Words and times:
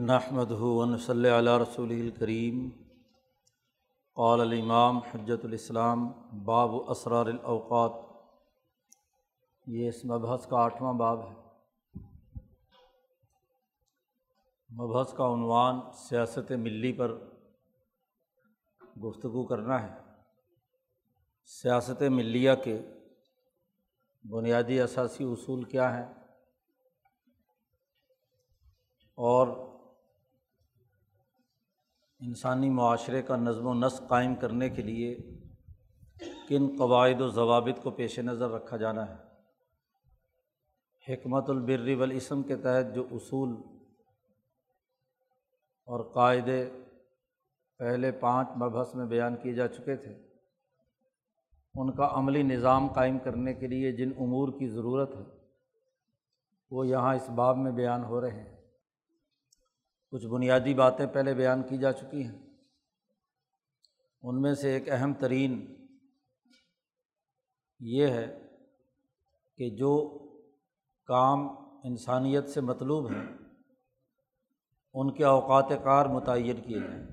نحمد 0.00 0.50
ہُون 0.50 0.98
صلی 0.98 1.28
اللہ 1.28 1.58
رسول 1.58 1.90
الکریم 1.90 2.70
قال 4.14 4.40
الامام 4.40 4.98
حجت 4.98 5.44
الاسلام 5.44 6.12
باب 6.44 6.90
اسرار 6.90 7.26
الاوقات 7.26 7.92
یہ 9.66 9.88
اس 9.88 10.04
مبحث 10.04 10.46
کا 10.46 10.56
آٹھواں 10.56 10.92
باب 10.92 11.20
ہے۔ 11.20 11.34
مبحث 14.74 15.12
کا 15.12 15.34
عنوان 15.34 15.80
سیاست 15.94 16.52
ملی 16.52 16.92
پر 16.92 17.18
گفتگو 19.04 19.46
کرنا 19.46 19.82
ہے۔ 19.82 19.94
سیاست 21.44 22.02
ملیہ 22.02 22.52
کے 22.64 22.82
بنیادی 24.30 24.80
اثاثی 24.80 25.24
اصول 25.24 25.64
کیا 25.64 25.98
ہیں؟ 25.98 26.14
اور 29.16 29.71
انسانی 32.26 32.70
معاشرے 32.70 33.22
کا 33.22 33.36
نظم 33.36 33.66
و 33.66 33.74
نسق 33.74 34.08
قائم 34.08 34.34
کرنے 34.34 34.70
کے 34.70 34.82
لیے 34.82 35.16
کن 36.48 36.76
قواعد 36.78 37.20
و 37.20 37.28
ضوابط 37.28 37.82
کو 37.82 37.90
پیش 37.90 38.18
نظر 38.18 38.50
رکھا 38.50 38.76
جانا 38.76 39.10
ہے؟ 39.10 39.14
حکمت 41.08 41.50
البر 41.50 41.94
والاسم 41.94 42.42
کے 42.42 42.56
تحت 42.56 42.94
جو 42.94 43.06
اصول 43.10 43.50
اور 45.84 46.12
قاعدے 46.14 46.70
پہلے 47.78 48.12
پانچ 48.12 48.48
مبحث 48.56 48.94
میں 48.94 49.06
بیان 49.06 49.36
کیے 49.36 49.52
جا 49.52 49.68
چکے 49.68 49.96
تھے، 49.96 50.22
ان 51.74 51.92
کا 51.92 52.08
عملی 52.12 52.42
نظام 52.42 52.88
قائم 52.88 53.18
کرنے 53.18 53.54
کے 53.54 53.66
لیے 53.66 53.92
جن 53.92 54.10
امور 54.18 54.48
کی 54.58 54.68
ضرورت 54.68 55.14
ہے، 55.16 55.24
وہ 56.70 56.86
یہاں 56.86 57.14
اس 57.14 57.30
باب 57.30 57.56
میں 57.56 57.72
بیان 57.72 58.04
ہو 58.04 58.20
رہے 58.20 58.40
ہیں۔ 58.40 58.61
کچھ 60.12 60.26
بنیادی 60.26 60.74
باتیں 60.74 61.06
پہلے 61.06 61.34
بیان 61.34 61.62
کی 61.62 61.78
جا 61.78 61.92
چکی 61.92 62.24
ہیں۔ 62.24 62.38
ان 64.22 64.40
میں 64.40 64.54
سے 64.54 64.74
ایک 64.74 64.88
اہم 64.88 65.14
ترین 65.14 65.86
یہ 67.80 68.06
ہے 68.06 68.48
کہ 69.56 69.70
جو 69.70 70.18
کام 71.06 71.38
انسانیت 71.84 72.48
سے 72.48 72.60
مطلوب 72.60 73.10
ہیں، 73.10 73.38
ان 74.94 75.14
کے 75.14 75.24
اوقات 75.24 75.68
کار 75.84 76.06
متعین 76.06 76.62
کیے 76.62 76.80
جائیں۔ 76.80 77.06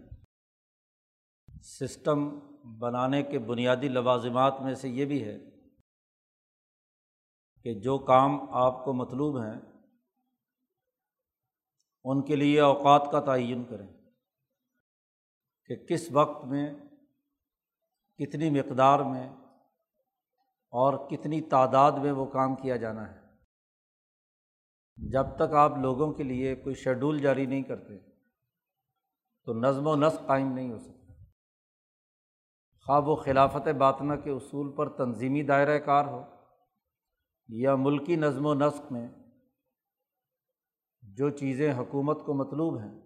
سسٹم 1.61 2.39
بنانے 2.79 3.23
کے 3.23 3.39
بنیادی 3.39 3.87
لوازمات 3.87 4.61
میں 4.61 4.75
سے 4.75 4.89
یہ 4.89 5.05
بھی 5.05 5.23
ہے 5.23 5.37
کہ 7.63 7.79
جو 7.79 7.97
کام 7.97 8.49
آپ 8.49 8.85
کو 8.85 8.93
مطلوب 8.93 9.43
ہیں 9.43 9.78
ان 12.03 12.25
کے 12.25 12.35
لیے 12.35 12.61
اوقات 12.61 13.07
کا 13.11 13.19
تعین 13.19 13.63
کریں 13.63 13.87
کہ 15.65 15.75
کس 15.75 16.11
وقت 16.11 16.45
میں، 16.45 16.73
کتنی 18.17 18.49
مقدار 18.49 18.99
میں 18.99 19.29
اور 20.69 21.09
کتنی 21.09 21.41
تعداد 21.41 21.91
میں 21.91 22.11
وہ 22.11 22.25
کام 22.25 22.55
کیا 22.55 22.75
جانا 22.75 23.15
ہے۔ 23.15 23.19
جب 24.97 25.25
تک 25.35 25.53
آپ 25.53 25.71
لوگوں 25.77 26.13
کے 26.13 26.23
لیے 26.23 26.55
کوئی 26.55 26.75
شیڈول 26.75 27.19
جاری 27.19 27.45
نہیں 27.45 27.63
کرتے، 27.63 27.97
تو 29.45 29.53
نظم 29.53 29.87
و 29.87 29.95
نسق 29.95 30.27
قائم 30.27 30.51
نہیں 30.51 30.71
ہو 30.71 30.79
سکتا۔ 30.79 31.13
خواب 32.85 33.07
و 33.07 33.15
خلافت 33.15 33.67
باطنہ 33.67 34.13
کے 34.15 34.29
اصول 34.29 34.75
پر 34.75 34.89
تنظیمی 34.89 35.43
دائرۂ 35.43 35.85
کار 35.85 36.05
ہو 36.05 36.23
یا 37.47 37.75
ملکی 37.75 38.15
نظم 38.15 38.45
و 38.45 38.53
نسق 38.53 38.91
میں 38.91 39.09
جو 41.19 41.29
چیزیں 41.29 41.73
حکومت 41.73 42.25
کو 42.25 42.33
مطلوب 42.33 42.79
ہیں، 42.79 42.99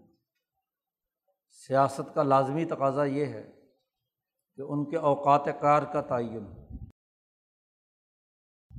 سیاست 1.49 2.15
کا 2.15 2.23
لازمی 2.23 2.65
تقاضا 2.65 3.03
یہ 3.03 3.25
ہے 3.25 3.51
کہ 4.55 4.61
ان 4.61 4.89
کے 4.89 4.97
اوقات 4.97 5.45
کار 5.61 5.83
کا 5.83 6.01
تعین 6.01 6.45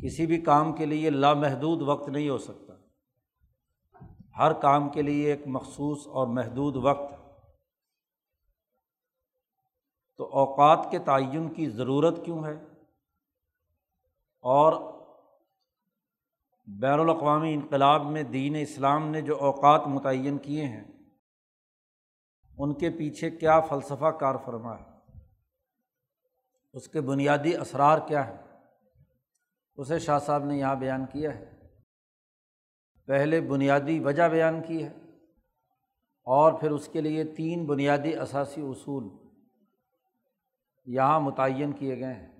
کسی 0.02 0.26
بھی 0.26 0.40
کام 0.40 0.72
کے 0.72 0.86
لیے 0.86 1.10
لامحدود 1.10 1.82
وقت 1.82 2.08
نہیں 2.08 2.28
ہو 2.28 2.38
سکتا۔ 2.38 2.72
ہر 4.38 4.52
کام 4.52 4.88
کے 4.88 5.02
لیے 5.02 5.30
ایک 5.30 5.40
مخصوص 5.46 6.06
اور 6.06 6.26
محدود 6.26 6.76
وقت 6.76 7.14
تو 10.16 10.24
اوقات 10.24 10.90
کے 10.90 10.98
تعین 10.98 11.54
کی 11.54 11.70
ضرورت 11.70 12.24
کیوں 12.24 12.44
ہے؟ 12.44 12.64
اور 14.40 14.93
بین 16.66 17.00
الاقوامی 17.00 17.54
انقلاب 17.54 18.06
میں 18.06 18.22
دین 18.22 18.56
اسلام 18.60 19.08
نے 19.08 19.20
جو 19.20 19.38
اوقات 19.38 19.86
متعین 19.86 20.38
کیے 20.38 20.66
ہیں، 20.66 20.84
ان 22.58 22.74
کے 22.74 22.90
پیچھے 22.90 23.30
کیا 23.30 23.60
فلسفہ 23.60 24.10
کار 24.10 24.34
فرما 24.44 24.74
ہے؟ 24.78 24.84
اس 26.72 26.88
کے 26.88 27.00
بنیادی 27.00 27.56
اثرار 27.56 27.98
کیا 28.08 28.28
ہیں؟ 28.28 28.36
اسے 29.76 29.98
شاہ 29.98 30.18
صاحب 30.18 30.44
نے 30.44 30.58
یہاں 30.58 30.76
بیان 30.76 31.06
کیا 31.06 31.34
ہے۔ 31.34 31.50
پہلے 33.06 33.40
بنیادی 33.40 34.00
وجہ 34.00 34.28
بیان 34.28 34.62
کی 34.62 34.84
ہے 34.84 34.92
اور 36.22 36.52
پھر 36.52 36.70
اس 36.70 36.88
کے 36.88 37.00
لیے 37.00 37.24
تین 37.24 37.66
بنیادی 37.66 38.16
اثاثی 38.16 38.60
اصول 38.60 39.08
یہاں 40.86 41.20
متعین 41.20 41.72
کیے 41.72 42.00
گئے 42.00 42.14
ہیں۔ 42.14 42.32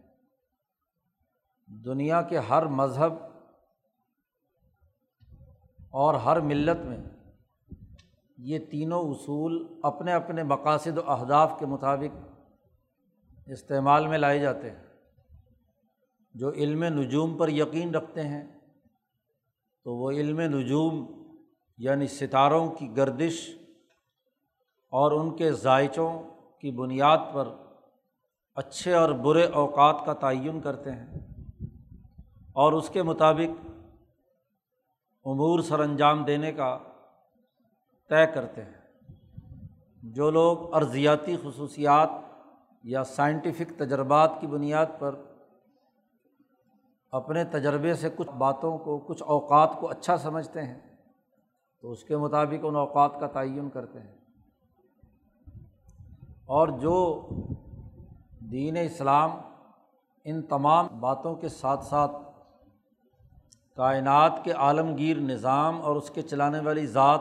دنیا 1.67 2.23
کے 2.23 2.39
ہر 2.39 2.67
مذہب 2.67 3.34
اور 5.94 6.15
ہر 6.15 6.41
ملت 6.41 6.84
میں 6.84 6.99
یہ 8.38 8.59
تینوں 8.59 9.03
اصول 9.03 9.81
اپنے 9.82 10.12
اپنے 10.12 10.43
مقاصد 10.43 10.99
و 10.99 11.10
اہداف 11.10 11.53
کے 11.59 11.66
مطابق 11.66 12.16
استعمال 13.47 14.06
میں 14.06 14.19
لائے 14.19 14.38
جاتے 14.38 14.71
ہیں۔ 14.71 14.83
جو 16.34 16.53
علم 16.53 16.84
نجوم 16.84 17.37
پر 17.37 17.49
یقین 17.49 17.94
رکھتے 17.94 18.22
ہیں، 18.22 18.59
تو 19.84 19.94
وہ 19.94 20.10
علم 20.10 20.41
نجوم 20.41 21.06
یعنی 21.78 22.06
ستاروں 22.06 22.71
کی 22.71 22.97
گردش 22.97 23.50
اور 24.91 25.12
ان 25.12 25.37
کے 25.37 25.53
ذائچوں 25.53 26.22
کی 26.60 26.71
بنیاد 26.71 27.19
پر 27.33 27.49
اچھے 28.54 28.94
اور 28.94 29.10
برے 29.10 29.44
اوقات 29.44 29.97
کا 30.06 30.12
تعین 30.12 30.60
کرتے 30.60 30.93
ہیں 30.93 31.19
اور 32.53 32.72
اس 32.72 32.88
کے 32.88 33.03
مطابق 33.03 33.66
امور 35.25 35.61
سر 35.61 35.81
انجام 35.81 36.25
دینے 36.25 36.53
کا 36.53 36.79
طے 38.09 38.27
کرتے 38.27 38.65
ہیں۔ 38.65 38.85
جو 40.03 40.31
لوگ 40.31 40.75
ارضیاتی 40.75 41.37
خصوصیات 41.37 42.09
یا 42.83 43.05
سائنٹیفک 43.05 43.79
تجربات 43.79 44.31
کی 44.41 44.47
بنیاد 44.47 44.87
پر 44.99 45.15
اپنے 47.11 47.45
تجربے 47.45 47.95
سے 47.95 48.09
کچھ 48.17 48.31
باتوں 48.31 48.79
کو، 48.79 48.99
کچھ 48.99 49.23
اوقات 49.23 49.71
کو 49.81 49.91
اچھا 49.91 50.17
سمجھتے 50.17 50.63
ہیں، 50.63 50.81
تو 51.81 51.91
اس 51.91 52.05
کے 52.05 52.17
مطابق 52.17 52.65
ان 52.65 52.77
اوقات 52.77 53.21
کا 53.21 53.27
تعین 53.27 53.71
کرتے 53.71 54.01
ہیں۔ 54.01 54.19
اور 56.47 56.69
جو 56.69 57.29
دین 58.41 58.77
اسلام 58.77 59.31
ان 60.25 60.43
تمام 60.43 60.87
باتوں 61.01 61.34
کے 61.34 61.49
ساتھ 61.49 61.84
ساتھ 61.84 62.13
کائنات 63.77 64.33
کے 64.45 64.53
عالمگیر 64.53 65.17
نظام 65.17 65.83
اور 65.83 65.97
اس 65.97 66.11
کے 66.11 66.23
چلانے 66.23 66.61
والی 66.61 66.87
ذات 66.87 67.21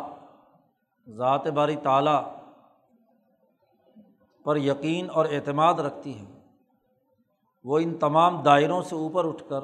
ذات 1.09 1.47
باری 1.47 1.75
تعلیٰ 1.75 2.23
پر 4.45 4.57
یقین 4.57 5.07
اور 5.13 5.25
اعتماد 5.25 5.73
رکھتی 5.73 6.19
ہے 6.19 6.41
وہ 7.63 7.79
ان 7.79 7.97
تمام 7.97 8.41
دائروں 8.41 8.81
سے 8.81 8.95
اوپر 8.95 9.27
اٹھ 9.27 9.43
کر 9.49 9.61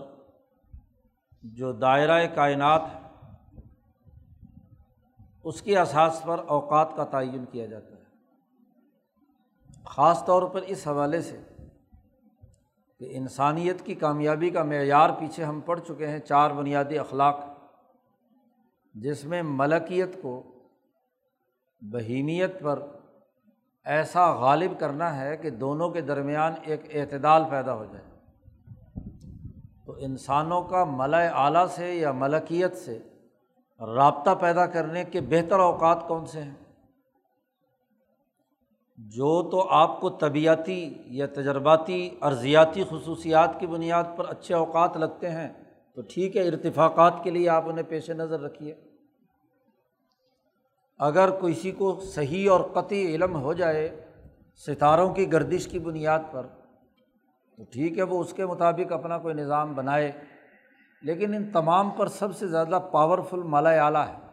جو 1.44 1.72
دائرۂ 1.72 2.22
کائنات 2.36 2.82
ہے، 2.94 3.10
اس 5.44 5.62
کے 5.62 5.80
اساس 5.80 6.22
پر 6.24 6.42
اوقات 6.48 6.96
کا 6.96 7.04
تعین 7.04 7.46
کیا 7.46 7.66
جاتا 7.66 7.96
ہے۔ 7.96 8.04
خاص 9.86 10.25
طور 10.25 10.44
پر 10.44 10.62
اس 10.62 10.88
حوالے 10.88 11.22
سے 11.22 11.42
کہ 13.00 13.07
انسانیت 13.12 13.81
کی 13.81 13.96
کامیابی 13.96 14.50
کا 14.50 14.63
معیار 14.63 15.10
پیچھے 15.19 15.44
ہم 15.44 15.60
پڑھ 15.60 15.80
چکے 15.88 16.07
ہیں، 16.07 16.19
چار 16.19 16.51
بنیادی 16.51 17.00
اخلاق 17.00 17.40
جس 18.94 19.25
میں 19.25 19.44
ملکیت 19.44 20.22
کو 20.22 20.44
بہیمیت 21.81 22.62
پر 22.62 22.80
ایسا 23.86 24.34
غالب 24.34 24.80
کرنا 24.80 25.22
ہے 25.22 25.38
کہ 25.38 25.50
دونوں 25.50 25.90
کے 25.90 26.01
درمیان 26.01 26.54
ایک 26.63 26.81
اعتدال 26.94 27.44
پیدا 27.50 27.74
ہو 27.74 27.86
جائے۔ 27.86 28.06
تو 29.86 29.96
انسانوں 29.98 30.62
کا 30.62 30.84
ملۂ 30.84 31.30
اعلیٰ 31.34 31.68
سے 31.68 31.96
یا 31.96 32.12
ملکیت 32.12 32.78
سے 32.78 33.00
رابطہ 33.80 34.30
پیدا 34.42 34.66
کرنے 34.66 35.04
کے 35.04 35.22
بہتر 35.22 35.60
اوقات 35.60 36.07
کون 36.07 36.25
سے 36.25 36.44
ہیں؟ 36.44 36.54
جو 39.07 39.50
تو 39.50 39.69
آپ 39.69 40.01
کو 40.01 40.10
طبیعتی 40.10 40.94
یا 41.06 41.25
تجرباتی 41.25 42.10
ارضیاتی 42.22 42.84
خصوصیات 42.90 43.60
کی 43.60 43.68
بنیاد 43.68 44.04
پر 44.16 44.25
اچھے 44.30 44.56
اوقات 44.56 44.98
لگتے 44.98 45.30
ہیں، 45.30 45.50
تو 45.96 46.01
ٹھیک 46.01 46.38
ہے، 46.38 46.48
ارتفاقات 46.48 47.13
کے 47.24 47.30
لیے 47.30 47.50
آپ 47.50 47.63
انہیں 47.66 47.86
پیش 47.90 48.10
نظر 48.10 48.40
رکھیے۔ 48.40 48.75
اگر 50.98 51.30
کسی 51.30 51.72
کو 51.72 52.00
صحیح 52.00 52.51
اور 52.51 52.60
قطعی 52.60 53.16
علم 53.16 53.36
ہو 53.36 53.54
جائے 53.54 54.06
ستاروں 54.68 55.13
کی 55.13 55.31
گردش 55.31 55.68
کی 55.68 55.80
بنیاد 55.80 56.19
پر، 56.31 56.48
تو 57.57 57.63
ٹھیک 57.63 57.98
ہے، 57.98 58.04
وہ 58.04 58.22
اس 58.22 58.34
کے 58.34 58.46
مطابق 58.46 58.92
اپنا 58.92 59.18
کوئی 59.18 59.34
نظام 59.34 59.74
بنائے۔ 59.74 60.12
لیکن 61.01 61.34
ان 61.34 61.51
تمام 61.51 61.90
پر 61.90 62.07
سب 62.07 62.36
سے 62.36 62.48
زیادہ 62.48 62.80
پاورفل 62.92 63.40
مالا 63.44 63.69
اعلیٰ 63.69 64.07
ہے۔ 64.07 64.29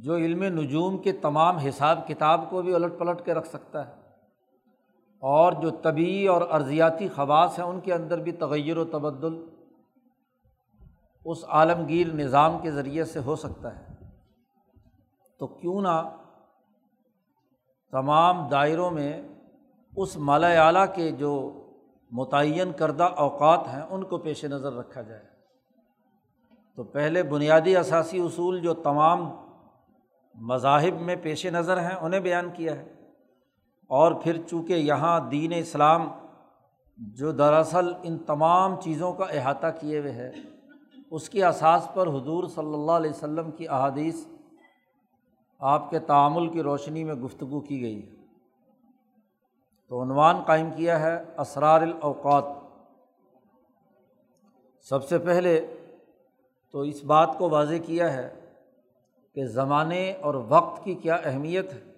جو 0.00 0.16
علم 0.16 0.42
نجوم 0.42 0.98
کے 0.98 1.12
تمام 1.12 1.56
حساب 1.56 2.08
کتاب 2.08 2.50
کو 2.50 2.62
بھی 2.62 2.74
الٹ 2.74 2.98
پلٹ 2.98 3.24
کے 3.24 3.34
رکھ 3.34 3.48
سکتا 3.48 3.86
ہے 3.86 3.92
اور 5.20 5.52
جو 5.52 5.70
طبی 5.70 6.26
اور 6.26 6.42
ارضیاتی 6.50 7.08
خواص 7.08 7.58
ہیں 7.58 7.66
ان 7.66 7.80
کے 7.80 7.94
اندر 7.94 8.18
بھی 8.18 8.32
تغیر 8.32 8.78
و 8.78 8.84
تبدل 8.84 9.44
اس 11.24 11.44
عالمگیر 11.48 12.06
نظام 12.06 12.58
کے 12.58 12.70
ذریعے 12.70 13.04
سے 13.04 13.20
ہو 13.20 13.36
سکتا 13.36 13.78
ہے۔ 13.78 13.86
تو 15.38 15.46
کیوں 15.46 15.80
نہ 15.80 16.16
تمام 17.90 18.48
دائروں 18.48 18.90
میں 18.90 19.22
اس 19.96 20.16
مالا 20.16 20.48
اعلیٰ 20.48 20.86
کے 20.94 21.10
جو 21.10 21.64
متعین 22.10 22.72
کردہ 22.72 23.04
اوقات 23.04 23.68
ہیں 23.68 23.82
ان 23.90 24.04
کو 24.04 24.18
پیش 24.18 24.44
نظر 24.44 24.72
رکھا 24.72 25.02
جائے۔ 25.02 25.24
تو 26.76 26.84
پہلے 26.84 27.22
بنیادی 27.22 27.76
اثاثی 27.76 28.18
اصول 28.18 28.60
جو 28.60 28.74
تمام 28.74 29.51
مذاہب 30.34 31.00
میں 31.00 31.16
پیش 31.22 31.46
نظر 31.46 31.80
ہیں، 31.80 31.94
انہیں 31.94 32.20
بیان 32.20 32.50
کیا 32.54 32.76
ہے۔ 32.76 32.92
اور 33.88 34.12
پھر 34.12 34.42
چونکہ 34.46 34.72
یہاں 34.72 35.20
دین 35.20 35.52
اسلام 35.56 36.08
جو 36.96 37.32
دراصل 37.32 37.92
ان 38.02 38.18
تمام 38.18 38.80
چیزوں 38.80 39.12
کا 39.12 39.24
احاطہ 39.24 39.66
کیے 39.80 39.98
ہوئے 39.98 40.12
ہے، 40.12 40.30
اس 41.10 41.28
کی 41.28 41.44
اساس 41.44 41.88
پر 41.94 42.06
حضور 42.06 42.44
صلی 42.44 42.74
اللہ 42.74 42.92
علیہ 42.92 43.10
وسلم 43.10 43.50
کی 43.50 43.68
احادیث 43.68 44.26
آپ 45.58 45.90
کے 45.90 45.98
تعامل 45.98 46.48
کی 46.48 46.62
روشنی 46.62 47.04
میں 47.04 47.14
گفتگو 47.14 47.60
کی 47.60 47.82
گئی 47.82 48.06
ہے۔ 48.06 48.10
تو 49.88 50.02
عنوان 50.02 50.42
قائم 50.46 50.70
کیا 50.76 51.00
ہے، 51.00 51.24
اسرار 51.38 51.82
الاوقات۔ 51.82 52.44
سب 54.80 55.04
سے 55.04 55.18
پہلے 55.18 55.66
تو 56.72 56.80
اس 56.80 57.04
بات 57.04 57.38
کو 57.38 57.50
واضح 57.50 57.74
کیا 57.86 58.12
ہے 58.12 58.41
کہ 59.34 59.46
زمانے 59.46 60.12
اور 60.12 60.34
وقت 60.48 60.84
کی 60.84 60.94
کیا 60.94 61.14
اہمیت 61.14 61.72
ہے 61.72 61.92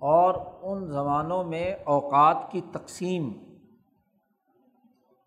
اور 0.00 0.34
ان 0.62 0.86
زمانوں 0.86 1.44
میں 1.44 1.74
اوقات 1.84 2.36
کی 2.50 2.60
تقسیم 2.72 3.32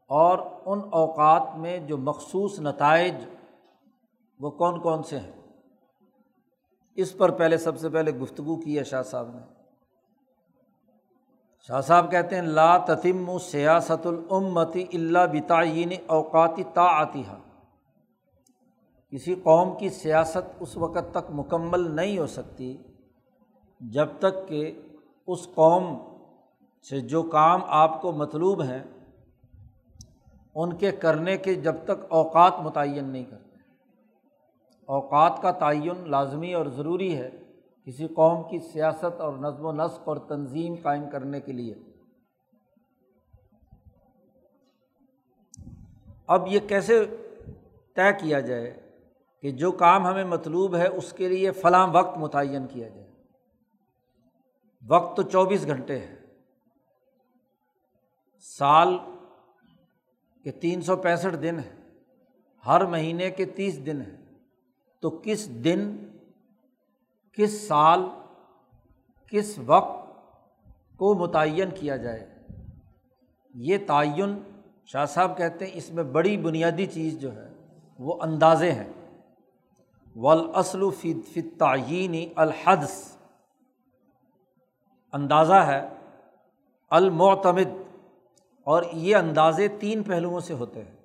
اور 0.09 0.39
ان 0.65 0.81
اوقات 0.91 1.57
میں 1.57 1.79
جو 1.79 1.97
مخصوص 1.97 2.59
نتائج 2.59 3.13
وہ 4.39 4.49
کون 4.49 4.81
کون 4.81 5.03
سے 5.03 5.19
ہیں؟ 5.19 5.31
اس 6.95 7.17
پر 7.17 7.31
پہلے 7.31 7.57
سب 7.57 7.77
سے 7.77 7.89
پہلے 7.89 8.11
گفتگو 8.11 8.59
کی 8.59 8.79
ہے 8.79 8.83
شاہ 8.83 9.01
صاحب 9.01 9.35
نے۔ 9.35 9.41
شاہ 11.67 11.81
صاحب 11.81 12.11
کہتے 12.11 12.35
ہیں، 12.35 12.43
لا 12.43 12.77
تتم 12.77 13.29
و 13.29 13.39
سیاست 13.39 14.07
العمتی 14.07 14.85
اللہ 14.93 15.19
بتعین 15.33 15.89
اوقاتی 16.07 16.63
تا 16.63 16.83
آتی 16.83 17.23
کسی 19.13 19.35
قوم 19.35 19.77
کی 19.77 19.89
سیاست 19.89 20.55
اس 20.59 20.77
وقت 20.77 21.11
تک 21.11 21.29
مکمل 21.29 21.95
نہیں 21.95 22.17
ہو 22.17 22.27
سکتی 22.27 22.77
جب 23.79 24.07
تک 24.19 24.47
کہ 24.47 24.81
اس 25.27 25.47
قوم 25.55 25.97
سے 26.89 27.01
جو 27.01 27.23
کام 27.23 27.61
آپ 27.65 28.01
کو 28.01 28.11
مطلوب 28.11 28.63
ہیں، 28.63 28.83
ان 30.55 30.75
کے 30.75 30.91
کرنے 30.91 31.37
کے 31.37 31.55
جب 31.55 31.75
تک 31.83 32.05
اوقات 32.09 32.53
متعین 32.59 33.05
نہیں 33.05 33.23
کرتے۔ 33.23 33.57
اوقات 34.85 35.41
کا 35.41 35.51
تعین 35.51 36.09
لازمی 36.11 36.53
اور 36.53 36.65
ضروری 36.65 37.15
ہے 37.15 37.29
کسی 37.85 38.07
قوم 38.07 38.43
کی 38.49 38.59
سیاست 38.59 39.21
اور 39.21 39.33
نظم 39.33 39.65
و 39.65 39.71
نسق 39.71 40.07
اور 40.07 40.17
تنظیم 40.17 40.75
قائم 40.83 41.09
کرنے 41.09 41.41
کے 41.41 41.51
لیے۔ 41.51 41.75
اب 46.27 46.47
یہ 46.47 46.59
کیسے 46.67 47.05
طے 47.95 48.13
کیا 48.21 48.39
جائے؟ 48.39 48.82
کہ 49.43 49.51
جو 49.51 49.71
کام 49.71 50.07
ہمیں 50.07 50.25
مطلوب 50.25 50.75
ہے 50.75 50.87
اس 50.87 51.13
کے 51.13 51.29
لیے 51.29 51.51
فلاں 51.51 51.87
وقت 51.87 52.17
متعین 52.17 52.67
کیا 52.67 52.87
جائے۔ 52.87 53.11
وقت 54.87 55.17
تو 55.17 55.23
چوبیس 55.23 55.67
گھنٹے 55.67 55.99
ہے 55.99 56.15
سال 58.39 58.97
کے 60.43 60.51
تین 60.51 60.81
سو 60.81 60.95
پینسٹھ 60.95 61.35
دن 61.35 61.59
ہے 61.59 61.73
ہر 62.65 62.85
مہینے 62.85 63.31
کے 63.31 63.45
تیس 63.45 63.85
دن 63.85 64.01
ہیں۔ 64.01 64.39
تو 65.01 65.21
کس 65.23 65.49
دن، 65.49 65.97
کس 67.33 67.67
سال، 67.67 67.99
کس 69.27 69.59
وقت 69.65 70.07
کو 70.97 71.13
متعین 71.13 71.69
کیا 71.75 71.95
جائے؟ 71.95 72.37
یہ 73.53 73.77
تعین 73.87 74.39
شاہ 74.85 75.05
صاحب 75.05 75.37
کہتے 75.37 75.65
ہیں 75.65 75.71
اس 75.75 75.89
میں 75.89 76.03
بڑی 76.03 76.37
بنیادی 76.37 76.85
چیز 76.85 77.19
جو 77.19 77.35
ہے 77.35 77.53
وہ 77.99 78.21
اندازے 78.21 78.71
ہیں۔ 78.71 79.02
ولاصل 80.15 80.81
فی 80.99 81.41
تعینی 81.41 82.25
الحدس 82.35 83.17
اندازہ 85.13 85.53
ہے، 85.53 85.81
المعتمد، 86.91 87.71
اور 88.67 88.83
یہ 88.93 89.15
اندازے 89.15 89.67
تین 89.67 90.03
پہلوؤں 90.03 90.39
سے 90.39 90.53
ہوتے 90.53 90.83
ہیں۔ 90.83 90.95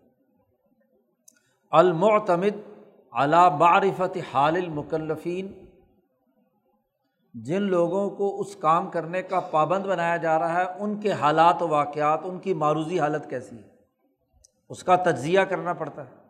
المعتمد 1.72 2.60
علا 3.12 3.48
معرفت 3.48 4.18
حال 4.32 4.56
المکلفین، 4.56 5.52
جن 7.34 7.62
لوگوں 7.62 8.08
کو 8.10 8.40
اس 8.40 8.56
کام 8.56 8.90
کرنے 8.90 9.22
کا 9.22 9.40
پابند 9.40 9.86
بنایا 9.86 10.16
جا 10.16 10.38
رہا 10.38 10.60
ہے، 10.60 10.66
ان 10.78 11.00
کے 11.00 11.12
حالات 11.12 11.62
و 11.62 11.68
واقعات، 11.68 12.20
ان 12.24 12.38
کی 12.38 12.54
معروضی 12.54 13.00
حالت 13.00 13.28
کیسی 13.30 13.56
ہے، 13.56 13.68
اس 14.68 14.84
کا 14.84 14.96
تجزیہ 14.96 15.40
کرنا 15.40 15.72
پڑتا 15.72 16.06
ہے۔ 16.06 16.27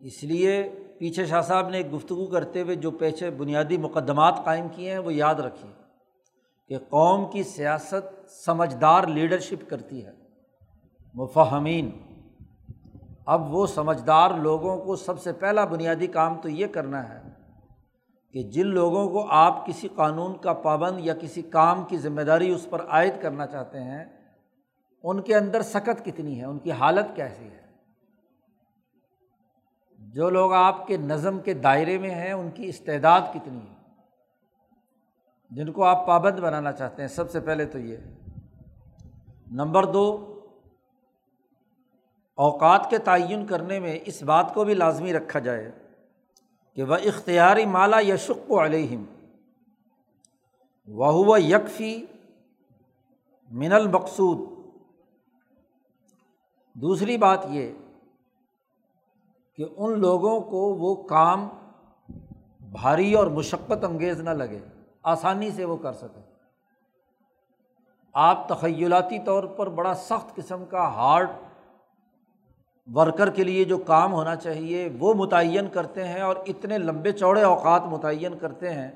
اس 0.00 0.22
لیے 0.22 0.70
پیچھے 0.98 1.26
شاہ 1.26 1.40
صاحب 1.40 1.68
نے 1.68 1.76
ایک 1.76 1.94
گفتگو 1.94 2.26
کرتے 2.26 2.62
ہوئے 2.62 2.74
جو 2.74 2.90
پیچھے 2.90 3.30
بنیادی 3.30 3.76
مقدمات 3.76 4.44
قائم 4.44 4.68
کیے 4.68 4.90
ہیں 4.90 4.98
وہ 4.98 5.14
یاد 5.14 5.34
رکھیے 5.34 5.70
کہ 6.68 6.78
قوم 6.78 7.30
کی 7.30 7.42
سیاست 7.42 8.30
سمجھدار 8.30 9.06
لیڈرشپ 9.06 9.70
کرتی 9.70 10.06
ہے 10.06 10.12
مفہمین 11.14 11.90
اب 13.26 13.54
وہ 13.54 13.66
سمجھدار 13.66 14.30
لوگوں 14.30 14.78
کو 14.78 14.96
سب 14.96 15.20
سے 15.20 15.32
پہلا 15.32 15.64
بنیادی 15.64 16.06
کام 16.06 16.40
تو 16.40 16.48
یہ 16.48 16.66
کرنا 16.66 17.08
ہے 17.08 17.20
کہ 18.32 18.42
جن 18.42 18.66
لوگوں 18.66 19.08
کو 19.08 19.26
آپ 19.30 19.66
کسی 19.66 19.88
قانون 19.94 20.36
کا 20.36 20.52
پابند 20.52 20.98
یا 21.00 21.14
کسی 21.14 21.42
کام 21.42 21.84
کی 21.84 21.96
ذمہ 21.96 22.20
داری 22.20 22.50
اس 22.50 22.66
پر 22.70 22.86
عائد 22.88 23.12
کرنا 23.22 23.46
چاہتے 23.46 23.82
ہیں، 23.82 24.04
ان 25.02 25.22
کے 25.22 25.34
اندر 25.34 25.62
سخت 25.62 26.04
کتنی 26.04 26.40
ہے، 26.40 26.44
ان 26.44 26.58
کی 26.58 26.72
حالت 26.72 27.16
کیسی 27.16 27.44
ہے؟ 27.44 27.63
جو 30.14 30.30
لوگ 30.30 30.52
آپ 30.52 30.86
کے 30.86 30.96
نظم 30.96 31.40
کے 31.40 31.54
دائرے 31.54 31.98
میں 31.98 32.10
ہیں، 32.10 32.32
ان 32.32 32.50
کی 32.50 32.66
استعداد 32.66 33.20
کتنی 33.34 33.58
ہے؟ 33.58 33.74
جن 35.50 35.72
کو 35.72 35.84
آپ 35.84 36.06
پابند 36.06 36.40
بنانا 36.40 36.72
چاہتے 36.72 37.02
ہیں، 37.02 37.08
سب 37.08 37.30
سے 37.30 37.40
پہلے 37.40 37.64
تو 37.64 37.78
یہ۔ 37.78 37.96
نمبر 39.50 39.84
دو، 39.84 40.34
اوقات 42.34 42.90
کے 42.90 42.98
تعین 42.98 43.46
کرنے 43.46 43.80
میں 43.80 43.98
اس 44.04 44.22
بات 44.22 44.54
کو 44.54 44.64
بھی 44.64 44.74
لازمی 44.74 45.12
رکھا 45.12 45.38
جائے 45.38 45.72
کہ 46.74 46.82
وہ 46.82 46.94
اختیاری 46.94 47.66
مالا 47.66 48.00
یشق 48.00 48.50
و 48.50 48.64
علیہم 48.64 49.04
وہ 50.86 51.42
یکفی 51.42 52.06
من 53.50 53.72
المقصود۔ 53.72 54.38
دوسری 56.74 57.16
بات 57.16 57.46
یہ 57.48 57.72
کہ 59.56 59.64
ان 59.76 60.00
لوگوں 60.00 60.40
کو 60.40 60.60
وہ 60.74 60.94
کام 61.02 61.48
بھاری 62.60 63.14
اور 63.14 63.26
مشقت 63.26 63.84
انگیز 63.84 64.20
نہ 64.20 64.30
لگے، 64.30 64.58
آسانی 65.02 65.50
سے 65.50 65.64
وہ 65.64 65.76
کر 65.76 65.92
سکیں۔ 65.92 66.22
آپ 68.12 68.48
تخیلاتی 68.48 69.18
طور 69.18 69.44
پر 69.44 69.68
بڑا 69.68 69.94
سخت 69.94 70.34
قسم 70.36 70.64
کا 70.64 70.94
ہارڈ 70.94 71.30
ورکر 72.94 73.30
کے 73.30 73.44
لیے 73.44 73.64
جو 73.64 73.78
کام 73.78 74.12
ہونا 74.12 74.36
چاہیے، 74.36 74.88
وہ 74.98 75.14
متعین 75.14 75.68
کرتے 75.68 76.08
ہیں 76.08 76.20
اور 76.20 76.36
اتنے 76.46 76.78
لمبے 76.78 77.12
چوڑے 77.12 77.42
اوقات 77.42 77.82
متعین 77.84 78.38
کرتے 78.38 78.74
ہیں 78.74 78.90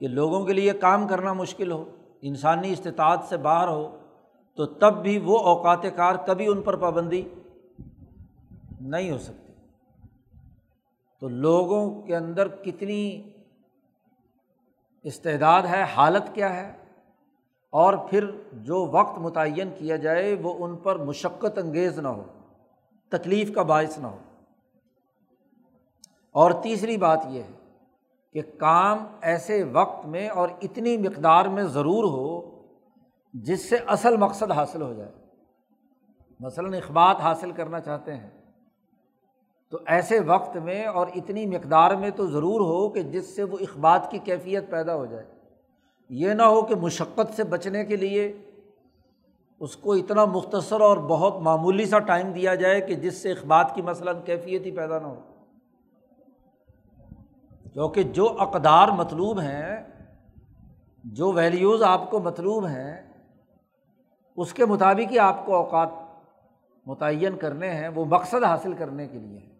کہ 0.00 0.08
لوگوں 0.08 0.44
کے 0.44 0.52
لیے 0.52 0.72
کام 0.72 1.08
کرنا 1.08 1.32
مشکل 1.32 1.72
ہو، 1.72 1.84
انسانی 2.22 2.72
استطاعت 2.72 3.24
سے 3.28 3.36
باہر 3.36 3.68
ہو، 3.68 3.96
تو 4.54 4.66
تب 4.66 5.02
بھی 5.02 5.18
وہ 5.18 5.38
اوقات 5.38 5.82
کار 5.96 6.14
کبھی 6.26 6.46
ان 6.46 6.62
پر 6.62 6.76
پابندی 6.76 7.22
نہیں 8.80 9.10
ہو 9.10 9.18
سکتی۔ 9.18 9.45
تو 11.20 11.28
لوگوں 11.28 12.02
کے 12.02 12.16
اندر 12.16 12.48
کتنی 12.48 13.30
استعداد 15.02 15.62
ہے، 15.62 15.82
حالت 15.82 16.34
کیا 16.34 16.56
ہے؟ 16.56 16.76
اور 17.70 17.94
پھر 18.10 18.30
جو 18.52 18.86
وقت 18.86 19.18
متعین 19.18 19.70
کیا 19.78 19.96
جائے، 19.96 20.36
وہ 20.42 20.66
ان 20.66 20.76
پر 20.76 20.96
مشقت 20.96 21.58
انگیز 21.58 21.98
نہ 21.98 22.08
ہو، 22.08 22.24
تکلیف 23.08 23.54
کا 23.54 23.62
باعث 23.62 23.98
نہ 23.98 24.06
ہو۔ 24.06 24.18
اور 26.32 26.50
تیسری 26.62 26.96
بات 26.96 27.26
یہ 27.28 27.42
ہے 27.42 27.74
کہ 28.32 28.42
کام 28.58 28.98
ایسے 29.20 29.62
وقت 29.62 30.06
میں 30.06 30.28
اور 30.28 30.48
اتنی 30.62 30.96
مقدار 30.96 31.44
میں 31.44 31.64
ضرور 31.64 32.04
ہو 32.04 32.62
جس 33.34 33.70
سے 33.70 33.76
اصل 33.86 34.16
مقصد 34.16 34.50
حاصل 34.50 34.82
ہو 34.82 34.92
جائے۔ 34.92 35.12
مثلاً 36.40 36.74
اخبات 36.74 37.16
حاصل 37.20 37.50
کرنا 37.50 37.80
چاہتے 37.80 38.16
ہیں۔ 38.16 38.45
تو 39.70 39.78
ایسے 39.86 40.20
وقت 40.20 40.56
میں 40.56 40.84
اور 40.84 41.06
اتنی 41.14 41.46
مقدار 41.46 41.90
میں 41.90 42.10
تو 42.10 42.26
ضرور 42.26 42.60
ہو 42.60 42.88
کہ 42.88 43.02
جس 43.02 43.36
سے 43.36 43.42
وہ 43.42 43.56
اخبات 43.60 44.10
کی 44.10 44.18
کیفیت 44.18 44.70
پیدا 44.70 44.94
ہو 44.94 45.06
جائے۔ 45.06 45.24
یہ 46.08 46.32
نہ 46.32 46.42
ہو 46.42 46.62
کہ 46.62 46.74
مشقت 46.74 47.34
سے 47.36 47.44
بچنے 47.44 47.84
کے 47.84 47.96
لیے 47.96 48.38
اس 49.60 49.76
کو 49.76 49.92
اتنا 49.92 50.24
مختصر 50.24 50.80
اور 50.80 50.96
بہت 50.96 51.36
معمولی 51.36 51.84
سا 51.84 51.98
ٹائم 51.98 52.32
دیا 52.32 52.54
جائے 52.54 52.80
کہ 52.80 52.94
جس 52.94 53.22
سے 53.22 53.32
اخبات 53.32 53.74
کی 53.74 53.82
مثلاً 53.82 54.16
کیفیت 54.24 54.66
ہی 54.66 54.70
پیدا 54.70 54.98
نہ 54.98 55.06
ہو۔ 55.06 55.20
کیونکہ 57.72 58.02
جو 58.02 58.36
اقدار 58.38 58.88
مطلوب 58.88 59.40
ہیں، 59.40 59.76
جو 61.04 61.32
ویلیوز 61.32 61.82
آپ 61.82 62.10
کو 62.10 62.20
مطلوب 62.20 62.66
ہیں، 62.66 63.12
اس 64.36 64.52
کے 64.52 64.64
مطابق 64.64 65.12
ہی 65.12 65.18
آپ 65.18 65.46
کو 65.46 65.54
اوقات 65.54 65.88
متعین 66.86 67.36
کرنے 67.36 67.70
ہیں، 67.70 67.88
وہ 67.88 68.04
مقصد 68.04 68.44
حاصل 68.44 68.72
کرنے 68.72 69.08
کے 69.08 69.18
لیے 69.18 69.55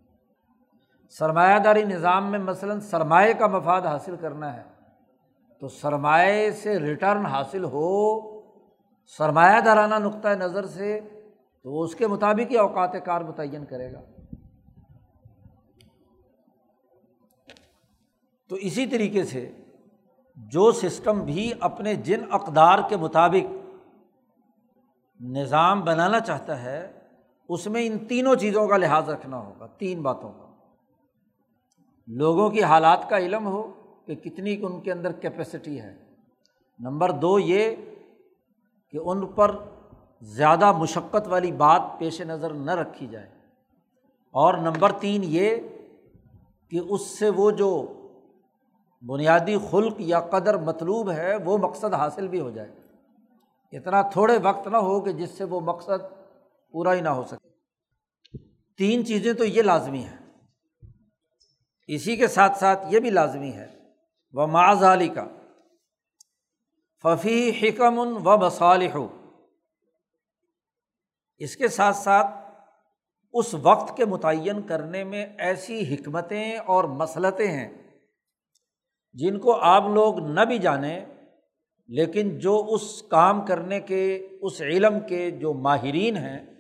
سرمایہ 1.11 1.59
داری 1.59 1.85
نظام 1.85 2.31
میں 2.31 2.39
مثلاً 2.39 2.81
سرمایہ 2.81 3.33
کا 3.33 3.47
مفاد 3.47 3.83
حاصل 3.83 4.17
کرنا 4.17 4.57
ہے، 4.57 4.63
تو 5.59 5.69
سرمایہ 5.69 6.51
سے 6.51 6.79
ریٹرن 6.79 7.27
حاصل 7.27 7.65
ہو، 7.65 8.21
سرمایہ 9.07 9.61
دارانہ 9.61 9.95
نقطۂ 9.95 10.29
نظر 10.29 10.67
سے، 10.67 11.01
تو 11.63 11.73
وہ 11.73 11.85
اس 11.85 11.95
کے 11.95 12.07
مطابق 12.07 12.51
ہی 12.51 12.57
اوقات 12.57 12.93
کار 13.05 13.21
متعین 13.21 13.65
کرے 13.65 13.93
گا۔ 13.93 14.01
تو 18.49 18.57
اسی 18.57 18.87
طریقے 18.87 19.25
سے 19.25 19.53
جو 20.37 20.73
سسٹم 20.73 21.21
بھی 21.21 21.53
اپنے 21.61 21.95
جن 21.95 22.21
اقدار 22.31 22.79
کے 22.89 22.97
مطابق 22.97 23.53
نظام 25.21 25.81
بنانا 25.81 26.21
چاہتا 26.21 26.63
ہے، 26.63 26.93
اس 27.49 27.67
میں 27.67 27.87
ان 27.87 27.99
تینوں 27.99 28.35
چیزوں 28.35 28.69
کا 28.69 28.77
لحاظ 28.77 29.11
رکھنا 29.11 29.37
ہوگا، 29.37 29.67
تین 29.67 30.03
باتوں 30.03 30.33
کا۔ 30.33 30.46
لوگوں 32.07 32.51
کی 32.51 32.63
حالات 32.63 33.11
کا 33.11 33.19
علم 33.19 33.47
ہو 33.47 33.73
کہ 34.07 34.15
کتنی 34.15 34.57
ان 34.63 34.81
کے 34.81 34.93
اندر 34.93 35.13
کیپیسٹی 35.13 35.81
ہے۔ 35.81 35.99
نمبر 36.79 37.11
دو 37.11 37.39
یہ 37.39 37.77
کہ 38.91 38.99
ان 39.05 39.27
پر 39.27 39.57
زیادہ 40.21 40.73
مشقت 40.73 41.29
والی 41.29 41.53
بات 41.53 41.83
پیش 41.99 42.21
نظر 42.21 42.53
نہ 42.53 42.71
رکھی 42.71 43.07
جائے۔ 43.07 43.29
اور 44.33 44.55
نمبر 44.55 44.93
تین 44.93 45.21
یہ 45.25 45.57
کہ 46.71 46.81
اس 46.89 47.19
سے 47.19 47.31
وہ 47.31 47.51
جو 47.51 47.87
بنیادی 49.09 49.57
خلق 49.71 49.95
یا 49.99 50.21
قدر 50.21 50.57
مطلوب 50.57 51.11
ہے، 51.11 51.37
وہ 51.37 51.59
مقصد 51.59 51.95
حاصل 51.95 52.29
بھی 52.29 52.41
ہو 52.41 52.51
جائے۔ 52.51 52.73
اتنا 53.73 54.03
تھوڑے 54.03 54.39
وقت 54.43 54.69
نہ 54.69 54.77
ہو 54.77 55.01
کہ 55.01 55.13
جس 55.13 55.31
سے 55.31 55.45
وہ 55.45 55.61
مقصد 55.61 56.15
پورا 56.73 56.95
ہی 56.95 57.01
نہ 57.01 57.09
ہو 57.09 57.25
سکے۔ 57.25 57.49
تین 58.79 59.07
چیزیں 59.07 59.33
تو 59.33 59.45
یہ 59.45 59.63
لازمی 59.63 60.05
ہیں۔ 60.05 60.26
اسی 61.87 62.17
کے 62.17 62.27
ساتھ 62.27 62.59
ساتھ 62.59 62.95
یہ 62.95 62.99
بھی 62.99 63.11
لازمی 63.11 63.53
ہے۔ 63.53 63.67
وہ 64.33 64.47
معذ 64.47 64.83
علی 64.83 65.09
کا 65.09 65.27
ففی 67.03 67.51
حکم 67.63 67.99
و 67.99 68.37
مصالح۔ 68.37 68.99
اس 71.39 71.57
کے 71.57 71.69
ساتھ 71.69 71.97
ساتھ 71.97 72.27
اس 73.33 73.55
وقت 73.55 73.97
کے 73.97 74.05
متعین 74.05 74.63
کرنے 74.63 75.05
میں 75.05 75.27
ایسی 75.39 75.95
حکمتیں 75.95 76.57
اور 76.57 76.85
مسلطیں 76.85 77.51
ہیں 77.51 77.73
جن 79.13 79.39
کو 79.39 79.61
آپ 79.61 79.83
لوگ 79.83 80.21
نہ 80.21 80.41
بھی 80.41 80.59
جانیں، 80.59 81.05
لیکن 81.89 82.39
جو 82.39 82.67
اس 82.69 83.03
کام 83.03 83.47
کرنے 83.47 83.81
کے، 83.81 84.29
اس 84.43 84.61
علم 84.61 85.01
کے، 85.09 85.31
جو 85.31 85.53
ماہرین 85.53 86.17
ہیں 86.17 86.56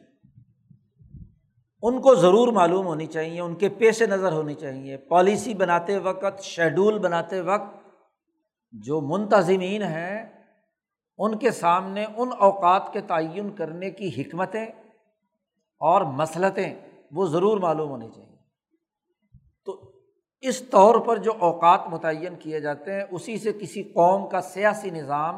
ان 1.82 2.00
کو 2.00 2.14
ضرور 2.14 2.48
معلوم 2.48 2.86
ہونی 2.86 3.06
چاہیے، 3.06 3.40
ان 3.40 3.54
کے 3.54 3.68
پیش 3.68 4.02
نظر 4.02 4.32
ہونی 4.32 4.54
چاہیے۔ 4.54 4.96
پالیسی 4.96 5.54
بناتے 5.54 5.98
وقت 5.98 6.42
شیڈول 6.42 6.98
بناتے 6.98 7.40
وقت 7.40 7.76
جو 8.72 9.00
منتظمین 9.00 9.82
ہیں، 9.82 10.44
ان 11.18 11.38
کے 11.38 11.50
سامنے 11.50 12.04
ان 12.16 12.28
اوقات 12.38 12.92
کے 12.92 13.00
تعین 13.00 13.54
کرنے 13.54 13.90
کی 13.90 14.22
حکمتیں 14.22 14.66
اور 15.80 16.02
مسلطیں 16.02 16.74
وہ 17.12 17.26
ضرور 17.26 17.58
معلوم 17.58 17.90
ہونی 17.90 18.08
چاہیے۔ 18.08 18.36
تو 19.64 19.92
اس 20.40 20.62
طور 20.62 20.94
پر 20.94 21.16
جو 21.16 21.32
اوقات 21.38 21.80
متعین 21.88 22.36
کیے 22.36 22.60
جاتے 22.60 22.92
ہیں، 22.92 23.04
اسی 23.10 23.38
سے 23.38 23.52
کسی 23.52 23.82
قوم 23.82 24.28
کا 24.28 24.40
سیاسی 24.40 24.90
نظام، 24.90 25.36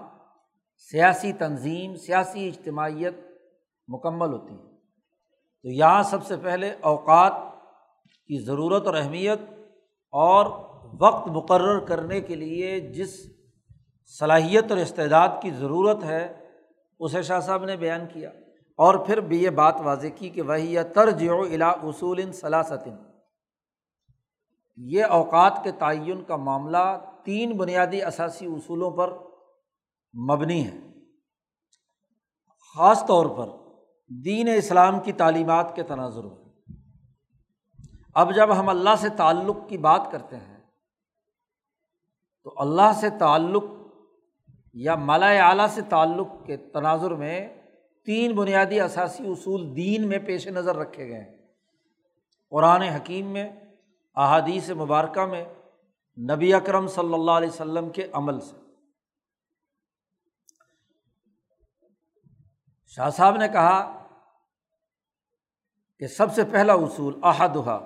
سیاسی 0.91 1.33
تنظیم، 1.33 1.97
سیاسی 1.97 2.49
اجتماعیت 2.49 3.15
مکمل 3.89 4.33
ہوتی 4.33 4.55
ہے۔ 4.55 4.68
تو 5.69 5.73
یہاں 5.73 6.03
سب 6.03 6.27
سے 6.27 6.37
پہلے 6.37 6.75
اوقات 6.81 7.33
کی 8.27 8.45
ضرورت 8.45 8.87
اور 8.87 8.95
اہمیت 8.95 9.41
اور 10.13 10.47
وقت 11.01 11.29
مقرر 11.29 11.79
کرنے 11.79 12.21
کے 12.21 12.35
لیے 12.35 12.81
جس 12.81 13.27
صلاحیت 14.19 14.71
اور 14.71 14.79
استعداد 14.79 15.29
کی 15.43 15.51
ضرورت 15.51 16.05
ہے، 16.05 16.49
اسے 17.01 17.23
شاہ 17.23 17.41
صاحب 17.41 17.65
نے 17.65 17.77
بیان 17.77 18.01
کیا۔ 18.13 18.31
اور 18.77 18.95
پھر 18.95 19.21
بھی 19.21 19.43
یہ 19.43 19.51
بات 19.51 19.75
واضح 19.85 20.07
کی 20.17 20.29
کہ 20.29 20.43
وہی 20.43 20.73
یا 20.73 20.83
طرز 20.83 21.23
و 21.29 21.41
الا 21.41 21.71
اصول 21.71 22.33
صلاثتن 22.33 22.97
یہ 24.77 25.05
اوقات 25.05 25.61
کے 25.65 25.71
تعین 25.71 26.25
کا 26.25 26.37
معاملہ 26.37 27.01
تین 27.25 27.57
بنیادی 27.57 28.03
اثاثی 28.03 28.47
اصولوں 28.47 28.91
پر 28.91 29.13
مبنی 30.31 30.67
ہے۔ 30.67 30.79
خاص 32.75 33.07
طور 33.07 33.27
پر 33.27 33.58
دین 34.11 34.49
اسلام 34.57 35.01
کی 35.01 35.13
تعلیمات 35.13 35.77
کے 35.77 35.83
تناظر 35.83 36.25
میں 36.25 36.77
اب 38.15 38.35
جب 38.35 38.61
ہم 38.61 38.69
اللہ 38.69 38.97
سے 39.01 39.09
تعلق 39.09 39.57
کی 39.69 39.79
بات 39.79 40.11
کرتے 40.13 40.37
ہیں، 40.37 40.61
تو 42.43 42.55
اللہ 42.57 42.93
سے 43.01 43.11
تعلق 43.11 43.65
یا 44.75 44.95
مالا 44.95 45.49
اعلیٰ 45.49 45.67
سے 45.67 45.83
تعلق 45.83 46.27
کے 46.47 46.57
تناظر 46.57 47.11
میں 47.11 47.63
تین 48.05 48.35
بنیادی 48.37 48.81
اثاثی 48.81 49.25
اصول 49.27 49.77
دین 49.77 50.09
میں 50.09 50.19
پیش 50.19 50.49
نظر 50.49 50.77
رکھے 50.77 51.09
گئے 51.09 51.21
ہیں۔ 51.21 51.37
قرآن 52.51 52.83
حکیم 52.83 53.27
میں، 53.27 53.53
احادیث 54.15 54.71
مبارکہ 54.71 55.27
میں، 55.27 55.45
نبی 56.35 56.55
اکرم 56.55 56.87
صلی 56.87 57.15
اللہ 57.15 57.31
علیہ 57.31 57.49
وسلم 57.49 57.91
کے 57.91 58.07
عمل 58.13 58.41
سے۔ 58.41 58.57
شاہ 62.87 63.11
صاحب 63.11 63.37
نے 63.37 63.49
کہا 63.49 63.98
کہ 65.99 66.07
سب 66.07 66.35
سے 66.35 66.45
پہلا 66.45 66.73
اصول 66.73 67.19
احدہ 67.23 67.81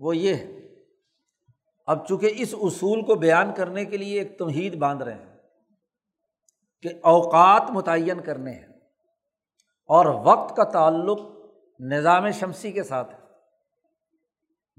وہ 0.00 0.16
یہ 0.16 0.34
ہے۔ 0.34 0.60
اب 1.86 2.06
چونکہ 2.06 2.32
اس 2.36 2.54
اصول 2.62 3.02
کو 3.02 3.14
بیان 3.14 3.52
کرنے 3.56 3.84
کے 3.84 3.96
لیے 3.96 4.18
ایک 4.18 4.38
تمہید 4.38 4.74
باندھ 4.74 5.02
رہے 5.02 5.14
ہیں 5.14 5.36
کہ 6.82 6.88
اوقات 7.02 7.70
متعین 7.70 8.20
کرنے 8.20 8.52
ہیں 8.52 8.66
اور 9.88 10.06
وقت 10.06 10.56
کا 10.56 10.64
تعلق 10.64 11.20
نظام 11.80 12.30
شمسی 12.30 12.72
کے 12.72 12.82
ساتھ 12.82 13.14
ہے۔ 13.14 13.20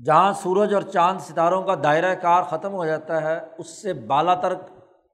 جہاں 0.04 0.34
سورج 0.34 0.74
اور 0.74 0.82
چاند 0.82 1.20
ستاروں 1.20 1.64
کا 1.64 1.76
دائرۂ 1.84 2.22
کار 2.22 2.44
ختم 2.44 2.74
ہو 2.74 2.86
جاتا 2.86 3.22
ہے، 3.22 3.40
اس 3.58 3.82
سے 3.82 3.94
بالا 3.94 4.36
ترک 4.36 4.60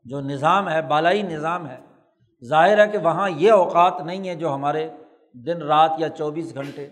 جو 0.05 0.21
نظام 0.21 0.69
ہے، 0.69 0.81
بالائی 0.81 1.21
نظام 1.21 1.69
ہے، 1.69 1.79
ظاہر 2.43 2.85
ہے 2.85 2.91
کہ 2.91 2.97
وہاں 2.97 3.29
یہ 3.29 3.51
اوقات 3.51 4.01
نہیں 4.01 4.29
ہے 4.29 4.35
جو 4.35 4.53
ہمارے 4.53 4.89
دن، 5.33 5.61
رات 5.61 5.91
یا 5.97 6.09
چوبیس 6.09 6.53
گھنٹے 6.53 6.89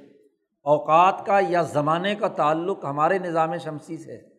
اوقات 0.66 1.26
کا 1.26 1.40
یا 1.50 1.62
زمانے 1.62 2.16
کا 2.16 2.28
تعلق 2.28 2.86
ہمارے 2.86 3.18
نظام 3.18 3.58
شمسی 3.58 3.98
سے 3.98 4.12
ہے۔ 4.12 4.36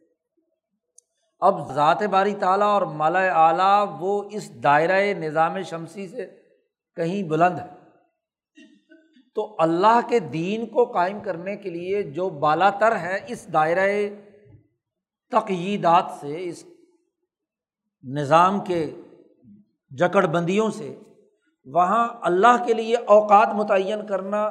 اب 1.40 1.74
ذات 1.74 2.02
باری 2.02 2.34
تعالیٰ 2.34 2.66
اور 2.66 2.82
مالا 2.82 3.18
اعلیٰ 3.18 3.96
وہ 4.00 4.22
اس 4.30 4.62
دائرۂ 4.62 5.18
نظام 5.18 5.62
شمسی 5.62 6.08
سے 6.08 6.42
کہیں 6.96 7.22
بلند 7.22 7.58
ہے 7.58 7.66
تو 9.34 9.56
اللہ 9.58 10.00
کے 10.08 10.18
دین 10.18 10.66
کو 10.66 10.84
قائم 10.84 11.20
کرنے 11.20 11.56
کے 11.56 11.70
لیے 11.70 12.02
جو 12.02 12.28
بالا 12.28 12.70
تر 12.70 12.98
ہے 12.98 13.18
اس 13.26 13.52
دائرۂ 13.52 13.90
تقییدات 15.30 16.04
سے، 16.20 16.44
اس 16.44 16.64
نظام 18.04 18.60
کے 18.60 18.90
جکڑ 19.90 20.26
بندیوں 20.26 20.70
سے، 20.70 20.98
وہاں 21.66 22.08
اللہ 22.22 22.64
کے 22.66 22.72
لیے 22.72 22.96
اوقات 22.96 23.48
متعین 23.54 24.06
کرنا 24.06 24.50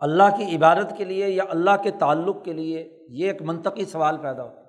اللہ 0.00 0.36
کی 0.36 0.56
عبادت 0.56 0.96
کے 0.96 1.04
لیے 1.04 1.28
یا 1.30 1.44
اللہ 1.48 1.70
کے 1.82 1.90
تعلق 1.90 2.44
کے 2.44 2.52
لیے 2.52 3.06
یہ 3.08 3.30
ایک 3.30 3.42
منطقی 3.42 3.84
سوال 3.84 4.16
پیدا 4.16 4.42
ہوتا 4.42 4.60
ہے۔ 4.60 4.66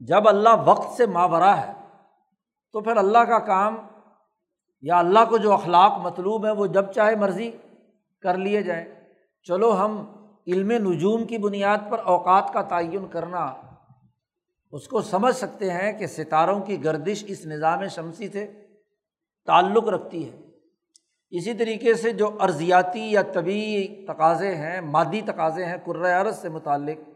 جب 0.00 0.28
اللہ 0.28 0.48
وقت 0.64 0.96
سے 0.96 1.06
ماورا 1.06 1.66
ہے، 1.66 1.72
تو 2.72 2.80
پھر 2.80 2.96
اللہ 2.96 3.18
کا 3.18 3.38
کام 3.38 3.76
یا 4.82 4.98
اللہ 4.98 5.18
کو 5.28 5.36
جو 5.36 5.52
اخلاق 5.52 5.98
مطلوب 5.98 6.44
ہیں، 6.44 6.52
وہ 6.52 6.66
جب 6.66 6.92
چاہے 6.92 7.16
مرضی 7.16 7.50
کر 8.22 8.36
لیے 8.36 8.62
جائیں۔ 8.62 8.84
چلو 9.42 9.84
ہم 9.84 10.04
علم 10.46 10.70
نجوم 10.70 11.24
کی 11.24 11.38
بنیاد 11.38 11.78
پر 11.90 11.98
اوقات 12.04 12.52
کا 12.52 12.62
تعین 12.62 13.08
کرنا، 13.08 13.54
اس 14.72 14.88
کو 14.88 15.00
سمجھ 15.00 15.34
سکتے 15.34 15.70
ہیں 15.70 15.92
کہ 15.92 16.06
ستاروں 16.06 16.60
کی 16.60 16.84
گردش 16.84 17.24
اس 17.28 17.46
نظام 17.46 17.88
شمسی 17.88 18.28
سے 18.28 18.66
تعلق 19.46 19.88
رکھتی 19.88 20.32
ہے۔ 20.32 20.47
اسی 21.30 21.54
طریقے 21.54 21.94
سے 21.94 22.12
جو 22.12 22.38
ارضیاتی 22.40 23.12
یا 23.12 23.22
طبی 23.22 23.86
تقاضے 24.08 24.54
ہیں، 24.54 24.80
مادی 24.80 25.20
تقاضے 25.20 25.64
ہیں 25.64 25.76
عرض 26.20 26.38
سے 26.38 26.48
متعلق، 26.48 27.08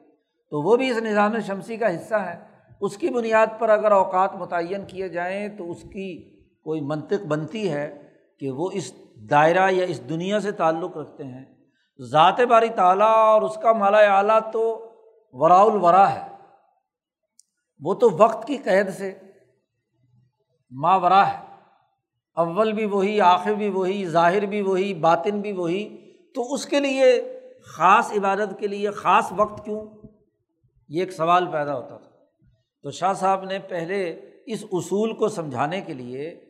تو 0.51 0.63
وہ 0.63 0.77
بھی 0.77 0.91
اس 0.91 0.97
نظام 0.97 1.41
شمسی 1.41 1.77
کا 1.77 1.97
حصہ 1.97 2.15
ہے 2.15 2.39
اس 2.81 2.97
کی 2.97 3.09
بنیاد 3.09 3.47
پر 3.59 3.69
اگر 3.69 3.93
اوقات 3.93 4.35
متعین 4.35 4.87
کیے 4.87 5.09
جائیں 5.09 5.49
تو 5.49 5.71
اس 5.71 5.83
کی 5.83 6.41
کوئی 6.41 6.81
منطق 6.81 7.27
بنتی 7.29 7.71
ہے 7.73 8.09
کہ 8.41 8.51
وہ 8.51 8.71
اس 8.73 8.93
دائرہ 9.31 9.71
یا 9.71 9.85
اس 9.85 10.09
دنیا 10.09 10.41
سے 10.41 10.53
تعلق 10.53 10.97
رکھتے 10.97 11.25
ہیں۔ 11.25 11.45
ذات 12.11 12.41
باری 12.41 12.69
تعالیٰ 12.69 13.17
اور 13.17 13.43
اس 13.43 13.55
کا 13.63 13.73
مالا 13.73 13.99
اعلیٰ 13.99 14.39
تو 14.53 14.93
ورا 15.33 15.61
الورا 15.61 16.15
ہے۔ 16.15 16.29
وہ 17.81 17.95
تو 17.95 18.11
وقت 18.11 18.47
کی 18.47 18.57
قید 18.57 18.91
سے 18.91 19.19
ماورا 20.71 21.29
ہے۔ 21.29 21.52
اول 22.35 22.73
بھی 22.73 22.85
وہی، 22.85 23.21
آخر 23.21 23.53
بھی 23.53 23.69
وہی، 23.69 24.07
ظاہر 24.07 24.47
بھی 24.47 24.63
وہی، 24.63 24.95
باطن 24.95 25.41
بھی 25.41 25.53
وہی، 25.53 26.13
تو 26.35 26.55
اس 26.55 26.67
کے 26.67 26.81
لیے 26.81 27.39
خاص 27.65 28.13
عبادت 28.13 28.59
کے 28.59 28.67
لیے 28.67 28.91
خاص 28.91 29.33
وقت 29.37 29.65
کیوں؟ 29.65 29.87
یہ 30.89 31.01
ایک 31.01 31.13
سوال 31.13 31.47
پیدا 31.47 31.77
ہوتا 31.77 31.97
تھا۔ 31.97 32.11
تو 32.83 32.91
شاہ 32.91 33.13
صاحب 33.13 33.45
نے 33.45 33.59
پہلے 33.59 34.21
اس 34.47 34.65
اصول 34.73 35.13
کو 35.13 35.29
سمجھانے 35.29 35.81
کے 35.81 35.93
لیے 35.93 36.45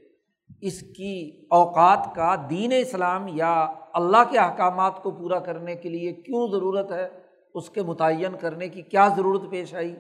اس 0.61 0.81
کی 0.81 1.47
اوقات 1.51 2.15
کا 2.15 2.35
دین 2.51 2.73
اسلام 2.81 3.27
یا 3.29 3.67
اللہ 3.93 4.31
کے 4.31 4.39
احکامات 4.39 5.03
کو 5.03 5.11
پورا 5.11 5.39
کرنے 5.39 5.75
کے 5.75 5.89
لیے 5.89 6.13
کیوں 6.13 6.49
ضرورت 6.49 6.93
ہے، 6.93 7.09
اس 7.55 7.71
کے 7.71 7.83
متعین 7.83 8.37
کرنے 8.41 8.69
کی 8.69 8.83
کیا 8.83 9.09
ضرورت 9.17 9.51
پیش 9.51 9.75
آئی؟ 9.75 9.97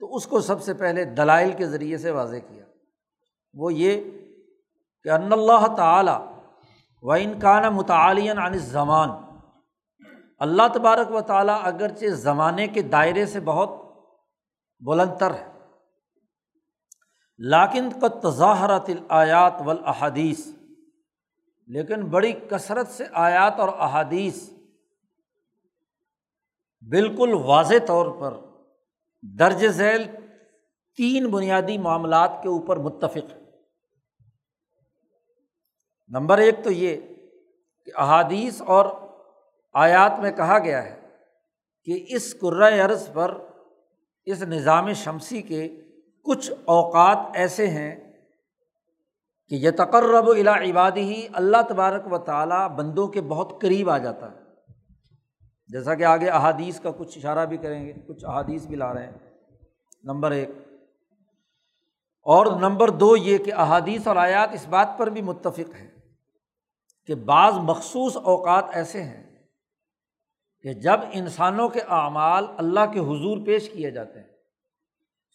تو 0.00 0.14
اس 0.14 0.26
کو 0.26 0.40
سب 0.40 0.62
سے 0.62 0.74
پہلے 0.74 1.04
دلائل 1.04 1.52
کے 1.52 1.66
ذریعے 1.66 1.98
سے 1.98 2.10
واضح 2.10 2.36
کیا۔ 2.36 2.64
وہ 3.54 3.74
یہ 3.74 4.00
کہ 5.04 5.10
ان 5.10 5.32
اللہ 5.32 5.66
تعالیٰ 5.76 6.18
و 7.02 7.12
انکان 7.12 7.62
متعلین 7.74 8.38
عن 8.38 8.58
زمان 8.58 9.10
اللہ 10.38 10.68
تبارک 10.74 11.10
و 11.10 11.20
تعالیٰ 11.20 11.60
اگرچہ 11.62 12.06
زمانے 12.06 12.66
کے 12.66 12.82
دائرے 12.82 13.26
سے 13.26 13.40
بہت 13.40 13.68
بلند 14.80 15.10
تر 15.18 15.30
ہے، 15.30 15.50
لاکن 17.38 17.88
کا 17.90 18.08
تظاہرات 18.22 18.90
آیات 19.08 19.60
و 19.66 19.70
احادیث 19.70 20.46
لیکن 21.66 22.04
بڑی 22.04 22.32
کثرت 22.50 22.88
سے 22.88 23.04
آیات 23.12 23.60
اور 23.60 23.68
احادیث 23.68 24.50
بالکل 26.88 27.34
واضح 27.34 27.84
طور 27.86 28.06
پر 28.20 28.34
درج 29.22 29.66
ذیل 29.66 30.04
تین 30.98 31.30
بنیادی 31.30 31.78
معاملات 31.78 32.42
کے 32.42 32.48
اوپر 32.48 32.76
متفق 32.76 33.30
ہے 33.30 33.41
نمبر 36.12 36.38
ایک 36.38 36.54
تو 36.64 36.70
یہ 36.70 36.96
کہ 37.84 37.92
احادیث 37.96 38.62
اور 38.62 38.86
آیات 39.74 40.18
میں 40.18 40.32
کہا 40.32 40.58
گیا 40.58 40.84
ہے 40.84 41.00
کہ 41.84 42.06
اس 42.08 42.36
عرض 42.84 43.12
پر 43.12 43.38
اس 44.24 44.42
نظام 44.42 44.92
شمسی 44.92 45.42
کے 45.42 45.80
کچھ 46.24 46.52
اوقات 46.64 47.16
ایسے 47.34 47.66
ہیں 47.66 48.12
کہ 49.48 49.54
یہ 49.54 49.70
تقرب 49.70 50.30
الا 50.30 50.54
عبادی 50.54 51.00
ہی 51.00 51.28
اللہ 51.32 51.56
تبارک 51.68 52.12
و 52.12 52.18
تعالیٰ 52.18 52.68
بندوں 52.68 53.08
کے 53.08 53.20
بہت 53.20 53.60
قریب 53.60 53.90
آ 53.90 53.98
جاتا 53.98 54.30
ہے۔ 54.30 54.36
جیسا 55.66 55.94
کہ 55.94 56.04
آگے 56.04 56.28
احادیث 56.28 56.80
کا 56.80 56.90
کچھ 56.90 57.18
اشارہ 57.18 57.46
بھی 57.46 57.56
کریں 57.56 57.86
گے، 57.86 57.92
کچھ 58.06 58.24
احادیث 58.24 58.66
بھی 58.66 58.76
لا 58.76 58.94
رہے 58.94 59.06
ہیں۔ 59.06 59.18
نمبر 60.04 60.30
ایک۔ 60.30 60.48
اور 62.22 62.46
نمبر 62.46 62.90
دو 62.90 63.16
یہ 63.16 63.38
کہ 63.38 63.54
احادیث 63.54 64.06
اور 64.06 64.16
آیات 64.16 64.48
اس 64.52 64.68
بات 64.68 64.88
پر 64.96 65.06
بھی 65.06 65.22
متفق 65.22 65.74
ہے 65.74 65.91
کہ 67.06 67.14
بعض 67.14 67.52
مخصوص 67.52 68.16
اوقات 68.16 68.64
ایسے 68.72 69.02
ہیں 69.02 69.46
کہ 70.62 70.72
جب 70.72 71.00
انسانوں 71.12 71.68
کے 71.68 71.80
اعمال 71.80 72.46
اللہ 72.56 72.80
کے 72.92 72.98
حضور 72.98 73.46
پیش 73.46 73.70
کیے 73.70 73.90
جاتے 73.90 74.20
ہیں، 74.20 74.28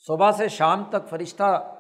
صبح 0.08 0.32
سے 0.32 0.48
شام 0.48 0.84
تک 0.84 1.10
فرشتہ 1.10 1.74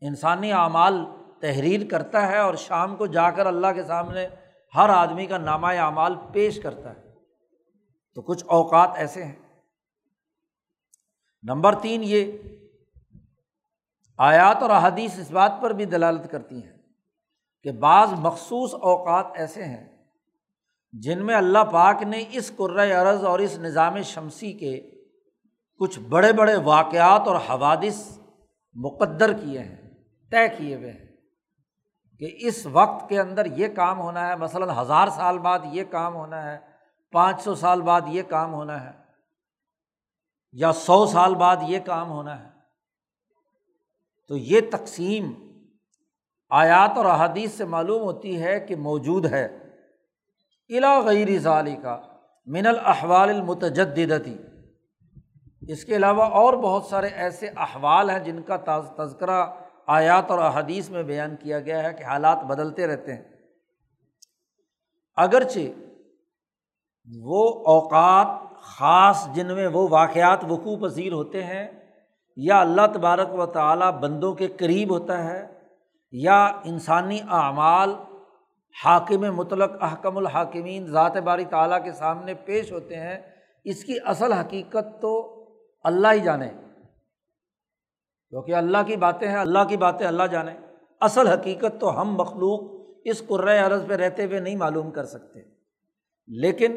انسانی 0.00 0.52
اعمال 0.52 1.04
تحریر 1.40 1.90
کرتا 1.90 2.26
ہے 2.26 2.38
اور 2.38 2.54
شام 2.54 2.96
کو 2.96 3.06
جا 3.06 3.30
کر 3.30 3.46
اللہ 3.46 3.66
کے 3.74 3.82
سامنے 3.82 4.28
ہر 4.74 4.88
آدمی 4.88 5.26
کا 5.26 5.38
نامہ 5.38 5.66
اعمال 5.66 6.14
پیش 6.32 6.62
کرتا 6.62 6.90
ہے۔ 6.90 7.14
تو 8.14 8.22
کچھ 8.22 8.44
اوقات 8.46 8.90
ایسے 8.94 9.24
ہیں۔ 9.24 9.34
نمبر 11.42 11.74
تین 11.74 12.00
یہ، 12.04 12.32
آیات 14.18 14.56
اور 14.62 14.70
احادیث 14.70 15.18
اس 15.18 15.30
بات 15.30 15.52
پر 15.62 15.70
بھی 15.70 15.84
دلالت 15.84 16.30
کرتی 16.30 16.64
ہیں 16.64 16.75
کہ 17.62 17.72
بعض 17.72 18.12
مخصوص 18.18 18.74
اوقات 18.74 19.26
ایسے 19.34 19.64
ہیں 19.64 19.86
جن 20.92 21.26
میں 21.26 21.34
اللہ 21.34 21.64
پاک 21.72 22.02
نے 22.02 22.24
اس 22.30 22.50
عرض 22.60 23.24
اور 23.24 23.38
اس 23.38 23.58
نظام 23.58 24.02
شمسی 24.02 24.52
کے 24.52 24.90
کچھ 25.80 25.98
بڑے 26.00 26.32
بڑے 26.32 26.56
واقعات 26.56 27.28
اور 27.28 27.36
حوادث 27.36 28.18
مقدر 28.74 29.32
کیے 29.32 29.58
ہیں، 29.58 29.76
طے 30.30 30.48
کیے 30.48 30.76
ہوئے 30.76 30.92
ہیں 30.92 31.06
کہ 32.18 32.34
اس 32.38 32.66
وقت 32.66 33.08
کے 33.08 33.20
اندر 33.20 33.46
یہ 33.46 33.68
کام 33.68 34.00
ہونا 34.00 34.28
ہے، 34.28 34.36
مثلاً 34.36 34.70
ہزار 34.70 35.08
سال 35.08 35.38
بعد 35.38 35.58
یہ 35.72 35.84
کام 35.84 36.14
ہونا 36.14 36.52
ہے، 36.52 36.58
پانچ 37.12 37.42
سو 37.42 37.54
سال 37.54 37.82
بعد 37.82 38.00
یہ 38.08 38.22
کام 38.22 38.54
ہونا 38.54 38.84
ہے، 38.84 38.92
یا 40.52 40.72
سو 40.72 41.06
سال 41.06 41.34
بعد 41.34 41.56
یہ 41.68 41.78
کام 41.78 42.10
ہونا 42.10 42.44
ہے۔ 42.44 42.50
تو 44.28 44.36
یہ 44.36 44.60
تقسیم 44.72 45.32
آیات 46.50 46.90
اور 46.96 47.04
احادیث 47.04 47.52
سے 47.52 47.64
معلوم 47.64 48.02
ہوتی 48.02 48.42
ہے 48.42 48.60
کہ 48.60 48.76
موجود 48.76 49.26
ہے۔ 49.26 49.44
الا 50.68 51.00
غیر 51.00 51.38
ظالی 51.38 51.76
کا 51.82 52.00
من 52.46 52.66
الاحوال 52.66 53.28
المتجدتی 53.28 54.36
اس 55.68 55.84
کے 55.84 55.96
علاوہ 55.96 56.24
اور 56.24 56.54
بہت 56.54 56.84
سارے 56.84 57.06
ایسے 57.06 57.48
احوال 57.56 58.10
ہیں 58.10 58.18
جن 58.18 58.42
کا 58.42 58.80
تذکرہ 58.98 59.46
آیات 59.86 60.30
اور 60.30 60.38
احادیث 60.38 60.90
میں 60.90 61.02
بیان 61.02 61.36
کیا 61.36 61.60
گیا 61.60 61.82
ہے 61.82 61.94
کہ 61.94 62.04
حالات 62.04 62.38
بدلتے 62.44 62.86
رہتے 62.86 63.14
ہیں۔ 63.14 63.22
اگرچہ 65.16 65.58
وہ 67.18 67.64
اوقات 67.66 68.26
خاص 68.62 69.28
جن 69.34 69.54
میں 69.54 69.66
وہ 69.66 69.88
واقعات 69.90 70.38
وقوع 70.48 70.76
پذیر 70.76 71.12
ہوتے 71.12 71.44
ہیں 71.44 71.68
یا 72.36 72.60
اللہ 72.60 72.86
تبارک 72.94 73.34
و 73.34 73.46
تعالیٰ 73.46 73.92
بندوں 73.92 74.34
کے 74.34 74.46
قریب 74.46 74.90
ہوتا 74.90 75.24
ہے 75.24 75.55
یا 76.12 76.44
انسانی 76.64 77.20
اعمال 77.30 77.94
حاکم 78.84 79.36
مطلق 79.36 79.70
احکم 79.80 80.16
الحاکمین 80.16 80.86
ذات 80.86 81.16
باری 81.16 81.44
تعالیٰ 81.44 81.84
کے 81.84 81.92
سامنے 81.92 82.34
پیش 82.34 82.72
ہوتے 82.72 82.96
ہیں، 82.96 83.18
اس 83.64 83.84
کی 83.84 83.96
اصل 84.04 84.32
حقیقت 84.32 85.02
تو 85.02 85.32
اللہ 85.84 86.08
ہی 86.12 86.20
جانے۔ 86.20 86.48
کیونکہ 88.30 88.54
اللہ 88.54 88.78
کی 88.86 88.96
باتیں 88.96 89.28
ہیں، 89.28 89.38
اللہ 89.38 89.58
کی 89.68 89.76
باتیں 89.76 90.06
اللہ 90.06 90.22
جانے۔ 90.22 90.54
اصل 91.00 91.26
حقیقت 91.26 91.80
تو 91.80 92.00
ہم 92.00 92.14
مخلوق 92.14 92.86
اس 93.04 93.22
عرض 93.66 93.86
پہ 93.86 93.94
رہتے 93.94 94.24
ہوئے 94.24 94.40
نہیں 94.40 94.56
معلوم 94.56 94.90
کر 94.90 95.04
سکتے۔ 95.04 95.40
لیکن 96.26 96.76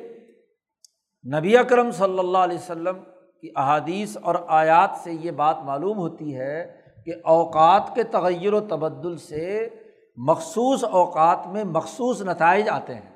نبی 1.37 1.57
اکرم 1.57 1.91
صلی 1.91 2.19
اللہ 2.19 2.37
علیہ 2.37 2.57
وسلم 2.57 2.99
کی 3.41 3.51
احادیث 3.55 4.17
اور 4.21 4.35
آیات 4.47 4.89
سے 5.03 5.11
یہ 5.13 5.31
بات 5.31 5.57
معلوم 5.57 5.97
ہوتی 5.97 6.37
ہے 6.37 6.78
کہ 7.11 7.15
اوقات 7.23 7.95
کے 7.95 8.03
تغیر 8.03 8.53
و 8.53 8.59
تبدل 8.59 9.17
سے 9.17 9.69
مخصوص 10.17 10.83
اوقات 10.83 11.47
میں 11.47 11.63
مخصوص 11.63 12.21
نتائج 12.21 12.69
آتے 12.69 12.95
ہیں۔ 12.95 13.15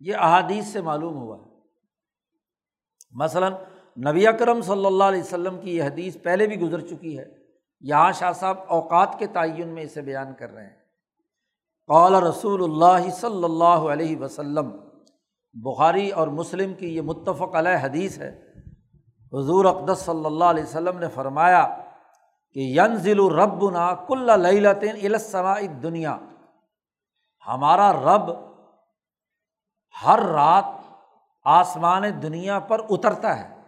یہ 0.00 0.14
احادیث 0.16 0.66
سے 0.66 0.80
معلوم 0.80 1.16
ہوا 1.16 1.36
ہے۔ 1.36 1.42
مثلاً 3.10 3.52
نبی 4.08 4.26
اکرم 4.26 4.62
صلی 4.62 4.86
اللہ 4.86 5.04
علیہ 5.04 5.20
وسلم 5.20 5.60
کی 5.60 5.76
یہ 5.76 5.82
حدیث 5.82 6.16
پہلے 6.22 6.46
بھی 6.46 6.60
گزر 6.60 6.80
چکی 6.80 7.18
ہے۔ 7.18 7.24
یہاں 7.80 8.12
شاہ 8.12 8.32
صاحب 8.32 8.56
اوقات 8.68 9.18
کے 9.18 9.26
تعین 9.26 9.68
میں 9.68 9.82
اسے 9.82 10.02
بیان 10.02 10.34
کر 10.38 10.50
رہے 10.50 10.62
ہیں۔ 10.62 10.76
قال 11.86 12.14
رسول 12.14 12.64
اللہ 12.64 13.10
صلی 13.10 13.44
اللہ 13.44 13.64
علیہ 13.64 14.16
وسلم، 14.16 14.70
بخاری 15.54 16.10
اور 16.10 16.28
مسلم 16.28 16.74
کی 16.74 16.96
یہ 16.96 17.00
متفق 17.00 17.54
علیہ 17.54 17.78
حدیث 17.82 18.18
ہے۔ 18.18 18.52
حضور 19.32 19.64
اقدس 19.64 19.98
صلی 19.98 20.24
اللہ 20.24 20.44
علیہ 20.44 20.62
وسلم 20.62 20.98
نے 20.98 21.08
فرمایا 21.08 21.85
کہ 22.56 22.60
ین 22.60 22.96
ضلع 22.96 23.44
رب 23.44 23.70
نا 23.70 23.94
کل 23.94 24.26
لطین 24.40 24.96
السما 25.02 25.54
دنیا 25.82 26.18
ہمارا 27.46 27.92
رب 27.92 28.30
ہر 30.06 30.18
رات 30.18 30.64
آسمان 31.44 32.02
دنیا 32.22 32.58
پر 32.58 32.80
اترتا 32.90 33.38
ہے۔ 33.40 33.60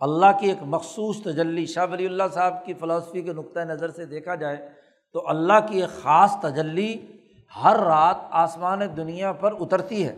اللہ 0.00 0.26
کی 0.40 0.48
ایک 0.48 0.58
مخصوص 0.62 1.22
تجلی، 1.22 1.66
شاہ 1.66 1.86
ولی 1.90 2.06
اللہ 2.06 2.22
صاحب 2.32 2.64
کی 2.64 2.74
فلاسفی 2.74 3.22
کے 3.22 3.32
نقطۂ 3.32 3.60
نظر 3.60 3.90
سے 3.90 4.06
دیکھا 4.06 4.34
جائے 4.34 4.68
تو 5.12 5.28
اللہ 5.28 5.52
کی 5.68 5.82
ایک 5.82 6.02
خاص 6.02 6.36
تجلی 6.42 7.06
ہر 7.64 7.76
رات 7.76 8.16
آسمان 8.30 8.80
دنیا 8.96 9.32
پر 9.32 9.54
اترتی 9.60 10.08
ہے۔ 10.08 10.16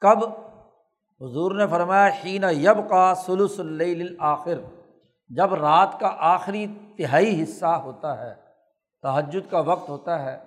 کب؟ 0.00 0.18
حضور 1.20 1.52
نے 1.52 1.66
فرمایا 1.66 2.08
ہین 2.24 2.44
یب 2.50 2.88
کا 2.88 3.14
سلس 3.14 3.60
آخر 4.18 4.54
جب 5.36 5.54
رات 5.54 5.98
کا 6.00 6.14
آخری 6.18 6.66
تہائی 6.96 7.42
حصہ 7.42 7.66
ہوتا 7.66 8.10
ہے، 8.20 8.34
تہجد 9.02 9.50
کا 9.50 9.60
وقت 9.60 9.88
ہوتا 9.88 10.22
ہے، 10.22 10.38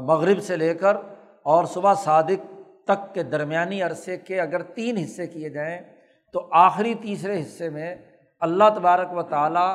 مغرب 0.00 0.42
سے 0.42 0.56
لے 0.56 0.74
کر 0.74 0.96
اور 1.42 1.64
صبح 1.64 1.94
صادق 1.94 2.46
تک 2.84 3.14
کے 3.14 3.22
درمیانی 3.22 3.82
عرصے 3.82 4.16
کے 4.16 4.40
اگر 4.40 4.62
تین 4.62 4.96
حصے 4.96 5.26
کیے 5.26 5.48
جائیں، 5.50 5.80
تو 6.34 6.48
آخری 6.50 6.94
تیسرے 6.94 7.40
حصے 7.42 7.68
میں 7.70 7.94
اللہ 8.40 8.68
تبارک 8.74 9.12
و 9.12 9.22
تعالیٰ 9.22 9.70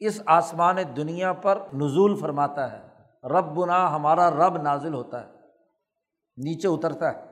اس 0.00 0.20
آسمان 0.26 0.76
دنیا 0.96 1.32
پر 1.32 1.58
نزول 1.74 2.16
فرماتا 2.20 2.70
ہے۔ 2.72 3.28
رب 3.28 3.54
بنا 3.54 3.96
ہمارا 3.96 4.30
رب 4.30 4.56
نازل 4.62 4.94
ہوتا 4.94 5.20
ہے، 5.20 5.30
نیچے 6.36 6.68
اترتا 6.68 7.12
ہے۔ 7.12 7.24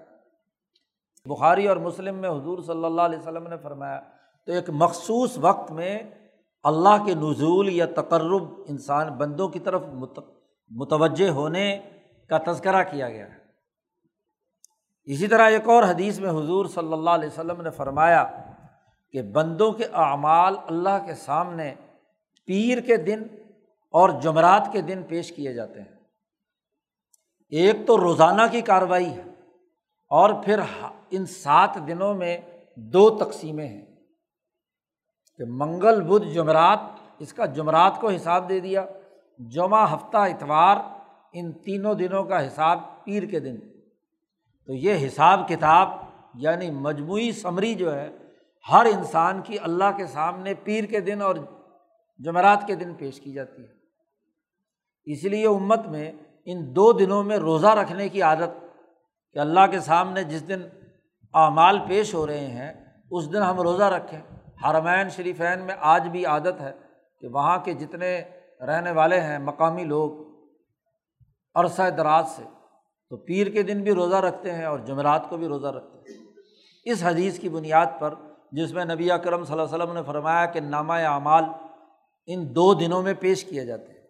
بخاری 1.26 1.66
اور 1.68 1.76
مسلم 1.76 2.14
میں 2.14 2.30
حضور 2.30 2.58
صلی 2.58 2.84
اللہ 2.84 3.02
علیہ 3.02 3.18
وسلم 3.18 3.46
نے 3.46 3.56
فرمایا، 3.56 4.00
تو 4.48 4.52
ایک 4.52 4.70
مخصوص 4.70 5.38
وقت 5.40 5.70
میں 5.70 5.98
اللہ 6.62 7.04
کے 7.06 7.14
نزول 7.14 7.68
یا 7.68 7.86
تقرب 7.86 8.62
انسان 8.68 9.08
بندوں 9.08 9.48
کی 9.48 9.58
طرف 9.58 9.82
متوجہ 10.70 11.28
ہونے 11.28 11.80
کا 12.28 12.52
تذکرہ 12.52 12.84
کیا 12.90 13.08
گیا 13.08 13.26
ہے۔ 13.26 13.38
اسی 15.04 15.26
طرح 15.26 15.50
ایک 15.50 15.68
اور 15.68 15.82
حدیث 15.82 16.20
میں 16.20 16.30
حضور 16.30 16.66
صلی 16.66 16.92
اللہ 16.92 17.10
علیہ 17.10 17.28
وسلم 17.28 17.62
نے 17.62 17.70
فرمایا 17.70 18.24
کہ 19.12 19.22
بندوں 19.22 19.72
کے 19.72 19.84
اعمال 19.84 20.54
اللہ 20.66 21.06
کے 21.06 21.14
سامنے 21.14 21.74
پیر 22.46 22.80
کے 22.80 22.96
دن 22.96 23.22
اور 23.90 24.10
جمعرات 24.22 24.68
کے 24.72 24.80
دن 24.80 25.02
پیش 25.02 25.32
کیے 25.32 25.52
جاتے 25.52 25.80
ہیں۔ 25.80 25.98
ایک 27.48 27.76
تو 27.86 28.00
روزانہ 28.00 28.42
کی 28.50 28.60
کارروائی 28.60 29.10
ہے 29.10 29.22
اور 30.10 30.30
پھر 30.44 30.60
ان 31.10 31.26
سات 31.26 31.70
دنوں 31.88 32.14
میں 32.14 32.38
دو 32.76 33.10
تقسیمیں 33.10 33.68
ہیں۔ 33.68 33.87
کہ 35.38 35.44
منگل 35.48 36.00
بدھ 36.00 36.28
جمعرات، 36.28 36.78
اس 37.18 37.32
کا 37.32 37.46
جمعرات 37.46 38.00
کو 38.00 38.10
حساب 38.10 38.48
دے 38.48 38.60
دیا، 38.60 38.84
جمعہ 39.38 39.94
ہفتہ 39.94 40.16
اتوار، 40.16 40.76
ان 41.32 41.52
تینوں 41.52 41.94
دنوں 41.94 42.24
کا 42.24 42.46
حساب 42.46 42.80
پیر 43.04 43.22
کے 43.22 43.40
دن۔ 43.40 43.56
تو 44.66 44.72
یہ 44.72 45.06
حساب 45.06 45.48
کتاب 45.48 45.88
یعنی 46.34 46.70
مجموعی 46.70 47.32
سمری 47.32 47.74
جو 47.74 47.94
ہے، 47.94 48.10
ہر 48.72 48.84
انسان 48.84 49.42
کی 49.42 49.56
اللہ 49.62 49.96
کے 49.96 50.06
سامنے 50.06 50.54
پیر 50.54 50.84
کے 50.84 51.00
دن 51.00 51.22
اور 51.22 51.36
جمعرات 52.18 52.66
کے 52.66 52.74
دن 52.74 52.94
پیش 52.94 53.20
کی 53.20 53.32
جاتی 53.32 53.62
ہے۔ 53.62 53.72
اس 55.04 55.24
لیے 55.24 55.46
امت 55.46 55.86
میں 55.86 56.12
ان 56.44 56.76
دو 56.76 56.92
دنوں 56.92 57.22
میں 57.22 57.36
روزہ 57.36 57.66
رکھنے 57.66 58.08
کی 58.08 58.22
عادت، 58.22 58.64
کہ 59.32 59.38
اللہ 59.38 59.66
کے 59.70 59.80
سامنے 59.80 60.24
جس 60.24 60.48
دن 60.48 60.62
اعمال 61.34 61.78
پیش 61.88 62.14
ہو 62.14 62.26
رہے 62.26 62.46
ہیں، 62.46 62.72
اس 63.10 63.32
دن 63.32 63.42
ہم 63.42 63.60
روزہ 63.60 63.84
رکھیں۔ 63.84 64.37
حرمین 64.64 65.08
شریفین 65.08 65.60
میں 65.60 65.74
آج 65.80 66.08
بھی 66.08 66.26
عادت 66.26 66.60
ہے 66.60 66.72
کہ 67.20 67.28
وہاں 67.28 67.58
کے 67.58 67.72
جتنے 67.72 68.22
رہنے 68.66 68.90
والے 68.90 69.20
ہیں، 69.20 69.38
مقامی 69.38 69.84
لوگ 69.84 70.10
عرصہ 71.54 71.90
دراز 71.90 72.28
سے 72.28 72.42
تو 73.08 73.16
پیر 73.16 73.46
کے 73.46 73.62
دن 73.62 73.82
بھی 73.82 73.92
روزہ 73.92 74.16
رکھتے 74.16 74.52
ہیں 74.52 74.64
اور 74.64 74.78
جمعرات 74.78 75.28
کو 75.28 75.36
بھی 75.36 75.46
روزہ 75.46 75.66
رکھتے 75.66 76.12
ہیں۔ 76.12 76.26
اس 76.84 76.98
حدیث 77.02 77.38
کی 77.38 77.48
بنیاد 77.48 77.86
پر 77.98 78.14
جس 78.52 78.72
میں 78.72 78.84
نبی 78.84 79.08
کرم 79.24 79.44
صلی 79.44 79.60
اللہ 79.60 79.74
علیہ 79.74 79.84
وسلم 79.84 79.92
نے 79.92 80.02
فرمایا 80.02 80.46
کہ 80.46 80.60
نامہ 80.60 80.92
اعمال 80.92 81.44
ان 82.26 82.54
دو 82.54 82.74
دنوں 82.74 83.02
میں 83.02 83.14
پیش 83.20 83.44
کیے 83.44 83.64
جاتے 83.64 83.92
ہیں۔ 83.92 84.06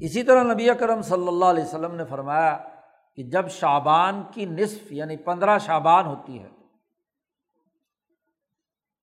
اسی 0.00 0.22
طرح 0.22 0.42
نبی 0.42 0.68
کرم 0.78 1.02
صلی 1.02 1.28
اللہ 1.28 1.44
علیہ 1.44 1.64
وسلم 1.64 1.94
نے 1.94 2.04
فرمایا 2.04 2.58
کہ 3.16 3.22
جب 3.22 3.48
شعبان 3.48 4.22
کی 4.34 4.44
نصف 4.44 4.92
یعنی 4.92 5.16
پندرہ 5.16 5.58
شعبان 5.58 6.06
ہوتی 6.06 6.42
ہے 6.42 6.48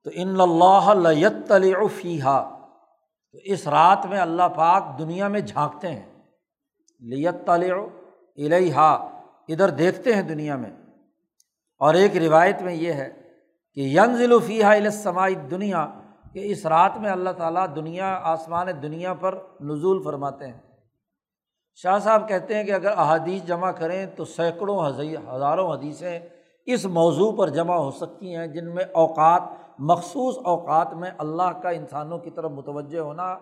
تو 0.03 0.09
ان۔ 0.13 0.41
اللہ 0.41 1.87
فیحا 1.95 2.41
تو 3.31 3.37
اس 3.43 3.67
رات 3.67 4.05
میں 4.05 4.19
اللہ 4.19 4.49
پاک 4.55 4.99
دنیا 4.99 5.27
میں 5.27 5.39
جھانکتے 5.39 5.87
ہیں 5.87 6.23
لیت 6.99 7.49
الحا 7.49 8.93
ادھر 9.47 9.69
دیکھتے 9.69 10.15
ہیں 10.15 10.21
دنیا 10.21 10.55
میں۔ 10.55 10.69
اور 11.79 11.93
ایک 11.93 12.17
روایت 12.17 12.61
میں 12.61 12.73
یہ 12.73 12.93
ہے 12.93 13.09
کہ 13.73 13.79
ینزل 13.79 14.39
فیحا 14.47 14.71
السماعی 14.71 15.35
دنیا 15.35 15.87
کہ 16.33 16.51
اس 16.51 16.65
رات 16.65 16.97
میں 16.97 17.11
اللہ 17.11 17.29
تعالیٰ 17.29 17.75
دنیا، 17.75 18.19
آسمان 18.23 18.67
دنیا 18.81 19.13
پر 19.13 19.35
نزول 19.61 20.03
فرماتے 20.03 20.47
ہیں۔ 20.47 20.59
شاہ 21.75 21.99
صاحب 21.99 22.27
کہتے 22.27 22.55
ہیں 22.55 22.63
کہ 22.63 22.71
اگر 22.71 22.91
احادیث 22.91 23.43
جمع 23.43 23.71
کریں 23.71 24.05
تو 24.05 24.25
سینکڑوں 24.25 24.89
ہزاروں 25.35 25.73
حدیثیں 25.73 26.19
اس 26.65 26.85
موضوع 26.85 27.31
پر 27.31 27.49
جمع 27.49 27.75
ہو 27.75 27.91
سکتی 27.91 28.35
ہیں، 28.35 28.47
جن 28.47 28.75
میں 28.75 28.83
اوقات 28.83 29.41
مخصوص 29.84 30.36
اوقات 30.44 30.94
میں 30.94 31.12
اللہ 31.17 31.52
کا 31.63 31.70
انسانوں 31.70 32.17
کی 32.17 32.30
طرف 32.30 32.52
متوجہ 32.52 33.00
ہونا 33.00 33.38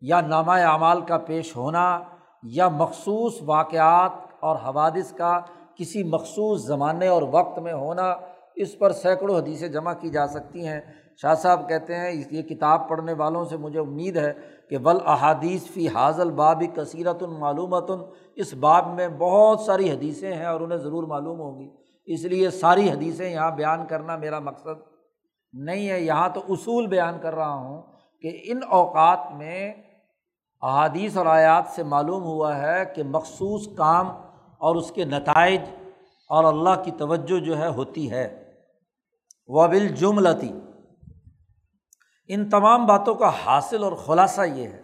یا 0.00 0.20
نامہ 0.20 0.52
اعمال 0.52 1.00
کا 1.00 1.18
پیش 1.18 1.56
ہونا 1.56 2.00
یا 2.42 2.68
مخصوص 2.68 3.32
واقعات 3.46 4.10
اور 4.40 4.56
حوادث 4.56 5.12
کا 5.12 5.40
کسی 5.74 6.02
مخصوص 6.04 6.66
زمانے 6.66 7.06
اور 7.06 7.22
وقت 7.30 7.58
میں 7.58 7.72
ہونا، 7.72 8.14
اس 8.54 8.78
پر 8.78 8.92
سینکڑوں 8.92 9.38
حدیثیں 9.38 9.68
جمع 9.68 9.92
کی 9.92 10.10
جا 10.10 10.26
سکتی 10.26 10.66
ہیں۔ 10.66 10.80
شاہ 11.22 11.34
صاحب 11.34 11.68
کہتے 11.68 11.96
ہیں 11.96 12.12
یہ 12.30 12.42
کتاب 12.42 12.88
پڑھنے 12.88 13.12
والوں 13.12 13.44
سے 13.44 13.56
مجھے 13.56 13.80
امید 13.80 14.16
ہے 14.16 14.32
کہ 14.70 14.78
بل 14.78 14.98
احادیث 15.06 15.64
فی 15.64 15.88
حاضل 15.88 16.30
باب 16.30 16.62
کثیرت 16.74 17.22
المعلومات 17.22 17.90
اس 18.36 18.54
باب 18.54 18.94
میں 18.94 19.08
بہت 19.08 19.60
ساری 19.60 19.90
حدیثیں 19.90 20.34
ہیں 20.34 20.46
اور 20.46 20.60
انہیں 20.60 20.78
ضرور 20.78 21.04
معلوم 21.04 21.40
ہوں 21.40 21.58
گی۔ 21.58 21.70
اس 22.06 22.24
لیے 22.24 22.50
ساری 22.50 22.90
حدیثیں 22.90 23.30
یہاں 23.30 23.50
بیان 23.50 23.86
کرنا 23.86 24.16
میرا 24.16 24.38
مقصد 24.38 24.89
نہیں 25.52 25.90
ہے۔ 25.90 26.00
یہاں 26.00 26.28
تو 26.28 26.40
اصول 26.48 26.86
بیان 26.86 27.18
کر 27.22 27.34
رہا 27.34 27.54
ہوں 27.54 27.82
کہ 28.22 28.40
ان 28.44 28.60
اوقات 28.70 29.18
میں 29.32 29.72
احادیث 30.62 31.16
اور 31.16 31.26
آیات 31.26 31.64
سے 31.68 31.82
معلوم 31.82 32.22
ہوا 32.22 32.58
ہے 32.58 32.84
کہ 32.94 33.02
مخصوص 33.02 33.76
کام 33.76 34.08
اور 34.58 34.76
اس 34.76 34.92
کے 34.92 35.04
نتائج 35.04 35.60
اور 36.28 36.44
اللہ 36.44 36.82
کی 36.84 36.90
توجہ 36.90 37.40
جو 37.40 37.58
ہے 37.58 37.68
ہوتی 37.68 38.10
ہے۔ 38.10 38.44
وبل 39.46 39.88
جملتی 39.88 40.52
ان 42.28 42.48
تمام 42.48 42.86
باتوں 42.86 43.14
کا 43.14 43.30
حاصل 43.44 43.84
اور 43.84 43.92
خلاصہ 43.92 44.42
یہ 44.42 44.64
ہے 44.64 44.82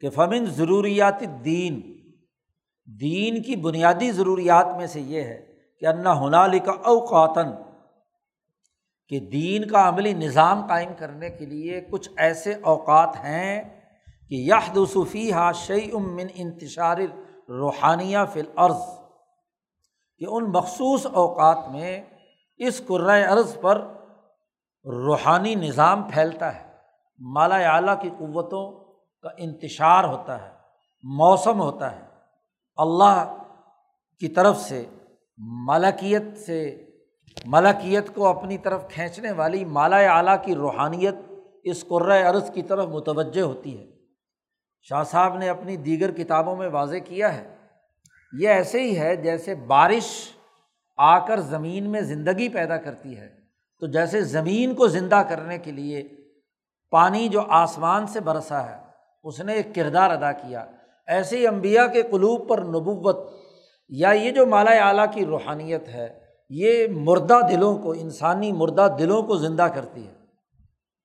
کہ 0.00 0.10
فمن 0.10 0.44
ضروریات 0.44 1.20
دین 1.44 1.80
دین 3.00 3.42
کی 3.42 3.56
بنیادی 3.56 4.10
ضروریات 4.10 4.66
میں 4.76 4.86
سے 4.86 5.00
یہ 5.00 5.22
ہے 5.22 5.52
کہ 5.80 5.86
انا 5.86 6.20
ہنالی 6.20 6.58
کا 6.58 6.72
اوقاتن 6.72 7.71
کہ 9.12 9.20
دین 9.20 9.68
کا 9.68 9.88
عملی 9.88 10.12
نظام 10.12 10.66
قائم 10.66 10.92
کرنے 10.98 11.30
کے 11.30 11.46
لیے 11.46 11.80
کچھ 11.80 12.10
ایسے 12.16 12.54
اوقات 12.62 13.16
ہیں 13.16 13.62
کہ 14.28 14.34
یادوصفی 14.34 15.32
ہا 15.32 15.52
شعی 15.52 15.90
امن 15.94 16.26
انتشار 16.34 16.96
روحانیہ 17.48 18.18
فی 18.32 18.40
العرض 18.40 18.80
کہ 20.18 20.24
ان 20.28 20.44
مخصوص 20.44 21.06
اوقات 21.06 21.68
میں 21.70 22.02
اس 22.56 22.82
قرۂۂ 22.86 23.26
عرض 23.26 23.60
پر 23.60 23.86
روحانی 24.84 25.54
نظام 25.54 26.02
پھیلتا 26.02 26.54
ہے، 26.54 26.72
مالا 27.18 27.56
اعلیٰ 27.56 28.00
کی 28.00 28.10
قوتوں 28.10 28.92
کا 29.22 29.28
انتشار 29.36 30.04
ہوتا 30.04 30.46
ہے، 30.46 30.50
موسم 31.02 31.60
ہوتا 31.60 31.96
ہے۔ 31.96 32.06
اللہ 32.76 33.36
کی 34.20 34.28
طرف 34.28 34.60
سے، 34.60 34.84
ملکیت 35.38 36.38
سے 36.46 36.88
ملکیت 37.44 38.14
کو 38.14 38.26
اپنی 38.26 38.58
طرف 38.58 38.88
کھینچنے 38.88 39.32
والی 39.32 39.64
مالا 39.64 39.96
اعلیٰ 39.96 40.36
کی 40.44 40.54
روحانیت 40.54 41.14
اس 41.64 41.84
قرۂۂ 41.88 42.24
عرض 42.24 42.50
کی 42.50 42.62
طرف 42.62 42.88
متوجہ 42.88 43.42
ہوتی 43.42 43.78
ہے۔ 43.78 43.86
شاہ 44.82 45.04
صاحب 45.04 45.38
نے 45.38 45.48
اپنی 45.48 45.76
دیگر 45.76 46.10
کتابوں 46.10 46.56
میں 46.56 46.68
واضح 46.68 46.96
کیا 46.96 47.34
ہے۔ 47.34 47.54
یہ 48.38 48.48
ایسے 48.48 48.82
ہی 48.82 48.98
ہے 48.98 49.16
جیسے 49.16 49.54
بارش 49.54 50.32
آ 50.96 51.26
کر 51.26 51.40
زمین 51.40 51.90
میں 51.90 52.00
زندگی 52.00 52.48
پیدا 52.48 52.76
کرتی 52.76 53.16
ہے۔ 53.16 53.28
تو 53.80 53.86
جیسے 53.86 54.20
زمین 54.20 54.74
کو 54.74 54.88
زندہ 54.88 55.22
کرنے 55.28 55.58
کے 55.58 55.72
لیے 55.72 56.08
پانی 56.90 57.28
جو 57.28 57.42
آسمان 57.48 58.06
سے 58.06 58.20
برسا 58.20 58.70
ہے، 58.70 58.76
اس 59.24 59.40
نے 59.40 59.52
ایک 59.52 59.74
کردار 59.74 60.10
ادا 60.10 60.32
کیا۔ 60.32 60.66
ایسے 61.06 61.38
ہی 61.38 61.46
امبیا 61.46 61.86
کے 61.86 62.02
قلوب 62.02 62.48
پر 62.48 62.58
نبوت 62.58 63.40
یا 63.88 64.10
یہ 64.10 64.30
جو 64.30 64.46
مالا 64.46 64.70
اعلیٰ 64.70 65.12
کی 65.12 65.26
روحانیت 65.26 65.88
ہے 65.88 66.21
یہ 66.54 66.86
مردہ 66.86 67.38
دلوں 67.50 67.78
کو، 67.78 67.92
انسانی 67.92 68.52
مردہ 68.52 68.88
دلوں 68.98 69.22
کو 69.22 69.36
زندہ 69.36 69.62
کرتی 69.62 70.06
ہے، 70.06 70.12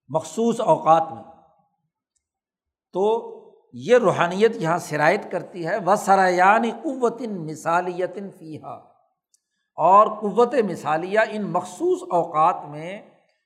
مخصوص 0.07 0.59
اوقات 0.59 1.03
میں۔ 1.11 1.23
تو 2.93 3.33
یہ 3.73 3.97
روحانیت 3.97 4.51
یہاں 4.55 4.77
شرائط 4.77 5.31
کرتی 5.31 5.67
ہے 5.67 5.77
و 5.85 5.95
سرایانی 5.95 6.71
قوتن 6.71 7.45
مثالیتن 7.45 8.29
فیحا 8.31 8.73
اور 9.75 10.07
قوت 10.07 10.53
مثالیہ 10.53 11.19
ان 11.29 11.41
مخصوص 11.41 11.99
اوقات 12.11 12.55
میں 12.69 13.01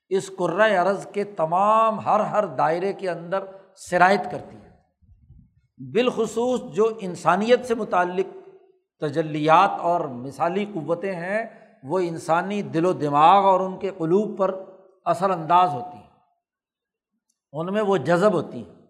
اس 0.10 0.32
قرۂۂ 0.38 0.76
عرض 0.76 1.08
کے 1.08 1.24
تمام 1.24 2.00
ہر 2.00 2.20
ہر 2.20 2.46
دائرے 2.46 2.94
کے 2.94 3.10
اندر 3.10 3.44
شرائط 3.76 4.22
کرتی 4.32 4.56
ہے۔ 4.56 4.70
بالخصوص 5.92 6.62
جو 6.74 6.92
انسانیت 7.00 7.66
سے 7.66 7.76
متعلق 7.76 8.48
تجلیات 9.00 9.80
اور 9.80 10.02
مثالی 10.02 10.66
قوتیں 10.74 11.16
ہیں 11.16 11.61
وہ 11.84 12.00
انسانی 12.00 12.62
دل 12.62 12.86
و 12.86 12.94
دماغ 12.94 13.46
اور 13.46 13.60
ان 13.60 13.80
کے 13.80 13.92
قلوب 13.98 14.40
پر 14.40 14.64
اثر 15.06 15.30
انداز 15.30 15.70
ہوتی 15.70 15.98
ہیں۔ 15.98 16.10
ان 17.54 17.74
میں 17.74 17.82
وہ 17.82 17.98
جذب 17.98 18.34
ہوتی 18.34 18.64
ہیں۔ 18.64 18.82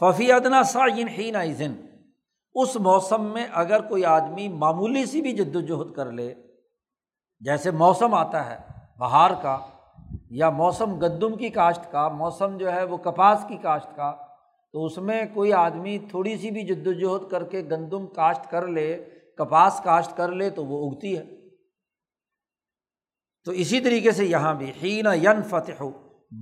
ففی 0.00 0.32
ادنا 0.32 0.62
سعین 0.62 1.08
ہی 1.08 1.30
نائزن 1.30 1.74
اس 2.54 2.76
موسم 2.76 3.24
میں 3.24 3.46
اگر 3.52 3.88
کوئی 3.88 4.04
آدمی 4.04 4.48
معمولی 4.48 5.06
سی 5.06 5.22
بھی 5.22 5.32
جد 5.32 5.56
وجہد 5.56 5.92
کر 5.92 6.12
لے، 6.12 6.34
جیسے 7.40 7.70
موسم 7.70 8.14
آتا 8.14 8.50
ہے 8.50 8.58
بہار 8.98 9.30
کا، 9.42 9.58
یا 10.30 10.50
موسم 10.50 10.98
گندم 10.98 11.36
کی 11.36 11.48
کاشت 11.48 11.92
کا، 11.92 12.08
موسم 12.08 12.56
جو 12.56 12.72
ہے 12.72 12.84
وہ 12.84 12.96
کپاس 12.96 13.44
کی 13.48 13.56
کاشت 13.56 13.96
کا، 13.96 14.16
تو 14.72 14.84
اس 14.84 14.98
میں 14.98 15.22
کوئی 15.34 15.52
آدمی 15.52 15.98
تھوڑی 15.98 16.36
سی 16.36 16.50
بھی 16.50 16.62
جد 16.62 16.86
وجہد 16.86 17.30
کر 17.30 17.44
کے 17.44 17.60
گندم 17.60 18.06
کاشت 18.06 18.50
کر 18.50 18.66
لے 18.66 19.04
کپاس 19.36 19.80
کاشت 19.84 20.16
کر 20.16 20.32
لے 20.32 20.50
تو 20.50 20.64
وہ 20.64 20.90
اگتی 20.90 21.18
ہے۔ 21.18 21.24
تو 23.44 23.52
اسی 23.52 23.80
طریقے 23.80 24.12
سے 24.12 24.24
یہاں 24.24 24.54
بھی 24.54 24.72
ہین 24.82 25.06
ین 25.14 25.42
فتح 25.42 25.84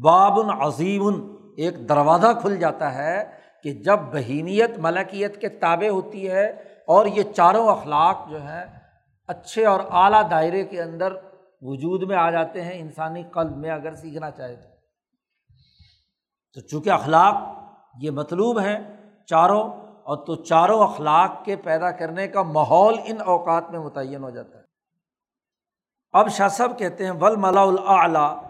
بابن 0.02 0.62
عظیم، 0.62 1.37
ایک 1.57 1.88
دروازہ 1.88 2.26
کھل 2.40 2.57
جاتا 2.57 2.94
ہے 2.94 3.38
کہ 3.62 3.72
جب 3.72 3.98
بہیمیت 3.98 4.70
ملکیت 4.78 5.40
کے 5.40 5.48
تابع 5.48 5.88
ہوتی 5.88 6.30
ہے 6.30 6.50
اور 6.87 7.07
یہ 7.07 7.22
چاروں 7.22 7.68
اخلاق 7.68 8.30
جو 8.30 8.42
ہیں، 8.42 8.64
اچھے 9.28 9.66
اور 9.66 9.80
اعلیٰ 9.90 10.30
دائرے 10.30 10.64
کے 10.64 10.83
اندر 10.83 11.12
وجود 11.61 12.09
میں 12.09 12.16
آ 12.16 12.30
جاتے 12.30 12.62
ہیں، 12.62 12.80
انسانی 12.80 13.22
قلب 13.22 13.57
میں 13.57 13.70
اگر 13.70 13.94
سیکھنا 13.94 14.30
چاہے 14.30 14.57
تو۔ 14.57 14.68
تو 16.54 16.61
چونکہ 16.61 16.90
اخلاق 16.90 17.35
یہ 18.00 18.11
مطلوب 18.11 18.59
ہیں 18.59 18.96
چاروں 19.26 19.84
اور 20.04 20.26
تو 20.26 20.34
چاروں 20.44 20.88
اخلاق 20.88 21.44
کے 21.44 21.56
پیدا 21.56 21.90
کرنے 21.90 22.28
کا 22.28 22.42
ماحول 22.42 22.94
ان 23.04 23.20
اوقات 23.20 23.70
میں 23.70 23.80
متعین 23.80 24.22
ہو 24.22 24.30
جاتا 24.30 24.58
ہے۔ 24.58 24.64
اب 26.12 26.30
شاہ 26.30 26.48
صاحب 26.48 26.78
کہتے 26.78 27.04
ہیں، 27.04 27.12
ول 27.20 27.36
ملا 27.36 27.60
الاعلیٰ 27.60 28.42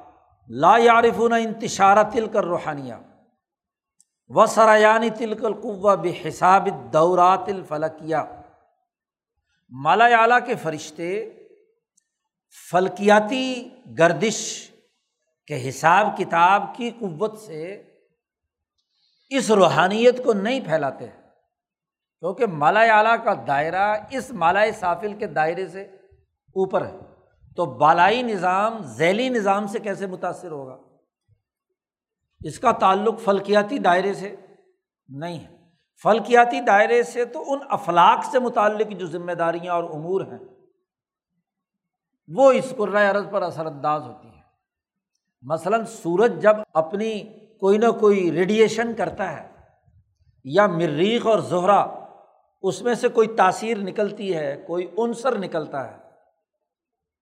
لا 0.49 0.77
یارفون 0.79 1.33
انتشارہ 1.33 2.03
تل 2.13 2.27
کر 2.27 2.45
روحانیہ 2.45 2.95
و 4.29 4.47
سرایانی 4.47 5.11
تلکل 5.11 5.55
قوا 5.55 5.95
بے 5.95 6.13
حساب 6.25 6.69
دورات 6.93 7.49
الفلکیہ۔ 7.49 8.17
مالا 9.69 10.05
اعلیٰ 10.05 10.39
کے 10.47 10.55
فرشتے 10.55 11.31
فلکیاتی 12.71 13.71
گردش 13.99 14.71
کے 15.47 15.69
حساب 15.69 16.17
کتاب 16.19 16.63
کی 16.77 16.91
قوت 16.91 17.39
سے 17.39 17.83
اس 19.29 19.51
روحانیت 19.51 20.25
کو 20.25 20.33
نہیں 20.33 20.61
پھیلاتے۔ 20.61 21.07
کیونکہ 22.25 22.47
مالا 22.47 22.81
اعلیٰ 22.81 23.25
کا 23.25 23.35
دائرہ 23.47 23.97
اس 24.11 24.31
مالا 24.31 24.61
صافل 24.81 25.13
کے 25.13 25.27
دائرے 25.27 25.69
سے 25.69 25.83
اوپر 26.49 26.87
ہے۔ 26.87 26.99
تو 27.57 27.67
بالائی 27.67 28.23
نظام 28.23 28.79
ذیلی 28.79 29.29
نظام 29.29 29.67
سے 29.67 29.79
کیسے 29.79 30.07
متاثر 30.07 30.51
ہوگا؟ 30.51 30.79
اس 32.45 32.59
کا 32.59 32.73
تعلق 32.73 33.21
فلکیاتی 33.21 33.79
دائرے 33.79 34.15
سے 34.15 34.37
نہیں 35.09 35.39
ہے۔ 35.39 35.57
فلکیاتی 36.03 36.61
دائرے 36.61 37.03
سے 37.03 37.25
تو 37.25 37.53
ان 37.53 37.59
افلاق 37.71 38.25
سے 38.25 38.39
متعلق 38.39 38.87
جو 38.99 39.07
ذمہ 39.07 39.33
داریاں 39.33 39.75
اور 39.75 39.85
امور 39.85 40.21
ہیں، 40.21 40.39
وہ 42.29 42.53
اس 42.53 42.75
قرۂۂ 42.77 43.17
عرض 43.17 43.25
پر 43.31 43.43
اثر 43.43 43.67
انداز 43.67 44.03
ہوتی 44.03 44.29
ہیں۔ 44.29 44.43
مثلاً 45.43 45.85
سورج 45.85 46.43
جب 46.43 46.57
اپنی 46.75 47.25
کوئی 47.61 47.79
نہ 47.79 47.91
کوئی 48.01 48.33
ریڈیئیشن 48.33 48.95
کرتا 48.95 49.33
ہے 49.33 49.49
یا 50.45 50.67
مریخ 50.67 51.27
اور 51.27 51.39
زہرا 51.39 52.04
اس 52.65 52.83
میں 52.83 52.95
سے 52.95 53.09
کوئی 53.09 53.29
تاثیر 53.29 53.79
نکلتی 53.79 54.37
ہے، 54.37 54.63
کوئی 54.67 54.87
عنصر 54.99 55.39
نکلتا 55.39 55.91
ہے۔ 55.91 55.97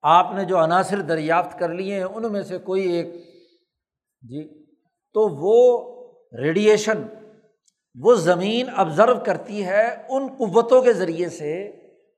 آپ 0.03 0.33
نے 0.35 0.45
جو 0.45 0.65
عناصر 0.65 1.01
دریافت 1.01 1.59
کر 1.59 1.69
لیے 1.69 1.95
ہیں، 1.95 2.05
ان 2.05 2.33
میں 2.33 2.43
سے 2.43 2.59
کوئی 2.59 2.93
ایک۔ 2.93 3.07
جی 4.23 4.65
تو 5.13 5.29
وہ 5.29 5.93
ریڈیئیشن 6.39 7.03
وہ 8.01 8.15
زمین 8.15 8.67
آبزرو 8.77 9.15
کرتی 9.27 9.65
ہے 9.65 10.07
ان 10.09 10.27
قوتوں 10.27 10.83
کے 10.83 10.93
ذریعے 10.93 11.29
سے 11.29 11.71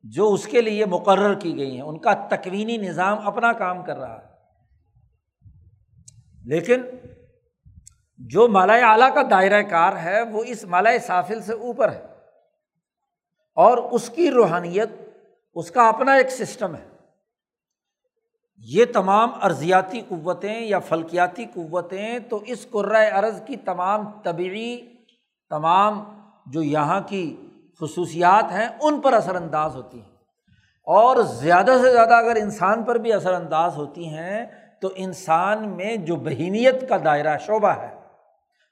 جو 0.03 0.33
اس 0.33 0.47
کے 0.47 0.61
لیے 0.61 0.87
مقرر 0.87 1.35
کی 1.35 1.57
گئی 1.57 1.75
ہیں۔ 1.75 1.83
ان 1.83 1.99
کا 1.99 2.13
تکوینی 2.13 2.77
نظام 2.77 3.27
اپنا 3.27 3.53
کام 3.53 3.83
کر 3.83 3.97
رہا 3.97 4.19
ہے۔ 4.19 4.27
لیکن 6.45 6.83
جو 8.19 8.49
مالا 8.49 8.93
اعلیٰ 8.93 9.15
کا 9.15 9.23
دائرۂ 9.31 9.71
کار 9.71 9.97
ہے، 9.97 10.23
وہ 10.23 10.45
اس 10.47 10.65
مالا 10.65 10.91
صافل 11.03 11.43
سے 11.43 11.53
اوپر 11.53 11.93
ہے۔ 11.93 12.14
اور 13.55 13.79
اس 13.79 14.11
کی 14.11 14.31
روحانیت، 14.31 14.89
اس 15.55 15.71
کا 15.71 15.89
اپنا 15.89 16.15
ایک 16.15 16.31
سسٹم 16.31 16.75
ہے۔ 16.75 16.89
یہ 18.57 18.85
تمام 18.95 19.31
ارضیاتی 19.43 20.01
قوتیں 20.01 20.61
یا 20.61 20.79
فلکیاتی 20.79 21.45
قوتیں 21.45 22.19
تو 22.19 22.41
اس 22.47 22.67
قرۂۂ 22.71 23.13
ارض 23.13 23.43
کی 23.45 23.57
تمام 23.57 24.11
طبعی 24.23 24.81
تمام 25.51 26.05
جو 26.47 26.63
یہاں 26.63 27.01
کی 27.07 27.37
خصوصیات 27.81 28.53
ہیں، 28.53 28.69
ان 28.83 29.01
پر 29.01 29.13
اثر 29.13 29.37
انداز 29.37 29.77
ہوتی 29.77 29.99
ہیں۔ 29.99 30.09
اور 30.87 31.17
زیادہ 31.17 31.77
سے 31.83 31.93
زیادہ 31.93 32.15
اگر 32.15 32.37
انسان 32.37 32.83
پر 32.83 32.99
بھی 32.99 33.13
اثر 33.13 33.35
انداز 33.35 33.77
ہوتی 33.77 34.09
ہیں 34.09 34.47
تو 34.81 34.89
انسان 34.95 35.69
میں 35.69 35.97
جو 35.97 36.17
بہیمیت 36.17 36.89
کا 36.89 36.97
دائرہ، 37.05 37.39
شعبہ 37.39 37.69
ہے، 37.69 37.95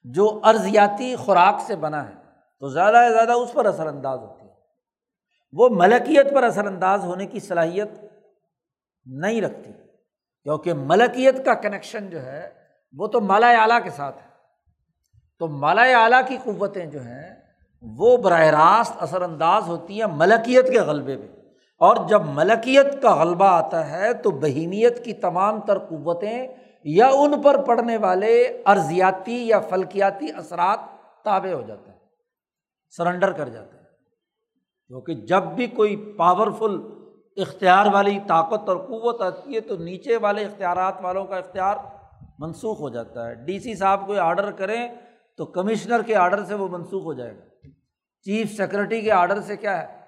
جو 0.05 0.41
ارضیاتی 0.45 1.17
خوراک 1.17 1.61
سے 1.67 1.77
بنا 1.77 2.09
ہے، 2.09 2.15
تو 2.61 2.69
زیادہ 2.69 3.05
سے 3.09 3.13
زیادہ 3.13 3.33
اس 3.33 3.53
پر 3.53 3.67
اثر 3.67 3.87
انداز 3.87 4.19
ہوتی 4.19 4.42
ہے 4.42 4.42
وہ 5.53 5.69
ملکیت 5.73 6.35
پر 6.35 6.43
اثر 6.43 6.67
انداز 6.67 7.05
ہونے 7.05 7.27
کی 7.27 7.41
صلاحیت 7.41 7.89
نہیں 9.07 9.41
رکھتی۔ 9.41 9.73
کیونکہ 10.43 10.75
ملکیت 10.75 11.45
کا 11.45 11.55
کنیکشن 11.55 12.11
جو 12.11 12.23
ہے، 12.23 12.51
وہ 12.99 13.07
تو 13.07 13.21
مالا 13.21 13.63
اعلیٰ 13.63 13.85
کے 13.85 13.91
ساتھ 13.91 14.17
ہے۔ 14.19 14.29
تو 15.39 15.49
مالا 15.49 15.83
اعلیٰ 15.83 16.21
کی 16.27 16.37
قوتیں 16.45 16.87
جو 16.87 17.03
ہیں، 17.03 17.35
وہ 17.83 18.17
براہ 18.17 18.47
راست 18.47 18.93
اثر 19.01 19.23
انداز 19.23 19.63
ہوتی 19.67 20.01
ہیں 20.01 20.09
ملکیت 20.13 20.73
کے 20.73 20.81
غلبے 20.81 21.17
میں۔ 21.17 21.29
اور 21.79 22.09
جب 22.09 22.23
ملکیت 22.25 23.03
کا 23.03 23.15
غلبہ 23.15 23.47
آتا 23.47 23.91
ہے، 23.91 24.15
تو 24.15 24.31
بہیمیت 24.31 25.05
کی 25.05 25.13
تمام 25.13 25.61
تر 25.61 25.79
قوتیں 25.79 26.47
یا 26.85 27.09
ان 27.09 27.43
پر 27.43 27.63
پڑنے 27.63 27.97
والے 27.97 28.63
ارضیاتی 28.67 29.49
یا 29.49 29.61
فلکیاتی 29.61 30.27
اثرات 30.37 30.79
تابع 31.25 31.53
ہو 31.53 31.63
جاتے 31.63 31.91
ہیں، 31.91 31.99
سرنڈر 32.91 33.33
کر 33.33 33.49
جاتے 33.49 33.77
ہیں۔ 33.77 33.82
کیونکہ 34.93 35.15
جب 35.15 35.43
بھی 35.43 35.67
کوئی 35.67 36.15
پاورفل 36.19 36.81
اختیار 37.37 37.87
والی 37.93 38.19
طاقت 38.29 38.69
اور 38.69 38.77
قوت 38.77 39.23
آتی 39.23 39.55
ہے 39.55 39.61
تو 39.61 39.77
نیچے 39.77 40.17
والے 40.17 40.45
اختیارات 40.45 40.95
والوں 41.01 41.25
کا 41.25 41.37
اختیار 41.37 41.77
منسوخ 42.39 42.81
ہو 42.81 42.89
جاتا 42.89 43.29
ہے۔ 43.29 43.35
ڈی 43.35 43.61
سی 43.61 43.75
صاحب 43.75 44.07
کوئی 44.07 44.19
آڈر 44.19 44.51
کریں 44.51 44.89
تو 45.37 45.47
کمشنر 45.47 46.03
کے 46.03 46.17
آڈر 46.17 46.45
سے 46.45 46.55
وہ 46.55 46.69
منسوخ 46.69 47.05
ہو 47.05 47.15
جائے 47.15 47.39
گا۔ 47.39 47.69
چیف 48.25 48.57
سیکرٹری 48.57 49.01
کے 49.01 49.13
آڈر 49.13 49.41
سے 49.41 49.57
کیا 49.57 49.83
ہے؟ 49.83 49.99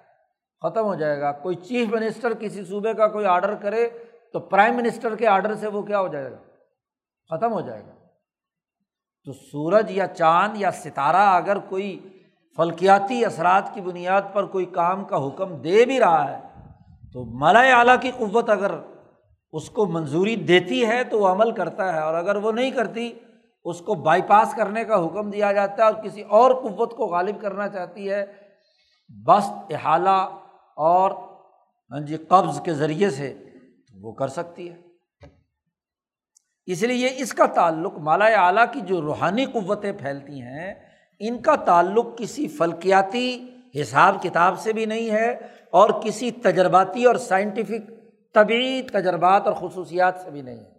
ختم 0.61 0.85
ہو 0.85 0.95
جائے 0.95 1.21
گا۔ 1.21 1.33
کوئی 1.33 1.57
چیف 1.57 1.89
منسٹر 1.89 2.35
کسی 2.35 2.65
صوبے 2.65 2.95
کا 2.95 3.09
کوئی 3.09 3.27
آڈر 3.27 3.55
کرے 3.55 3.89
تو 4.33 4.41
پرائم 4.41 4.77
منسٹر 4.77 5.17
کے 5.17 5.27
آڈر 5.27 5.55
سے 5.55 5.67
وہ 5.67 5.83
کیا 5.83 6.01
ہو 6.01 6.09
جائے 6.09 6.33
گا؟ 6.33 6.37
ختم 7.31 7.53
ہو 7.53 7.61
جائے 7.61 7.83
گا۔ 7.87 7.93
تو 9.25 9.33
سورج 9.33 9.91
یا 9.91 10.07
چاند 10.07 10.57
یا 10.57 10.71
ستارہ 10.71 11.17
اگر 11.17 11.59
کوئی 11.59 12.09
فلکیاتی 12.59 13.25
اثرات 13.25 13.73
کی 13.75 13.81
بنیاد 13.81 14.23
پر 14.33 14.47
کوئی 14.47 14.65
کام 14.73 15.05
کا 15.05 15.27
حکم 15.27 15.55
دے 15.63 15.85
بھی 15.85 15.99
رہا 16.01 16.31
ہے، 16.31 16.39
تو 17.13 17.25
مالا 17.41 17.61
اعلیٰ 17.79 18.01
کی 18.01 18.11
قوت 18.17 18.51
اگر 18.51 18.73
اس 19.55 19.69
کو 19.71 19.87
منظوری 19.87 20.37
دیتی 20.37 20.85
ہے 20.87 21.03
تو 21.05 21.21
وہ 21.21 21.29
عمل 21.29 21.51
کرتا 21.53 21.93
ہے، 21.95 22.01
اور 22.01 22.15
اگر 22.15 22.37
وہ 22.37 22.53
نہیں 22.53 22.71
کرتی، 22.71 23.13
اس 23.67 23.81
کو 23.81 23.95
بائی 24.05 24.23
پاس 24.23 24.55
کرنے 24.57 24.85
کا 24.85 25.05
حکم 25.05 25.31
دیا 25.31 25.53
جاتا 25.53 25.83
ہے 25.83 25.87
اور 25.87 26.03
کسی 26.03 26.23
اور 26.39 26.55
قوت 26.63 26.97
کو 26.97 27.07
غالب 27.07 27.41
کرنا 27.41 27.69
چاہتی 27.69 28.11
ہے۔ 28.11 28.25
بس 29.11 29.51
احالہ 29.71 30.19
اور 30.77 31.11
ہاں 31.91 32.01
جی 32.01 32.17
قبض 32.29 32.61
کے 32.61 32.75
ذریعے 32.75 33.11
سے 33.11 33.33
وہ 33.95 34.13
کر 34.13 34.29
سکتی 34.29 34.69
ہے۔ 34.71 34.77
اس 36.69 36.83
لیے 36.83 37.11
اس 37.17 37.33
کا 37.33 37.47
تعلق 37.55 37.99
مالا 38.01 38.27
اعلیٰ 38.41 38.65
کی 38.73 38.81
جو 38.81 39.01
روحانی 39.01 39.45
قوتیں 39.45 39.93
پھیلتی 39.93 40.41
ہیں 40.41 40.75
ان 41.19 41.43
کا 41.43 41.57
تعلق 41.57 42.07
کسی 42.19 42.49
فلکیاتی 42.49 43.47
حساب 43.81 44.23
کتاب 44.23 44.61
سے 44.61 44.73
بھی 44.73 44.85
نہیں 44.85 45.11
ہے 45.11 45.31
اور 45.71 45.91
کسی 45.91 46.31
تجرباتی 46.31 47.05
اور 47.05 47.15
سائنٹیفک 47.15 47.91
طبعی 48.35 48.83
تجربات 48.83 49.47
اور 49.47 49.53
خصوصیات 49.53 50.15
سے 50.25 50.31
بھی 50.31 50.43
نہیں 50.43 50.57
ہے۔ 50.57 50.71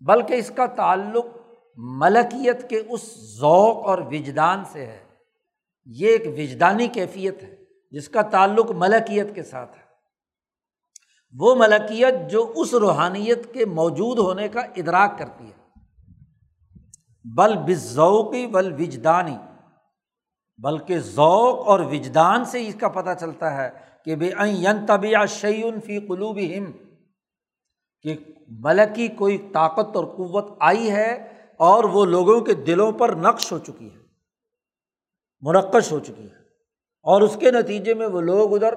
بلکہ 0.00 0.34
اس 0.34 0.52
کا 0.56 0.66
تعلق 0.66 1.26
ملکیت 1.76 2.70
کے 2.70 2.82
اس 2.88 3.00
ذوق 3.38 3.86
اور 3.86 3.98
وجدان 3.98 4.64
سے 4.72 4.86
ہے۔ 4.86 5.04
یہ 5.84 6.08
ایک 6.08 6.22
وجدانی 6.26 6.86
کیفیت 6.86 7.42
ہے 7.42 7.56
جس 7.90 8.08
کا 8.08 8.22
تعلق 8.22 8.70
ملکیت 8.70 9.34
کے 9.34 9.42
ساتھ 9.42 9.76
ہے۔ 9.76 9.84
وہ 11.38 11.54
ملکیت 11.54 12.30
جو 12.30 12.52
اس 12.56 12.74
روحانیت 12.74 13.54
کے 13.54 13.64
موجود 13.64 14.18
ہونے 14.18 14.48
کا 14.48 14.60
ادراک 14.60 15.18
کرتی 15.18 15.44
ہے۔ 15.44 15.64
بل 17.24 17.56
بذوقی 17.56 18.46
بل 18.46 18.72
وجدانی 18.72 19.36
بلکہ 20.58 20.98
ذوق 20.98 21.68
اور 21.68 21.80
وجدان 21.80 22.44
سے 22.44 22.66
اس 22.66 22.74
کا 22.80 22.88
پتہ 22.88 23.10
چلتا 23.20 23.54
ہے 23.56 23.70
کہ 24.04 24.16
بے 24.16 24.30
این 24.38 24.84
طبیع 24.86 25.24
شعین 25.28 25.80
فی 25.80 25.98
قلوب 25.98 26.38
ہم 26.38 26.70
کہ 28.04 28.16
ملکی 28.64 29.08
کوئی 29.08 29.38
طاقت 29.52 29.96
اور 29.96 30.04
قوت 30.04 30.52
آئی 30.60 30.90
ہے 30.90 31.12
اور 31.60 31.84
وہ 31.84 32.04
لوگوں 32.04 32.40
کے 32.40 32.54
دلوں 32.54 32.92
پر 32.92 33.14
نقش 33.16 33.50
ہو 33.52 33.58
چکی 33.58 33.90
ہے، 33.92 33.98
منقش 35.42 35.90
ہو 35.92 35.98
چکی 35.98 36.22
ہے، 36.22 36.42
اور 37.06 37.22
اس 37.22 37.36
کے 37.40 37.50
نتیجے 37.50 37.94
میں 37.94 38.06
وہ 38.06 38.20
لوگ 38.20 38.54
ادھر 38.54 38.74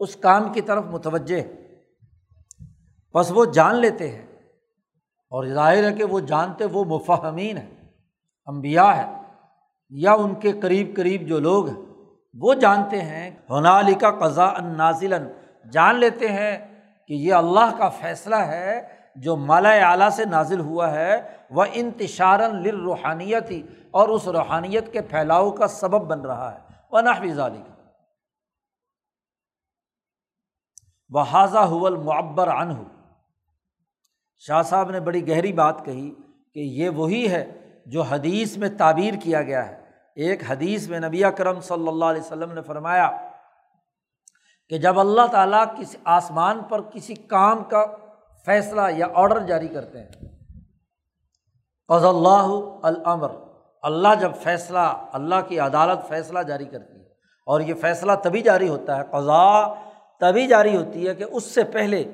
اس 0.00 0.16
کام 0.16 0.52
کی 0.52 0.60
طرف 0.60 0.84
متوجہ 0.84 1.36
ہیں۔ 1.36 1.64
بس 3.14 3.30
وہ 3.34 3.44
جان 3.44 3.74
لیتے 3.76 4.10
ہیں 4.10 4.26
اور 5.32 5.46
ظاہر 5.46 5.84
ہے 5.84 5.92
کہ 5.94 6.04
وہ 6.04 6.20
جانتے، 6.20 6.64
وہ 6.64 6.84
مفہمین 6.84 7.56
ہیں 7.58 7.70
امبیا 8.48 8.96
ہے 8.96 9.06
یا 9.90 10.12
ان 10.12 10.34
کے 10.34 10.52
قریب 10.60 10.96
قریب 10.96 11.26
جو 11.28 11.38
لوگ 11.38 11.68
ہیں، 11.68 11.76
وہ 12.34 12.54
جانتے 12.54 13.00
ہیں 13.02 13.30
ہنالی 13.50 13.94
کا 13.94 14.10
قضا 14.10 14.46
ان 14.46 14.76
نازل 14.76 15.12
جان 15.72 15.98
لیتے 16.00 16.28
ہیں 16.28 16.56
کہ 17.06 17.12
یہ 17.12 17.34
اللہ 17.34 17.76
کا 17.78 17.88
فیصلہ 17.88 18.36
ہے، 18.36 18.80
جو 19.16 19.36
مالا 19.36 19.70
اعلیٰ 19.90 20.08
سے 20.10 20.24
نازل 20.24 20.60
ہوا 20.60 20.90
ہے 20.92 21.20
وہ 21.50 21.64
انتشارن 21.72 22.62
لر 22.62 22.74
روحانیت 22.74 23.50
ہی 23.50 23.62
اور 23.90 24.08
اس 24.08 24.28
روحانیت 24.28 24.92
کے 24.92 25.00
پھیلاؤ 25.00 25.50
کا 25.50 25.66
سبب 25.66 26.06
بن 26.06 26.20
رہا 26.20 26.52
ہے۔ 26.54 26.58
وہ 26.92 27.00
نحویز 27.00 27.38
علی 27.38 27.62
کا 27.62 27.74
بحاذہ 31.10 31.58
حول 31.58 31.96
معبر 31.96 32.48
ان 32.48 32.70
ہو 32.70 32.84
شاہ 34.38 34.62
صاحب 34.62 34.90
نے 34.90 35.00
بڑی 35.00 35.28
گہری 35.28 35.52
بات 35.52 35.84
کہی 35.84 36.10
کہ 36.54 36.60
یہ 36.60 36.88
وہی 36.88 37.28
ہے 37.30 37.44
جو 37.86 38.02
حدیث 38.02 38.56
میں 38.56 38.68
تعبیر 38.78 39.14
کیا 39.14 39.42
گیا 39.42 39.68
ہے۔ 39.68 39.80
ایک 40.14 40.42
حدیث 40.50 40.88
میں 40.88 41.00
نبی 41.00 41.22
کرم 41.36 41.60
صلی 41.60 41.88
اللہ 41.88 42.04
علیہ 42.04 42.20
وسلم 42.20 42.52
نے 42.52 42.62
فرمایا 42.62 43.10
کہ 44.68 44.78
جب 44.78 45.00
اللہ 45.00 45.26
تعالیٰ 45.32 45.64
کسی 45.78 45.96
آسمان 46.04 46.62
پر 46.68 46.80
کسی 46.82 47.14
کام 47.14 47.64
کا 47.64 47.86
فیصلہ 48.46 48.80
یا 48.96 49.06
آڈر 49.14 49.40
جاری 49.40 49.68
کرتے 49.68 49.98
ہیں 49.98 50.08
قض 51.88 52.04
اللہ 52.04 52.48
العمر 52.82 53.28
اللہ 53.82 54.14
جب 54.20 54.32
فیصلہ، 54.42 55.08
اللہ 55.12 55.34
کی 55.48 55.58
عدالت 55.58 56.08
فیصلہ 56.08 56.38
جاری 56.38 56.64
کرتی 56.64 56.98
ہے 56.98 57.04
اور 57.46 57.60
یہ 57.60 57.74
فیصلہ 57.74 58.12
تبھی 58.22 58.40
جاری 58.40 58.68
ہوتا 58.68 58.96
ہے، 58.96 59.02
قضا 59.10 59.74
تبھی 60.20 60.46
جاری 60.46 60.76
ہوتی 60.76 61.08
ہے 61.08 61.14
کہ 61.14 61.24
اس 61.24 61.44
سے 61.44 61.64
پہلے 61.64 62.04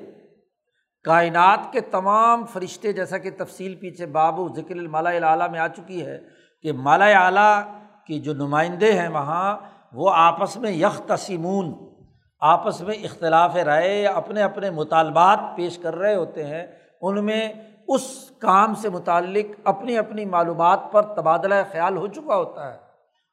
کائنات 1.03 1.59
کے 1.71 1.81
تمام 1.81 2.45
فرشتے 2.45 2.93
جیسا 2.93 3.17
کہ 3.17 3.29
تفصیل 3.37 3.75
پیچھے 3.75 4.05
باب 4.05 4.39
و 4.39 4.47
ذکر 4.55 4.75
المالا 4.75 5.09
اعلیٰ 5.09 5.49
میں 5.49 5.59
آ 5.59 5.67
چکی 5.67 6.05
ہے 6.05 6.21
کہ 6.61 6.73
مالا 6.73 7.05
اعلیٰ 7.05 7.61
کی 8.05 8.19
جو 8.19 8.33
نمائندے 8.33 8.93
ہیں 8.93 9.07
وہاں، 9.07 9.57
وہ 9.93 10.11
آپس 10.13 10.57
میں 10.57 10.71
یک 10.71 11.07
تسیمون 11.07 11.93
آپس 12.39 12.81
میں 12.81 12.95
اختلاف 12.95 13.55
رائے 13.55 14.01
یا 14.01 14.11
اپنے 14.11 14.41
اپنے 14.41 14.71
مطالبات 14.71 15.39
پیش 15.55 15.77
کر 15.77 15.95
رہے 15.95 16.15
ہوتے 16.15 16.45
ہیں۔ 16.45 16.67
ان 17.01 17.25
میں 17.25 17.53
اس 17.87 18.31
کام 18.39 18.75
سے 18.75 18.89
متعلق 18.89 19.45
اپنی 19.63 19.97
اپنی 19.97 20.25
معلومات 20.25 20.79
پر 20.91 21.01
تبادلہ 21.01 21.55
خیال 21.71 21.97
ہو 21.97 22.07
چکا 22.07 22.35
ہوتا 22.35 22.73
ہے۔ 22.73 22.77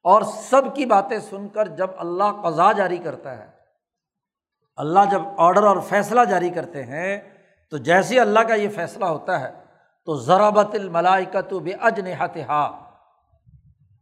اور 0.04 0.22
سب 0.22 0.62
کی 0.74 0.86
باتیں 0.86 1.18
سن 1.18 1.48
کر 1.48 1.68
جب 1.68 1.90
اللہ 1.98 2.42
قضا 2.44 2.72
جاری 2.72 2.96
کرتا 2.96 3.38
ہے، 3.38 3.46
اللہ 4.76 5.00
جب 5.10 5.20
آڈر 5.36 5.62
اور 5.62 5.76
فیصلہ 5.88 6.20
جاری 6.24 6.50
کرتے 6.50 6.82
ہیں 6.82 7.39
تو 7.70 7.76
جیسے 7.76 8.20
اللہ 8.20 8.40
کا 8.40 8.54
یہ 8.54 8.68
فیصلہ 8.68 9.04
ہوتا 9.04 9.40
ہے، 9.40 9.52
تو 10.04 10.14
ذرابت 10.14 10.74
الملائکت 10.74 11.52
بے 11.52 11.72
اج 11.72 12.00
نہا 12.00 12.86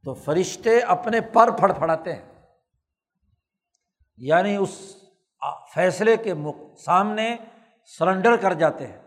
تو 0.05 0.15
فرشتے 0.15 0.81
اپنے 0.81 1.21
پر 1.21 1.51
پھڑ 1.51 1.73
پھڑاتے 1.73 2.13
ہیں۔ 2.13 2.23
یعنی 4.17 4.57
اس 4.57 4.97
فیصلے 5.75 6.17
کے 6.17 6.35
سامنے 6.79 7.37
سرنڈر 7.99 8.37
کر 8.37 8.53
جاتے 8.53 8.87
ہیں۔ 8.87 8.99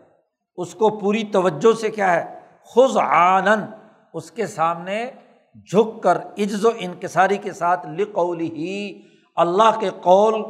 اس 0.56 0.74
کو 0.74 0.90
پوری 0.90 1.24
توجہ 1.24 1.80
سے 1.80 1.90
کیا 1.90 2.14
ہے؟ 2.14 2.40
خز 2.74 2.98
آنند 2.98 3.64
اس 4.14 4.30
کے 4.30 4.46
سامنے 4.46 5.10
جھک 5.54 6.02
کر 6.02 6.18
عجز 6.38 6.64
و 6.64 6.70
انکساری 6.76 7.36
کے 7.36 7.52
ساتھ 7.52 7.86
لقولی 7.86 8.48
ہی 8.48 9.02
اللہ 9.36 9.78
کے 9.80 9.90
قول، 10.00 10.42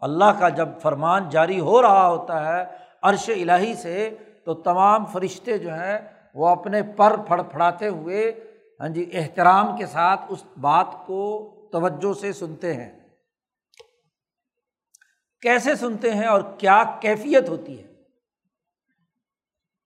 اللہ 0.00 0.38
کا 0.38 0.48
جب 0.48 0.68
فرمان 0.82 1.28
جاری 1.28 1.60
ہو 1.60 1.82
رہا 1.82 2.08
ہوتا 2.08 2.44
ہے 2.44 2.85
عرش 3.08 3.30
الہی 3.30 3.74
سے 3.74 4.10
تو 4.44 4.54
تمام 4.54 5.06
فرشتے 5.06 5.58
جو 5.58 5.74
ہیں 5.74 5.98
وہ 6.34 6.48
اپنے 6.48 6.82
پر 6.82 7.16
پھڑ 7.16 7.42
پھڑاتے 7.42 7.88
ہوئے 7.88 8.44
ہاں 8.80 8.88
جی 8.88 9.10
احترام 9.12 9.76
کے 9.76 9.86
ساتھ 9.86 10.20
اس 10.28 10.44
بات 10.60 10.86
کو 11.06 11.52
توجہ 11.72 12.20
سے 12.20 12.32
سنتے 12.32 12.74
ہیں۔ 12.74 13.00
کیسے 15.40 15.74
سنتے 15.74 16.14
ہیں 16.14 16.26
اور 16.26 16.40
کیا 16.58 16.82
کیفیت 17.00 17.48
ہوتی 17.48 17.82
ہے؟ 17.82 17.94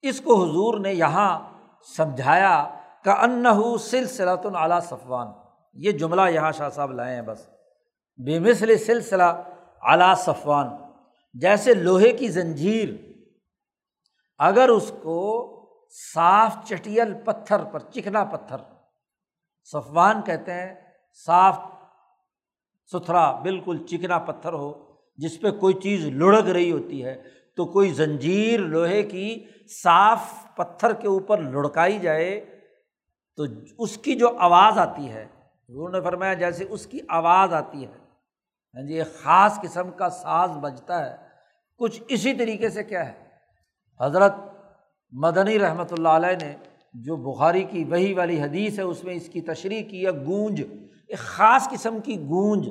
اس 0.03 0.21
کو 0.21 0.45
حضور 0.45 0.81
نے 0.81 0.93
یہاں 0.93 1.53
سمجھایا 1.97 2.75
کہ 3.05 3.11
ان 3.11 3.45
سلسلۃ 3.81 4.55
اعلیٰ 4.55 4.81
صفوان۔ 4.81 5.27
یہ 5.75 5.93
جملہ 5.93 6.31
یہاں 6.31 6.53
شاہ 6.53 6.69
صاحب 6.69 6.93
لائے 6.93 7.15
ہیں 7.15 7.23
بس۔ 7.23 7.47
بے 8.25 8.39
مثل 8.39 8.79
سلسلہ 8.79 9.43
اعلیٰ 9.83 10.17
صفوان، 10.17 10.67
جیسے 11.35 11.75
لوہے 11.75 12.13
کی 12.13 12.29
زنجیر۔ 12.29 13.10
اگر 14.41 14.69
اس 14.69 14.93
کو 15.03 15.47
صاف 16.15 16.57
چٹیل 16.65 17.15
پتھر 17.25 17.65
پر 17.65 17.79
چکنا 17.79 18.25
پتھر۔ 18.25 18.57
صفوان 19.65 20.23
کہتے 20.23 20.53
ہیں، 20.53 20.75
صاف 21.27 21.59
ستھرا، 22.93 23.33
بالکل 23.33 23.87
چکنا 23.87 24.19
پتھر 24.19 24.53
ہو، 24.53 24.95
جس 25.17 25.41
پہ 25.41 25.51
کوئی 25.51 25.75
چیز 25.75 26.07
لڑک 26.07 26.49
رہی 26.49 26.73
ہوتی 26.73 27.05
ہے، 27.05 27.23
تو 27.57 27.65
کوئی 27.65 27.93
زنجیر، 27.93 28.61
لوہے 28.61 29.03
کی 29.03 29.45
صاف 29.83 30.21
پتھر 30.57 30.93
کے 30.93 31.09
اوپر 31.09 31.39
لڑکائی 31.39 31.99
جائے، 31.99 32.57
تو 33.37 33.45
اس 33.79 33.97
کی 33.97 34.15
جو 34.15 34.37
آواز 34.39 34.79
آتی 34.79 35.09
ہے 35.09 35.27
انہوں 35.69 35.89
نے 35.89 36.01
فرمایا 36.01 36.35
جیسے 36.35 36.65
اس 36.65 36.87
کی 36.87 36.99
آواز 37.09 37.53
آتی 37.55 37.87
ہے 37.87 37.99
ہاں 38.75 38.83
جی 38.83 38.95
ایک 38.95 39.23
خاص 39.23 39.61
قسم 39.61 39.91
کا 39.91 40.11
ساز 40.11 40.51
بجتا 40.51 41.11
ہے۔ 41.11 41.17
کچھ 41.77 42.03
اسی 42.09 42.35
طریقے 42.35 42.69
سے 42.69 42.85
کیا 42.85 43.09
ہے؟ 43.09 43.30
حضرت 44.01 44.35
مدنی 45.13 45.59
رحمۃ 45.59 45.91
اللہ 45.91 46.09
علیہ 46.09 46.47
نے 46.47 46.57
جو 46.95 47.17
بخاری 47.17 47.65
کی 47.65 47.85
وہی 47.85 48.15
والی 48.15 48.43
حدیث 48.43 48.79
ہے، 48.79 48.85
اس 48.85 49.05
میں 49.05 49.15
اس 49.15 49.29
کی 49.29 49.41
تشریح 49.41 49.83
کی 49.83 50.07
ہے 50.07 50.11
گونج، 50.11 50.63
ایک 51.09 51.19
خاص 51.19 51.69
قسم 51.69 52.01
کی 52.01 52.21
گونج۔ 52.21 52.69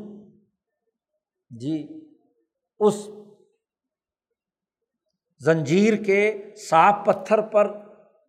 جی 1.50 1.88
اس 2.80 3.10
زنجیر 5.40 5.96
کے 5.96 6.52
صاف 6.70 6.96
پتھر 7.06 7.42
پر 7.42 7.78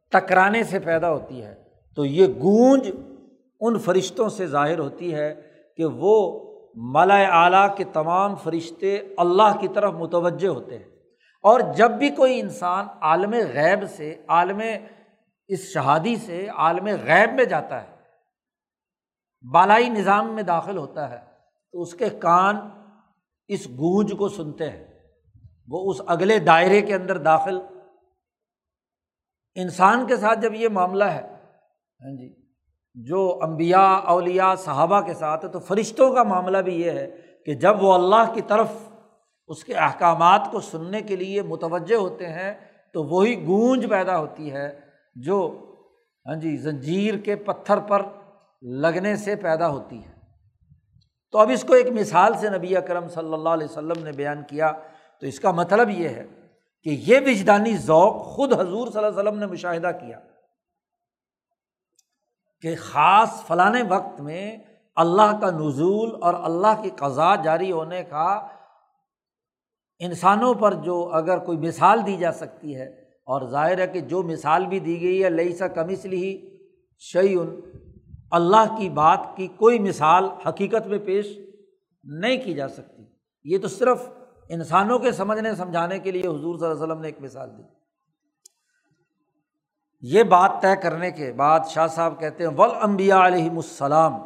ٹکرانے 0.08 0.64
سے 0.64 0.78
پیدا 0.78 1.12
ہوتی 1.12 1.42
ہے۔ 1.42 1.62
تو 1.96 2.04
یہ 2.04 2.26
گونج 2.26 2.90
ان 3.60 3.78
فرشتوں 3.78 4.28
سے 4.28 4.46
ظاہر 4.46 4.78
ہوتی 4.78 5.14
ہے 5.14 5.42
کہ 5.76 5.84
وہ 5.84 6.40
ملا 6.74 7.44
اعلیٰ 7.44 7.76
کے 7.76 7.84
تمام 7.84 8.34
فرشتے 8.34 8.98
اللہ 9.16 9.56
کی 9.60 9.68
طرف 9.68 9.92
متوجہ 9.92 10.48
ہوتے 10.48 10.78
ہیں۔ 10.78 10.89
اور 11.42 11.60
جب 11.76 11.90
بھی 11.90 12.10
کوئی 12.10 12.40
انسان 12.40 12.86
عالم 13.00 13.30
غیب 13.30 13.90
سے، 13.90 14.24
عالم 14.28 14.60
اس 15.48 15.60
شہادی 15.72 16.16
سے، 16.16 16.48
عالم 16.48 16.86
غیب 16.86 17.34
میں 17.34 17.44
جاتا 17.44 17.82
ہے، 17.82 17.96
بالائی 19.52 19.88
نظام 19.88 20.34
میں 20.34 20.42
داخل 20.42 20.76
ہوتا 20.76 21.10
ہے، 21.10 21.18
تو 21.72 21.82
اس 21.82 21.94
کے 21.94 22.08
کان 22.08 22.56
اس 23.48 23.66
گونج 23.66 24.12
کو 24.18 24.28
سنتے 24.28 24.70
ہیں۔ 24.70 24.86
وہ 25.68 25.90
اس 25.90 26.00
اگلے 26.06 26.38
دائرے 26.38 26.80
کے 26.80 26.94
اندر 26.94 27.18
داخل۔ 27.18 27.60
انسان 29.54 30.06
کے 30.06 30.16
ساتھ 30.16 30.40
جب 30.40 30.54
یہ 30.54 30.68
معاملہ 30.68 31.04
ہے 31.04 31.22
ہاں 32.00 32.16
جی 32.16 32.34
جو 32.94 33.38
امبیا 33.42 33.92
اولیا 33.92 34.54
صحابہ 34.54 35.00
کے 35.00 35.14
ساتھ 35.14 35.44
ہے 35.44 35.50
تو 35.50 35.60
فرشتوں 35.60 36.14
کا 36.14 36.22
معاملہ 36.22 36.58
بھی 36.58 36.82
یہ 36.82 36.90
ہے 36.90 37.16
کہ 37.46 37.54
جب 37.54 37.82
وہ 37.82 37.92
اللہ 37.94 38.34
کی 38.34 38.40
طرف 38.40 38.68
اس 39.50 39.64
کے 39.64 39.74
احکامات 39.74 40.40
کو 40.50 40.60
سننے 40.60 41.02
کے 41.02 41.16
لیے 41.16 41.42
متوجہ 41.42 41.96
ہوتے 41.96 42.28
ہیں، 42.28 42.54
تو 42.92 43.04
وہی 43.04 43.46
گونج 43.46 43.86
پیدا 43.90 44.18
ہوتی 44.18 44.52
ہے 44.52 44.80
جو 45.14 45.66
ہاں 46.26 46.36
جی 46.36 46.56
زنجیر 46.56 47.16
کے 47.16 47.36
پتھر 47.36 47.78
پر 47.78 48.02
لگنے 48.62 49.16
سے 49.16 49.36
پیدا 49.36 49.68
ہوتی 49.68 50.04
ہے۔ 50.04 50.12
تو 51.30 51.38
اب 51.38 51.50
اس 51.50 51.64
کو 51.64 51.74
ایک 51.74 51.86
مثال 51.86 52.34
سے 52.34 52.50
نبی 52.50 52.76
اکرم 52.76 53.08
صلی 53.08 53.34
اللہ 53.34 53.48
علیہ 53.48 53.66
وسلم 53.70 54.04
نے 54.04 54.12
بیان 54.12 54.42
کیا۔ 54.42 54.72
تو 55.20 55.26
اس 55.26 55.40
کا 55.40 55.50
مطلب 55.50 55.90
یہ 55.90 56.08
ہے 56.08 56.26
کہ 56.82 56.90
یہ 57.06 57.20
وجدانی 57.26 57.76
ذوق 57.76 58.24
خود 58.24 58.52
حضور 58.52 58.88
صلی 58.88 59.04
اللہ 59.04 59.20
علیہ 59.20 59.30
وسلم 59.30 59.38
نے 59.38 59.46
مشاہدہ 59.46 59.90
کیا 60.00 60.20
کہ 62.60 62.76
خاص 62.76 63.46
فلاں 63.46 63.72
وقت 63.88 64.20
میں 64.20 64.56
اللہ 64.96 65.38
کا 65.40 65.50
نزول 65.50 66.22
اور 66.22 66.34
اللہ 66.34 66.82
کی 66.82 66.90
قضا 66.90 67.34
جاری 67.34 67.72
ہونے 67.72 68.04
کا 68.04 68.46
انسانوں 70.00 70.52
پر 70.54 70.74
جو 70.84 70.96
اگر 71.14 71.38
کوئی 71.38 71.58
مثال 71.58 72.06
دی 72.06 72.16
جا 72.16 72.32
سکتی 72.32 72.76
ہے، 72.76 72.86
اور 73.28 73.48
ظاہر 73.50 73.78
ہے 73.78 73.86
کہ 73.86 74.00
جو 74.10 74.22
مثال 74.22 74.66
بھی 74.66 74.78
دی 74.80 75.00
گئی 75.00 75.22
ہے 75.24 75.30
لئی 75.30 75.52
سا 75.56 75.66
کمسل 75.68 76.12
ہی 76.12 76.36
شعین 77.02 77.48
اللہ 78.32 78.76
کی 78.78 78.88
بات 78.90 79.26
کی 79.36 79.46
کوئی 79.56 79.78
مثال 79.78 80.24
حقیقت 80.46 80.86
میں 80.86 80.98
پیش 81.04 81.26
نہیں 82.04 82.36
کی 82.44 82.54
جا 82.54 82.68
سکتی۔ 82.68 83.02
یہ 83.44 83.58
تو 83.58 83.68
صرف 83.68 84.08
انسانوں 84.50 84.98
کے 84.98 85.12
سمجھنے، 85.12 85.54
سمجھانے 85.54 85.98
کے 85.98 86.10
لیے 86.10 86.22
حضور 86.22 86.58
صلی 86.58 86.66
اللہ 86.66 86.74
علیہ 86.74 86.84
وسلم 86.84 87.00
نے 87.00 87.08
ایک 87.08 87.20
مثال 87.20 87.50
دی۔ 87.50 87.62
یہ 90.02 90.22
بات 90.24 90.60
طے 90.62 90.74
کرنے 90.82 91.10
کے 91.10 91.32
بعد 91.36 91.60
شاہ 91.68 91.86
صاحب 91.86 92.18
کہتے 92.20 92.44
ہیں 92.44 92.50
ول 92.56 92.70
امبیا 92.82 93.26
علیہم 93.26 93.56
السلام 93.56 94.18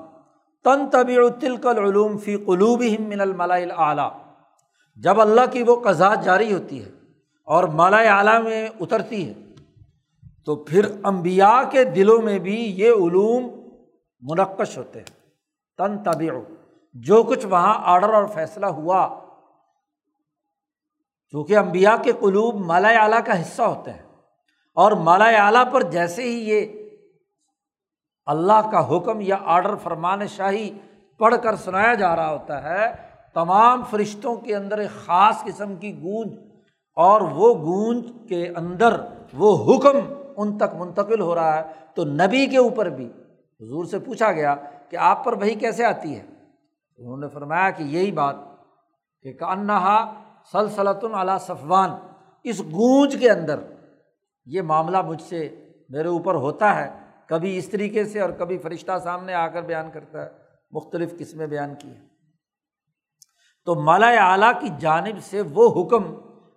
تن 0.65 0.89
طبی 0.91 1.17
تلکل 1.41 1.79
علوم 1.79 2.17
فی 2.19 2.37
قلوب 2.47 2.83
من 3.09 3.21
الملا 3.21 3.57
اعلیٰ 3.87 4.11
جب 4.97 5.21
اللہ 5.21 5.41
کی 5.53 5.63
وہ 5.63 5.81
قزا 5.81 6.15
جاری 6.15 6.53
ہوتی 6.53 6.85
ہے 6.85 6.91
اور 7.45 7.65
مالا 7.65 7.97
اعلیٰ 7.97 8.43
میں 8.43 8.69
اترتی 8.81 9.29
ہے، 9.29 9.35
تو 10.45 10.57
پھر 10.57 10.87
امبیا 11.03 11.63
کے 11.71 11.85
دلوں 11.85 12.23
میں 12.23 12.39
بھی 12.39 12.57
یہ 12.65 12.91
علوم 12.91 13.49
منقش 14.21 14.79
ہوتے 14.79 14.99
ہیں۔ 14.99 15.17
تن 15.79 16.03
طبی 16.03 16.29
جو 16.95 17.23
کچھ 17.23 17.47
وہاں 17.47 17.75
آڈر 17.83 18.15
اور 18.15 18.25
فیصلہ 18.27 18.67
ہوا، 18.67 19.21
چونکہ 21.31 21.59
امبیا 21.59 21.97
کے 22.03 22.13
قلوب 22.21 22.55
مالا 22.55 22.89
اعلیٰ 22.89 23.21
کا 23.25 23.41
حصہ 23.41 23.63
ہوتے 23.63 23.93
ہیں۔ 23.93 24.03
اور 24.75 24.93
مالا 24.93 25.25
اعلیٰ 25.25 25.73
پر 25.73 25.83
جیسے 25.83 26.23
ہی 26.23 26.51
یہ 26.51 26.85
اللہ 28.27 28.71
کا 28.73 28.97
حکم 28.97 29.21
یا 29.21 29.37
آڈر 29.45 29.77
فرمان 29.77 30.27
شاہی 30.27 30.79
پڑھ 31.19 31.35
کر 31.43 31.57
سنایا 31.57 31.95
جا 31.95 32.17
رہا 32.17 32.31
ہوتا 32.31 32.63
ہے 32.63 33.14
تمام 33.35 33.83
فرشتوں 33.91 34.37
کے 34.37 34.57
اندر 34.57 34.79
ایک 34.79 35.07
خاص 35.07 35.45
قسم 35.45 35.77
کی 35.77 36.03
گونج 36.03 36.33
اور 36.97 37.21
وہ 37.21 37.55
گونج 37.55 38.29
کے 38.29 38.49
اندر 38.49 39.01
وہ 39.35 39.75
حکم 39.75 39.97
ان 40.37 40.59
تک 40.59 40.75
منتقل 40.75 41.21
ہو 41.21 41.35
رہا 41.35 41.57
ہے۔ 41.57 41.63
تو 41.95 42.05
نبی 42.05 42.47
کے 42.47 42.57
اوپر 42.57 42.89
بھی 42.89 43.07
حضور 43.61 43.85
سے 43.85 43.99
پوچھا 43.99 44.33
گیا 44.33 44.55
کہ 44.89 44.97
آپ 44.97 45.25
پر 45.25 45.33
وہی 45.33 45.55
کیسے 45.55 45.85
آتی 45.85 46.17
ہے؟ 46.17 46.27
انہوں 46.97 47.17
نے 47.17 47.29
فرمایا 47.29 47.71
کہ 47.71 47.83
یہی 47.83 48.13
بات 48.13 48.37
کہ 49.23 49.33
کانہا 49.33 50.15
سلسلۃ 50.53 51.05
علی 51.15 51.33
صفوان، 51.41 51.91
اس 52.45 52.61
گونج 52.61 53.17
کے 53.21 53.31
اندر 53.31 53.61
یہ 54.47 54.63
معاملہ 54.63 55.03
مجھ 55.03 55.23
سے 55.23 55.55
میرے 55.89 56.09
اوپر 56.09 56.35
ہوتا 56.35 56.75
ہے، 56.75 56.91
کبھی 57.27 57.57
اس 57.59 57.69
طریقے 57.69 58.05
سے 58.05 58.21
اور 58.21 58.31
کبھی 58.31 58.59
فرشتہ 58.59 58.93
سامنے 59.05 59.35
آ 59.35 59.49
کر 59.49 59.63
بیان 59.63 59.91
کرتا 59.91 60.23
ہے، 60.23 60.31
مختلف 60.71 61.19
قسمیں 61.19 61.47
بیان 61.47 61.75
کی 61.79 61.89
ہیں۔ 61.89 62.14
تو 63.65 63.75
مالا 63.75 64.33
اعلیٰ 64.33 64.53
کی 64.61 64.69
جانب 64.79 65.23
سے 65.23 65.41
وہ 65.41 65.83
حکم 65.83 66.03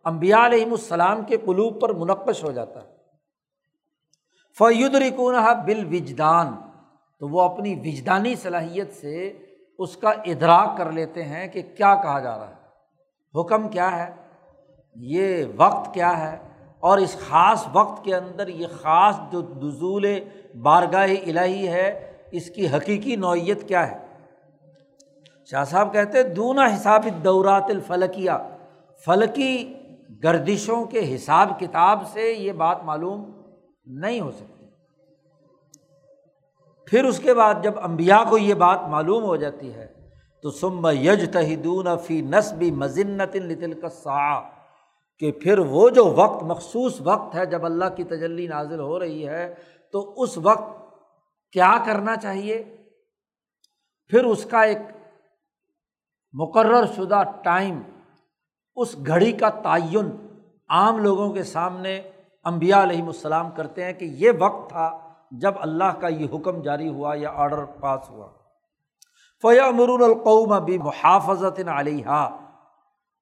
امبیا 0.03 0.45
علیہم 0.45 0.71
السلام 0.71 1.23
کے 1.23 1.37
قلوب 1.37 1.81
پر 1.81 1.93
منقش 1.93 2.43
ہو 2.43 2.51
جاتا 2.51 2.83
ہے۔ 2.83 2.87
فعید 4.59 4.95
رکون 4.95 5.35
بال 5.65 5.85
وجدان 5.85 6.53
تو 7.19 7.27
وہ 7.27 7.41
اپنی 7.41 7.75
وجدانی 7.75 8.35
صلاحیت 8.35 8.93
سے 8.93 9.39
اس 9.79 9.97
کا 9.97 10.09
ادراک 10.09 10.77
کر 10.77 10.91
لیتے 10.91 11.23
ہیں 11.23 11.47
کہ 11.47 11.61
کیا 11.61 11.95
کہا 11.95 12.19
جا 12.19 12.37
رہا 12.37 12.49
ہے۔ 12.49 12.57
حکم 13.41 13.69
کیا 13.69 14.05
ہے؟ 14.05 14.15
یہ 14.95 15.45
وقت 15.57 15.93
کیا 15.93 16.31
ہے؟ 16.31 16.37
اور 16.79 16.97
اس 16.97 17.17
خاص 17.29 17.67
وقت 17.73 18.03
کے 18.03 18.15
اندر 18.15 18.47
یہ 18.47 18.67
خاص 18.67 19.15
جو 19.31 19.41
نزول 19.41 20.05
بارگاہ 20.61 21.07
الہی 21.27 21.67
ہے، 21.67 22.13
اس 22.31 22.49
کی 22.49 22.67
حقیقی 22.67 23.15
نوعیت 23.15 23.67
کیا 23.67 23.91
ہے؟ 23.91 24.06
شاہ 25.51 25.63
صاحب 25.63 25.93
کہتے 25.93 26.23
دونا 26.23 26.65
حساب 26.65 27.05
دورات 27.23 27.63
الفلکیہ۔ 27.69 28.31
فلکی 29.05 29.73
گردشوں 30.23 30.85
کے 30.85 31.15
حساب 31.15 31.59
کتاب 31.59 32.07
سے 32.07 32.31
یہ 32.31 32.51
بات 32.51 32.83
معلوم 32.83 33.31
نہیں 33.85 34.21
ہو 34.21 34.31
سکتی۔ 34.31 34.65
پھر 36.85 37.03
اس 37.03 37.19
کے 37.19 37.33
بعد 37.33 37.53
جب 37.63 37.79
امبیا 37.79 38.23
کو 38.29 38.37
یہ 38.37 38.53
بات 38.53 38.79
معلوم 38.81 39.23
ہو 39.23 39.35
جاتی 39.35 39.73
ہے، 39.73 39.87
تو 40.41 40.51
سم 40.51 40.85
یج 40.85 41.31
تہدون 41.33 41.87
فی 41.97 42.21
نصبی 42.21 42.71
مزنت 42.71 43.35
لطل 43.35 43.73
کا 43.73 43.89
سا 43.89 44.41
کہ 45.19 45.31
پھر 45.31 45.59
وہ 45.59 45.89
جو 45.89 46.05
وقت، 46.05 46.43
مخصوص 46.43 47.01
وقت 47.03 47.35
ہے، 47.35 47.45
جب 47.45 47.65
اللہ 47.65 47.85
کی 47.95 48.03
تجلی 48.03 48.47
نازل 48.47 48.79
ہو 48.79 48.99
رہی 48.99 49.27
ہے، 49.27 49.53
تو 49.91 50.13
اس 50.17 50.37
وقت 50.37 50.69
کیا 51.51 51.77
کرنا 51.85 52.15
چاہیے؟ 52.15 52.63
پھر 54.07 54.23
اس 54.23 54.45
کا 54.45 54.61
ایک 54.61 54.77
مقرر 56.39 56.85
شدہ 56.85 57.21
ٹائم، 57.41 57.81
اس 58.75 58.95
گھڑی 59.07 59.31
کا 59.31 59.49
تعین 59.49 60.09
عام 60.69 60.97
لوگوں 60.97 61.33
کے 61.33 61.43
سامنے 61.43 62.01
امبیا 62.43 62.83
علیہم 62.83 63.07
السلام 63.07 63.51
کرتے 63.51 63.83
ہیں 63.83 63.93
کہ 63.93 64.05
یہ 64.05 64.31
وقت 64.39 64.69
تھا 64.69 64.97
جب 65.31 65.53
اللہ 65.59 65.99
کا 65.99 66.07
یہ 66.07 66.27
حکم 66.33 66.61
جاری 66.61 66.89
ہوا 66.89 67.13
یا 67.15 67.31
آڈر 67.35 67.65
پاس 67.65 68.09
ہوا۔ 68.09 68.27
فیا 69.41 69.71
مرون 69.71 70.03
القوم 70.03 70.65
بھی 70.65 70.77
محافظت 70.77 71.59
علیہ 71.67 72.29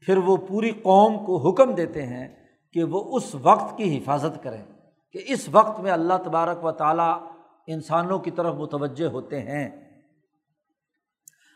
پھر 0.06 0.18
وہ 0.18 0.38
پوری 0.38 0.72
قوم 0.72 1.26
کو 1.26 1.50
حکم 1.50 1.74
دیتے 1.74 2.06
ہیں 2.06 2.28
کہ 2.74 2.84
وہ 2.84 3.18
اس 3.18 3.36
وقت 3.42 3.78
کی 3.78 3.98
حفاظت 3.98 4.44
کریں 4.44 4.64
کہ 5.12 5.22
اس 5.28 5.50
وقت 5.52 5.80
میں 5.80 5.92
اللہ 5.92 6.14
تبارک 6.26 6.66
و 6.66 6.72
تعالیٰ 6.72 7.20
انسانوں 7.68 8.20
کی 8.20 8.32
طرف 8.32 8.56
متوجہ 8.56 9.06
ہوتے 9.06 9.42
ہیں۔ 9.42 9.85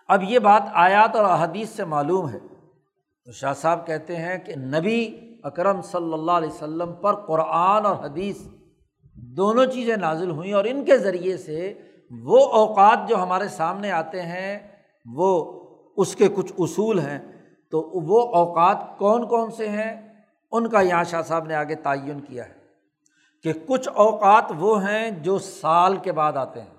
اب 0.10 0.24
یہ 0.24 0.39
بات 0.39 0.64
آیات 0.74 1.16
اور 1.16 1.26
احادیث 1.26 1.70
سے 1.70 1.86
معلوم 1.86 2.30
ہے۔ 2.30 2.39
تو 3.26 3.32
شاہ 3.32 3.53
صاحب 3.53 3.88
کہتے 3.88 4.16
ہیں 4.16 4.38
کہ 4.38 4.55
نبی 4.55 5.20
اکرم 5.43 5.82
صلی 5.82 6.14
اللہ 6.14 6.32
علیہ 6.32 6.49
وسلم 6.49 6.93
پر 6.93 7.16
قرآن 7.16 7.86
اور 7.86 7.95
حدیث 7.95 8.38
دونوں 9.14 9.66
چیزیں 9.66 9.97
نازل 9.97 10.32
ہوئیں 10.32 10.53
اور 10.53 10.64
ان 10.64 10.86
کے 10.86 10.97
ذریعے 10.97 11.38
سے 11.38 11.74
وہ 12.12 12.45
اوقات 12.45 12.99
جو 13.10 13.24
ہمارے 13.24 13.47
سامنے 13.47 13.91
آتے 13.91 14.22
ہیں، 14.22 14.60
وہ 15.05 15.60
اس 15.97 16.16
کے 16.16 16.28
کچھ 16.28 16.53
اصول 16.60 16.99
ہیں۔ 16.99 17.20
تو 17.72 17.82
وہ 17.93 18.36
اوقات 18.36 18.97
کون 18.97 19.28
کون 19.28 19.51
سے 19.51 19.70
ہیں؟ 19.70 20.14
ان 20.51 20.70
کا 20.70 20.82
یہاں 20.82 21.03
شاہ 21.03 21.22
صاحب 21.22 21.45
نے 21.45 21.55
آگے 21.55 21.76
تعین 21.76 22.20
کیا 22.20 22.45
ہے 22.45 22.53
کہ 23.43 23.53
کچھ 23.68 23.89
اوقات 23.95 24.45
وہ 24.57 24.88
ہیں 24.88 25.12
جو 25.12 25.39
سال 25.39 25.97
کے 25.97 26.12
بعد 26.12 26.34
آتے 26.34 26.62
ہیں۔ 26.62 26.79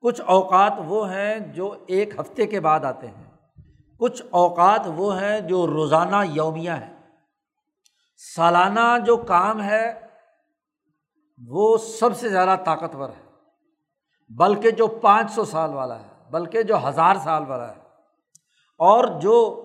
کچھ 0.00 0.20
اوقات 0.20 0.72
وہ 0.86 1.12
ہیں 1.12 1.38
جو 1.38 1.74
ایک 1.86 2.20
ہفتے 2.20 2.46
کے 2.46 2.60
بعد 2.60 2.80
آتے 2.80 3.06
ہیں۔ 3.06 3.24
کچھ 3.98 4.22
اوقات 4.30 4.80
وہ 4.86 5.20
ہیں 5.20 5.40
جو 5.40 5.66
روزانہ 5.66 6.16
یومیہ 6.24 6.70
ہیں۔ 6.70 6.94
سالانہ 8.34 8.98
جو 9.06 9.16
کام 9.16 9.62
ہے، 9.62 10.00
وہ 11.46 11.78
سب 11.78 12.16
سے 12.16 12.28
زیادہ 12.28 12.56
طاقتور 12.64 13.08
ہے۔ 13.08 13.30
بلکہ 14.28 14.70
جو 14.70 14.86
پانچ 14.86 15.30
سو 15.30 15.44
سال 15.44 15.74
والا 15.74 15.98
ہے، 16.00 16.30
بلکہ 16.30 16.62
جو 16.62 16.88
ہزار 16.88 17.14
سال 17.24 17.42
والا 17.46 17.68
ہے۔ 17.68 17.80
اور 18.78 19.20
جو 19.20 19.64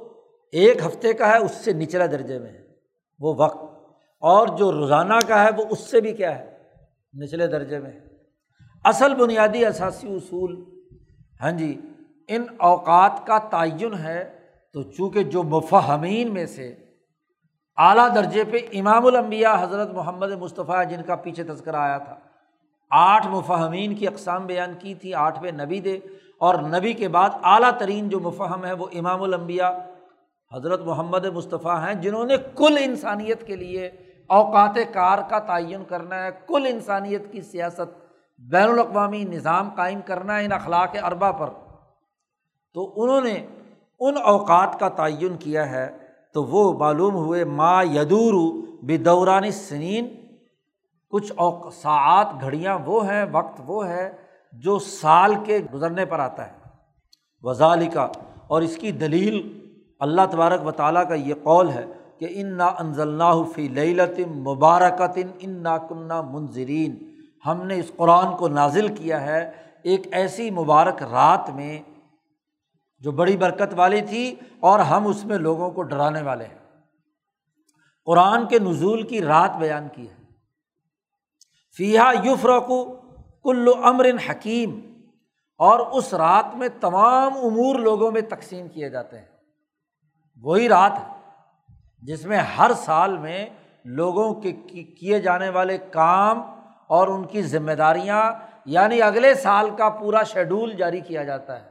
ایک 0.51 0.85
ہفتے 0.85 1.13
کا 1.13 1.27
ہے، 1.27 1.37
اس 1.37 1.51
سے 1.51 1.73
نچلا 1.73 2.05
درجے 2.05 2.39
میں 2.39 2.49
ہے۔ 2.49 2.67
وہ 3.19 3.33
وقت۔ 3.37 3.89
اور 4.19 4.47
جو 4.47 4.71
روزانہ 4.71 5.13
کا 5.27 5.43
ہے، 5.43 5.49
وہ 5.57 5.63
اس 5.69 5.79
سے 5.79 6.01
بھی 6.01 6.13
کیا 6.13 6.39
ہے، 6.39 6.57
نچلے 7.23 7.47
درجے 7.47 7.79
میں 7.79 7.91
اصل 8.85 9.13
بنیادی 9.15 9.65
اثاثی 9.65 10.07
اصول 10.15 10.55
ہاں 11.41 11.51
جی 11.57 11.75
ان 12.29 12.45
اوقات 12.69 13.25
کا 13.27 13.37
تعین 13.51 13.93
ہے 14.03 14.23
تو 14.75 14.83
چونکہ 14.83 15.23
جو 15.33 15.43
مفہمین 15.43 16.33
میں 16.33 16.45
سے 16.55 16.73
اعلیٰ 17.77 18.07
درجے 18.15 18.43
پہ 18.51 18.57
امام 18.79 19.05
الانبیاء 19.05 19.53
حضرت 19.61 19.89
محمد 19.93 20.31
مصطفیٰ، 20.41 20.83
جن 20.89 21.01
کا 21.07 21.15
پیچھے 21.23 21.43
تذکرہ 21.43 21.75
آیا 21.75 21.97
تھا، 21.97 22.15
آٹھ 22.91 23.27
مفہمین 23.27 23.95
کی 23.95 24.07
اقسام 24.07 24.45
بیان 24.45 24.73
کی 24.79 24.93
تھی 24.95 25.13
آٹھویں 25.23 25.51
نبی 25.51 25.79
دے 25.79 25.97
اور 26.41 26.55
نبی 26.69 26.93
کے 26.93 27.07
بعد 27.07 27.29
اعلیٰ 27.43 27.71
ترین 27.79 28.09
جو 28.09 28.19
مفہم 28.19 28.65
ہے 28.65 28.73
وہ 28.73 28.87
امام 28.99 29.23
الانبیاء 29.23 29.71
حضرت 30.51 30.81
محمد 30.85 31.25
مصطفیٰ 31.33 31.79
ہیں، 31.83 31.93
جنہوں 32.01 32.25
نے 32.25 32.35
کل 32.55 32.77
انسانیت 32.81 33.45
کے 33.47 33.55
لیے 33.55 33.89
اوقات 34.29 34.77
کار 34.93 35.19
کا 35.29 35.39
تعین 35.47 35.83
کرنا 35.89 36.23
ہے، 36.23 36.29
کل 36.47 36.65
انسانیت 36.69 37.31
کی 37.31 37.41
سیاست 37.41 38.01
بین 38.51 38.69
الاقوامی 38.69 39.23
نظام 39.23 39.69
قائم 39.75 39.99
کرنا 40.05 40.39
ہے 40.39 40.45
ان 40.45 40.51
اخلاق 40.51 40.95
اربا 41.03 41.31
پر۔ 41.31 41.49
تو 42.73 43.03
انہوں 43.03 43.21
نے 43.21 43.45
ان 43.99 44.13
اوقات 44.23 44.79
کا 44.79 44.89
تعین 44.89 45.37
کیا 45.37 45.71
ہے 45.71 45.97
تو 46.33 46.43
وہ 46.43 46.79
معلوم 46.79 47.15
ہوئے، 47.15 47.43
ما 47.43 47.83
یدور 47.83 48.63
بے 48.83 48.97
دوران 48.97 49.51
سنین۔ 49.51 50.07
کچھ 51.09 51.33
اوق 51.35 51.73
ساعت 51.73 52.27
گھڑیاں 52.41 52.79
وہ 52.85 53.07
ہیں، 53.07 53.25
وقت 53.31 53.61
وہ 53.65 53.87
ہے 53.87 54.11
جو 54.53 54.79
سال 54.79 55.35
کے 55.45 55.59
گزرنے 55.73 56.05
پر 56.05 56.19
آتا 56.19 56.47
ہے۔ 56.47 56.51
وزال 57.41 57.89
کا 57.89 58.07
اور 58.47 58.61
اس 58.61 58.77
کی 58.77 58.91
دلیل 58.91 59.59
اللہ 59.99 60.21
تبارک 60.31 60.67
و 60.67 60.71
تعالیٰ 60.71 61.07
کا 61.07 61.13
یہ 61.13 61.33
قول 61.43 61.69
ہے 61.69 61.85
کہ 62.17 62.27
ان 62.29 62.57
نا 62.57 62.65
انضل 62.65 63.21
فی 63.55 63.67
لعلت 63.67 64.19
مبارکتن 64.19 65.27
ان 65.39 65.51
نا 65.51 65.77
کنہ 65.77 66.21
منظرین 66.21 67.12
ہم 67.45 67.63
نے 67.63 67.79
اس 67.79 67.91
قرآن 67.95 68.37
کو 68.37 68.47
نازل 68.47 68.95
کیا 68.95 69.21
ہے، 69.21 69.51
ایک 69.83 70.01
ایسی 70.11 70.51
مبارک 70.51 71.03
رات 71.03 71.49
میں 71.49 71.81
جو 72.99 73.11
بڑی 73.11 73.37
برکت 73.37 73.73
والی 73.75 74.01
تھی 74.01 74.35
اور 74.59 74.79
ہم 74.79 75.07
اس 75.07 75.25
میں 75.25 75.37
لوگوں 75.37 75.71
کو 75.71 75.83
ڈرانے 75.83 76.21
والے 76.21 76.45
ہیں۔ 76.45 76.81
قرآن 78.05 78.47
کے 78.47 78.59
نزول 78.59 79.07
کی 79.07 79.21
رات 79.21 79.51
بیان 79.57 79.87
کی 79.93 80.09
ہے۔ 80.09 80.15
فیحا 81.77 82.11
یوفرقو 82.23 82.85
کلو 83.43 83.71
امر 83.83 84.05
حکیم۔ 84.29 84.93
اور 85.57 85.79
اس 85.79 86.13
رات 86.13 86.55
میں 86.55 86.69
تمام 86.81 87.33
امور 87.33 87.75
لوگوں 87.75 88.11
میں 88.11 88.21
تقسیم 88.21 88.67
کیے 88.67 88.89
جاتے 88.89 89.19
ہیں۔ 89.19 89.25
وہی 90.41 90.69
رات 90.69 90.91
ہے 90.91 91.29
جس 92.01 92.25
میں 92.25 92.37
ہر 92.37 92.71
سال 92.77 93.17
میں 93.17 93.45
لوگوں 93.85 94.33
کے 94.33 94.51
کیے 94.99 95.19
جانے 95.19 95.49
والے 95.49 95.77
کام 95.77 96.52
اور 96.93 97.07
ان 97.07 97.23
کی 97.25 97.41
ذمہ 97.41 97.71
داریاں 97.71 98.21
یعنی 98.65 99.01
اگلے 99.01 99.33
سال 99.33 99.69
کا 99.77 99.89
پورا 99.89 100.23
شیڈول 100.23 100.73
جاری 100.73 100.99
کیا 100.99 101.23
جاتا 101.23 101.59
ہے 101.59 101.69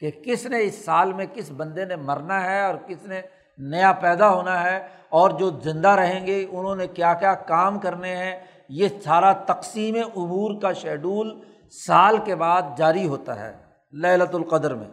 کہ 0.00 0.10
کس 0.24 0.46
نے 0.46 0.62
اس 0.62 0.84
سال 0.84 1.12
میں 1.12 1.26
کس 1.34 1.50
بندے 1.50 1.84
نے 1.84 1.96
مرنا 1.96 2.44
ہے 2.44 2.60
اور 2.62 2.74
کس 2.86 3.06
نے 3.06 3.20
نیا 3.58 3.92
پیدا 3.92 4.28
ہونا 4.30 4.62
ہے 4.62 4.86
اور 5.08 5.30
جو 5.30 5.50
زندہ 5.50 5.88
رہیں 5.88 6.26
گے، 6.26 6.46
انہوں 6.50 6.76
نے 6.76 6.86
کیا 6.86 7.14
کیا 7.14 7.34
کام 7.34 7.78
کرنے 7.78 8.16
ہیں، 8.16 8.36
یہ 8.68 8.88
سارا 9.04 9.32
تقسیم 9.32 9.96
امور 10.16 10.60
کا 10.62 10.72
شیڈول 10.72 11.40
سال 11.86 12.18
کے 12.24 12.34
بعد 12.34 12.62
جاری 12.76 13.06
ہوتا 13.08 13.40
ہے 13.40 13.52
للت 13.92 14.34
القدر 14.34 14.74
میں۔ 14.74 14.88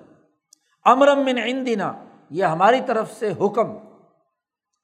امرم 0.86 1.26
من 1.26 1.38
عندنا، 1.38 1.94
یہ 2.30 2.46
ہماری 2.46 2.80
طرف 2.86 3.12
سے 3.12 3.32
حکم۔ 3.42 3.68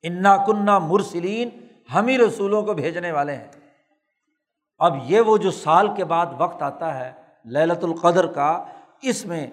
انا 0.03 0.37
کنہ 0.47 0.79
مرسلین، 0.79 1.49
ہم 1.93 2.07
ہی 2.07 2.17
رسولوں 2.17 2.61
کو 2.63 2.73
بھیجنے 2.73 3.11
والے 3.11 3.35
ہیں۔ 3.35 3.47
اب 4.79 4.97
یہ 5.03 5.21
وہ 5.21 5.37
جو 5.37 5.51
سال 5.51 5.95
کے 5.95 6.05
بعد 6.05 6.25
وقت 6.37 6.61
آتا 6.61 6.99
ہے 6.99 7.11
للت 7.45 7.83
القدر 7.83 8.27
کا، 8.27 8.65
اس 9.01 9.25
میں، 9.25 9.47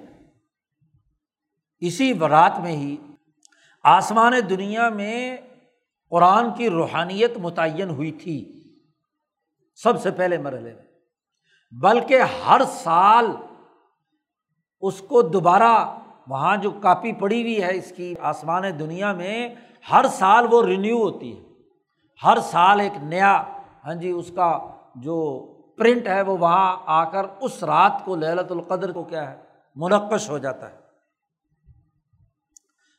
اسی 1.78 2.18
رات 2.18 2.60
میں 2.60 2.72
ہی 2.72 2.96
آسمان 3.82 4.32
دنیا 4.48 4.88
میں 4.88 5.36
قرآن 6.10 6.54
کی 6.54 6.70
روحانیت 6.70 7.38
متعین 7.38 7.90
ہوئی 7.90 8.12
تھی۔ 8.12 8.62
سب 9.74 10.02
سے 10.02 10.10
پہلے 10.10 10.38
مرحلے 10.38 10.74
میں۔ 10.74 10.82
بلکہ 11.72 12.20
ہر 12.46 12.60
سال 12.70 13.26
اس 14.80 15.00
کو 15.00 15.22
دوبارہ 15.22 15.98
وہاں 16.26 16.56
جو 16.56 16.70
کاپی 16.70 17.12
پڑی 17.12 17.42
ہوئی 17.42 17.62
ہے 17.62 17.76
اس 17.76 17.92
کی 17.96 18.14
آسمان 18.20 18.62
دنیا 18.78 19.12
میں، 19.12 19.54
ہر 19.92 20.04
سال 20.12 20.46
وہ 20.50 20.62
رینیو 20.62 21.02
ہوتی 21.02 21.38
ہے۔ 21.38 21.44
ہر 22.24 22.38
سال 22.42 22.80
ایک 22.80 22.92
نیا 23.02 23.42
ہاں 23.84 23.94
جی 23.94 24.10
اس 24.10 24.32
کا 24.36 24.75
جو 24.96 25.46
پرنٹ 25.78 26.06
ہے 26.06 26.22
وہ 26.22 26.38
وہاں 26.38 26.76
آ 26.86 27.04
کر 27.04 27.26
اس 27.40 27.64
رات 27.64 27.92
کو 28.04 28.16
لہلت 28.16 28.52
القدر 28.52 28.92
کو 28.92 29.04
کیا 29.04 29.30
ہے؟ 29.30 29.36
منقش 29.74 30.30
ہو 30.30 30.38
جاتا 30.38 30.70
ہے۔ 30.70 30.76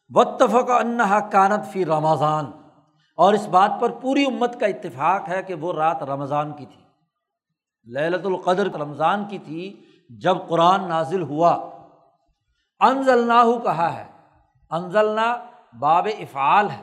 بتفق 0.09 0.71
انہا 0.71 1.19
کانت 1.19 1.71
فی 1.71 1.85
رمضان۔ 1.85 2.51
اور 3.15 3.33
اس 3.33 3.47
بات 3.47 3.71
پر 3.79 3.89
پوری 3.89 4.25
امت 4.25 4.59
کا 4.59 4.65
اتفاق 4.65 5.29
ہے 5.29 5.43
کہ 5.43 5.53
وہ 5.53 5.73
رات 5.73 6.03
رمضان 6.03 6.53
کی 6.53 6.65
تھی۔ 6.65 6.81
للت 7.91 8.25
القدر 8.25 8.71
رمضان 8.71 9.25
کی 9.25 9.37
تھی 9.37 9.81
جب 10.09 10.37
قرآن 10.47 10.89
نازل 10.89 11.21
ہوا۔ 11.21 11.69
انزلنا 12.79 13.43
کہا 13.63 13.97
ہے؟ 13.97 14.05
انزلنا 14.69 15.37
باب 15.79 16.07
افعال 16.19 16.69
ہے۔ 16.69 16.81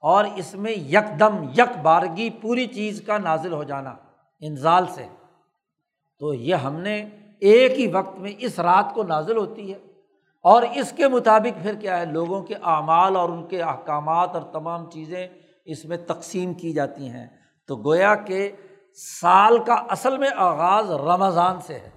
اور 0.00 0.24
اس 0.24 0.54
میں 0.54 0.72
یک 0.72 1.20
دم 1.20 1.42
یک 1.42 1.78
بارگی 1.82 2.30
پوری 2.30 2.66
چیز 2.66 3.02
کا 3.06 3.18
نازل 3.18 3.52
ہو 3.52 3.62
جانا۔ 3.64 3.94
انزال 4.40 4.86
سے۔ 4.86 5.06
تو 6.18 6.34
یہ 6.34 6.54
ہم 6.54 6.76
نے 6.76 7.08
ایک 7.40 7.78
ہی 7.78 7.86
وقت 7.86 8.18
میں 8.18 8.32
اس 8.38 8.58
رات 8.58 8.94
کو 8.94 9.02
نازل 9.02 9.36
ہوتی 9.36 9.72
ہے۔ 9.72 9.78
اور 10.42 10.62
اس 10.62 10.92
کے 10.96 11.08
مطابق 11.08 11.62
پھر 11.62 11.74
کیا 11.74 12.00
ہے؟ 12.00 12.04
لوگوں 12.04 12.42
کے 12.42 12.54
اعمال 12.54 13.16
اور 13.16 13.28
ان 13.28 13.46
کے 13.46 13.62
احکامات 13.62 14.30
اور 14.34 14.42
تمام 14.42 14.90
چیزیں 14.90 15.28
اس 15.64 15.84
میں 15.84 15.96
تقسیم 15.96 16.54
کی 16.54 16.72
جاتی 16.72 17.08
ہیں۔ 17.08 17.26
تو 17.66 17.76
گویا 17.76 18.14
کہ 18.14 18.52
سال 19.20 19.64
کا 19.64 19.74
اصل 19.74 20.18
میں 20.18 20.30
آغاز 20.36 20.90
رمضان 20.90 21.60
سے 21.60 21.74
ہے۔ 21.74 21.90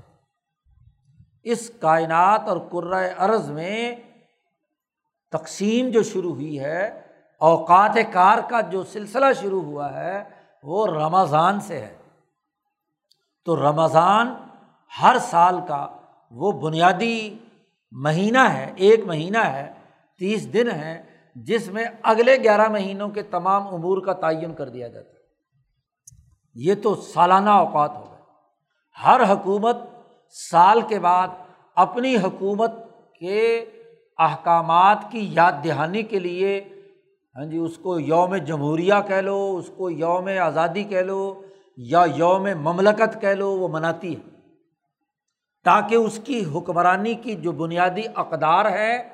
اس 1.44 1.72
کائنات 1.80 2.42
اور 2.48 2.58
قرۂۂ 2.72 3.10
ارض 3.20 3.50
میں 3.50 3.96
تقسیم 5.32 5.90
جو 5.90 6.04
شروع 6.04 6.34
ہوئی 6.34 6.60
ہے، 6.60 7.02
اوقات 7.40 7.98
کار 8.14 8.38
کا 8.50 8.62
جو 8.62 8.84
سلسلہ 8.84 9.26
شروع 9.42 9.62
ہوا 9.62 9.94
ہے، 9.94 10.24
وہ 10.64 10.88
رمضان 10.88 11.60
سے 11.60 11.80
ہے۔ 11.80 11.96
تو 13.46 13.56
رمضان 13.56 14.34
ہر 15.02 15.18
سال 15.22 15.60
کا 15.68 15.88
وہ 16.32 16.52
بنیادی 16.52 17.38
مہینہ 17.92 18.38
ہے، 18.38 18.74
ایک 18.76 19.06
مہینہ 19.06 19.38
ہے، 19.38 19.74
تیس 20.20 20.54
دن 20.54 20.72
ہے، 20.72 21.04
جس 21.36 21.68
میں 21.70 21.86
اگلے 22.04 22.38
گیارہ 22.44 22.68
مہینوں 22.68 23.10
کے 23.10 23.22
تمام 23.22 23.68
امور 23.68 24.06
کا 24.06 24.14
تعین 24.14 24.54
کر 24.54 24.70
دیا 24.70 24.88
جاتا 24.88 25.10
ہے۔ 25.10 25.14
یہ 26.56 26.76
تو 26.84 26.96
سالانہ 26.96 27.50
اوقات 27.50 27.92
ہو 27.96 28.06
گئے۔ 28.12 28.22
ہر 29.04 29.34
حکومت 29.34 29.78
سال 30.52 30.82
کے 30.82 31.00
بعد 31.00 31.28
اپنی 31.76 32.16
حکومت 32.16 32.72
کے 33.20 33.66
احکامات 34.18 34.98
کی 35.12 35.30
یاد 35.34 35.52
دہانی 35.64 36.04
کے 36.04 36.20
لیے 36.20 36.70
ہاں 37.36 37.46
جی 37.46 37.58
اس 37.58 37.78
کو 37.78 38.00
یوم 38.00 38.36
جمہوریہ 38.36 38.94
کہہ 39.08 39.16
لو، 39.16 39.56
اس 39.58 39.72
کو 39.78 39.90
یوم 39.90 40.30
آزادی 40.42 40.84
کہہ 40.84 40.98
لو 40.98 41.43
یا 41.78 42.04
یوم 42.16 42.44
مملکت 42.44 43.22
کہہ 43.22 43.30
لو، 43.30 43.52
وہ 43.52 43.68
مناتی 43.68 44.16
ہے۔ 44.16 44.34
تاکہ 45.64 45.96
اس 45.96 46.20
کی 46.24 46.46
حکمرانی 46.56 47.14
کی 47.14 47.36
جو 47.36 47.52
بنیادی 47.52 48.02
اقدار 48.16 48.72
ہے، 48.72 49.10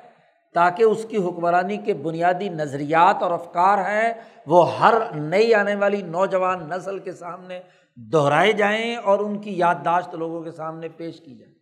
تاکہ 0.53 0.83
اس 0.83 1.05
کی 1.09 1.17
حکمرانی 1.17 1.77
کے 1.77 1.93
بنیادی 1.93 2.49
نظریات 2.49 3.23
اور 3.23 3.31
افکار 3.31 3.77
ہیں، 3.77 4.13
وہ 4.47 4.77
ہر 4.77 4.93
نئی 5.15 5.53
آنے 5.53 5.75
والی 5.75 6.01
نوجوان 6.01 6.69
نسل 6.69 6.99
کے 6.99 7.11
سامنے 7.11 7.61
دہرائے 7.95 8.51
جائیں 8.51 8.95
اور 8.95 9.19
ان 9.19 9.41
کی 9.41 9.57
یادداشت 9.57 10.15
لوگوں 10.15 10.43
کے 10.43 10.51
سامنے 10.51 10.87
پیش 10.87 11.21
کی 11.21 11.37
جائے۔ 11.37 11.53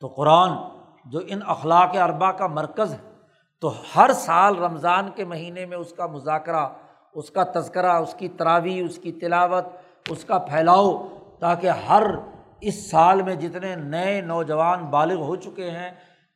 تو 0.00 0.06
قرآن 0.06 0.50
جو 1.04 1.20
ان 1.28 1.40
اخلاق 1.46 1.96
اربا 1.96 2.32
کا 2.32 2.46
مرکز 2.46 2.92
ہے، 2.92 3.10
تو 3.60 3.72
ہر 3.96 4.10
سال 4.12 4.58
رمضان 4.58 5.10
کے 5.14 5.24
مہینے 5.24 5.66
میں 5.66 5.76
اس 5.76 5.92
کا 5.92 6.06
مذاکرہ 6.06 6.68
اس 7.14 7.30
کا 7.30 7.42
تذکرہ، 7.54 7.92
اس 7.92 8.14
کی 8.14 8.28
تراوی 8.28 8.80
اس 8.80 8.98
کی 8.98 9.12
تلاوت، 9.12 9.66
اس 10.08 10.24
کا 10.24 10.38
پھیلاؤ 10.38 11.08
تاکہ 11.40 11.66
ہر 11.68 12.02
اس 12.60 12.90
سال 12.90 13.22
میں 13.22 13.34
جتنے 13.34 13.74
نئے 13.76 14.20
نوجوان 14.20 14.84
بالغ 14.84 15.22
ہو 15.22 15.36
چکے 15.36 15.70
ہیں 15.70 15.90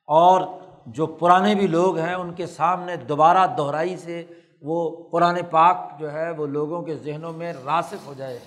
اور 0.09 0.41
جو 0.87 1.07
پرانے 1.07 1.55
بھی 1.55 1.67
لوگ 1.67 1.99
ہیں، 1.99 2.15
ان 2.15 2.33
کے 2.33 2.47
سامنے 2.47 2.97
دوبارہ 2.97 3.47
دہرائی 3.47 3.97
سے 3.97 4.25
وہ 4.63 5.09
قرآن 5.11 5.39
پاک 5.51 5.77
جو 5.99 6.13
ہے، 6.13 6.31
وہ 6.31 6.47
لوگوں 6.47 6.83
کے 6.83 6.95
ذہنوں 6.95 7.33
میں 7.33 7.53
راسک 7.65 8.07
ہو 8.07 8.15
جائے۔ 8.17 8.39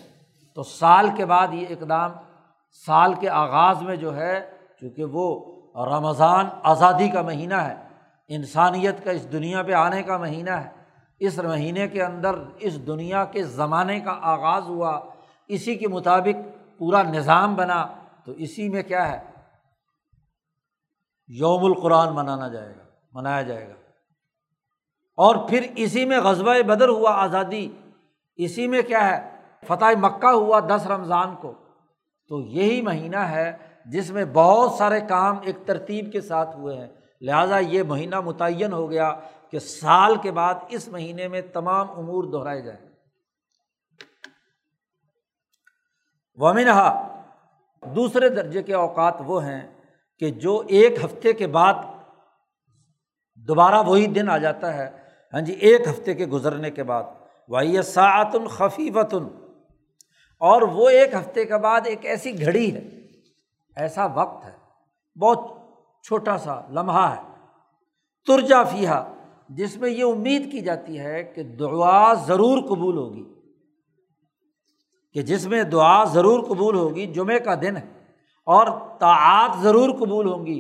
تو 0.54 0.64
سال 0.64 1.10
کے 1.16 1.26
بعد 1.26 1.48
یہ 1.52 1.66
اقدام، 1.70 2.12
سال 2.86 3.14
کے 3.14 3.30
آغاز 3.30 3.82
میں 3.82 3.96
جو 3.96 4.16
ہے، 4.16 4.40
چونکہ 4.80 5.04
وہ 5.04 5.56
رمضان 5.86 6.46
آزادی 6.64 7.10
کا 7.10 7.22
مہینہ 7.22 7.54
ہے، 7.54 7.76
انسانیت 8.28 9.04
کا 9.04 9.12
اس 9.12 9.32
دنیا 9.32 9.64
پہ 9.64 9.74
آنے 9.74 10.04
کا 10.04 10.18
مہینہ 10.18 10.50
ہے 10.50 10.77
اس 11.20 11.38
مہینے 11.40 11.88
کے 11.88 12.04
اندر، 12.04 12.36
اس 12.60 12.88
دنیا 12.88 13.26
کے 13.26 13.44
زمانے 13.44 14.00
کا 14.00 14.18
آغاز 14.22 14.64
ہوا، 14.64 15.00
اسی 15.48 15.76
کے 15.76 15.88
مطابق 15.88 16.58
پورا 16.78 17.04
نظام 17.04 17.56
بنا، 17.56 17.88
تو 18.26 18.32
اسی 18.32 18.70
میں 18.70 18.84
کیا 18.84 19.12
ہے؟ 19.12 19.20
یوم 21.28 21.66
القرآن 21.66 22.16
منانا 22.16 22.48
جائے 22.48 22.70
گا، 22.70 22.84
منایا 23.14 23.42
جائے 23.42 23.68
گا۔ 23.68 23.74
اور 25.18 25.50
پھر 25.50 25.72
اسی 25.76 26.06
میں 26.06 26.20
غزبۂ 26.20 26.60
بدر 26.60 26.90
ہوا، 26.90 27.12
آزادی۔ 27.12 27.70
اسی 28.36 28.68
میں 28.68 28.82
کیا 28.82 29.18
ہے؟ 29.18 29.30
فتح 29.68 29.86
مکہ 30.00 30.28
ہوا 30.28 30.60
دس 30.60 30.88
رمضان 30.88 31.36
کو۔ 31.36 31.54
تو 32.28 32.42
یہی 32.42 32.82
مہینہ 32.82 33.18
ہے 33.18 33.58
جس 33.86 34.12
میں 34.12 34.26
بہت 34.34 34.72
سارے 34.72 35.02
کام 35.02 35.38
ایک 35.44 35.56
ترتیب 35.66 36.12
کے 36.12 36.22
ساتھ 36.22 36.58
ہوئے 36.58 36.78
ہیں۔ 36.78 36.88
لہٰذا 37.22 37.58
یہ 37.58 37.84
مہینہ 37.84 38.22
متعین 38.22 38.74
ہو 38.74 38.90
گیا۔ 38.90 39.20
کہ 39.52 39.60
سال 39.60 40.16
کے 40.18 40.32
بعد 40.32 40.54
اس 40.70 40.88
مہینے 40.88 41.28
میں 41.28 41.42
تمام 41.54 41.92
امور 41.92 42.24
دہرائے 42.24 42.62
جائیں۔ 42.62 42.90
ومنہا، 46.36 47.08
دوسرے 47.96 48.30
درجے 48.30 48.64
کے 48.64 48.74
اوقات 48.74 49.14
وہ 49.20 49.44
ہیں 49.44 49.82
کہ 50.20 50.32
جو 50.32 50.64
ایک 50.68 51.06
ہفتے 51.06 51.34
کے 51.34 51.48
بعد 51.48 51.74
دوبارہ 53.36 53.84
وہی 53.86 54.08
دن 54.08 54.30
آ 54.30 54.38
جاتا 54.38 54.74
ہے۔ 54.74 54.90
ہاں 55.34 55.42
جی 55.42 55.54
ایک 55.54 55.82
ہفتے 55.88 56.14
کے 56.14 56.26
گزرنے 56.26 56.72
کے 56.72 56.84
بعد۔ 56.84 57.04
وائی 57.48 57.82
ساعتن 57.82 58.48
خفیفتن۔ 58.48 59.48
اور 60.40 60.62
وہ 60.62 60.90
ایک 60.90 61.14
ہفتے 61.14 61.46
کے 61.46 61.58
بعد 61.58 61.82
ایک 61.86 62.06
ایسی 62.06 62.46
گھڑی 62.46 62.76
ہے، 62.76 62.80
ایسا 63.76 64.06
وقت 64.06 64.46
ہے، 64.46 64.52
بہت 65.20 65.40
چھوٹا 66.04 66.38
سا، 66.38 66.62
لمحہ 66.70 67.16
ہے۔ 67.16 67.46
ترجا 68.28 68.64
فیحا 68.64 69.14
جس 69.50 69.78
میں 69.78 69.90
یہ 69.90 70.04
امید 70.04 70.52
کی 70.52 70.60
جاتی 70.60 71.00
ہے 71.00 71.24
کہ 71.24 71.44
دعا 71.44 72.14
ضرور 72.14 72.62
قبول 72.62 72.98
ہوگی۔ 72.98 73.24
کہ 75.14 75.22
جس 75.22 75.48
میں 75.48 75.64
دعا 75.64 76.04
ضرور 76.04 76.44
قبول 76.44 76.76
ہوگی 76.76 77.06
جمعے 77.06 77.40
کا 77.40 77.56
دن 77.56 77.78
ہے 77.78 77.86
اور 78.46 78.68
تعات 79.00 79.64
ضرور 79.64 79.90
قبول 79.90 80.28
ہوں 80.28 80.46
گی۔ 80.46 80.60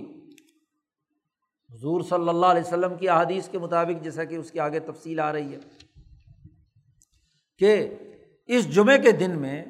حضور 1.73 2.01
صلی 2.01 2.29
اللہ 2.29 2.45
علیہ 2.45 2.61
وسلم 2.61 2.95
کی 2.95 3.09
احادیث 3.09 3.49
کے 3.49 3.57
مطابق 3.57 4.03
جیسا 4.03 4.23
کہ 4.23 4.35
اس 4.35 4.51
کی 4.51 4.59
آگے 4.59 4.79
تفصیل 4.79 5.19
آ 5.19 5.33
رہی 5.33 5.53
ہے 5.53 5.59
کہ 7.57 7.95
اس 8.45 8.75
جمعے 8.75 8.99
کے 8.99 9.11
دن 9.11 9.39
میں 9.39 9.65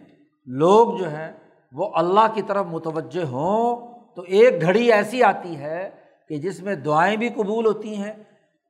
لوگ 0.45 0.97
جو 0.97 1.09
ہیں 1.09 1.31
وہ 1.71 1.91
اللہ 1.95 2.33
کی 2.35 2.41
طرف 2.41 2.65
متوجہ 2.65 3.23
ہوں 3.23 3.87
تو 4.15 4.21
ایک 4.21 4.61
گھڑی 4.61 4.91
ایسی 4.91 5.23
آتی 5.23 5.57
ہے 5.57 5.89
کہ 6.29 6.37
جس 6.37 6.61
میں 6.61 6.75
دعائیں 6.75 7.17
بھی 7.17 7.29
قبول 7.29 7.65
ہوتی 7.65 7.95
ہیں 7.95 8.13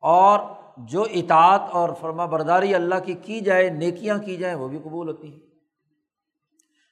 اور 0.03 0.39
جو 0.77 1.05
اطاعت 1.13 1.61
اور 1.71 1.89
فرما 2.01 2.25
برداری 2.25 2.75
اللہ 2.75 2.99
کی 3.05 3.13
کی 3.13 3.39
جائے، 3.39 3.69
نیکیاں 3.69 4.17
کی 4.17 4.37
جائیں، 4.37 4.55
وہ 4.55 4.67
بھی 4.67 4.79
قبول 4.83 5.07
ہوتی 5.07 5.31
ہیں۔ 5.31 5.39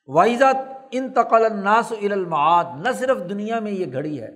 وائزہ 0.08 0.46
انتقل 0.92 1.46
الناس 1.46 1.92
المعاد، 2.02 2.66
نہ 2.78 2.92
صرف 2.92 3.18
دنیا 3.30 3.60
میں 3.60 3.72
یہ 3.72 3.86
گھڑی 3.94 4.22
ہے، 4.22 4.30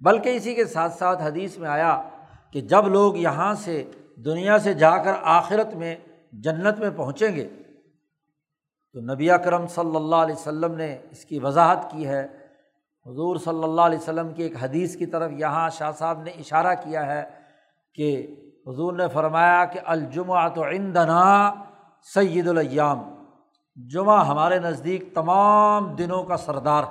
بلکہ 0.00 0.36
اسی 0.36 0.54
کے 0.54 0.64
ساتھ 0.64 0.92
ساتھ 0.94 1.22
حدیث 1.22 1.58
میں 1.58 1.68
آیا 1.68 2.02
کہ 2.50 2.60
جب 2.60 2.88
لوگ 2.88 3.16
یہاں 3.16 3.54
سے 3.54 3.82
دنیا 4.24 4.58
سے 4.58 4.74
جا 4.74 4.96
کر 4.96 5.12
آخرت 5.22 5.74
میں 5.74 5.96
جنت 6.32 6.78
میں 6.78 6.90
پہنچیں 6.96 7.36
گے، 7.36 7.48
تو 8.92 9.00
نبی 9.00 9.30
اکرم 9.30 9.66
صلی 9.66 9.96
اللہ 9.96 10.16
علیہ 10.16 10.34
وسلم 10.34 10.74
نے 10.74 10.98
اس 11.10 11.24
کی 11.24 11.38
وضاحت 11.38 11.90
کی 11.90 12.06
ہے۔ 12.06 12.26
حضور 13.06 13.36
صلی 13.36 13.64
اللہ 13.64 13.80
علیہ 13.80 13.98
وسلم 13.98 14.32
کی 14.32 14.42
ایک 14.42 14.56
حدیث 14.60 14.96
کی 14.96 15.06
طرف 15.06 15.30
یہاں 15.32 15.68
شاہ 15.70 15.92
صاحب 15.92 16.22
نے 16.22 16.30
اشارہ 16.30 16.74
کیا 16.74 17.06
ہے 17.06 17.39
کہ 17.94 18.36
حضور 18.66 18.92
نے 18.92 19.08
فرمایا 19.08 19.64
کہ 19.64 19.80
الجمعہ 19.84 20.48
تو 20.48 20.64
عندنا 20.64 21.54
سید 22.14 22.48
الیام 22.48 23.02
جمعہ 23.76 24.26
ہمارے 24.26 24.58
نزدیک 24.58 25.14
تمام 25.14 25.94
دنوں 25.94 26.24
کا 26.24 26.36
سردار 26.36 26.84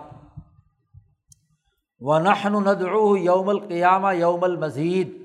و 2.00 2.20
نحن 2.20 2.54
ندعو 2.54 3.18
یوم 3.18 3.50
القیامہ 3.50 4.16
یوم 4.16 4.43
المزید۔ 4.43 5.20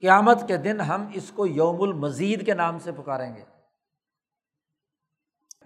قیامت 0.00 0.48
کے 0.48 0.56
دن 0.56 0.80
ہم 0.80 1.06
اس 1.14 1.32
کو 1.32 1.46
یوم 1.46 1.82
المزید 1.82 2.46
کے 2.46 2.54
نام 2.54 2.78
سے 2.78 2.92
پکاریں 2.92 3.34
گے۔ 3.34 3.42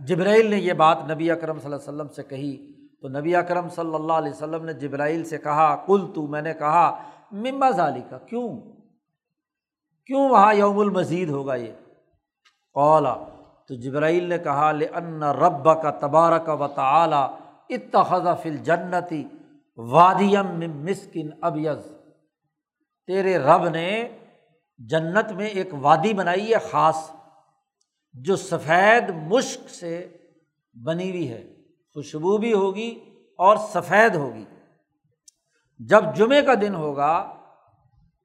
جبرائیل 0.01 0.51
نے 0.51 0.57
یہ 0.57 0.73
بات 0.73 0.99
نبی 1.11 1.31
اکرم 1.31 1.59
صلی 1.59 1.65
اللہ 1.65 1.77
علیہ 1.77 1.89
وسلم 1.89 2.09
سے 2.09 2.23
کہی۔ 2.23 2.73
تو 3.01 3.09
نبی 3.09 3.37
اکرم 3.37 3.69
صلی 3.69 3.95
اللہ 3.95 4.13
علیہ 4.13 4.33
وسلم 4.33 4.65
نے 4.65 4.73
جبرائیل 4.73 5.25
سے 5.25 5.39
کہا 5.39 5.77
کل 5.77 6.13
تو 6.15 6.27
میں 6.27 6.43
نے 6.43 6.55
کہا 6.55 7.03
ممبا 7.33 7.71
ظالی 7.71 8.01
کا 8.11 8.19
کیوں؟ 8.19 8.59
کیوں 10.07 10.29
وہاں 10.29 10.55
یوم 10.55 10.79
المزید 10.79 11.29
ہوگا 11.29 11.55
یہ؟ 11.55 11.73
قولا 12.75 13.15
تو 13.69 13.75
جبرائیل 13.75 14.25
نے 14.25 14.39
کہا 14.39 14.73
لن 14.73 15.23
رب 15.23 15.83
کا 15.83 15.91
تبارک 15.91 16.61
و 16.61 16.69
تعلیٰ 16.69 17.39
اتخذ 17.71 18.43
فل 18.43 18.57
جنتی 18.57 19.25
وادیم 19.77 20.85
مسکن 20.85 21.31
ابیز 21.43 21.93
تیرے 23.07 23.39
رب 23.39 23.69
نے 23.69 24.09
جنت 24.79 25.33
میں 25.33 25.47
ایک 25.47 25.69
وادی 25.73 26.13
بنائی 26.13 26.55
ہے 26.55 26.59
خاص، 26.71 27.11
جو 28.13 28.37
سفید 28.37 29.11
مشق 29.11 29.71
سے 29.71 30.17
بنی 30.85 31.11
ہوئی 31.11 31.31
ہے۔ 31.31 31.55
خوشبو 31.95 32.39
بھی 32.39 32.53
ہوگی 32.53 33.05
اور 33.39 33.57
سفید 33.57 34.15
ہوگی۔ 34.15 34.45
جب 35.79 36.05
جمعے 36.15 36.43
کا 36.43 36.55
دن 36.61 36.75
ہوگا، 36.75 37.35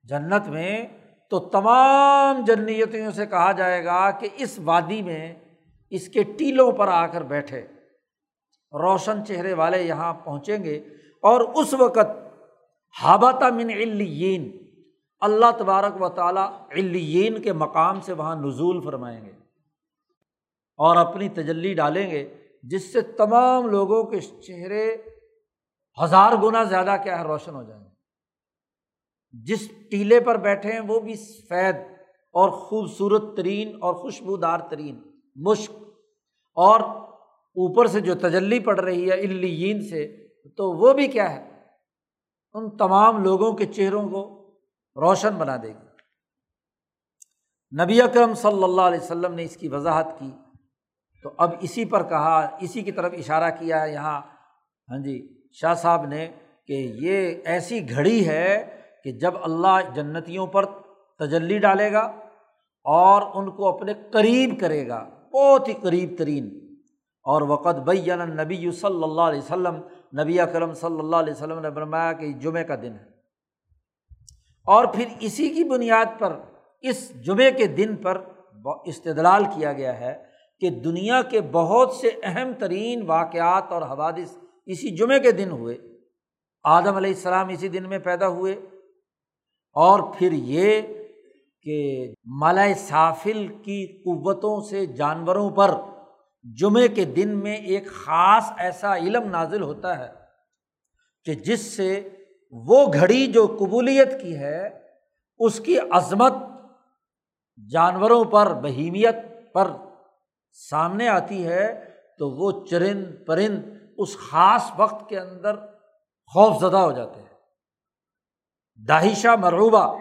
جنت 0.03 0.47
میں 0.47 0.87
تو 1.29 1.39
تمام 1.39 2.43
جنیتوں 2.43 3.11
سے 3.11 3.25
کہا 3.25 3.51
جائے 3.51 3.85
گا 3.85 4.11
کہ 4.11 4.29
اس 4.37 4.59
وادی 4.63 5.01
میں 5.01 5.35
اس 5.89 6.09
کے 6.09 6.23
ٹیلوں 6.23 6.71
پر 6.71 6.87
آ 6.87 7.07
کر 7.07 7.23
بیٹھے۔ 7.23 7.67
روشن 8.73 9.25
چہرے 9.25 9.53
والے 9.53 9.81
یہاں 9.83 10.13
پہنچیں 10.13 10.63
گے 10.63 10.77
اور 11.21 11.41
اس 11.41 11.73
وقت 11.73 12.07
حابطہ 13.01 13.45
من 13.45 13.69
علین 13.69 14.57
اللہ 15.21 15.51
تبارک 15.57 16.01
و 16.01 16.09
تعالیٰ 16.09 16.49
علین 16.71 17.41
کے 17.41 17.53
مقام 17.53 18.01
سے 18.01 18.13
وہاں 18.13 18.35
نزول 18.35 18.81
فرمائیں 18.81 19.25
گے 19.25 19.31
اور 20.77 20.95
اپنی 20.95 21.29
تجلی 21.29 21.73
ڈالیں 21.73 22.11
گے، 22.11 22.37
جس 22.63 22.93
سے 22.93 23.01
تمام 23.01 23.65
لوگوں 23.65 24.03
کے 24.03 24.19
چہرے 24.19 24.97
ہزار 26.03 26.31
گنا 26.43 26.63
زیادہ 26.63 26.95
کیا 27.03 27.19
ہے، 27.19 27.23
روشن 27.23 27.55
ہو 27.55 27.63
جائیں 27.63 27.83
گے۔ 27.83 27.88
جس 29.31 29.71
ٹیلے 29.91 30.19
پر 30.19 30.37
بیٹھے 30.37 30.71
ہیں 30.71 30.79
وہ 30.79 30.99
بھی 30.99 31.15
سفید 31.15 31.75
اور 32.31 32.49
خوبصورت 32.49 33.37
ترین 33.37 33.77
اور 33.81 33.93
خوشبودار 33.93 34.59
ترین 34.59 35.01
مشق 35.35 35.71
اور 36.55 36.79
اوپر 37.49 37.87
سے 37.87 37.99
جو 37.99 38.15
تجلی 38.15 38.59
پڑ 38.59 38.79
رہی 38.79 39.09
ہے 39.09 39.13
الین 39.13 39.81
سے، 39.89 40.27
تو 40.49 40.71
وہ 40.71 40.93
بھی 40.93 41.07
کیا 41.07 41.33
ہے؟ 41.33 41.49
ان 42.53 42.77
تمام 42.77 43.23
لوگوں 43.23 43.53
کے 43.53 43.65
چہروں 43.65 44.09
کو 44.09 44.51
روشن 44.95 45.35
بنا 45.35 45.57
دے 45.57 45.67
گی۔ 45.67 45.87
نبی 47.83 48.01
اکرم 48.01 48.33
صلی 48.33 48.63
اللہ 48.63 48.81
علیہ 48.81 48.99
وسلم 48.99 49.33
نے 49.33 49.43
اس 49.43 49.57
کی 49.57 49.67
وضاحت 49.67 50.07
کی۔ 50.19 50.31
تو 51.23 51.29
اب 51.37 51.49
اسی 51.61 51.85
پر 51.85 52.03
کہا، 52.03 52.57
اسی 52.61 52.81
کی 52.81 52.91
طرف 52.91 53.13
اشارہ 53.17 53.51
کیا 53.59 53.81
ہے 53.81 53.93
یہاں۔ 53.93 54.21
ہاں 54.89 55.03
جی 55.03 55.43
شاہ 55.51 55.73
صاحب 55.73 56.05
نے 56.05 56.27
کہ 56.67 56.73
یہ 56.73 57.35
ایسی 57.45 57.89
گھڑی 57.89 58.27
ہے 58.27 58.78
کہ 59.03 59.11
جب 59.11 59.33
اللہ 59.41 59.79
جنتیوں 59.95 60.47
پر 60.47 60.65
تجلی 61.19 61.57
ڈالے 61.57 61.91
گا 61.91 62.11
اور 62.83 63.21
ان 63.33 63.51
کو 63.51 63.67
اپنے 63.67 63.93
قریب 64.11 64.59
کرے 64.59 64.87
گا، 64.87 65.09
بہت 65.33 65.67
ہی 65.67 65.73
قریب 65.73 66.15
ترین۔ 66.17 66.69
اور 67.23 67.41
وقت 67.41 67.75
بین 67.75 68.19
نبی 68.19 68.71
صلی 68.71 69.03
اللہ 69.03 69.21
علیہ 69.21 69.39
وسلم، 69.39 69.75
نبی 70.21 70.39
اکرم 70.39 70.73
صلی 70.73 70.99
اللہ 70.99 71.15
علیہ 71.15 71.33
وسلم 71.33 71.59
نے 71.59 71.69
فرمایا 71.75 72.13
کہ 72.13 72.33
جمعے 72.33 72.63
کا 72.63 72.75
دن 72.75 72.93
ہے۔ 72.93 73.09
اور 74.65 74.85
پھر 74.85 75.05
اسی 75.19 75.49
کی 75.49 75.63
بنیاد 75.63 76.19
پر، 76.19 76.39
اس 76.81 77.25
جمعے 77.25 77.51
کے 77.51 77.67
دن 77.67 77.95
پر 77.95 78.23
استدلال 78.85 79.43
کیا 79.45 79.73
گیا 79.73 79.99
ہے 79.99 80.23
کہ 80.59 80.69
دنیا 80.69 81.21
کے 81.21 81.41
بہت 81.41 81.91
سے 81.91 82.09
اہم 82.23 82.51
ترین 82.59 83.03
واقعات 83.05 83.63
اور 83.69 83.81
حوادث 83.81 84.37
اسی 84.65 84.95
جمعے 84.95 85.19
کے 85.19 85.31
دن 85.31 85.51
ہوئے۔ 85.51 85.77
آدم 86.63 86.95
علیہ 86.95 87.09
السلام 87.09 87.49
اسی 87.49 87.67
دن 87.67 87.89
میں 87.89 87.99
پیدا 87.99 88.27
ہوئے۔ 88.27 88.61
اور 89.79 89.99
پھر 90.17 90.31
یہ 90.31 90.81
کہ 91.65 91.77
ملائے 92.25 92.73
سافل 92.73 93.47
کی 93.47 93.85
قوتوں 93.97 94.61
سے 94.61 94.85
جانوروں 94.85 95.49
پر 95.49 95.71
جمعے 96.59 96.87
کے 96.87 97.05
دن 97.05 97.37
میں 97.37 97.55
ایک 97.55 97.87
خاص 97.91 98.51
ایسا 98.57 98.95
علم 98.97 99.29
نازل 99.29 99.61
ہوتا 99.61 99.97
ہے 99.99 100.07
کہ 101.25 101.33
جس 101.33 101.61
سے 101.77 102.09
وہ 102.51 102.85
گھڑی 102.93 103.27
جو 103.27 103.45
قبولیت 103.59 104.21
کی 104.21 104.37
ہے، 104.37 104.67
اس 105.39 105.59
کی 105.59 105.77
عظمت 105.91 106.33
جانوروں 107.71 108.23
پر، 108.23 108.53
بہیمیت 108.53 109.15
پر 109.53 109.71
سامنے 110.69 111.07
آتی 111.07 111.45
ہے، 111.47 111.85
تو 112.19 112.29
وہ 112.29 112.51
چرند 112.65 113.05
پرند 113.27 113.63
اس 113.97 114.17
خاص 114.17 114.71
وقت 114.77 115.09
کے 115.09 115.19
اندر 115.19 115.55
خوف 116.33 116.61
زدہ 116.61 116.77
ہو 116.77 116.91
جاتے 116.91 117.19
ہیں۔ 117.19 117.28
داہشہ 118.87 119.27
مرعوبہ، 119.27 119.97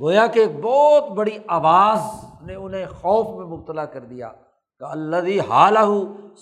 گویا 0.00 0.26
کہ 0.26 0.40
ایک 0.40 0.60
بہت 0.62 1.10
بڑی 1.10 1.38
آواز 1.46 2.00
نے 2.42 2.54
انہیں 2.54 2.86
خوف 2.86 3.26
میں 3.26 3.56
مبتلا 3.56 3.84
کر 3.84 4.00
دیا 4.00 4.32
کہ 4.78 4.84
اللہ 4.84 5.50
حال 5.50 5.76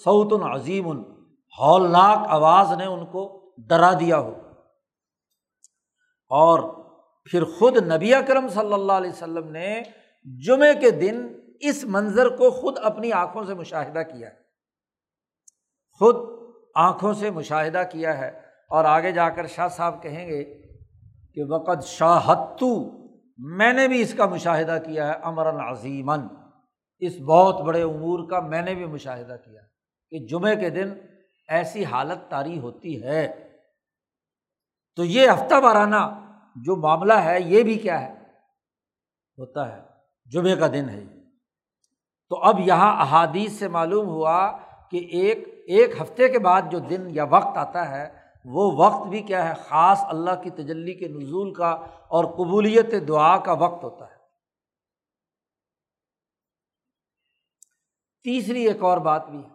سعود 0.05 0.33
عظیم، 0.33 1.01
ہولناک 1.59 2.19
آواز 2.29 2.73
نے 2.73 2.87
ان 2.87 3.07
کو 3.07 3.53
ڈرا 3.59 3.93
دیا 4.01 4.19
ہو۔ 4.19 4.35
اور 6.29 6.59
پھر 7.31 7.45
خود 7.45 7.77
نبی 7.77 8.15
اکرم 8.15 8.49
صلی 8.49 8.73
اللہ 8.73 8.93
علیہ 8.93 9.11
وسلم 9.11 9.49
نے 9.49 9.83
جمعے 10.47 10.75
کے 10.75 10.91
دن 10.91 11.29
اس 11.61 11.85
منظر 11.85 12.37
کو 12.37 12.51
خود 12.51 12.79
اپنی 12.83 13.13
آنکھوں 13.13 13.45
سے 13.45 13.55
مشاہدہ 13.55 13.99
کیا۔ 13.99 14.29
ہے 14.29 14.35
خود 15.99 16.17
آنکھوں 16.75 17.15
سے 17.15 17.31
مشاہدہ 17.31 17.83
کیا 17.93 18.19
ہے۔ 18.19 18.41
اور 18.69 18.85
آگے 18.85 19.13
جا 19.13 19.29
کر 19.29 19.47
شاہ 19.47 19.69
صاحب 19.69 20.03
کہیں 20.03 20.29
گے 20.29 20.65
کہ 21.35 21.45
وقت 21.49 21.85
شاہتو 21.85 23.05
میں 23.39 23.73
نے 23.73 23.89
بھی 23.89 24.01
اس 24.01 24.15
کا 24.15 24.27
مشاہدہ 24.27 24.79
کیا 24.87 25.09
ہے 25.09 25.13
امراً 25.23 25.57
عظیمن 25.57 26.21
اس 26.99 27.21
بہت 27.21 27.61
بڑے 27.61 27.83
امور 27.83 28.29
کا 28.29 28.41
میں 28.41 28.63
نے 28.63 28.75
بھی 28.75 28.87
مشاہدہ 28.87 29.37
کیا 29.45 29.61
کہ 30.11 30.27
جمعے 30.27 30.57
کے 30.57 30.71
دن 30.71 30.95
ایسی 31.49 31.85
حالت 31.85 32.31
طاری 32.31 32.59
ہوتی 32.59 33.03
ہے۔ 33.03 33.51
تو 34.97 35.05
یہ 35.05 35.31
ہفتہ 35.31 35.55
وارانہ 35.55 36.31
جو 36.57 36.77
معاملہ 36.77 37.13
ہے 37.13 37.41
یہ 37.41 37.63
بھی 37.63 37.75
کیا 37.75 38.01
ہے؟ 38.01 38.13
ہوتا 39.39 39.77
ہے۔ 39.77 39.83
جمعے 40.33 40.57
کا 40.57 40.67
دن 40.67 40.89
ہے۔ 40.89 41.03
تو 42.29 42.37
اب 42.37 42.61
یہاں 42.61 43.03
احادیث 43.03 43.53
سے 43.53 43.69
معلوم 43.69 44.07
ہوا 44.07 44.59
کہ 44.91 44.97
ایک 44.97 45.39
ایک 45.49 46.01
ہفتے 46.01 46.29
کے 46.29 46.39
بعد 46.39 46.63
جو 46.71 46.79
دن 46.79 47.07
یا 47.11 47.25
وقت 47.25 47.57
آتا 47.57 47.91
ہے 47.91 48.24
وہ 48.45 48.73
وقت 48.77 49.07
بھی 49.07 49.21
کیا 49.23 49.49
ہے؟ 49.49 49.55
خاص 49.69 49.99
اللہ 50.03 50.43
کی 50.43 50.51
تجلی 50.51 50.95
کے 50.95 51.09
نزول 51.09 51.55
کا 51.55 51.71
اور 52.09 52.25
قبولیت 52.25 53.09
دعا 53.09 53.39
کا 53.39 53.53
وقت 53.53 53.85
ہوتا 53.85 54.11
ہے۔ 54.11 54.15
تیسری 58.23 58.67
ایک 58.67 58.83
اور 58.83 58.99
بات 58.99 59.29
بھی 59.29 59.39
ہے۔ 59.39 59.49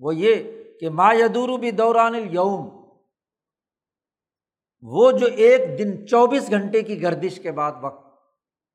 وہ 0.00 0.14
یہ 0.14 0.62
کہ 0.80 0.90
ما 0.90 1.12
یدور 1.12 1.58
بھی 1.58 1.70
دوران 1.70 2.14
الوم 2.14 2.76
وہ 4.80 5.12
جو 5.12 5.26
ایک 5.26 5.78
دن 5.78 6.06
چوبیس 6.06 6.50
گھنٹے 6.50 6.82
کی 6.82 7.02
گردش 7.02 7.40
کے 7.40 7.52
بعد 7.52 7.72
وقت 7.80 8.06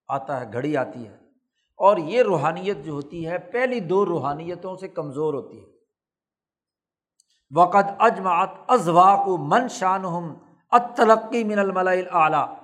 آتا 0.08 0.42
ہے، 0.42 0.54
گھڑی 0.54 0.78
آتی 0.78 1.08
ہے۔ 1.08 1.16
اور 1.76 1.98
یہ 1.98 2.22
روحانیت 2.22 2.78
جو 2.86 2.92
ہوتی 2.92 3.28
ہے، 3.28 3.38
پہلی 3.38 3.80
دو 3.80 4.06
روحانیتوں 4.06 4.78
سے 4.78 4.88
کمزور 4.88 5.34
ہوتی 5.34 5.60
ہے۔ 5.60 5.81
وقت 7.56 7.86
اجماعت 8.00 8.50
ازواق 8.68 9.28
و 9.28 9.38
من 9.38 9.68
شان 9.68 10.06
ہم 10.06 10.34
اتلقی 10.72 11.44
من 11.44 11.60
الملا 11.60 11.92
اعلیٰ 11.92 12.56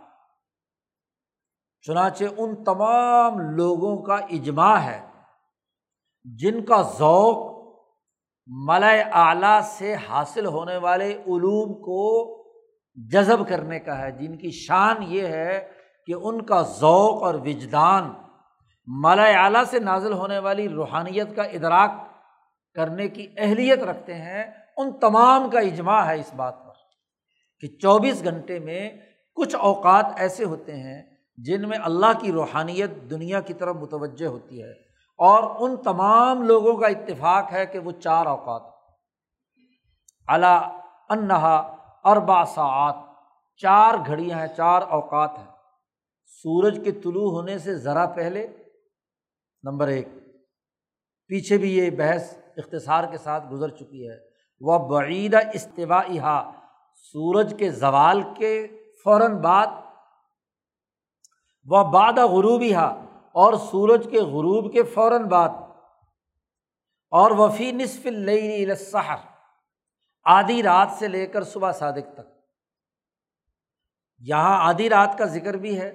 چنانچہ 1.81 2.23
ان 2.38 2.63
تمام 2.63 3.39
لوگوں 3.39 4.03
کا 4.03 4.15
اجماع 4.15 4.77
ہے 4.77 5.05
جن 6.23 6.65
کا 6.65 6.81
ذوق 6.81 7.57
ملئے 8.45 9.03
اعلیٰ 9.11 9.61
سے 9.61 9.95
حاصل 10.09 10.45
ہونے 10.45 10.77
والے 10.77 11.13
علوم 11.13 11.73
کو 11.73 12.03
جذب 12.95 13.49
کرنے 13.49 13.79
کا 13.79 13.97
ہے۔ 13.97 14.11
جن 14.11 14.38
کی 14.38 14.51
شان 14.51 14.95
یہ 15.03 15.27
ہے 15.27 15.71
کہ 16.05 16.13
ان 16.13 16.45
کا 16.45 16.61
ذوق 16.61 17.23
اور 17.23 17.33
وجدان 17.33 18.13
ملئے 18.88 19.33
اعلیٰ 19.35 19.63
سے 19.63 19.79
نازل 19.79 20.13
ہونے 20.13 20.39
والی 20.39 20.69
روحانیت 20.69 21.35
کا 21.35 21.43
ادراک 21.43 21.91
کرنے 22.73 23.07
کی 23.07 23.27
اہلیت 23.38 23.83
رکھتے 23.83 24.13
ہیں۔ 24.13 24.66
ان 24.78 24.99
تمام 24.99 25.49
کا 25.49 25.59
اجماع 25.59 26.05
ہے 26.05 26.19
اس 26.19 26.34
بات 26.34 26.55
پر 26.65 26.73
کہ 27.59 27.67
چوبیس 27.67 28.23
گھنٹے 28.23 28.59
میں 28.59 28.89
کچھ 29.36 29.55
اوقات 29.55 30.05
ایسے 30.15 30.43
ہوتے 30.43 30.75
ہیں 30.75 31.15
جن 31.38 31.69
میں 31.69 31.78
اللہ 31.84 32.19
کی 32.21 32.32
روحانیت 32.32 32.89
دنیا 33.09 33.41
کی 33.41 33.53
طرف 33.53 33.75
متوجہ 33.75 34.28
ہوتی 34.28 34.63
ہے 34.63 34.71
اور 35.19 35.69
ان 35.69 35.78
تمام 35.78 36.41
لوگوں 36.41 36.78
کا 36.78 36.88
اتفاق 36.88 37.51
ہے 37.51 37.65
کہ 37.65 37.80
وہ 37.80 37.91
چار 37.91 38.25
اوقات 38.25 38.61
اللہ 40.28 40.80
انہا 41.09 41.55
اربا 42.03 42.45
ساعت 42.45 42.95
چار 43.57 43.93
گھڑیاں 44.07 44.39
ہیں، 44.39 44.47
چار 44.47 44.82
اوقات 44.82 45.38
ہیں۔ 45.38 45.51
سورج 46.25 46.80
کے 46.84 46.91
طلوع 46.91 47.32
ہونے 47.32 47.57
سے 47.57 47.75
ذرا 47.75 48.05
پہلے، 48.05 48.47
نمبر 49.63 49.88
ایک، 49.88 50.07
پیچھے 51.28 51.57
بھی 51.57 51.78
یہ 51.78 51.89
بحث 51.89 52.38
اختصار 52.57 53.03
کے 53.03 53.17
ساتھ 53.17 53.47
گزر 53.51 53.69
چکی 53.69 54.09
ہے۔ 54.09 54.26
وہ 54.61 54.77
بعیدہ 54.89 55.39
استباعیہ 55.53 56.39
سورج 57.13 57.53
کے 57.59 57.69
زوال 57.71 58.21
کے 58.37 58.55
فوراً 59.05 59.37
بعد 59.41 59.67
وہ 61.67 61.83
بادہ 61.83 62.25
غروبی 62.27 62.73
ہا 62.73 62.87
اور 63.35 63.53
سورج 63.71 64.07
کے 64.11 64.19
غروب 64.25 64.71
کے 64.73 64.83
فوراً 64.83 65.23
بعد، 65.23 65.49
اور 67.11 67.31
وفی 67.31 67.71
نصف 67.71 68.05
السحر، 68.05 69.17
آدھی 70.25 70.63
رات 70.63 70.89
سے 70.99 71.07
لے 71.07 71.25
کر 71.27 71.43
صبح 71.43 71.71
صادق 71.71 72.13
تک۔ 72.13 72.27
یہاں 74.21 74.57
آدھی 74.67 74.89
رات 74.89 75.17
کا 75.17 75.25
ذکر 75.25 75.57
بھی 75.57 75.79
ہے، 75.79 75.89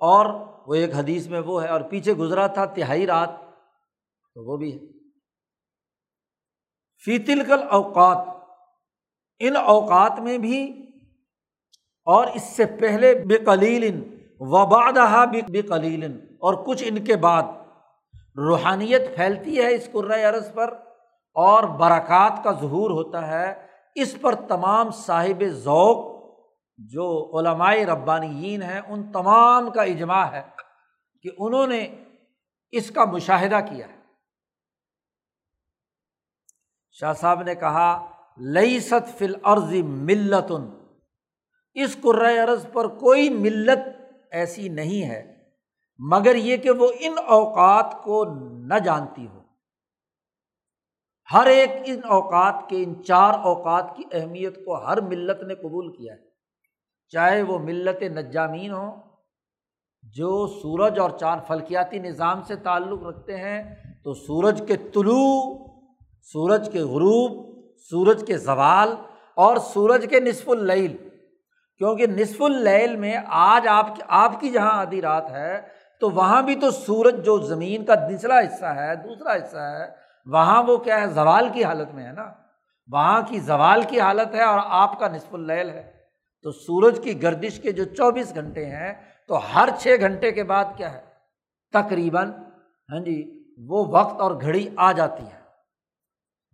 اور 0.00 0.26
وہ 0.66 0.74
ایک 0.74 0.94
حدیث 0.94 1.26
میں 1.26 1.40
وہ 1.40 1.62
ہے، 1.62 1.68
اور 1.68 1.80
پیچھے 1.80 2.12
گزرا 2.14 2.46
تھا 2.48 2.64
تہائی 2.74 3.06
رات، 3.06 3.30
تو 4.36 4.44
وہ 4.44 4.56
بھی 4.56 4.72
ہے۔ 4.72 4.86
فی 7.04 7.18
تلکل 7.18 7.62
اوقات 7.70 8.18
ان 9.38 9.56
اوقات 9.56 10.20
میں 10.20 10.38
بھی 10.38 10.86
اور 12.04 12.26
اس 12.34 12.42
سے 12.42 12.64
پہلے 12.66 13.14
بے 13.14 13.36
قلیل 13.38 14.18
وبادہ 14.40 15.24
بے 15.48 15.62
قلیل 15.62 16.04
اور 16.30 16.54
کچھ 16.54 16.84
ان 16.86 17.04
کے 17.04 17.16
بعد۔ 17.16 17.42
روحانیت 18.36 19.16
پھیلتی 19.16 19.58
ہے 19.58 19.74
اس 19.74 19.88
عرض 20.28 20.52
پر 20.52 20.74
اور 21.34 21.64
برکات 21.64 22.44
کا 22.44 22.52
ظہور 22.52 22.90
ہوتا 22.90 23.26
ہے 23.26 23.54
اس 23.94 24.16
پر 24.20 24.34
تمام 24.34 24.90
صاحب 24.90 25.44
ذوق، 25.44 25.98
جو 26.78 27.38
علمائے 27.38 27.84
ربانیین 27.86 28.62
ہیں، 28.62 28.80
ان 28.88 29.12
تمام 29.12 29.70
کا 29.70 29.82
اجماع 29.82 30.24
ہے 30.24 30.42
کہ 31.22 31.30
انہوں 31.38 31.66
نے 31.66 31.86
اس 32.70 32.90
کا 32.90 33.04
مشاہدہ 33.04 33.60
کیا 33.70 33.86
ہے۔ 33.88 34.03
شاہ 37.00 37.12
صاحب 37.12 37.42
نے 37.42 37.54
کہا 37.54 38.06
لئی 38.38 38.80
ست 38.80 39.18
فل 39.18 39.34
عرضی 39.42 39.82
ملتن. 39.82 40.70
اس 41.74 41.96
قرۂۂ 42.02 42.38
عرض 42.38 42.66
پر 42.72 42.88
کوئی 42.88 43.30
ملت 43.30 43.78
ایسی 44.30 44.68
نہیں 44.68 45.10
ہے، 45.10 45.36
مگر 45.98 46.34
یہ 46.34 46.56
کہ 46.56 46.70
وہ 46.70 46.90
ان 47.00 47.14
اوقات 47.26 48.02
کو 48.02 48.24
نہ 48.66 48.78
جانتی 48.78 49.26
ہو۔ 49.26 49.40
ہر 51.32 51.46
ایک 51.46 51.70
ان 51.84 52.00
اوقات 52.04 52.54
کے 52.68 52.82
ان 52.82 53.04
چار 53.04 53.34
اوقات 53.34 53.96
کی 53.96 54.02
اہمیت 54.12 54.64
کو 54.64 54.84
ہر 54.84 55.00
ملت 55.00 55.42
نے 55.42 55.54
قبول 55.54 55.96
کیا 55.96 56.14
ہے۔ 56.14 56.18
چاہے 57.08 57.42
وہ 57.42 57.58
ملت 57.58 58.02
نجامین 58.02 58.72
ہوں، 58.72 59.02
جو 60.02 60.46
سورج 60.46 60.98
اور 60.98 61.10
چاند 61.10 61.40
فلکیاتی 61.48 61.98
نظام 61.98 62.42
سے 62.42 62.56
تعلق 62.56 63.02
رکھتے 63.02 63.36
ہیں، 63.36 63.74
تو 64.04 64.14
سورج 64.14 64.62
کے 64.66 64.76
طلوع 64.76 65.63
سورج 66.32 66.68
کے 66.72 66.80
غروب، 66.80 67.58
سورج 67.78 68.24
کے 68.26 68.38
زوال 68.38 68.94
اور 69.34 69.56
سورج 69.56 70.06
کے 70.10 70.20
نصف 70.20 70.48
العل 70.48 70.96
کیونکہ 71.78 72.06
نصف 72.06 72.42
العل 72.42 72.96
میں 72.96 73.16
آج 73.26 73.68
آپ 73.68 73.96
کی 73.96 74.02
آپ 74.08 74.40
کی 74.40 74.50
جہاں 74.50 74.80
آدھی 74.80 75.02
رات 75.02 75.30
ہے، 75.30 75.60
تو 76.00 76.10
وہاں 76.10 76.42
بھی 76.42 76.54
تو 76.54 76.70
سورج 76.70 77.24
جو 77.24 77.38
زمین 77.38 77.84
کا 77.84 77.94
نچلا 78.08 78.38
حصہ 78.40 78.64
ہے، 78.64 78.96
دوسرا 78.96 79.34
حصہ 79.34 79.56
ہے، 79.56 79.90
وہاں 80.26 80.62
وہ 80.62 80.76
کیا 80.76 81.00
ہے، 81.00 81.06
زوال 81.06 81.48
کی 81.52 81.64
حالت 81.64 81.94
میں 81.94 82.06
ہے 82.06 82.12
نا۔ 82.12 82.32
وہاں 82.92 83.22
کی 83.28 83.38
زوال 83.38 83.82
کی 83.82 84.00
حالت 84.00 84.34
ہے 84.34 84.42
اور 84.42 84.58
آپ 84.62 84.98
کا 84.98 85.08
نصف 85.08 85.34
العل 85.34 85.70
ہے۔ 85.70 85.92
تو 86.42 86.52
سورج 86.52 87.00
کی 87.02 87.22
گردش 87.22 87.60
کے 87.60 87.72
جو 87.72 87.84
چوبیس 87.84 88.34
گھنٹے 88.34 88.64
ہیں، 88.64 88.92
تو 89.28 89.38
ہر 89.54 89.68
چھ 89.78 89.96
گھنٹے 90.00 90.32
کے 90.32 90.44
بعد 90.44 90.64
کیا 90.76 90.92
ہے؟ 90.92 91.00
تقریباً 91.72 92.30
ہاں 92.92 93.00
جی 93.00 93.44
وہ 93.68 93.84
وقت 93.88 94.20
اور 94.20 94.40
گھڑی 94.40 94.68
آ 94.76 94.92
جاتی 94.92 95.22
ہے۔ 95.22 95.43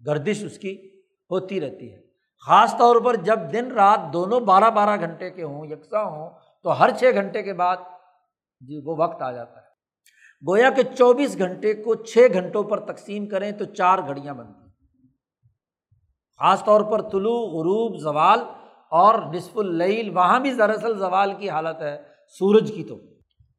گردش 0.07 0.45
اس 0.45 0.59
کی 0.59 1.01
ہوتی 1.31 1.61
رہتی 1.61 1.95
ہے۔ 1.95 2.01
خاص 2.47 2.77
طور 2.79 3.01
پر 3.01 3.17
جب 3.17 3.39
دن 3.53 3.73
رات 3.73 4.01
دونوں 4.13 4.41
بارہ 4.41 4.71
بارہ 4.71 5.01
گھنٹے 5.01 5.31
کے 5.31 5.43
ہوں، 5.43 5.67
یکساں 5.67 6.05
ہوں، 6.05 6.31
تو 6.63 6.81
ہر 6.81 6.91
چھ 6.91 7.05
گھنٹے 7.15 7.43
کے 7.43 7.55
بعد 7.55 7.77
جی 8.61 8.81
وہ 8.85 8.97
وقت 8.99 9.23
آ 9.23 9.33
جاتا 9.33 9.53
ہے۔ 9.53 9.71
گویا 10.49 10.71
کہ 10.71 10.83
چوبیس 10.83 11.39
گھنٹے 11.39 11.75
کو 11.75 11.95
چھ 11.95 12.19
گھنٹوں 12.33 12.63
پر 12.63 12.81
تقسیم 12.81 13.27
کریں 13.27 13.53
تو 13.53 13.65
چار 13.65 13.99
گھڑیاں 13.99 14.35
بنتی 14.35 14.61
ہیں۔ 14.61 14.71
خاص 16.39 16.65
طور 16.65 16.81
پر 16.81 17.03
طلوع، 17.03 17.47
غروب، 17.49 18.01
زوال 18.01 18.39
اور 18.91 19.35
نصف 19.35 19.59
العل 19.59 20.17
وہاں 20.17 20.41
بھی 20.41 20.53
دراصل 20.53 20.99
زوال 20.99 21.33
کی 21.39 21.51
حالت 21.51 21.81
ہے، 21.81 22.03
سورج 22.39 22.73
کی 22.75 22.85
تو۔ 22.85 22.99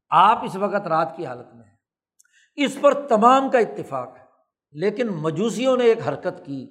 آپ 0.09 0.43
اس 0.43 0.55
وقت 0.55 0.87
رات 0.87 1.15
کی 1.15 1.25
حالت 1.25 1.55
میں 1.55 1.65
ہیں۔ 1.65 1.75
اس 2.55 2.77
پر 2.81 3.07
تمام 3.07 3.49
کا 3.49 3.59
اتفاق 3.59 4.17
ہے۔ 4.17 4.20
لیکن 4.71 5.07
مجوسیوں 5.07 5.77
نے 5.77 5.83
ایک 5.83 6.07
حرکت 6.07 6.45
کی۔ 6.45 6.69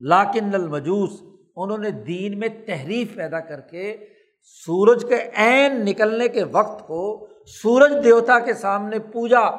لاکن 0.00 0.54
المجوس، 0.54 1.22
انہوں 1.56 1.78
نے 1.78 1.90
دین 1.90 2.38
میں 2.38 2.48
تحریف 2.66 3.14
پیدا 3.14 3.40
کر 3.40 3.60
کے 3.60 4.06
سورج 4.42 5.04
کے 5.08 5.30
عین 5.34 5.84
نکلنے 5.84 6.28
کے 6.28 6.44
وقت 6.44 6.86
کو 6.86 7.28
سورج 7.46 8.04
دیوتا 8.04 8.38
کے 8.38 8.54
سامنے 8.54 8.98
پوجا 8.98 9.50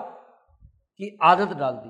کی 0.98 1.16
عادت 1.20 1.60
ڈال 1.60 1.76
دی۔ 1.84 1.90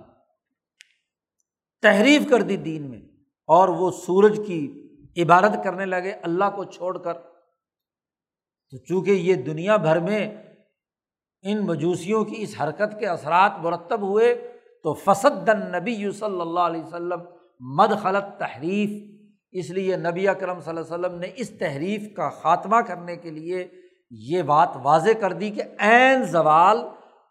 تحریف 1.82 2.30
کر 2.30 2.42
دی 2.42 2.58
دین 2.58 2.90
میں 2.90 3.02
اور 3.48 3.68
وہ 3.68 3.92
سورج 3.92 4.40
کی 4.48 4.88
عبادت 5.18 5.64
کرنے 5.64 5.86
لگے 5.86 6.12
اللہ 6.12 6.46
کو 6.56 6.64
چھوڑ 6.64 6.98
کر۔ 6.98 7.14
تو 8.72 8.78
چونکہ 8.78 9.12
یہ 9.12 9.36
دنیا 9.36 9.78
بھر 9.78 10.00
میں 10.00 10.36
ان 11.42 11.66
مجوسیوں 11.66 12.26
کی 12.26 12.36
اس 12.38 12.56
حرکت 12.62 13.00
کے 13.00 13.08
اثرات 13.08 13.52
مرتب 13.58 14.02
ہوئے 14.02 14.57
تو 14.84 14.94
فسد 14.94 15.50
نبی 15.50 15.94
یو 15.94 16.12
صلی 16.12 16.42
اللہ 16.42 16.60
علیہ 16.60 16.84
وسلم 16.84 17.20
مد 17.60 18.02
خلط 18.02 18.40
تحریف 18.40 19.18
اس 19.52 19.70
لیے 19.70 19.98
نبی 19.98 20.28
اکرم 20.28 20.60
صلی 20.60 20.78
اللہ 20.78 20.96
علیہ 20.96 21.06
وسلم 21.06 21.20
نے 21.20 21.28
اس 21.36 21.50
تحریف 21.50 22.16
کا 22.16 22.30
خاتمہ 22.30 22.82
کرنے 22.82 23.16
کے 23.16 23.32
لیے 23.32 23.68
یہ 24.12 24.42
بات 24.42 24.70
واضح 24.76 25.12
کر 25.22 25.34
دی 25.34 25.50
کہ 25.50 25.64
عین 25.80 26.24
زوال، 26.24 26.78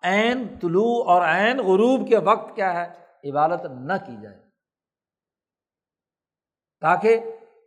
عین 0.02 0.46
طلوع 0.62 1.04
اور 1.04 1.22
عین 1.22 1.58
غروب 1.58 2.08
کے 2.08 2.18
وقت 2.18 2.56
کیا 2.56 2.86
ہے؟ 2.86 3.06
عبادت 3.30 3.64
نہ 3.64 3.92
کی 4.06 4.22
جائے۔ 4.22 4.36
تاکہ 6.80 7.20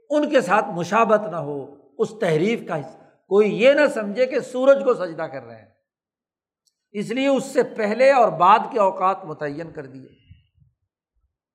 ان 0.09 0.29
کے 0.29 0.41
ساتھ 0.41 0.65
مشابت 0.69 1.21
نہ 1.31 1.35
ہو، 1.35 1.75
اس 1.97 2.09
تحریف 2.19 2.67
کا 2.67 2.79
حصہ۔ 2.79 2.97
کوئی 3.27 3.63
یہ 3.63 3.73
نہ 3.73 3.87
سمجھے 3.93 4.25
کہ 4.25 4.39
سورج 4.39 4.83
کو 4.83 4.93
سجدہ 4.93 5.23
کر 5.23 5.43
رہے 5.43 5.55
ہیں۔ 5.55 5.78
اس 6.91 7.09
لیے 7.09 7.27
اس 7.27 7.43
سے 7.45 7.63
پہلے 7.63 8.11
اور 8.11 8.27
بعد 8.27 8.59
کے 8.71 8.79
اوقات 8.79 9.25
متعین 9.25 9.71
کر 9.71 9.85
دیے۔ 9.85 10.07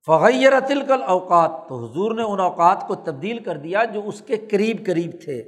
فغیر 0.07 0.61
تلکل 0.61 1.03
اوقات 1.03 1.51
تو 1.69 1.91
حضور 1.91 2.15
نے 2.15 2.23
ان 2.23 2.41
اوقات 2.41 2.85
کو 2.89 2.95
تبدیل 2.95 3.43
کر 3.43 3.57
دیا 3.57 3.85
جو 3.85 4.03
اس 4.05 4.23
کے 4.27 4.37
قریب 4.37 4.87
قریب 4.87 5.11
تھے۔ 5.25 5.41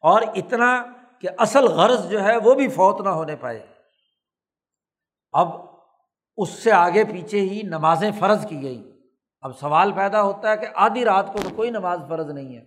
اور 0.00 0.22
اتنا 0.22 0.84
کہ 1.18 1.28
اصل 1.38 1.64
غرض 1.64 2.10
جو 2.10 2.24
ہے 2.24 2.36
وہ 2.36 2.54
بھی 2.54 2.68
فوت 2.68 3.00
نہ 3.00 3.08
ہونے 3.08 3.36
پائے۔ 3.36 3.66
اب 5.32 5.48
اس 6.36 6.48
سے 6.48 6.72
آگے 6.72 7.04
پیچھے 7.04 7.40
ہی 7.40 7.62
نمازیں 7.62 8.10
فرض 8.18 8.46
کی 8.46 8.62
گئی 8.62 8.92
اب 9.40 9.58
سوال 9.58 9.92
پیدا 9.92 10.22
ہوتا 10.22 10.50
ہے 10.50 10.56
کہ 10.56 10.66
آدھی 10.74 11.04
رات 11.04 11.32
کو 11.32 11.38
تو 11.42 11.48
کوئی 11.56 11.70
نماز 11.70 12.00
فرض 12.08 12.30
نہیں 12.30 12.56
ہے۔ 12.56 12.64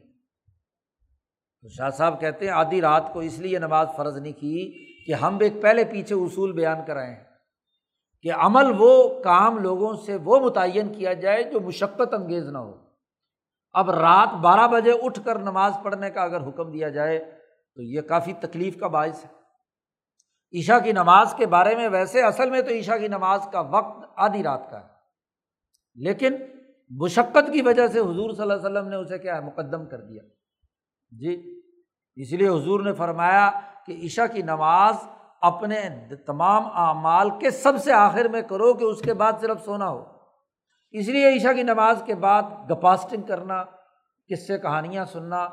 تو 1.62 1.70
شاہ 1.70 1.90
صاحب 1.90 2.22
کہتے 2.22 2.46
ہیں 2.46 2.54
آدھی 2.54 2.82
رات 2.82 3.14
کو 3.14 3.20
اس 3.20 3.40
لیے 3.40 3.60
نماز 3.60 3.88
فرض 3.98 4.18
نہیں 4.18 4.34
کی 4.34 4.88
کہ 5.08 5.14
ہم 5.14 5.38
ایک 5.42 5.54
پہلے 5.62 5.84
پیچھے 5.84 6.16
اصول 6.16 6.52
بیان 6.52 6.78
کرائے 6.88 7.14
ہیں 7.14 7.24
کہ 8.22 8.34
عمل 8.34 8.66
وہ 8.78 9.24
کام 9.24 9.58
لوگوں 9.58 9.94
سے 9.94 10.16
وہ 10.16 10.40
متعین 10.40 10.94
کیا 10.94 11.14
جائے 11.14 11.44
جو 11.44 11.60
مشقت 11.60 12.14
انگیز 12.14 12.48
نہ 12.48 12.58
ہو۔ 12.58 12.86
اب 13.74 13.92
رات 13.92 14.34
بارہ 14.34 14.68
بجے 14.68 14.92
اٹھ 14.92 15.20
کر 15.26 15.40
نماز 15.40 15.74
پڑھنے 15.84 16.10
کا 16.10 16.22
اگر 16.22 16.48
حکم 16.48 16.72
دیا 16.72 16.90
جائے 16.90 17.40
تو 17.76 17.82
یہ 17.82 18.02
کافی 18.02 18.34
تکلیف 18.34 18.80
کا 18.80 18.88
باعث 18.88 19.26
ہے۔ 19.26 19.38
عشا 20.60 20.80
کی 20.80 20.92
نماز 20.92 21.34
کے 21.38 21.46
بارے 21.46 21.76
میں 21.76 21.90
ویسے 21.90 22.22
اصل 22.22 22.50
میں 22.50 22.62
تو 22.62 22.74
عشا 22.74 22.98
کی 22.98 23.08
نماز 23.08 23.40
کا 23.52 23.60
وقت 23.60 24.06
آدھی 24.16 24.44
رات 24.44 24.72
کا 24.72 24.80
ہے۔ 24.80 24.88
لیکن 25.96 26.34
مشقت 26.90 27.54
کی 27.54 27.62
وجہ 27.62 27.88
سے 27.88 28.00
حضور 28.00 28.32
صلی 28.32 28.42
اللہ 28.42 28.54
علیہ 28.54 28.66
وسلم 28.66 28.88
نے 28.88 28.96
اسے 28.96 29.20
کیا 29.20 29.36
ہے، 29.36 29.42
مقدم 29.42 29.86
کر 29.86 30.02
دیا۔ 30.02 30.24
جی 31.12 31.62
اس 32.16 32.34
لیے 32.34 32.48
حضور 32.48 32.80
نے 32.80 32.94
فرمایا 32.94 33.52
کہ 33.88 33.96
عشا 34.06 34.26
کی 34.28 34.42
نماز 34.42 34.96
اپنے 35.42 35.78
تمام 36.28 36.64
اعمال 36.74 37.30
کے 37.40 37.50
سب 37.50 37.78
سے 37.84 37.92
آخر 37.94 38.28
میں 38.28 38.42
کرو 38.42 38.74
کہ 38.74 38.84
اس 38.84 39.02
کے 39.02 39.14
بعد 39.14 39.34
صرف 39.42 39.64
سونا 39.66 39.90
ہو۔ 39.90 40.04
اس 40.92 41.08
لیے 41.08 41.36
عشا 41.38 41.54
کی 41.54 41.64
نماز 41.64 42.02
کے 42.06 42.16
بعد 42.16 42.44
گپاسٹنگ 42.72 43.22
کرنا 43.22 43.64
کس 44.30 44.48
سے 44.48 44.58
کہانیاں 44.58 45.06
سننا، 45.06 45.44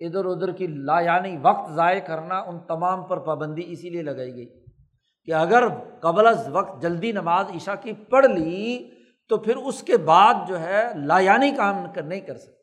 ادھر 0.00 0.24
ادھر 0.24 0.52
کی 0.52 0.66
لا 0.66 1.00
یعنی 1.00 1.36
وقت 1.42 1.70
ضائع 1.72 2.00
کرنا 2.00 2.38
ان 2.38 2.58
تمام 2.58 3.02
پر 3.02 3.18
پابندی 3.18 3.62
اسی 3.66 3.90
لیے 3.90 4.02
لگائی 4.02 4.34
گئی 4.34 4.48
کہ 5.24 5.34
اگر 5.34 5.68
قبل 6.00 6.26
از 6.26 6.48
وقت 6.52 6.82
جلدی 6.82 7.12
نماز 7.12 7.50
عشا 7.54 7.74
کی 7.74 7.92
پڑھ 7.92 8.26
لی 8.26 8.90
تو 9.28 9.36
پھر 9.38 9.56
اس 9.56 9.82
کے 9.82 9.96
بعد 9.96 10.34
جو 10.48 10.60
ہے 10.60 10.84
لا 10.94 11.18
یعنی 11.18 11.50
کام 11.50 11.86
نہیں 12.06 12.20
کر 12.20 12.36
سکتے۔ 12.36 12.62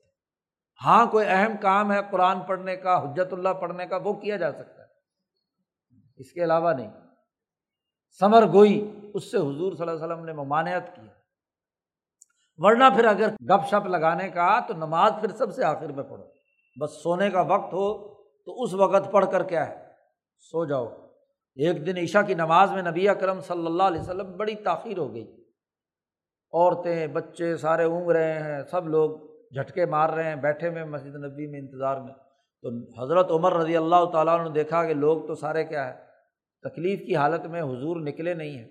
ہاں 0.86 1.06
کوئی 1.06 1.26
اہم 1.30 1.58
کام 1.62 1.92
ہے 1.92 2.00
قرآن 2.12 2.40
پڑھنے 2.40 2.76
کا، 2.76 2.98
حجت 3.04 3.34
اللہ 3.34 3.50
پڑھنے 3.50 3.86
کا، 3.88 3.98
وہ 4.04 4.14
کیا 4.14 4.38
جا 4.38 4.52
سکتا 4.52 4.81
ہے۔ 4.81 4.81
اس 6.22 6.32
کے 6.32 6.44
علاوہ 6.44 6.74
نہیں۔ 6.74 6.92
ثمر 8.20 8.48
گوئی، 8.54 9.00
اس 9.14 9.32
سے 9.32 9.38
حضور 9.38 9.74
صلی 9.74 9.88
اللہ 9.88 10.04
علیہ 10.04 10.14
وسلم 10.14 10.26
نے 10.26 10.34
ممانعت 10.34 10.96
کی۔ 10.96 11.02
ورنہ 12.58 12.84
پھر 12.96 13.06
اگر 13.06 13.28
گپ 13.50 13.68
شپ 13.68 13.88
لگانے 13.88 14.30
کا، 14.30 14.60
تو 14.60 14.74
نماز 14.74 15.14
پھر 15.22 15.32
سب 15.32 15.54
سے 15.54 15.64
آخر 15.64 15.92
میں 15.92 16.04
پڑھو۔ 16.04 16.24
بس 16.82 17.04
سونے 17.04 17.30
کا 17.30 17.42
وقت 17.42 17.74
ہو، 17.74 18.14
تو 18.24 18.64
اس 18.64 18.74
وقت 18.74 19.12
پڑھ 19.12 19.26
کر 19.32 19.44
کیا 19.44 19.70
ہے؟ 19.70 19.88
سو 20.40 20.66
جاؤ۔ 20.66 20.86
ایک 21.56 21.86
دن 21.86 21.98
عشا 21.98 22.22
کی 22.22 22.34
نماز 22.34 22.72
میں 22.72 22.82
نبی 22.82 23.10
اکرم 23.10 23.42
صلی 23.42 23.66
اللہ 23.66 23.84
علیہ 23.84 24.02
وسلم 24.02 24.38
بڑی 24.38 24.56
تاخیر 24.56 24.98
ہو 24.98 25.14
گئی۔ 25.14 25.44
عورتیں، 26.54 27.08
بچے 27.08 27.58
سارے 27.58 27.84
اونگ 27.84 28.12
رہے 28.12 28.40
ہیں، 28.40 28.64
سب 28.64 28.88
لوگ 28.88 29.12
جھٹکے 29.52 29.86
مار 29.86 30.10
رہے 30.10 30.24
ہیں، 30.24 30.36
بیٹھے 30.36 30.68
ہوئے 30.68 30.84
مسجد 30.84 31.16
نبی 31.16 31.48
میں 31.48 31.60
انتظار 31.60 31.98
میں۔ 31.98 32.14
تو 32.62 33.04
حضرت 33.04 33.32
عمر 33.32 33.54
رضی 33.54 33.78
اللہ 33.78 34.06
تعالیٰ 34.06 34.44
نے 34.44 34.50
دیکھا 34.50 34.86
کہ 34.86 34.94
لوگ 34.94 35.28
تو 35.28 35.36
سارے 35.36 35.64
کیا 35.64 35.88
ہے؟ 35.88 36.11
تکلیف 36.64 37.00
کی 37.08 37.16
حالت 37.16 37.46
میں 37.46 37.62
حضور 37.62 37.96
نکلے 37.96 38.34
نہیں 38.34 38.58
ہیں۔ 38.58 38.70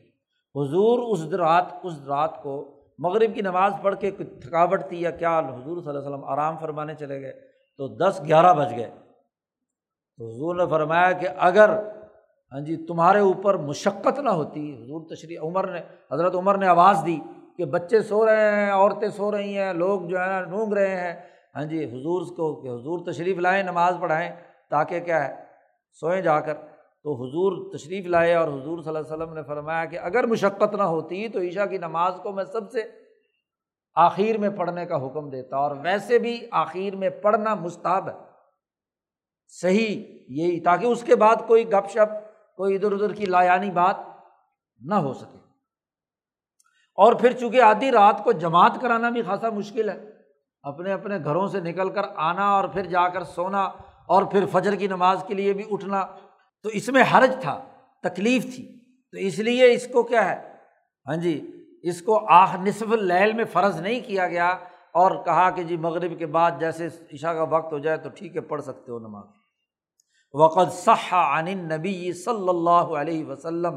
حضور 0.55 0.99
اس 1.13 1.35
رات 1.35 1.65
اس 1.83 1.93
رات 2.07 2.43
کو 2.43 2.81
مغرب 2.99 3.35
کی 3.35 3.41
نماز 3.41 3.73
پڑھ 3.83 3.97
کے 4.01 4.11
کچھ 4.11 4.29
تھکاوٹ 4.43 4.81
تھی 4.89 5.03
یا 5.03 5.11
کیا، 5.11 5.39
حضور 5.39 5.83
صلی 5.83 5.89
اللہ 5.89 5.99
علیہ 5.99 6.09
وسلم 6.09 6.25
آرام 6.25 6.59
فرمانے 6.59 6.95
چلے 6.95 7.21
گئے 7.21 7.33
تو 7.77 7.89
دس 7.89 8.21
گیارہ 8.27 8.53
بج 8.55 8.77
گئے۔ 8.77 8.91
تو 10.19 10.29
حضور 10.29 10.55
نے 10.55 10.67
فرمایا 10.71 11.13
کہ 11.13 11.29
اگر 11.39 11.71
ہاں 12.53 12.61
جی 12.61 12.77
تمہارے 12.77 13.19
اوپر 13.19 13.55
مشقت 13.55 14.19
نہ 14.19 14.31
ہوتی، 14.31 14.83
حضور 14.83 15.17
تشریح، 15.17 15.39
عمر 15.41 15.73
نے، 15.73 15.81
حضرت 16.13 16.35
عمر 16.35 16.59
نے 16.59 16.67
آواز 16.67 16.99
دی 17.07 17.19
کہ 17.57 17.65
بچے 17.65 18.03
سو 18.03 18.27
رہے 18.27 18.51
ہیں، 18.51 18.71
عورتیں 18.73 19.09
سو 19.09 19.31
رہی 19.33 19.59
ہیں، 19.59 19.73
لوگ 19.73 20.01
جو 20.01 20.21
ہے 20.21 20.27
نا 20.27 20.43
ڈھونگ 20.43 20.73
رہے 20.73 21.01
ہیں۔ 21.01 21.21
ہاں 21.55 21.65
جی 21.65 21.85
حضور 21.85 22.23
کو 22.37 22.63
کہ 22.63 22.69
حضور 22.69 23.13
تشریف 23.13 23.39
لائیں، 23.39 23.63
نماز 23.63 23.95
پڑھائیں 24.01 24.31
تاکہ 24.69 25.01
کیا 25.01 25.29
ہے، 25.29 25.45
سوئیں 26.01 26.23
جا 26.23 26.41
کر۔ 26.41 26.55
تو 27.03 27.15
حضور 27.15 27.79
تشریف 27.79 28.07
لائے 28.07 28.35
اور 28.35 28.49
حضور 28.49 28.83
صلی 28.83 28.97
اللہ 28.97 28.99
علیہ 28.99 29.13
وسلم 29.13 29.35
نے 29.35 29.43
فرمایا 29.43 29.85
کہ 29.85 29.99
اگر 29.99 30.27
مشقت 30.27 30.75
نہ 30.75 30.83
ہوتی 30.83 31.29
تو 31.29 31.41
عشاء 31.41 31.65
کی 31.65 31.79
نماز 31.79 32.15
کو 32.23 32.33
میں 32.33 32.45
سب 32.45 32.71
سے 32.71 32.83
آخر 33.95 34.39
میں 34.39 34.51
پڑھنے 34.51 34.87
کا 34.87 34.97
حکم 34.97 35.31
دیتا 35.31 35.57
اور 35.57 35.77
ویسے 35.77 36.19
بھی 36.19 36.47
آخر 36.51 36.97
میں 36.97 37.11
پڑھنا 37.11 37.55
مستحب 37.55 38.09
ہے۔ 38.09 38.15
صحیح 39.49 40.05
یہی، 40.29 40.61
تاکہ 40.61 40.87
اس 40.87 41.03
کے 41.03 41.17
بعد 41.17 41.37
کوئی 41.47 41.73
گپ 41.73 41.91
شپ، 41.91 42.13
کوئی 42.57 42.75
ادھر 42.75 42.93
ادھر 42.93 43.15
کی 43.15 43.27
لایانی 43.27 43.71
بات 43.71 43.97
نہ 44.81 44.95
ہو 44.95 45.13
سکے۔ 45.13 45.39
اور 46.97 47.13
پھر 47.13 47.33
چونکہ 47.33 47.61
آدھی 47.61 47.91
رات 47.91 48.25
کو 48.25 48.33
جماعت 48.33 48.73
کرانا 48.81 49.11
بھی 49.11 49.23
خاصا 49.23 49.51
مشکل 49.51 49.89
ہے، 49.89 50.11
اپنے 50.63 50.93
اپنے 50.93 51.19
گھروں 51.25 51.47
سے 51.47 51.61
نکل 51.61 51.91
کر 51.91 52.03
آنا 52.17 52.51
اور 52.51 52.69
پھر 52.69 52.83
جا 52.83 53.09
کر 53.09 53.25
سونا 53.25 53.63
اور 54.07 54.23
پھر 54.23 54.45
فجر 54.53 54.75
کی 54.75 54.87
نماز 54.87 55.25
کے 55.27 55.35
لیے 55.35 55.53
بھی 55.53 55.65
اٹھنا 55.71 56.07
تو 56.63 56.69
اس 56.69 56.89
میں 56.89 57.03
حرج 57.13 57.31
تھا، 57.41 57.65
تکلیف 58.03 58.55
تھی۔ 58.55 58.81
تو 59.13 59.19
اس 59.19 59.39
لیے 59.39 59.73
اس 59.73 59.87
کو 59.87 60.03
کیا 60.03 60.31
ہے؟ 60.31 60.49
ہاں 61.07 61.17
جی 61.17 61.51
اس 61.83 62.03
کو 62.03 62.27
آخ 62.29 62.57
نصف 62.57 62.93
العل 62.93 63.33
میں 63.33 63.45
فرض 63.45 63.81
نہیں 63.81 64.01
کیا 64.01 64.29
گیا 64.29 64.49
اور 64.93 65.25
کہا 65.25 65.51
کہ 65.51 65.63
جی 65.63 65.77
مغرب 65.77 66.19
کے 66.19 66.27
بعد 66.27 66.51
جیسے 66.61 66.87
عشاء 66.87 67.33
کا 67.33 67.43
وقت 67.43 67.73
ہو 67.73 67.79
جائے 67.79 67.97
تو 67.97 68.09
ٹھیک 68.09 68.37
ہے، 68.37 68.41
پڑھ 68.41 68.63
سکتے 68.63 68.93
ہو 68.93 68.99
نماز۔ 68.99 69.25
وقت 70.35 70.73
صح 70.73 71.15
عن 71.15 71.45
نبی 71.45 72.13
صلی 72.13 72.49
اللہ 72.49 72.71
علیہ 72.71 73.25
وسلم۔ 73.25 73.75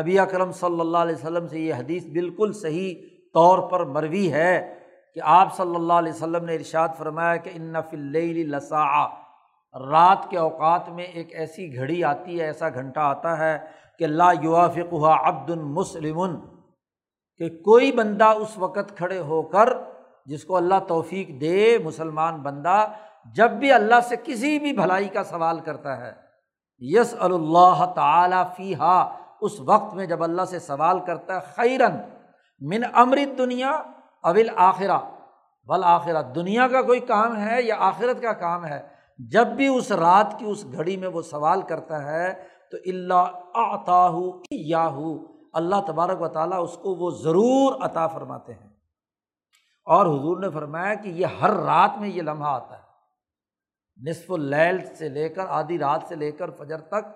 نبی 0.00 0.18
اکرم 0.18 0.52
صلی 0.52 0.80
اللہ 0.80 0.98
علیہ 0.98 1.14
وسلم 1.14 1.48
سے 1.48 1.60
یہ 1.60 1.74
حدیث 1.74 2.06
بالکل 2.06 2.52
صحیح 2.52 2.94
طور 3.34 3.70
پر 3.70 3.84
مروی 3.84 4.32
ہے 4.32 4.74
کہ 5.14 5.20
آپ 5.24 5.56
صلی 5.56 5.74
اللہ 5.74 5.92
علیہ 5.92 6.12
وسلم 6.12 6.44
نے 6.44 6.54
ارشاد 6.54 6.88
فرمایا 6.98 7.36
کہ 7.36 7.50
ان 7.54 7.62
نفل 7.62 8.12
لسا 8.50 9.23
رات 9.74 10.28
کے 10.30 10.38
اوقات 10.38 10.88
میں 10.88 11.04
ایک 11.04 11.34
ایسی 11.34 11.74
گھڑی 11.76 12.02
آتی 12.04 12.40
ہے، 12.40 12.44
ایسا 12.46 12.68
گھنٹہ 12.68 13.00
آتا 13.00 13.38
ہے 13.38 13.56
کہ 13.98 14.06
لا 14.06 14.30
یوافق 14.42 14.94
عبد 15.04 15.50
المسلم 15.50 16.36
کہ 17.40 17.48
کوئی 17.64 17.90
بندہ 17.92 18.28
اس 18.40 18.56
وقت 18.58 18.96
کھڑے 18.96 19.18
ہو 19.20 19.42
کر 19.54 19.72
جس 20.26 20.44
کو 20.44 20.56
اللہ 20.56 20.78
توفیق 20.88 21.28
دے 21.40 21.78
مسلمان 21.84 22.40
بندہ، 22.42 22.84
جب 23.36 23.50
بھی 23.58 23.72
اللہ 23.72 24.00
سے 24.08 24.16
کسی 24.24 24.58
بھی 24.58 24.72
بھلائی 24.72 25.08
کا 25.08 25.24
سوال 25.24 25.60
کرتا 25.60 25.96
ہے 26.00 26.12
یس 26.82 27.14
اللہ 27.20 27.84
تعالیٰ 27.94 28.42
فی 28.56 28.74
ہا 28.74 28.96
اس 29.40 29.60
وقت 29.66 29.94
میں 29.94 30.06
جب 30.06 30.22
اللہ 30.22 30.44
سے 30.50 30.58
سوال 30.58 31.00
کرتا 31.06 31.34
ہے 31.34 31.40
خیرن 31.56 31.96
من 32.62 32.82
امرت 32.94 33.38
دنیا 33.38 33.70
اول 34.24 34.48
آخرہ 34.66 34.98
بل 35.68 35.84
آخرہ 35.84 36.22
دنیا 36.34 36.66
کا 36.68 36.82
کوئی 36.82 37.00
کام 37.08 37.36
ہے 37.38 37.62
یا 37.62 37.76
آخرت 37.88 38.22
کا 38.22 38.32
کام 38.40 38.64
ہے؟ 38.66 38.80
جب 39.18 39.46
بھی 39.46 39.66
اس 39.68 39.92
رات 39.92 40.38
کی 40.38 40.44
اس 40.48 40.64
گھڑی 40.72 40.96
میں 40.96 41.08
وہ 41.08 41.22
سوال 41.22 41.62
کرتا 41.62 42.12
ہے 42.12 42.34
تو 42.70 42.76
اللہ 42.86 43.40
آتا 43.54 44.10
یا 44.50 44.88
اللہ 45.52 45.76
تبارک 45.86 46.22
و 46.22 46.28
تعالیٰ 46.28 46.62
اس 46.62 46.78
کو 46.82 46.94
وہ 46.94 47.10
ضرور 47.10 47.74
عطا 47.80 48.06
فرماتے 48.06 48.52
ہیں۔ 48.54 48.70
اور 49.84 50.06
حضور 50.06 50.40
نے 50.40 50.50
فرمایا 50.50 50.94
کہ 50.94 51.08
یہ 51.08 51.26
ہر 51.26 51.50
رات 51.50 51.90
میں 51.98 52.08
یہ 52.08 52.22
لمحہ 52.22 52.48
آتا 52.48 52.76
ہے۔ 52.76 52.84
نصف 54.10 54.30
اللیل 54.30 54.94
سے 54.94 55.08
لے 55.08 55.28
کر 55.28 55.46
آدھی 55.48 55.78
رات 55.78 56.00
سے 56.08 56.14
لے 56.14 56.32
کر 56.32 56.50
فجر 56.50 56.80
تک 56.80 57.06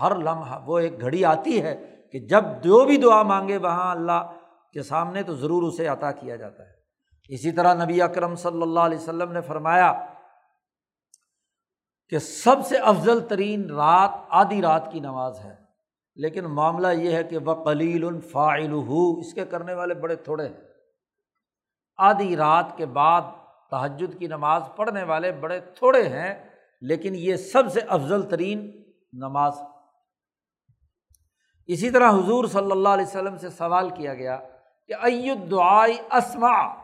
ہر 0.00 0.16
لمحہ 0.16 0.60
وہ 0.66 0.78
ایک 0.78 1.00
گھڑی 1.00 1.24
آتی 1.24 1.62
ہے 1.62 2.02
کہ 2.12 2.18
جب 2.18 2.44
جو 2.62 2.84
بھی 2.84 2.96
دعا 2.96 3.22
مانگے 3.22 3.56
وہاں 3.56 3.90
اللہ 3.90 4.32
کے 4.72 4.82
سامنے 4.82 5.22
تو 5.22 5.34
ضرور 5.34 5.62
اسے 5.62 5.86
عطا 5.86 6.12
کیا 6.12 6.36
جاتا 6.36 6.62
ہے۔ 6.62 6.72
اسی 7.28 7.52
طرح 7.52 7.84
نبی 7.84 8.02
اکرم 8.02 8.34
صلی 8.34 8.62
اللہ 8.62 8.80
علیہ 8.80 8.98
وسلم 8.98 9.32
نے 9.32 9.40
فرمایا 9.40 10.06
کہ 12.12 12.18
سب 12.18 12.56
سے 12.64 12.78
افضل 12.78 13.28
ترین 13.28 13.70
رات 13.70 14.10
آدھی 14.28 14.62
رات 14.62 14.92
کی 14.92 15.00
نماز 15.00 15.40
ہے۔ 15.44 15.54
لیکن 16.14 16.44
معاملہ 16.44 16.88
یہ 16.88 17.16
ہے 17.16 17.24
کہ 17.24 17.38
وہ 17.38 17.64
کلیل 17.64 18.04
الفاعل 18.04 18.72
اس 19.18 19.34
کے 19.34 19.44
کرنے 19.44 19.74
والے 19.74 19.94
بڑے 19.94 20.16
تھوڑے 20.16 20.48
ہیں۔ 20.48 20.54
آدھی 21.96 22.36
رات 22.36 22.64
کے 22.76 22.86
بعد 22.86 23.22
تہجد 23.70 24.18
کی 24.18 24.26
نماز 24.26 24.62
پڑھنے 24.76 25.02
والے 25.02 25.32
بڑے 25.32 25.60
تھوڑے 25.60 26.08
ہیں، 26.08 26.48
لیکن 26.80 27.14
یہ 27.14 27.36
سب 27.36 27.72
سے 27.72 27.80
افضل 27.88 28.22
ترین 28.22 28.82
نماز۔ 29.12 29.58
اسی 31.66 31.90
طرح 31.90 32.10
حضور 32.10 32.44
صلی 32.44 32.70
اللہ 32.70 32.88
علیہ 32.88 33.06
وسلم 33.06 33.36
سے 33.36 33.50
سوال 33.50 33.90
کیا 33.90 34.14
گیا 34.14 34.40
کہ 34.88 34.94
ایت 35.02 35.50
دعائی 35.50 35.96
اسما 36.10 36.74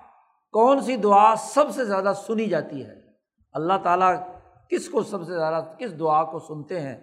کون 0.52 0.80
سی 0.80 0.96
دعا 0.96 1.36
سب 1.36 1.70
سے 1.70 1.84
زیادہ 1.84 2.12
سنی 2.26 2.46
جاتی 2.46 2.86
ہے؟ 2.86 2.94
اللہ 3.52 3.72
تعالیٰ 3.82 4.16
کس 4.70 4.88
کو 4.88 5.02
سب 5.02 5.24
سے 5.24 5.34
زیادہ 5.34 5.64
کس 5.78 5.98
دعا 5.98 6.24
کو 6.24 6.38
سنتے 6.38 6.80
ہیں؟ 6.80 6.96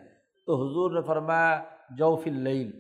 تو 0.46 0.56
حضور 0.56 0.92
نے 0.92 1.02
فرمایا 1.02 1.64
جوف 1.90 2.22
اللیل، 2.26 2.72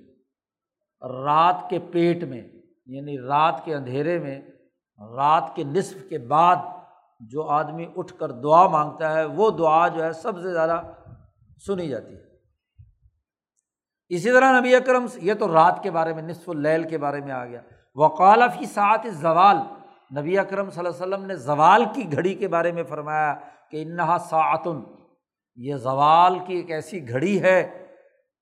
رات 1.01 1.69
کے 1.69 1.79
پیٹ 1.79 2.23
میں 2.23 2.41
یعنی 2.85 3.19
رات 3.19 3.61
کے 3.65 3.75
اندھیرے 3.75 4.19
میں، 4.19 4.41
رات 5.15 5.55
کے 5.55 5.63
نصف 5.63 6.09
کے 6.09 6.17
بعد 6.17 6.55
جو 7.19 7.43
آدمی 7.43 7.85
اٹھ 7.95 8.13
کر 8.13 8.31
دعا 8.31 8.67
مانگتا 8.67 9.13
ہے، 9.13 9.25
وہ 9.25 9.51
دعا 9.51 9.87
جو 9.87 10.03
ہے 10.03 10.13
سب 10.13 10.41
سے 10.41 10.53
زیادہ 10.53 10.81
سنی 11.67 11.89
جاتی 11.89 12.15
ہے۔ 12.15 12.21
اسی 14.09 14.31
طرح 14.31 14.59
نبی 14.59 14.75
اکرم، 14.75 15.05
یہ 15.15 15.33
تو 15.33 15.53
رات 15.53 15.83
کے 15.83 15.91
بارے 15.91 16.13
میں، 16.13 16.23
نصف 16.23 16.49
اللیل 16.49 16.87
کے 16.87 16.97
بارے 16.97 17.21
میں 17.21 17.31
آ 17.31 17.45
گیا۔ 17.45 17.61
وقالفی 17.95 18.65
سات 18.65 19.01
زوال 19.11 19.57
نبی 20.19 20.39
اکرم 20.39 20.69
صلی 20.69 20.85
اللہ 20.85 21.03
علیہ 21.03 21.15
وسلم 21.15 21.25
نے 21.25 21.35
زوال 21.35 21.85
کی 21.95 22.11
گھڑی 22.11 22.33
کے 22.33 22.47
بارے 22.47 22.71
میں 22.71 22.83
فرمایا 22.83 23.35
کہ 23.75 23.81
انہا 23.81 24.17
ساعتن، 24.17 24.79
یہ 25.55 25.75
زوال 25.75 26.39
کی 26.39 26.55
ایک 26.55 26.71
ایسی 26.71 27.09
گھڑی 27.09 27.41
ہے 27.41 27.85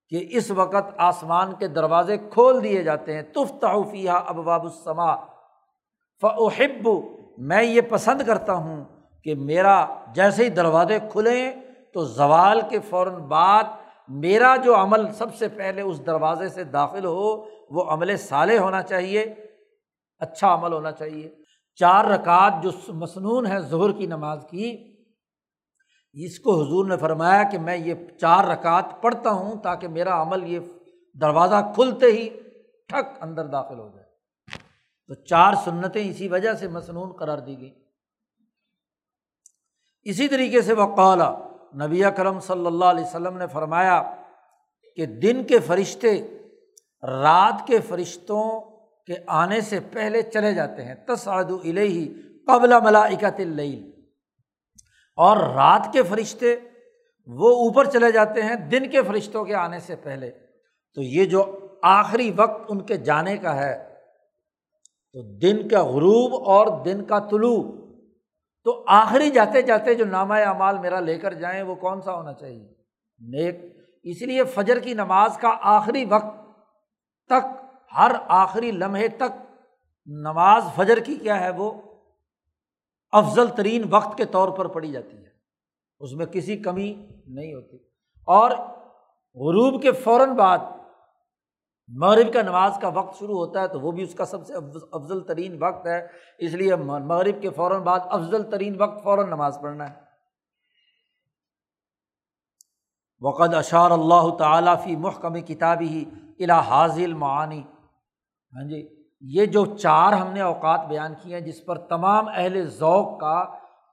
کہ 0.10 0.28
اس 0.30 0.52
وقت 0.52 0.94
آسمان 0.98 1.54
کے 1.60 1.68
دروازے 1.68 2.18
کھول 2.18 2.64
دیے 2.64 2.84
جاتے 2.84 3.16
ہیں۔ 3.16 3.22
تف 3.22 3.60
تحفیہ 3.62 4.10
ابواب 4.10 4.64
السما 4.64 5.16
فحب 6.22 6.90
میں 7.38 7.64
یہ 7.64 7.82
پسند 7.82 8.22
کرتا 8.28 8.54
ہوں 8.54 8.86
کہ 9.24 9.36
میرا 9.36 9.86
جیسے 10.16 10.44
ہی 10.44 10.50
دروازے 10.50 11.00
کھلیں 11.12 11.52
تو 11.94 12.06
زوال 12.06 12.62
کے 12.70 12.80
فوراً 12.80 13.16
بعد 13.16 13.64
میرا 14.08 14.56
جو 14.56 14.76
عمل 14.76 15.12
سب 15.14 15.36
سے 15.36 15.48
پہلے 15.48 15.82
اس 15.82 16.06
دروازے 16.06 16.50
سے 16.50 16.64
داخل 16.64 17.06
ہو، 17.06 17.46
وہ 17.70 17.84
عمل 17.84 18.18
صالح 18.18 18.58
ہونا 18.58 18.82
چاہیے۔ 18.82 19.36
اچھا 20.20 20.54
عمل 20.54 20.74
ہونا 20.74 20.92
چاہیے۔ 20.92 21.36
چار 21.76 22.06
رکعت 22.06 22.54
جو 22.64 22.70
مصنون 22.88 23.46
ہے 23.46 23.60
ظہر 23.60 23.92
کی 23.92 24.06
نماز 24.06 24.46
کی 24.50 24.93
اس 26.14 26.40
کو 26.40 26.64
حضور 26.64 26.86
نے 26.86 26.98
فرمایا 26.98 27.44
کہ 27.44 27.58
میں 27.60 27.78
یہ 27.78 27.94
چار 28.22 28.46
رکعت 28.46 29.02
پڑھتا 29.02 29.30
ہوں 29.30 29.56
تاکہ 29.56 29.88
میرا 29.88 30.22
عمل 30.22 30.44
یہ 30.44 30.60
دروازہ 31.22 31.72
کھلتے 31.76 32.06
ہی 32.06 32.30
ٹھک 32.88 33.24
اندر 33.24 33.48
داخل 33.48 33.80
ہو 33.80 33.90
جائے۔ 33.90 34.04
تو 35.08 35.14
چار 35.14 35.54
سنتیں 35.66 36.10
اسی 36.10 36.28
وجہ 36.28 36.54
سے 36.54 36.68
مصنون 36.68 37.12
قرار 37.12 37.38
دی 37.38 37.60
گئی 37.62 37.74
اسی 40.02 40.28
طریقے 40.28 40.62
سے 40.62 40.74
وہ 40.74 40.96
نبی 41.86 42.02
کرم 42.18 42.40
صلی 42.40 42.66
اللہ 42.66 42.86
علیہ 42.86 43.06
وسلم 43.06 43.38
نے 43.38 43.48
فرمایا 43.48 44.16
کہ 44.96 45.06
دن 45.06 45.44
کے 45.44 45.60
فرشتے 45.60 46.38
رات 47.04 47.68
کے 47.68 47.80
فرشتوں 47.80 48.62
کے 49.06 49.14
آنے 49.28 49.62
سے 49.62 49.80
پہلے 49.80 50.22
چلے 50.22 50.54
جاتے 50.54 50.86
ہیں۔ 50.86 50.96
تصعد 50.96 51.52
الہی 51.64 52.14
قبل 52.48 52.74
ملائکت 52.84 53.40
اللیل۔ 53.40 53.93
اور 55.16 55.38
رات 55.38 55.94
کے 55.94 56.04
فرشتے 56.04 56.56
وہ 57.28 57.50
اوپر 57.50 57.86
چلے 57.86 58.12
جاتے 58.12 58.42
ہیں 58.42 58.56
دن 58.56 58.90
کے 58.90 59.02
فرشتوں 59.02 59.46
کے 59.46 59.56
آنے 59.56 59.80
سے 59.80 59.96
پہلے۔ 59.96 60.32
تو 60.96 61.02
یہ 61.02 61.26
جو 61.26 61.68
آخری 61.84 62.32
وقت 62.36 62.66
ان 62.70 62.82
کے 62.82 62.98
جانے 62.98 63.38
کا 63.38 63.56
ہے، 63.56 63.96
تو 65.14 65.38
دن 65.38 65.68
کا 65.68 65.84
غروب 65.84 66.50
اور 66.50 66.84
دن 66.84 67.04
کا 67.04 67.20
طلوع۔ 67.20 67.64
تو 68.64 68.84
آخری 68.88 69.30
جاتے 69.30 69.62
جاتے 69.62 69.94
جو 69.94 70.06
نامہ 70.06 70.34
اعمال 70.34 70.78
میرا 70.78 71.00
لے 71.00 71.18
کر 71.18 71.34
جائیں، 71.34 71.64
وہ 71.64 71.76
کون 71.76 72.02
سا 72.02 72.14
ہونا 72.14 72.34
چاہیے؟ 72.34 72.74
نیک۔ 73.20 73.78
اس 74.04 74.22
لیے 74.22 74.44
فجر 74.44 74.80
کی 74.80 74.94
نماز 74.94 75.38
کا 75.38 75.58
آخری 75.62 76.06
وقت 76.06 76.58
تک، 77.28 77.66
ہر 77.98 78.12
آخری 78.28 78.72
لمحے 78.72 79.08
تک 79.08 79.62
نماز 80.06 80.64
فجر 80.76 81.00
کی 81.00 81.16
کیا 81.16 81.40
ہے 81.40 81.50
وہ؟ 81.50 81.72
افضل 83.14 83.48
ترین 83.48 83.84
وقت 83.90 84.18
کے 84.18 84.26
طور 84.26 84.50
پر 84.50 84.68
پڑھی 84.68 84.92
جاتی 84.92 85.18
ہے۔ 85.18 85.30
اس 86.00 86.12
میں 86.14 86.26
کسی 86.26 86.58
کمی 86.58 87.08
نہیں 87.28 87.54
ہوتی۔ 87.54 87.78
اور 88.26 88.52
غروب 89.36 89.82
کے 89.82 89.92
فوراً 89.92 90.30
بعد 90.34 90.58
مغرب 91.88 92.34
کا 92.34 92.42
نماز 92.42 92.72
کا 92.82 92.88
وقت 92.88 93.20
شروع 93.20 93.36
ہوتا 93.36 93.62
ہے 93.62 93.68
تو 93.68 93.80
وہ 93.80 93.92
بھی 93.92 94.04
اس 94.04 94.16
کا 94.16 94.26
سب 94.26 94.48
سے 94.48 94.54
افضل 94.92 95.22
ترین 95.22 95.64
وقت 95.64 95.88
ہے۔ 95.88 96.08
اس 96.38 96.54
لیے 96.54 96.76
مغرب 96.76 97.42
کے 97.42 97.50
فوراً 97.50 97.82
بعد 97.82 98.00
افضل 98.06 98.52
ترین 98.52 98.82
وقت 98.82 99.04
فوراً 99.04 99.28
نماز 99.28 99.58
پڑھنا 99.62 99.90
ہے۔ 99.90 100.04
وقد 103.22 103.54
اشار 103.54 103.92
اللہ 103.92 104.36
تعالیٰ 104.40 104.84
فی 104.84 104.96
محکم 104.96 105.42
کتابی 105.42 105.88
ہی 105.88 106.06
الا 106.44 106.60
حاضل 106.60 107.14
معانی 107.14 107.64
ہاں 108.56 108.70
جی 108.70 109.03
یہ 109.26 109.46
جو 109.46 109.66
چار 109.66 110.14
ہم 110.14 110.32
نے 110.32 110.42
اوقات 110.42 110.86
بیان 110.88 111.14
کیے 111.22 111.34
ہیں، 111.34 111.42
جس 111.42 111.66
پر 111.66 111.78
تمام 111.78 112.28
اہل 112.28 112.66
ذوق 112.66 113.20
کا، 113.20 113.46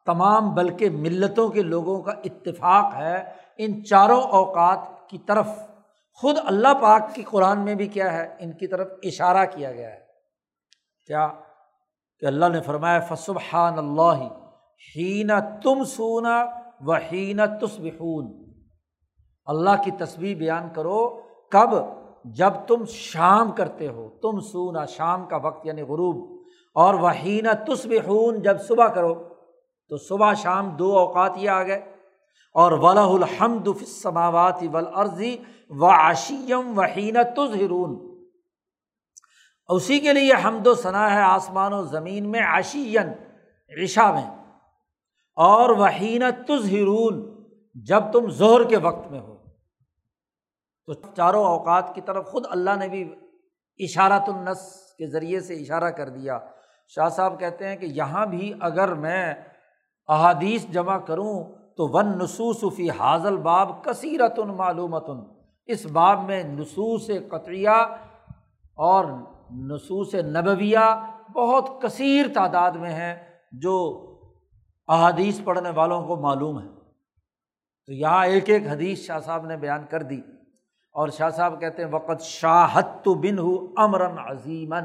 تمام 0.07 0.55
بلکہ 0.55 0.91
ملتوں 0.91 1.49
کے 1.49 1.63
لوگوں 1.63 2.03
کا 2.03 2.13
اتفاق 2.25 2.95
ہے، 2.97 3.25
ان 3.59 3.85
چاروں 3.85 4.23
اوقات 4.23 4.79
کی 5.09 5.19
طرف 5.19 5.47
خود 6.13 6.37
اللہ 6.45 6.75
پاک 6.83 7.15
کی 7.15 7.23
قرآن 7.23 7.59
میں 7.61 7.75
بھی 7.75 7.87
کیا 7.87 8.13
ہے، 8.13 8.37
ان 8.39 8.53
کی 8.53 8.67
طرف 8.67 8.89
اشارہ 9.03 9.47
کیا 9.51 9.73
گیا 9.73 9.91
ہے۔ 9.91 10.01
کیا؟ 11.07 11.29
کہ 12.21 12.27
اللہ 12.27 12.47
نے 12.47 12.61
فرمایا، 12.61 13.01
فسبحان 13.01 13.79
اللہ 13.79 14.29
ہین 14.97 15.31
تم 15.63 15.85
سونا 15.85 16.45
و 16.81 16.93
ہین 16.95 17.41
تصبحون۔ 17.61 18.53
اللہ 19.45 19.83
کی 19.85 19.91
تصویر 19.91 20.37
بیان 20.37 20.69
کرو، 20.75 21.21
کب؟ 21.51 22.00
جب 22.25 22.53
تم 22.69 22.85
شام 22.85 23.51
کرتے 23.53 23.89
ہو، 23.89 24.09
تم 24.23 24.41
سونا 24.43 24.85
شام 24.87 25.27
کا 25.27 25.37
وقت 25.37 25.67
یعنی 25.67 25.83
غروب، 25.83 26.17
اور 26.77 26.95
وہین 26.95 27.47
تصبحون 27.67 28.43
جب 28.43 28.61
صبح 28.61 28.89
کرو، 28.89 29.15
تو 29.91 29.97
صبح 29.99 30.35
شام 30.35 30.69
دو 30.77 30.99
اوقات 30.99 31.33
یہ 31.37 31.51
آ 31.51 31.63
گئے 31.63 31.81
اور 32.55 32.73
ولا 32.73 33.05
الحمد 33.05 33.69
فسماوات 33.81 34.63
ولعرضی 34.73 35.37
و 35.71 35.87
عشیم 35.87 36.79
وحین 36.79 37.17
تظہرون 37.37 37.99
اسی 39.69 39.99
کے 39.99 40.13
لیے 40.13 40.33
حمد 40.45 40.67
و 40.67 40.75
ثناء 40.75 41.09
ہے 41.09 41.23
آسمان 41.23 41.73
و 41.73 41.83
زمین 41.87 42.31
میں 42.31 42.41
عشین 42.49 43.13
عشا 43.71 44.11
میں، 44.13 44.29
اور 45.37 45.71
وحین 45.79 46.23
تظہرون 46.49 47.21
جب 47.87 48.13
تم 48.13 48.31
زہر 48.31 48.65
کے 48.65 48.77
وقت 48.77 49.11
میں 49.11 49.21
ہو۔ 49.21 49.37
تو 50.91 51.01
چاروں 51.17 51.45
اوقات 51.45 51.95
کی 51.95 52.01
طرف 52.01 52.27
خود 52.27 52.45
اللہ 52.51 52.71
نے 52.79 52.89
بھی 52.89 53.15
اشارت 53.79 54.29
النس 54.29 54.59
کے 54.99 55.07
ذریعے 55.07 55.41
سے 55.41 55.55
اشارہ 55.55 55.91
کر 55.91 56.09
دیا۔ 56.09 56.39
شاہ 56.89 57.09
صاحب 57.09 57.41
کہتے 57.41 57.69
ہیں 57.69 57.77
کہ 57.77 57.87
یہاں 57.87 58.27
بھی 58.27 58.55
اگر 58.61 58.95
میں 58.95 59.35
احادیث 60.09 60.67
جمع 60.67 60.99
کروں 60.99 61.45
تو 61.77 61.89
ون 61.89 62.19
نصوص 62.19 62.65
فی 62.77 62.91
حاضل 62.91 63.37
باب 63.37 63.85
کثیرت 63.85 64.39
معلومت 64.39 65.05
اس 65.67 65.87
باب 65.87 66.25
میں 66.25 66.43
نصوص 66.43 67.11
قطریہ 67.29 67.79
اور 68.75 69.05
نصوص 69.51 70.15
نبویہ 70.15 71.07
بہت 71.35 71.83
کثیر 71.83 72.27
تعداد 72.35 72.71
میں 72.71 72.91
ہیں 72.91 73.15
جو 73.53 73.77
احادیث 74.89 75.41
پڑھنے 75.45 75.71
والوں 75.71 76.07
کو 76.07 76.17
معلوم 76.17 76.61
ہے 76.61 76.69
تو 77.87 77.93
یہاں 77.93 78.27
ایک 78.27 78.51
ایک 78.51 78.67
حدیث 78.67 79.07
شاہ 79.07 79.19
صاحب 79.19 79.47
نے 79.47 79.57
بیان 79.57 79.87
کر 79.91 80.03
دی۔ 80.03 80.21
اور 80.95 81.09
شاہ 81.09 81.31
صاحب 81.31 81.61
کہتے 81.61 81.85
ہیں 81.85 81.91
وقت 81.91 82.21
شاہت 82.21 82.87
تو 83.05 83.15
بن 83.15 83.39
ہو 83.39 83.73
امراً 83.77 84.19
عظیمن 84.19 84.85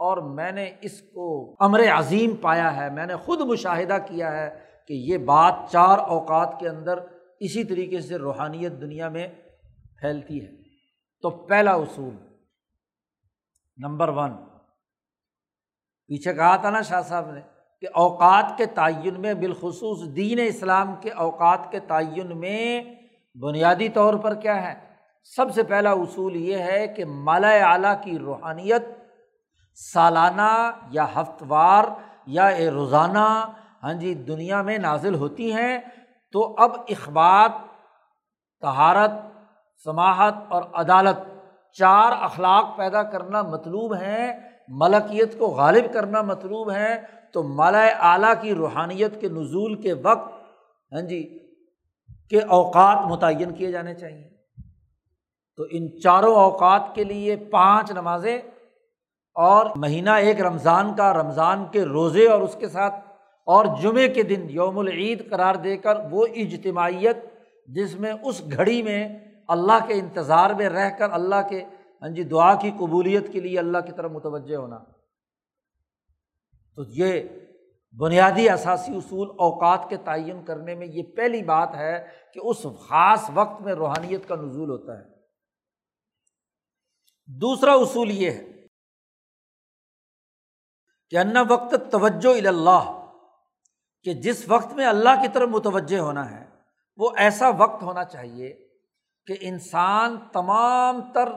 اور 0.00 0.16
میں 0.16 0.52
نے 0.52 0.70
اس 0.80 1.00
کو 1.00 1.54
امر 1.60 1.80
عظیم 1.92 2.36
پایا 2.36 2.76
ہے، 2.76 2.90
میں 2.90 3.06
نے 3.06 3.16
خود 3.16 3.40
مشاہدہ 3.40 3.96
کیا 4.06 4.32
ہے 4.32 4.48
کہ 4.88 4.92
یہ 4.92 5.18
بات 5.18 5.54
چار 5.70 5.98
اوقات 5.98 6.60
کے 6.60 6.68
اندر 6.68 6.98
اسی 7.40 7.64
طریقے 7.64 8.00
سے 8.00 8.16
روحانیت 8.16 8.72
دنیا 8.72 9.08
میں 9.08 9.28
پھیلتی 10.00 10.46
ہے۔ 10.46 10.50
تو 11.22 11.30
پہلا 11.30 11.72
اصول، 11.72 12.14
نمبر 13.76 14.08
ون، 14.08 14.36
پیچھے 16.06 16.34
کہا 16.34 16.56
تھا 16.56 16.70
نا 16.70 16.82
شاہ 16.82 17.02
صاحب 17.02 17.30
نے 17.30 17.40
کہ 17.80 17.86
اوقات 17.94 18.56
کے 18.56 18.66
تعین 18.66 19.20
میں، 19.20 19.34
بالخصوص 19.34 20.16
دین 20.16 20.38
اسلام 20.46 20.94
کے 21.00 21.10
اوقات 21.10 21.70
کے 21.70 21.80
تعین 21.80 22.38
میں 22.38 22.82
بنیادی 23.36 23.88
طور 23.88 24.14
پر 24.14 24.34
کیا 24.34 24.62
ہے؟ 24.62 24.87
سب 25.36 25.54
سے 25.54 25.62
پہلا 25.62 25.90
اصول 25.90 26.36
یہ 26.36 26.56
ہے 26.56 26.86
کہ 26.88 27.04
مالا 27.04 27.48
اعلیٰ 27.48 28.02
کی 28.02 28.18
روحانیت 28.18 28.82
سالانہ 29.74 30.70
یا 30.90 31.06
ہفت 31.16 31.42
وار 31.48 31.84
یا 32.26 32.50
روزانہ 32.70 33.52
ہاں 33.82 33.92
جی 33.92 34.14
دنیا 34.14 34.62
میں 34.62 34.78
نازل 34.78 35.14
ہوتی 35.14 35.52
ہیں۔ 35.52 35.78
تو 36.32 36.54
اب 36.58 36.70
اخبار 36.88 37.48
تہارت 38.60 39.10
سماہت 39.84 40.34
اور 40.48 40.62
عدالت 40.74 41.16
چار 41.72 42.12
اخلاق 42.20 42.76
پیدا 42.76 43.02
کرنا 43.02 43.42
مطلوب 43.42 43.94
ہیں، 43.94 44.32
ملکیت 44.68 45.38
کو 45.38 45.46
غالب 45.46 45.92
کرنا 45.92 46.22
مطلوب 46.22 46.70
ہے 46.70 47.02
تو 47.32 47.42
مالا 47.42 47.86
اعلیٰ 47.86 48.32
کی 48.40 48.54
روحانیت 48.54 49.20
کے 49.20 49.28
نزول 49.28 49.74
کے 49.74 49.92
وقت 49.92 50.32
ہاں 50.92 51.00
جی 51.00 51.38
کے 52.30 52.40
اوقات 52.40 52.96
متعین 53.06 53.54
کیے 53.54 53.72
جانے 53.72 53.94
چاہئیں 53.94 54.37
تو 55.58 55.64
ان 55.70 56.00
چاروں 56.00 56.34
اوقات 56.34 56.82
کے 56.94 57.04
لیے 57.04 57.36
پانچ 57.36 57.90
نمازیں 57.90 58.38
اور 59.34 59.66
مہینہ 59.76 60.10
ایک 60.10 60.40
رمضان 60.40 60.94
کا، 60.94 61.12
رمضان 61.12 61.64
کے 61.72 61.84
روزے 61.84 62.28
اور 62.28 62.40
اس 62.40 62.56
کے 62.60 62.68
ساتھ 62.68 62.94
اور 63.44 63.66
جمعے 63.82 64.08
کے 64.08 64.22
دن 64.22 64.46
یوم 64.48 64.78
العید 64.78 65.30
قرار 65.30 65.54
دے 65.54 65.76
کر 65.76 65.96
وہ 66.10 66.26
اجتماعیت 66.36 67.16
جس 67.68 68.00
میں 68.00 68.12
اس 68.22 68.42
گھڑی 68.52 68.82
میں 68.82 69.18
اللہ 69.48 69.86
کے 69.86 69.94
انتظار 69.94 70.50
میں 70.50 70.68
رہ 70.68 70.90
کر 70.90 71.10
اللہ 71.10 71.48
کے 71.48 71.64
ہاں 72.02 72.08
جی 72.08 72.22
دعا 72.22 72.54
کی 72.54 72.70
قبولیت 72.70 73.32
کے 73.32 73.40
لیے 73.40 73.58
اللہ 73.58 73.78
کی 73.78 73.92
طرف 73.92 74.10
متوجہ 74.10 74.56
ہونا۔ 74.56 74.78
تو 76.76 76.82
یہ 76.88 77.22
بنیادی 77.98 78.48
اثاثی 78.48 78.96
اصول 78.96 79.28
اوقات 79.30 79.88
کے 79.88 79.96
تعین 79.96 80.44
کرنے 80.44 80.74
میں 80.74 80.86
یہ 80.86 81.02
پہلی 81.16 81.42
بات 81.42 81.74
ہے 81.74 82.06
کہ 82.34 82.40
اس 82.44 82.62
خاص 82.62 83.30
وقت 83.34 83.62
میں 83.62 83.74
روحانیت 83.74 84.28
کا 84.28 84.34
نزول 84.34 84.70
ہوتا 84.70 84.98
ہے۔ 84.98 85.17
دوسرا 87.28 87.72
اصول 87.72 88.10
یہ 88.10 88.30
ہے 88.30 88.44
کہ 91.10 91.16
ان 91.16 91.36
وقت 91.48 91.74
توجہ 91.92 92.48
اللہ، 92.48 93.10
کہ 94.02 94.12
جس 94.14 94.44
وقت 94.48 94.72
میں 94.72 94.86
اللہ 94.86 95.22
کی 95.22 95.28
طرف 95.32 95.48
متوجہ 95.48 95.98
ہونا 95.98 96.30
ہے، 96.30 96.44
وہ 96.96 97.10
ایسا 97.16 97.48
وقت 97.48 97.82
ہونا 97.82 98.04
چاہیے 98.04 98.68
کہ 99.26 99.36
انسان 99.40 100.16
تمام 100.32 101.00
تر 101.12 101.28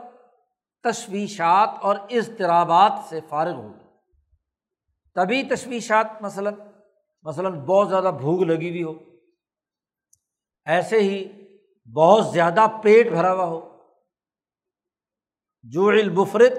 تشویشات 0.84 1.70
اور 1.82 1.96
اضطرابات 2.10 2.92
سے 3.10 3.20
فارغ 3.30 3.54
ہو۔ 3.54 3.72
تبھی 5.16 5.44
تشویشات 5.44 6.22
مثلاً 6.22 6.54
مثلاً 7.24 7.60
بہت 7.60 7.90
زیادہ 7.90 8.12
بھوک 8.20 8.42
لگی 8.42 8.70
ہوئی 8.70 8.84
ہو، 8.84 8.94
ایسے 10.66 11.00
ہی 11.00 11.24
بہت 11.96 12.26
زیادہ 12.26 12.66
پیٹ 12.84 13.10
بھرا 13.10 13.34
ہوا 13.34 13.46
ہو۔ 13.46 13.71
جو 15.64 15.88
المفرت 15.88 16.52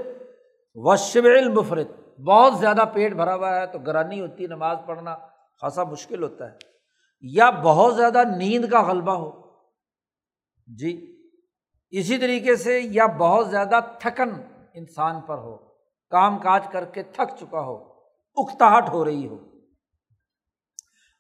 و 0.75 0.97
شب 0.97 1.25
المفرت 1.25 2.19
بہت 2.19 2.59
زیادہ 2.59 2.85
پیٹ 2.93 3.13
بھرا 3.13 3.35
ہوا 3.35 3.61
ہے 3.61 3.67
تو 3.67 3.79
گرانی 3.79 4.21
ہوتی 4.21 4.43
ہے، 4.43 4.49
نماز 4.49 4.77
پڑھنا 4.87 5.17
خاصا 5.61 5.85
مشکل 5.85 6.23
ہوتا 6.23 6.53
ہے۔ 6.53 6.57
یا 7.21 7.51
بہت 7.51 7.97
زیادہ 7.97 8.23
نیند 8.37 8.65
کا 8.65 8.83
غلبہ 8.83 9.13
ہو۔ 9.13 9.57
جی 10.67 11.23
اسی 11.91 12.19
طریقے 12.19 12.57
سے 12.57 12.81
یا 12.85 13.07
بہت 13.07 13.51
زیادہ 13.51 13.81
تھکن 13.99 14.31
انسان 14.75 15.21
پر 15.21 15.39
ہو، 15.39 15.57
کام 16.11 16.39
کاج 16.39 16.67
کر 16.73 16.85
کے 16.85 17.03
تھک 17.03 17.37
چکا 17.41 17.61
ہو، 17.61 17.93
اکتاہٹ 18.35 18.89
ہو 18.89 19.05
رہی 19.05 19.29
ہو۔ 19.29 19.39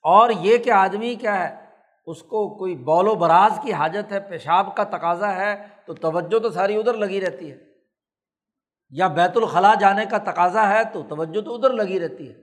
اور 0.02 0.30
یہ 0.30 0.58
کہ 0.58 0.70
آدمی 0.70 1.14
کیا 1.14 1.48
ہے، 1.48 1.64
اس 2.06 2.22
کو 2.22 2.58
کوئی 2.58 2.76
بول 2.76 3.08
و 3.08 3.14
براز 3.14 3.58
کی 3.62 3.72
حاجت 3.72 4.12
ہے، 4.12 4.20
پیشاب 4.20 4.76
کا 4.76 4.84
تقاضا 4.84 5.36
ہے، 5.36 5.66
تو 5.86 5.94
توجہ 5.94 6.38
تو 6.38 6.50
ساری 6.50 6.76
ادھر 6.76 6.94
لگی 6.94 7.20
رہتی 7.20 7.50
ہے۔ 7.50 7.71
یا 8.92 9.08
بیت 9.08 9.36
الخلاء 9.36 9.74
جانے 9.80 10.04
کا 10.06 10.18
تقاضا 10.18 10.68
ہے 10.68 10.82
تو 10.92 11.02
توجہ 11.02 11.40
تو 11.40 11.54
ادھر 11.54 11.70
لگی 11.70 12.00
رہتی 12.00 12.28
ہے۔ 12.28 12.34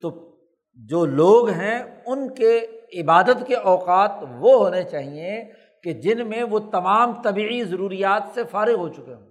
تو 0.00 0.36
جو 0.74 1.04
لوگ 1.04 1.48
ہیں 1.48 2.02
ان 2.06 2.34
کے 2.34 2.80
عبادت 3.00 3.46
کے 3.46 3.54
اوقات 3.54 4.10
وہ 4.38 4.52
ہونے 4.54 4.82
چاہیے 4.82 5.52
کہ 5.82 5.92
جن 5.92 6.28
میں 6.28 6.42
وہ 6.42 6.58
تمام 6.58 7.22
طبعی 7.22 7.64
ضروریات 7.64 8.22
سے 8.34 8.44
فارغ 8.44 8.74
ہو 8.74 8.88
چکے 8.88 9.14
ہوں۔ 9.14 9.26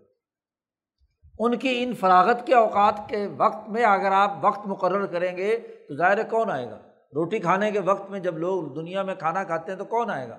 ان 1.40 1.58
کی 1.58 1.84
ان 1.84 1.94
فراغت 1.94 2.48
کے 2.48 2.56
اوقات 2.56 3.10
کے 3.10 3.28
وقت 3.38 3.70
میں 3.70 3.84
اگر 3.84 4.12
آپ 4.12 4.32
وقت 4.42 4.68
مقرر 4.68 5.06
کریں 5.06 5.38
گے 5.38 5.58
تو 5.58 5.96
ظاہر 5.96 6.24
کون 6.24 6.52
آئے 6.52 6.66
گا؟ 6.66 6.78
روٹی 7.16 7.40
کھانے 7.40 7.72
کے 7.72 7.80
وقت 7.80 8.12
میں 8.12 8.20
جب 8.20 8.38
لوگ 8.38 8.64
دنیا 8.64 9.04
میں 9.04 9.16
کھانا 9.16 9.44
کھاتے 9.44 9.72
ہیں 9.72 9.80
تو 9.80 9.86
کون 9.86 10.10
آئے 10.10 10.30
گا؟ 10.30 10.38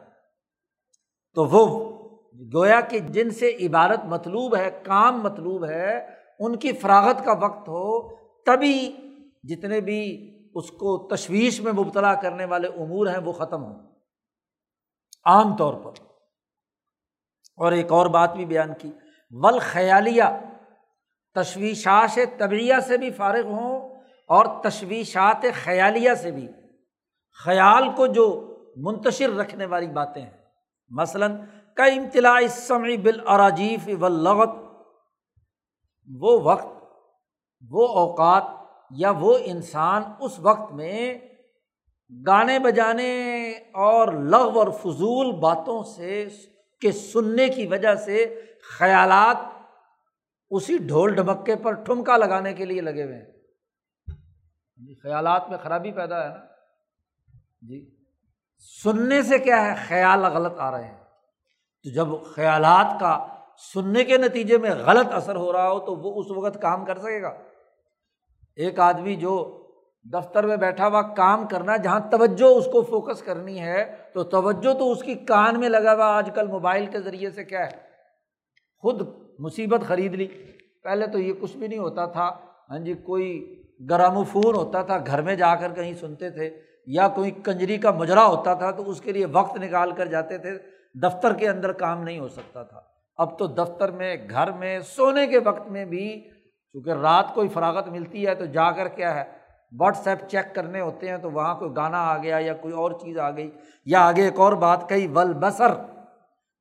تو 1.34 1.44
وہ 1.44 1.94
گویا 2.54 2.80
کہ 2.80 2.98
جن 2.98 3.30
سے 3.30 3.56
عبادت 3.60 4.04
مطلوب 4.04 4.56
ہے، 4.56 4.80
کام 4.82 5.22
مطلوب 5.22 5.68
ہے، 5.68 6.06
ان 6.38 6.56
کی 6.56 6.72
فراغت 6.72 7.24
کا 7.24 7.32
وقت 7.32 7.68
ہو، 7.68 8.16
تبھی 8.42 8.96
جتنے 9.42 9.80
بھی 9.80 10.30
اس 10.54 10.70
کو 10.70 11.08
تشویش 11.08 11.60
میں 11.60 11.72
مبتلا 11.72 12.14
کرنے 12.14 12.44
والے 12.44 12.68
امور 12.68 13.06
ہیں، 13.06 13.18
وہ 13.18 13.32
ختم 13.32 13.64
ہوں۔ 13.64 13.78
عام 15.24 15.56
طور 15.56 15.74
پر۔ 15.74 15.90
اور 17.56 17.72
ایک 17.72 17.92
اور 17.92 18.06
بات 18.06 18.34
بھی 18.34 18.44
بیان 18.44 18.74
کی۔ 18.78 18.92
ول 19.30 19.58
خیالیہ 19.58 20.22
تشویشات 21.34 22.38
طبعیہ 22.38 22.74
سے 22.82 22.96
بھی 22.96 23.10
فارغ 23.10 23.46
ہوں 23.46 23.88
اور 24.28 24.46
تشویشات 24.62 25.46
خیالیہ 25.64 26.14
سے 26.14 26.30
بھی۔ 26.30 26.48
خیال 27.44 27.88
کو 27.96 28.06
جو 28.06 28.56
منتشر 28.76 29.36
رکھنے 29.36 29.66
والی 29.66 29.86
باتیں 29.86 30.22
ہیں۔ 30.22 30.30
مثلاً 30.88 31.36
کا 31.76 31.84
امتلاع 31.84 32.40
اسمعی 32.42 32.96
بال 32.96 33.20
اراجیف 33.26 33.88
و 34.00 34.08
لغت 34.08 34.48
وہ 36.14 36.40
وقت، 36.42 36.84
وہ 37.70 37.88
اوقات 37.88 38.44
یا 38.90 39.10
وہ 39.10 39.38
انسان 39.44 40.02
اس 40.20 40.38
وقت 40.38 40.72
میں 40.72 41.18
گانے 42.26 42.58
بجانے 42.58 43.50
اور 43.74 44.12
لغ 44.12 44.58
اور 44.58 44.68
فضول 44.68 45.32
باتوں 45.32 45.82
سے، 45.82 46.28
کے 46.80 46.92
سننے 46.92 47.48
کی 47.48 47.66
وجہ 47.66 47.94
سے 47.94 48.40
خیالات 48.78 49.36
اسی 50.50 50.78
ڈھول 50.78 51.14
ڈھمکے 51.14 51.56
پر 51.56 51.72
ٹھمکا 51.72 52.16
لگانے 52.16 52.52
کے 52.52 52.64
لیے 52.64 52.80
لگے 52.80 53.04
ہوئے 53.04 53.16
ہیں۔ 53.16 53.34
خیالات 55.02 55.50
میں 55.50 55.58
خرابی 55.58 55.92
پیدا 55.92 56.24
ہے 56.24 56.28
نا؟ 56.28 56.44
جی۔ 57.62 57.96
سننے 58.82 59.22
سے 59.22 59.38
کیا 59.38 59.64
ہے؟ 59.64 59.74
خیال 59.88 60.24
غلط 60.24 60.58
آ 60.58 60.70
رہے 60.70 60.84
ہیں۔ 60.84 61.03
تو 61.84 61.90
جب 61.90 62.06
خیالات 62.34 63.00
کا 63.00 63.26
سننے 63.74 64.04
کے 64.04 64.18
نتیجے 64.18 64.58
میں 64.58 64.70
غلط 64.70 65.06
اثر 65.12 65.36
ہو 65.36 65.52
رہا 65.52 65.70
ہو 65.70 65.78
تو 65.78 65.96
وہ 65.96 66.20
اس 66.20 66.30
وقت 66.30 66.62
کام 66.62 66.84
کر 66.84 66.98
سکے 66.98 67.22
گا۔ 67.22 67.28
ایک 68.56 68.80
آدمی 68.80 69.16
جو 69.16 69.60
دفتر 70.12 70.46
میں 70.46 70.56
بیٹھا 70.56 70.86
ہوا 70.86 71.02
کام 71.02 71.48
کرنا، 71.48 71.76
جہاں 71.76 72.00
توجہ 72.10 72.44
اس 72.44 72.64
کو 72.64 72.82
فوکس 72.82 73.22
کرنی 73.22 73.60
ہے، 73.60 73.94
تو 74.14 74.24
توجہ 74.24 74.72
تو 74.72 74.92
اس 74.92 75.02
کی 75.02 75.14
کان 75.14 75.60
میں 75.60 75.68
لگا 75.68 75.94
ہوا 75.94 76.16
آج 76.16 76.30
کل 76.34 76.46
موبائل 76.46 76.86
کے 76.86 77.00
ذریعے 77.00 77.30
سے 77.30 77.44
کیا 77.44 77.66
ہے؟ 77.66 77.70
خود 78.78 79.08
مصیبت 79.38 79.80
خرید 79.88 80.14
لی۔ 80.14 80.26
پہلے 80.84 81.06
تو 81.06 81.18
یہ 81.18 81.32
کچھ 81.40 81.56
بھی 81.56 81.66
نہیں 81.66 81.78
ہوتا 81.78 82.06
تھا۔ 82.06 82.30
ہاں 82.70 82.78
جی 82.78 82.94
کوئی 82.94 83.60
گرام 83.90 84.24
فون 84.24 84.54
ہوتا 84.54 84.82
تھا، 84.82 84.98
گھر 85.06 85.22
میں 85.22 85.36
جا 85.36 85.54
کر 85.54 85.72
کہیں 85.72 85.94
سنتے 85.94 86.30
تھے، 86.30 86.60
یا 86.86 87.08
کوئی 87.08 87.30
کنجری 87.30 87.78
کا 87.78 87.90
مجرا 87.90 88.26
ہوتا 88.26 88.54
تھا 88.54 88.70
تو 88.70 88.90
اس 88.90 89.00
کے 89.00 89.12
لیے 89.12 89.26
وقت 89.26 89.56
نکال 89.56 89.92
کر 89.92 90.06
جاتے 90.06 90.38
تھے۔ 90.38 90.50
دفتر 91.02 91.32
کے 91.32 91.48
اندر 91.48 91.72
کام 91.72 92.02
نہیں 92.02 92.18
ہو 92.18 92.28
سکتا 92.28 92.62
تھا۔ 92.62 92.80
اب 93.16 93.38
تو 93.38 93.46
دفتر 93.46 93.90
میں، 93.90 94.16
گھر 94.30 94.50
میں، 94.50 94.80
سونے 94.80 95.26
کے 95.26 95.38
وقت 95.38 95.70
میں 95.70 95.84
بھی 95.84 96.30
چونکہ 96.72 96.90
رات 96.90 97.34
کوئی 97.34 97.48
فراغت 97.48 97.88
ملتی 97.88 98.26
ہے 98.26 98.34
تو 98.34 98.44
جا 98.44 98.70
کر 98.70 98.88
کیا 98.88 99.14
ہے، 99.14 99.24
واٹس 99.78 100.06
ایپ 100.08 100.28
چیک 100.28 100.54
کرنے 100.54 100.80
ہوتے 100.80 101.08
ہیں 101.08 101.18
تو 101.18 101.30
وہاں 101.30 101.54
کوئی 101.54 101.70
گانا 101.76 101.98
آ 101.98 102.18
گیا 102.18 102.38
یا 102.40 102.54
کوئی 102.54 102.74
اور 102.74 102.90
چیز 102.90 103.18
آ 103.18 103.30
گئی 103.30 103.50
یا 103.84 104.00
آگے 104.00 104.22
ایک 104.22 104.40
اور 104.40 104.52
بات 104.52 104.88
کہی 104.88 105.06
ول 105.06 105.32
بسر 105.32 105.72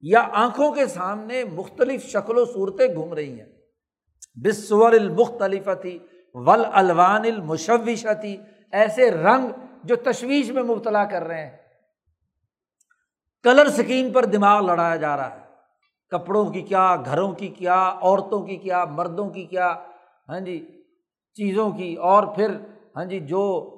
یا 0.02 0.28
آنکھوں 0.32 0.72
کے 0.72 0.86
سامنے 0.86 1.44
مختلف 1.44 2.06
شکل 2.06 2.38
و 2.38 2.46
صورتیں 2.46 2.96
گھوم 2.96 3.14
رہی 3.14 3.40
ہیں۔ 3.40 3.48
بسور 4.36 4.92
المختلف 4.92 5.70
تھی 5.82 6.00
ول 6.34 6.66
الوان 6.74 7.22
المشوشتی۔ 7.26 8.38
ایسے 8.72 9.12
رنگ 9.12 9.48
جو 9.84 9.96
تشویش 9.96 10.52
میں 10.52 10.64
مبتلا 10.64 11.04
کر 11.06 11.24
رہے 11.24 11.46
ہیں۔ 11.46 11.58
کلر 13.44 13.66
اسکیم 13.66 14.12
پر 14.12 14.26
دماغ 14.26 14.62
لڑایا 14.62 14.96
جا 14.96 15.18
رہا 15.18 15.36
ہے۔ 15.36 15.40
کپڑوں 16.10 16.50
کی 16.50 16.62
کیا، 16.62 16.96
گھروں 17.06 17.32
کی 17.32 17.48
کیا، 17.48 17.96
عورتوں 18.02 18.42
کی 18.44 18.56
کیا، 18.56 18.86
مردوں 18.86 19.30
کی 19.30 19.46
کیا 19.46 19.76
ہاں 20.30 20.40
جی 20.40 20.82
چیزوں 21.34 21.72
کی۔ 21.72 21.96
اور 21.96 22.24
پھر 22.24 22.58
ہاں 22.96 23.06
جی 23.06 23.20
جو 23.20 23.70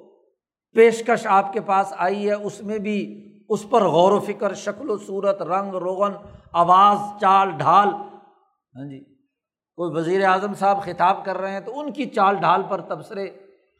پیشکش 0.74 1.26
آپ 1.26 1.52
کے 1.52 1.60
پاس 1.60 1.92
آئی 1.96 2.28
ہے، 2.28 2.32
اس 2.32 2.62
میں 2.62 2.78
بھی 2.78 3.22
اس 3.48 3.66
پر 3.70 3.82
غور 3.82 4.12
و 4.12 4.20
فکر، 4.20 4.54
شکل 4.54 4.90
و 4.90 4.98
صورت، 4.98 5.42
رنگ، 5.42 5.74
روغن، 5.74 6.12
آواز، 6.52 7.20
چال، 7.20 7.50
ڈھال 7.50 7.88
ہاں 7.88 8.88
جی 8.90 9.00
کوئی 9.78 9.94
وزیر 9.94 10.24
اعظم 10.24 10.54
صاحب 10.54 10.82
خطاب 10.82 11.24
کر 11.24 11.38
رہے 11.38 11.50
ہیں 11.50 11.60
تو 11.60 11.80
ان 11.80 11.92
کی 11.92 12.06
چال 12.06 12.36
ڈھال 12.36 12.62
پر 12.68 12.80
تبصرے، 12.80 13.30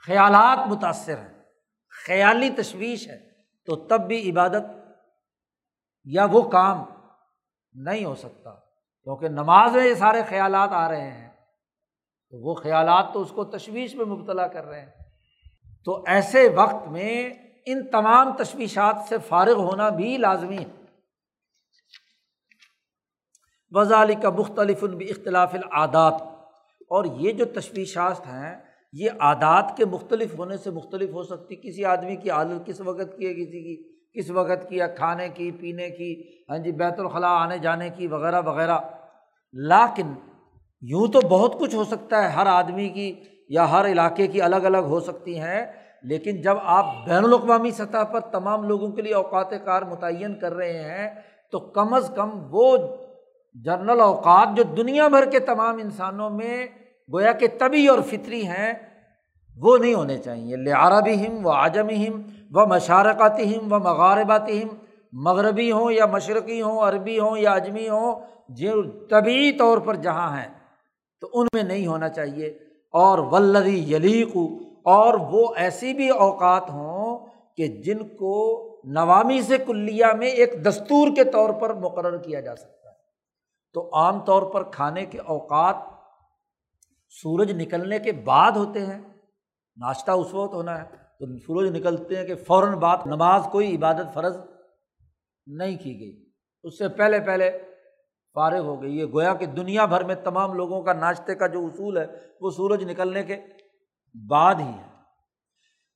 خیالات 0.07 0.69
متاثر 0.69 1.19
ہیں، 1.19 1.43
خیالی 2.07 2.51
تشویش 2.51 3.09
ہے۔ 3.09 3.19
تو 3.67 3.77
تب 3.77 4.07
بھی 4.09 4.31
عبادت 4.31 4.76
یا 6.07 6.27
وہ 6.33 6.43
کام 6.43 6.85
نہیں 7.73 8.05
ہو 8.05 8.15
سکتا۔ 8.15 8.51
کیونکہ 9.03 9.29
نماز 9.29 9.77
میں 9.77 9.87
یہ 9.87 9.95
سارے 9.95 10.23
خیالات 10.29 10.69
آ 10.73 10.89
رہے 10.89 11.11
ہیں، 11.11 11.29
تو 12.31 12.49
وہ 12.49 12.55
خیالات 12.55 13.07
تو 13.13 13.21
اس 13.21 13.31
کو 13.31 13.45
تشویش 13.45 13.95
میں 13.95 14.05
مبتلا 14.05 14.47
کر 14.47 14.65
رہے 14.65 14.81
ہیں۔ 14.81 14.91
تو 15.85 16.05
ایسے 16.07 16.49
وقت 16.49 16.89
میں 16.89 17.31
ان 17.67 17.87
تمام 17.87 18.33
تشویشات 18.33 18.97
سے 19.09 19.17
فارغ 19.29 19.55
ہونا 19.55 19.89
بھی 19.89 20.17
لازمی 20.17 20.59
ہے۔ 20.59 20.85
وزال 23.71 24.15
کا 24.23 24.31
مختلف 24.31 24.85
بھی 24.85 25.11
اختلاف 25.11 25.55
العادات۔ 25.55 26.23
اور 26.81 27.05
یہ 27.05 27.33
جو 27.33 27.45
تشویشات 27.45 28.21
ہیں، 28.21 28.57
یہ 28.93 29.11
عادات 29.21 29.77
کے 29.77 29.85
مختلف 29.85 30.39
ہونے 30.39 30.57
سے 30.57 30.71
مختلف 30.71 31.11
ہو 31.11 31.23
سکتی۔ 31.23 31.57
کسی 31.57 31.85
آدمی 31.85 32.17
کی 32.17 32.31
عادت 32.31 32.67
کس 32.67 32.81
وقت 32.81 33.19
کی 33.19 33.27
ہے، 33.27 33.35
کسی 33.35 33.77
کی 33.77 33.96
کس 34.17 34.31
وقت 34.31 34.69
کی 34.69 34.77
یا 34.77 34.87
کھانے 34.97 35.29
کی، 35.29 35.51
پینے 35.51 35.89
کی 35.91 36.13
ہاں 36.51 36.59
جی 36.59 36.73
بیت 36.73 37.01
الخلاء 37.01 37.35
آنے 37.35 37.59
جانے 37.59 37.89
کی 37.91 38.07
وغیرہ 38.07 38.41
وغیرہ۔ 38.41 38.79
لاکن 39.55 40.13
یوں 40.83 41.07
تو 41.09 41.21
بہت 41.29 41.59
کچھ 41.59 41.75
ہو 41.75 41.85
سکتا 41.85 42.23
ہے، 42.23 42.29
ہر 42.29 42.47
آدمی 42.47 42.89
کی 42.89 43.13
یا 43.49 43.71
ہر 43.71 43.87
علاقے 43.87 44.27
کی 44.27 44.43
الگ 44.43 44.65
الگ 44.65 44.87
ہو 44.87 45.01
سکتی 45.01 45.39
ہیں، 45.39 45.65
لیکن 46.03 46.41
جب 46.43 46.57
آپ 46.63 46.87
بین 47.07 47.25
الاقوامی 47.25 47.71
سطح 47.71 48.05
پر 48.13 48.21
تمام 48.33 48.65
لوگوں 48.65 48.91
کے 48.93 49.03
لیے 49.03 49.15
اوقات 49.15 49.51
کار 49.65 49.83
متعین 49.83 50.39
کر 50.39 50.55
رہے 50.55 50.83
ہیں، 50.85 51.09
تو 51.53 51.59
کم 51.73 51.95
از 51.95 52.11
کم 52.17 52.31
وہ 52.51 52.77
جنرل 53.57 54.01
اوقات 54.01 54.57
جو 54.57 54.63
دنیا 54.77 55.09
بھر 55.09 55.25
کے 55.31 55.39
تمام 55.41 55.79
انسانوں 55.79 56.31
میں 56.31 56.67
گویا 57.09 57.33
کہ 57.33 57.47
طبی 57.59 57.87
اور 57.87 57.99
فطری 58.07 58.47
ہیں، 58.47 58.73
وہ 59.59 59.77
نہیں 59.79 59.95
ہونے 59.95 60.17
چاہیے۔ 60.19 60.57
لعربی 60.57 61.15
ہم 61.27 61.47
و 61.47 61.51
آجمی 61.51 62.07
ہم 62.07 62.21
و 62.51 62.67
مشارکاتی 62.67 63.57
ہم 63.57 63.73
و 63.73 63.79
مغارباتی 63.79 64.63
ہم 64.63 64.69
مغربی 65.13 65.73
ہوں 65.73 65.93
یا 65.93 66.07
مشرقی 66.07 66.63
ہوں، 66.63 66.81
عربی 66.81 67.19
ہوں 67.19 67.39
یا 67.39 67.53
اجمی 67.53 67.89
ہوں، 67.89 68.21
جو 68.49 68.83
طبعی 69.07 69.53
طور 69.53 69.79
پر 69.79 69.95
جہاں 69.95 70.37
ہیں، 70.37 70.55
تو 71.21 71.29
ان 71.33 71.47
میں 71.53 71.63
نہیں 71.63 71.87
ہونا 71.87 72.09
چاہیے۔ 72.09 72.47
اور 72.93 73.19
ولدی 73.19 73.95
یلیق، 73.95 74.37
اور 74.85 75.15
وہ 75.15 75.55
ایسی 75.57 75.95
بھی 75.95 76.09
اوقات 76.09 76.71
ہوں 76.71 77.27
کہ 77.57 77.67
جن 77.67 78.09
کو 78.09 78.63
نوامی 78.85 79.43
سے 79.43 79.59
کلیا 79.59 80.13
میں 80.13 80.29
ایک 80.29 80.65
دستور 80.65 81.09
کے 81.17 81.25
طور 81.25 81.51
پر 81.51 81.75
مقرر 81.75 82.17
کیا 82.17 82.41
جا 82.41 82.57
سکتا 82.57 82.89
ہے۔ 82.91 82.95
تو 83.73 83.91
عام 83.93 84.21
طور 84.21 84.43
پر 84.43 84.63
کھانے 84.63 85.07
کے 85.07 85.19
اوقات 85.19 85.77
سورج 87.23 87.63
نکلنے 87.63 87.99
کے 87.99 88.13
بعد 88.13 88.53
ہوتے 88.53 88.87
ہیں، 88.87 88.99
ناشتہ 89.77 90.11
اس 90.11 90.35
وقت 90.35 90.55
ہونا 90.55 90.83
ہے۔ 90.83 91.06
تو 91.21 91.39
سورج 91.39 91.77
نکلتے 91.77 92.17
ہیں 92.17 92.25
کہ 92.25 92.35
فوراً 92.35 92.75
بعد 92.75 92.97
نماز 93.07 93.43
کوئی 93.53 93.77
عبادت 93.77 94.15
فرض 94.15 94.37
نہیں 95.47 95.77
کی 95.77 96.01
گئی۔ 96.01 96.27
اس 96.65 96.79
سے 96.79 96.89
پہلے 96.89 97.21
پہلے 97.21 97.59
فارغ 98.35 98.59
ہو 98.59 98.83
گئی۔ 98.83 98.99
یہ 98.99 99.05
گویا 99.05 99.35
کہ 99.35 99.47
دنیا 99.47 99.85
بھر 99.85 100.05
میں 100.05 100.15
تمام 100.15 100.53
لوگوں 100.53 100.83
کا 100.83 100.93
ناشتے 100.93 101.35
کا 101.35 101.47
جو 101.47 101.67
اصول 101.67 101.99
ہے، 101.99 102.07
وہ 102.41 102.51
سورج 102.51 102.85
نکلنے 102.85 103.23
کے 103.23 103.37
بعد 104.29 104.55
ہی 104.55 104.69
ہے۔ 104.69 104.97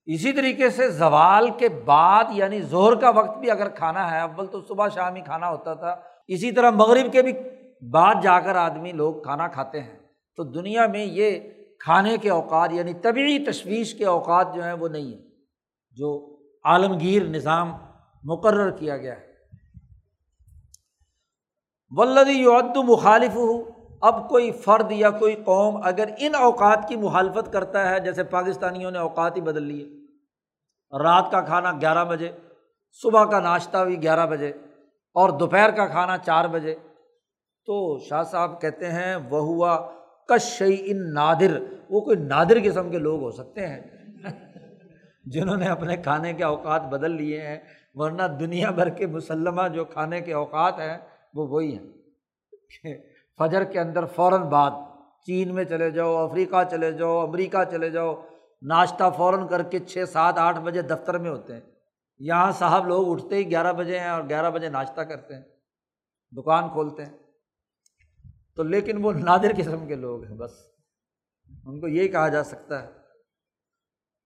اسی 0.06 0.32
طریقے 0.32 0.70
سے 0.70 0.90
زوال 0.90 1.50
کے 1.50 1.68
بعد 1.68 2.24
یعنی 2.30 2.60
زہر 2.60 2.94
کا 2.94 3.10
وقت 3.10 3.38
بھی 3.38 3.50
اگر 3.50 3.68
کھانا 3.68 4.10
ہے، 4.10 4.20
اول 4.20 4.46
تو 4.46 4.60
صبح 4.60 4.88
شام 4.88 5.14
ہی 5.14 5.20
کھانا 5.20 5.50
ہوتا 5.50 5.74
تھا۔ 5.74 5.96
اسی 6.28 6.52
طرح 6.52 6.70
مغرب 6.70 7.12
کے 7.12 7.22
بھی 7.22 7.32
بعد 7.90 8.14
جا 8.22 8.40
کر 8.40 8.56
آدمی 8.56 8.92
لوگ 8.92 9.22
کھانا 9.22 9.48
کھاتے 9.48 9.80
ہیں۔ 9.80 9.98
تو 10.36 10.44
دنیا 10.44 10.86
میں 10.86 11.04
یہ 11.04 11.40
کھانے 11.80 12.16
کے 12.18 12.30
اوقات 12.30 12.72
یعنی 12.72 12.94
طبعی 12.94 13.44
تشویش 13.44 13.94
کے 13.94 14.04
اوقات 14.04 14.54
جو 14.54 14.64
ہیں 14.64 14.72
وہ 14.72 14.88
نہیں 14.88 15.12
ہیں، 15.12 15.28
جو 15.96 16.36
عالمگیر 16.64 17.22
نظام 17.22 17.72
مقرر 18.24 18.70
کیا 18.70 18.96
گیا 18.96 19.16
ہے۔ 19.16 19.28
ولدی 21.92 22.42
یعد 22.42 22.76
مخالف 22.76 23.36
ہو 23.36 23.62
اب 24.00 24.28
کوئی 24.28 24.50
فرد 24.52 24.92
یا 24.92 25.10
کوئی 25.10 25.34
قوم 25.34 25.80
اگر 25.84 26.08
ان 26.18 26.34
اوقات 26.34 26.88
کی 26.88 26.96
مخالفت 26.96 27.52
کرتا 27.52 27.88
ہے، 27.90 28.00
جیسے 28.00 28.24
پاکستانیوں 28.24 28.90
نے 28.90 28.98
اوقات 28.98 29.36
ہی 29.36 29.40
بدل 29.40 29.62
لیے۔ 29.62 29.86
رات 30.92 31.30
کا 31.30 31.40
کھانا 31.40 31.72
گیارہ 31.72 32.04
بجے، 32.04 32.30
صبح 33.02 33.24
کا 33.24 33.40
ناشتہ 33.40 33.78
بھی 33.78 34.02
گیارہ 34.02 34.26
بجے، 34.26 34.52
اور 35.16 35.28
دوپہر 35.30 35.70
کا 35.70 35.86
کھانا 35.86 36.16
چار 36.18 36.44
بجے۔ 36.44 36.74
تو 37.66 37.98
شاہ 37.98 38.22
صاحب 38.22 38.60
کہتے 38.60 38.90
ہیں 38.92 39.16
وہ 39.16 39.40
ہوا 39.40 39.99
کشی 40.30 40.82
ان 40.84 41.14
نادر 41.14 41.58
وہ 41.90 42.00
کوئی 42.00 42.16
نادر 42.16 42.58
قسم 42.64 42.90
کے 42.90 42.98
لوگ 42.98 43.22
ہو 43.22 43.30
سکتے 43.30 43.66
ہیں۔ 43.66 43.80
جنہوں 45.26 45.56
نے 45.56 45.66
اپنے 45.66 45.96
کھانے 45.96 46.32
کے 46.32 46.44
اوقات 46.44 46.82
بدل 46.82 47.10
لیے 47.10 47.40
ہیں، 47.40 47.58
ورنہ 47.94 48.22
دنیا 48.22 48.70
بھر 48.70 48.88
کے 48.88 49.06
مسلمہ 49.06 49.68
جو 49.68 49.84
کھانے 49.84 50.20
کے 50.20 50.32
اوقات 50.32 50.78
ہیں، 50.78 50.98
وہ 51.34 51.48
وہی 51.48 51.78
ہیں۔ 51.78 51.90
فجر 53.38 53.64
کے 53.64 53.80
اندر 53.80 54.04
فوراً 54.04 54.42
بعد 54.42 54.70
چین 55.26 55.54
میں 55.54 55.64
چلے 55.64 55.90
جاؤ، 55.90 56.26
افریقہ 56.26 56.56
چلے 56.70 56.92
جاؤ، 56.92 57.26
امریکہ 57.26 57.70
چلے 57.70 57.90
جاؤ، 57.90 58.22
ناشتہ 58.62 59.04
فوراً 59.16 59.46
کر 59.46 59.62
کے 59.62 59.78
چھ، 59.78 60.04
سات، 60.12 60.38
آٹھ 60.38 60.60
بجے 60.60 60.82
دفتر 60.82 61.18
میں 61.18 61.30
ہوتے 61.30 61.52
ہیں۔ 61.52 61.60
یہاں 62.18 62.52
صاحب 62.52 62.88
لوگ 62.88 63.10
اٹھتے 63.10 63.36
ہی 63.36 63.50
گیارہ 63.50 63.72
بجے 63.72 64.00
ہیں 64.00 64.08
اور 64.08 64.22
گیارہ 64.28 64.50
بجے 64.50 64.68
ناشتہ 64.68 65.00
کرتے 65.00 65.34
ہیں۔ 65.34 65.42
دکان 66.36 66.68
کھولتے 66.68 67.04
ہیں۔ 67.04 67.12
تو 68.60 68.64
لیکن 68.64 69.04
وہ 69.04 69.12
نادر 69.12 69.52
قسم 69.56 69.86
کے 69.86 69.94
لوگ 69.94 70.24
ہیں، 70.24 70.36
بس۔ 70.36 70.50
ان 71.64 71.80
کو 71.80 71.88
یہی 71.88 72.08
کہا 72.08 72.28
جا 72.28 72.44
سکتا 72.44 72.82
ہے۔ 72.82 72.90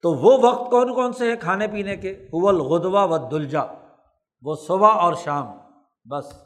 تو 0.02 0.15
وہ 0.15 0.39
وقت 0.43 0.70
کون 0.70 0.94
کون 0.94 1.12
سے 1.12 1.28
ہیں 1.28 1.36
کھانے 1.40 1.69
پینے 1.69 1.97
کے؟ 1.97 2.12
حول 2.12 2.56
غدوا 2.56 3.05
و 3.05 3.19
دلجا 3.19 3.62
وہ 4.43 4.55
صبح 4.55 4.90
اور 4.90 5.15
شام۔ 5.15 5.47
بس۔ 6.05 6.44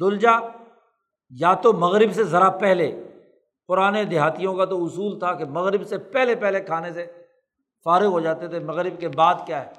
دلجا 0.00 0.32
یا 1.30 1.54
تو 1.54 1.72
مغرب 1.72 2.12
سے 2.14 2.24
ذرا 2.24 2.50
پہلے۔ 2.50 3.08
پرانے 3.68 4.04
دیہاتیوں 4.04 4.56
کا 4.56 4.64
تو 4.64 4.84
اصول 4.84 5.18
تھا 5.18 5.34
کہ 5.34 5.44
مغرب 5.44 5.86
سے 5.86 5.98
پہلے 5.98 6.34
پہلے 6.34 6.60
کھانے 6.60 6.92
سے 6.92 7.12
فارغ 7.84 8.06
ہو 8.06 8.20
جاتے 8.20 8.48
تھے۔ 8.48 8.58
مغرب 8.58 9.00
کے 9.00 9.08
بعد 9.08 9.34
کیا 9.46 9.66
ہے؟ 9.66 9.70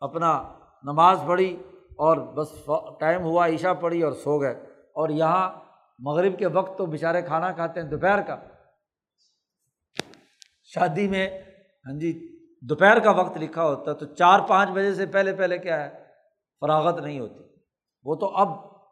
اپنا 0.00 0.52
نماز 0.82 1.20
پڑھی 1.26 1.62
اور 1.96 2.16
بس 2.16 2.70
ٹائم 3.00 3.22
ہوا 3.22 3.46
عشا 3.46 3.72
پڑھی 3.72 4.02
اور 4.02 4.12
سو 4.12 4.40
گئے۔ 4.40 4.64
اور 4.94 5.08
یہاں 5.08 5.71
مغرب 5.98 6.38
کے 6.38 6.46
وقت 6.46 6.78
تو 6.78 6.86
بیچارے 6.86 7.22
کھانا 7.22 7.52
کھاتے 7.52 7.80
ہیں، 7.80 7.88
دوپہر 7.88 8.20
کا۔ 8.20 8.36
شادی 10.64 11.08
میں 11.08 11.28
ہاں 11.86 11.98
جی 11.98 12.12
دوپہر 12.68 12.98
کا 13.00 13.10
وقت 13.10 13.36
لکھا 13.36 13.64
ہوتا 13.64 13.90
ہے 13.90 13.96
تو 13.96 14.06
چار 14.06 14.40
پانچ 14.40 14.70
بجے 14.70 14.94
سے 14.94 15.06
پہلے 15.06 15.34
پہلے 15.34 15.58
کیا 15.58 15.84
ہے، 15.84 16.04
فراغت 16.60 17.00
نہیں 17.00 17.20
ہوتی۔ 17.20 17.44
وہ 18.04 18.14
تو 18.14 18.26
اب 18.26 18.48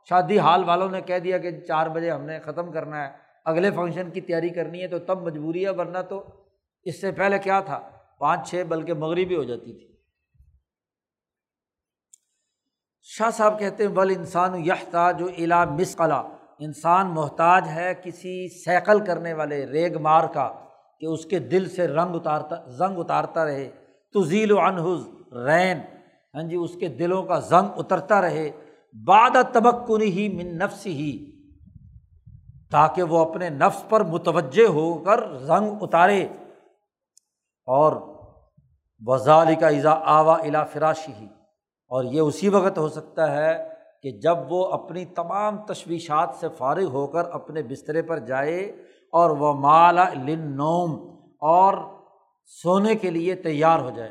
شادی 0.09 0.39
ہال 0.39 0.65
والوں 0.65 0.91
نے 0.91 1.01
کہہ 1.01 1.19
دیا 1.19 1.39
کہ 1.39 1.61
چار 1.61 1.87
بجے 1.87 2.11
ہم 2.11 2.23
نے 2.23 2.39
ختم 2.41 2.73
کرنا 2.73 3.09
ہے، 3.09 3.13
اگلے 3.45 3.71
فنکشن 3.71 4.11
کی 4.11 4.21
تیاری 4.21 4.49
کرنی 4.49 4.83
ہے 4.83 4.89
تو 4.89 4.99
تب 4.99 5.23
مجبوری 5.23 5.65
ہے، 5.65 5.71
ورنہ 5.71 5.99
تو 6.09 6.45
اس 6.83 7.01
سے 7.01 7.13
پہلے 7.13 7.39
کیا 7.39 7.61
تھا، 7.61 7.79
پانچ 8.19 8.51
چھ 8.51 8.63
بلکہ 8.69 8.95
مغربی 8.95 9.37
ہو 9.37 9.45
جاتی 9.45 9.79
تھی۔ 9.79 9.97
شاہ 13.03 13.31
صاحب 13.31 13.59
کہتے 13.59 13.87
ہیں 13.87 13.91
بل 13.91 14.13
انسان 14.17 14.55
یہ 14.57 14.91
تھا 14.91 15.11
جو 15.11 15.27
الا 15.39 15.65
مسقلا 15.65 16.23
انسان 16.61 17.07
محتاج 17.07 17.69
ہے 17.69 17.95
کسی 18.03 18.49
سیکل 18.49 19.05
کرنے 19.05 19.33
والے 19.33 19.67
ریگ 19.67 19.99
مار 20.01 20.25
کا 20.25 20.53
کہ 21.01 21.07
اس 21.07 21.25
کے 21.25 21.39
دل 21.39 21.69
سے 21.69 21.89
رنگ 21.89 22.15
اتارتا، 22.15 22.57
زنگ 22.67 22.99
اتارتا 22.99 23.45
رہے۔ 23.45 23.71
تو 24.13 24.25
ذیل 24.25 24.53
و 24.53 24.61
انحز 24.61 25.33
رین 25.33 25.79
ہاں 26.35 26.43
جی 26.43 26.57
اس 26.57 26.75
کے 26.81 26.89
دلوں 26.89 27.23
کا 27.23 27.39
زنگ 27.39 27.69
اترتا 27.77 28.21
رہے۔ 28.21 28.51
باد 29.07 29.31
تبکن 29.53 30.03
ہی 30.03 30.29
من 30.29 30.59
نفس 30.59 30.87
ہی 30.87 31.31
تاکہ 32.71 33.03
وہ 33.03 33.31
اپنے 33.31 33.49
نفس 33.49 33.89
پر 33.89 34.05
متوجہ 34.05 34.67
ہو 34.67 34.99
کر 34.99 35.43
رنگ 35.43 35.71
اتارے۔ 35.81 36.27
اور 37.67 37.93
وزال 39.07 39.55
کا 39.61 39.69
ایزا 39.69 39.91
آوا 39.91 40.35
الا 40.35 40.65
فراشی 40.65 41.13
ہی 41.13 41.27
اور 41.89 42.05
یہ 42.05 42.21
اسی 42.21 42.49
وقت 42.49 42.79
ہو 42.79 42.89
سکتا 42.89 43.33
ہے 43.33 43.70
کہ 44.03 44.11
جب 44.11 44.37
وہ 44.49 44.67
اپنی 44.67 45.05
تمام 45.05 45.57
تشویشات 45.67 46.35
سے 46.41 46.47
فارغ 46.59 46.85
ہو 46.85 47.07
کر 47.07 47.25
اپنے 47.25 47.63
بسترے 47.63 48.03
پر 48.03 48.19
جائے 48.19 48.61
اور 49.13 49.31
وہ 49.31 49.55
مالا 49.55 50.09
لنوم 50.09 51.21
اور 51.41 51.75
سونے 52.47 52.95
کے 52.95 53.11
لیے 53.11 53.35
تیار 53.35 53.79
ہو 53.79 53.91
جائے۔ 53.91 54.11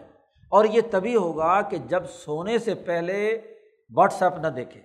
اور 0.49 0.66
یہ 0.66 0.82
تبھی 0.91 1.16
ہوگا 1.16 1.61
کہ 1.61 1.78
جب 1.78 2.06
سونے 2.10 2.57
سے 2.57 2.76
پہلے 2.76 3.41
واٹس 3.95 4.24
ایپ 4.24 4.40
نہ 4.40 4.48
دیکھے۔ 4.48 4.82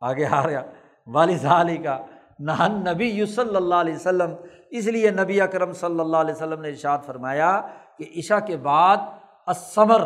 آگے 0.00 0.26
آ 0.26 0.46
رہا۔ 0.46 0.62
والد 1.06 1.44
علی 1.44 1.76
کا۔ 1.76 2.06
نہن 2.38 2.84
نبی 2.92 3.08
یو 3.08 3.26
صلی 3.26 3.56
اللہ 3.56 3.74
علیہ 3.74 3.94
وسلم۔ 3.94 4.30
اس 4.70 4.86
لیے 4.86 5.10
نبی 5.10 5.40
اکرم 5.40 5.72
صلی 5.72 6.00
اللہ 6.00 6.16
علیہ 6.16 6.34
وسلم 6.34 6.60
نے 6.60 6.68
ارشاد 6.68 6.98
فرمایا 7.06 7.60
کہ 7.98 8.04
عشا 8.16 8.40
کے 8.40 8.56
بعد 8.56 8.96
اسمر 9.46 10.00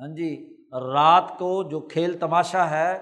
ہاں 0.00 0.14
جی۔ 0.16 0.55
رات 0.80 1.38
کو 1.38 1.62
جو 1.62 1.80
کھیل 1.80 2.18
تماشا 2.18 2.70
ہے، 2.70 2.98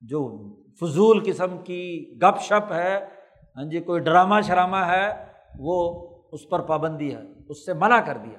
جو 0.00 0.38
فضول 0.80 1.22
قسم 1.24 1.58
کی 1.58 2.14
گپ 2.22 2.40
شپ 2.40 2.72
ہے 2.72 3.06
ہاں 3.56 3.64
جی 3.64 3.80
کوئی 3.80 4.00
ڈرامہ 4.00 4.34
شرامہ 4.46 4.76
ہے، 4.76 5.26
وہ 5.58 6.08
اس 6.32 6.48
پر 6.48 6.60
پابندی 6.60 7.14
ہے، 7.14 7.20
اس 7.48 7.66
سے 7.66 7.72
منع 7.72 8.00
کر 8.00 8.16
دیا۔ 8.16 8.38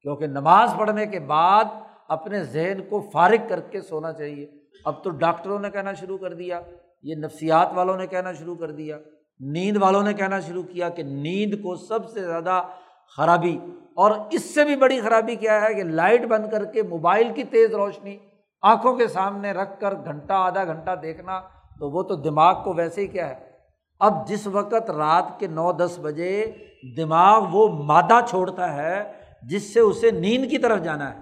کیونکہ 0.00 0.26
نماز 0.26 0.74
پڑھنے 0.78 1.06
کے 1.06 1.20
بعد 1.20 1.64
اپنے 2.08 2.42
ذہن 2.42 2.80
کو 2.88 3.10
فارغ 3.12 3.48
کر 3.48 3.60
کے 3.60 3.80
سونا 3.80 4.12
چاہیے۔ 4.12 4.46
اب 4.84 5.04
تو 5.04 5.10
ڈاکٹروں 5.10 5.58
نے 5.58 5.70
کہنا 5.70 5.92
شروع 5.92 6.18
کر 6.18 6.34
دیا، 6.34 6.60
یہ 7.02 7.14
نفسیات 7.14 7.68
والوں 7.74 7.96
نے 7.96 8.06
کہنا 8.06 8.32
شروع 8.32 8.56
کر 8.56 8.70
دیا، 8.70 8.98
نیند 9.40 9.76
والوں 9.80 10.02
نے 10.02 10.12
کہنا 10.12 10.40
شروع 10.40 10.62
کیا 10.62 10.88
کہ 10.88 11.02
نیند 11.02 11.54
کو 11.62 11.76
سب 11.76 12.10
سے 12.10 12.22
زیادہ 12.22 12.62
خرابی 13.08 13.58
اور 13.94 14.10
اس 14.30 14.54
سے 14.54 14.64
بھی 14.64 14.76
بڑی 14.76 15.00
خرابی 15.00 15.36
کیا 15.36 15.60
ہے 15.60 15.74
کہ 15.74 15.82
لائٹ 15.82 16.24
بند 16.24 16.50
کر 16.50 16.64
کے 16.64 16.82
موبائل 16.82 17.32
کی 17.32 17.44
تیز 17.44 17.74
روشنی 17.74 18.18
آنکھوں 18.62 18.96
کے 18.96 19.06
سامنے 19.08 19.52
رکھ 19.52 19.80
کر 19.80 19.94
گھنٹہ 19.94 20.32
آدھا 20.32 20.64
گھنٹہ 20.64 20.90
دیکھنا 21.02 21.40
تو 21.78 21.90
وہ 21.90 22.02
تو 22.02 22.14
دماغ 22.14 22.64
کو 22.64 22.74
ویسے 22.74 23.00
ہی 23.00 23.06
کیا 23.06 23.28
ہے۔ 23.28 23.50
اب 23.98 24.28
جس 24.28 24.46
وقت 24.46 24.90
رات 24.90 25.40
کے 25.40 25.46
نو 25.46 25.72
دس 25.72 25.98
بجے 26.02 26.52
دماغ 26.96 27.44
وہ 27.52 27.68
مادہ 27.84 28.20
چھوڑتا 28.28 28.74
ہے 28.74 29.12
جس 29.42 29.74
سے 29.74 29.80
اسے 29.80 30.10
نیند 30.10 30.50
کی 30.50 30.58
طرف 30.58 30.82
جانا 30.82 31.14
ہے، 31.14 31.20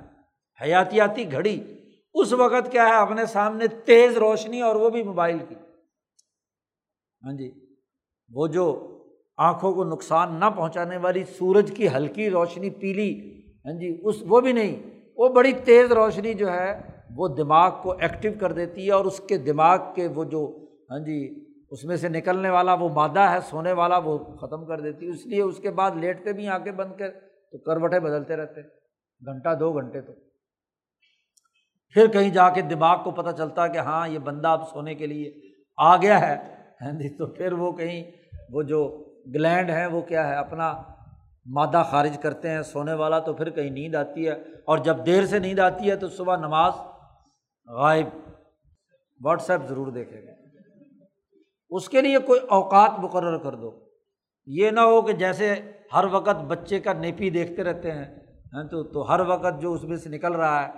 حیاتیاتی 0.60 1.32
گھڑی۔ 1.32 1.60
اس 2.14 2.32
وقت 2.32 2.72
کیا 2.72 2.86
ہے، 2.88 2.92
اپنے 2.92 3.26
سامنے 3.26 3.66
تیز 3.66 4.16
روشنی 4.16 4.60
اور 4.60 4.76
وہ 4.76 4.90
بھی 4.90 5.02
موبائل 5.02 5.38
کی۔ 5.48 5.54
ہاں 7.22 7.32
جی 7.32 7.50
وہ 8.30 8.46
جو 8.46 8.64
آنکھوں 9.42 9.72
کو 9.74 9.84
نقصان 9.84 10.34
نہ 10.40 10.44
پہنچانے 10.56 10.96
والی 10.96 11.24
سورج 11.24 11.72
کی 11.76 11.88
ہلکی 11.88 12.30
روشنی 12.30 12.70
پیلی 12.70 13.10
ہاں 13.64 13.72
جی 13.72 14.00
اس 14.02 14.16
وہ 14.26 14.40
بھی 14.40 14.52
نہیں، 14.52 14.76
وہ 15.16 15.28
بڑی 15.28 15.52
تیز 15.52 15.92
روشنی 15.92 16.34
جو 16.34 16.52
ہے، 16.52 16.80
وہ 17.16 17.28
دماغ 17.28 17.70
کو 17.82 17.92
ایکٹیو 17.92 18.32
کر 18.40 18.52
دیتی 18.52 18.86
ہے 18.86 18.92
اور 18.92 19.04
اس 19.04 19.20
کے 19.20 19.36
دماغ 19.36 19.78
کے 19.94 20.06
وہ 20.06 20.24
جو 20.24 20.46
ہاں 20.90 20.98
جی 20.98 21.18
اس 21.70 21.84
میں 21.84 21.96
سے 21.96 22.08
نکلنے 22.08 22.50
والا 22.50 22.74
وہ 22.74 22.88
مادہ 22.88 23.20
ہے، 23.20 23.38
سونے 23.50 23.72
والا 23.72 23.98
وہ 23.98 24.18
ختم 24.18 24.66
کر 24.66 24.80
دیتی 24.80 25.06
ہے، 25.06 25.10
اس 25.10 25.26
لیے 25.26 25.42
اس 25.42 25.58
کے 25.58 25.70
بعد 25.70 25.90
لیٹتے 25.96 26.32
بھی 26.32 26.48
آنکھیں 26.48 26.72
بند 26.72 26.98
کر 26.98 27.10
تو 27.50 27.58
کروٹیں 27.58 28.00
بدلتے 28.00 28.36
رہتے 28.36 28.60
گھنٹہ 29.22 29.54
دو 29.54 29.72
گھنٹے 29.72 30.00
تو۔ 30.00 30.12
پھر 31.92 32.06
کہیں 32.06 32.30
جا 32.30 32.48
کے 32.50 32.62
دماغ 32.62 33.02
کو 33.04 33.10
پتہ 33.10 33.36
چلتا 33.36 33.66
کہ 33.66 33.78
ہاں 33.78 34.08
یہ 34.08 34.18
بندہ 34.18 34.48
اب 34.48 34.68
سونے 34.68 34.94
کے 34.94 35.06
لیے 35.06 35.32
آ 35.76 35.96
گیا 35.96 36.20
ہے 36.20 36.36
ہاں 36.80 36.92
جی 36.92 37.08
تو 37.08 37.26
پھر 37.26 37.52
وہ 37.52 37.72
کہیں 37.72 38.10
وہ 38.50 38.62
جو 38.62 39.01
گلینڈ 39.26 39.70
ہے 39.70 39.86
وہ 39.86 40.02
کیا 40.02 40.28
ہے، 40.28 40.34
اپنا 40.34 40.82
مادہ 41.46 41.82
خارج 41.90 42.18
کرتے 42.22 42.50
ہیں، 42.50 42.62
سونے 42.62 42.94
والا 42.94 43.18
تو 43.18 43.34
پھر 43.34 43.50
کہیں 43.50 43.70
نیند 43.70 43.94
آتی 43.94 44.28
ہے، 44.28 44.32
اور 44.64 44.78
جب 44.78 45.06
دیر 45.06 45.26
سے 45.26 45.38
نیند 45.38 45.58
آتی 45.58 45.90
ہے 45.90 45.96
تو 45.96 46.08
صبح 46.08 46.36
نماز 46.36 46.72
غائب۔ 47.66 48.06
واٹس 49.24 49.50
ایپ 49.50 49.60
ضرور 49.68 49.86
دیکھے 49.86 50.26
گا۔ 50.26 50.32
اس 51.70 51.88
کے 51.88 52.00
لیے 52.00 52.18
کوئی 52.18 52.40
اوقات 52.40 52.90
مقرر 52.98 53.38
کر 53.38 53.54
دو۔ 53.54 53.84
یہ 54.46 54.70
نہ 54.70 54.80
ہو 54.80 55.02
کہ 55.02 55.12
جیسے 55.12 55.54
ہر 55.94 56.04
وقت 56.04 56.44
بچے 56.48 56.80
کا 56.80 56.92
نیپی 56.92 57.30
دیکھتے 57.30 57.64
رہتے 57.64 57.92
ہیں 57.92 58.04
تو 58.70 58.82
تو 58.82 59.08
ہر 59.08 59.20
وقت 59.20 59.62
جو 59.62 59.72
اس 59.72 59.84
میں 59.84 59.96
سے 59.96 60.08
نکل 60.08 60.32
رہا 60.32 60.66
ہے، 60.66 60.72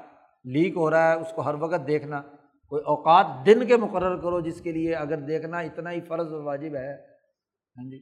لیک 0.44 0.76
ہو 0.76 0.90
رہا 0.90 1.08
ہے، 1.08 1.14
اس 1.14 1.32
کو 1.34 1.40
ہر 1.42 1.54
وقت 1.54 1.86
دیکھنا۔ 1.86 2.22
کوئی 2.68 2.82
اوقات 2.82 3.46
دن 3.46 3.66
کے 3.66 3.76
مقرر 3.76 4.16
کرو، 4.16 4.40
جس 4.40 4.60
کے 4.60 4.72
لیے 4.72 4.94
اگر 4.94 5.16
دیکھنا 5.16 5.58
اتنا 5.58 5.90
ہی 5.90 6.00
فرض 6.00 6.32
و 6.32 6.42
واجب 6.42 6.74
ہے۔ 6.74 6.92
ہاں 7.76 7.90
جی۔ 7.90 7.98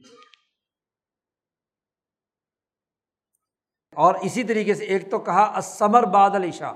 اور 3.93 4.15
اسی 4.21 4.43
طریقے 4.43 4.73
سے 4.73 4.85
ایک 4.85 5.11
تو 5.11 5.19
کہا 5.19 5.57
اسمر 5.57 6.03
بادل 6.03 6.43
عشا 6.43 6.73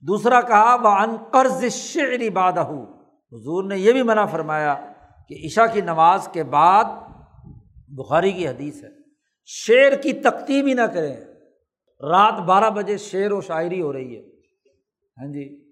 دوسرا 0.00 0.40
کہا 0.40 0.74
وہ 0.74 0.88
ان 0.88 1.16
قرض 1.30 1.64
شعری 1.64 2.30
بادہ 2.30 2.60
حضور 2.60 3.64
نے 3.64 3.78
یہ 3.78 3.92
بھی 3.92 4.02
منع 4.02 4.24
فرمایا 4.24 4.92
کہ 5.28 5.46
عشا 5.46 5.66
کی 5.66 5.80
نماز 5.80 6.28
کے 6.28 6.44
بعد 6.44 6.84
بخاری 7.88 8.32
کی 8.32 8.48
حدیث 8.48 8.84
ہے، 8.84 8.88
شعر 9.46 9.92
کی 9.92 10.12
تختی 10.12 10.62
بھی 10.62 10.74
نہ 10.74 10.82
کریں۔ 10.82 11.16
رات 12.00 12.40
بارہ 12.40 12.70
بجے 12.70 12.96
شعر 12.96 13.30
و 13.30 13.40
شاعری 13.40 13.80
ہو 13.80 13.92
رہی 13.92 14.16
ہے۔ 14.16 14.20
ہاں 15.18 15.32
جی 15.32 15.64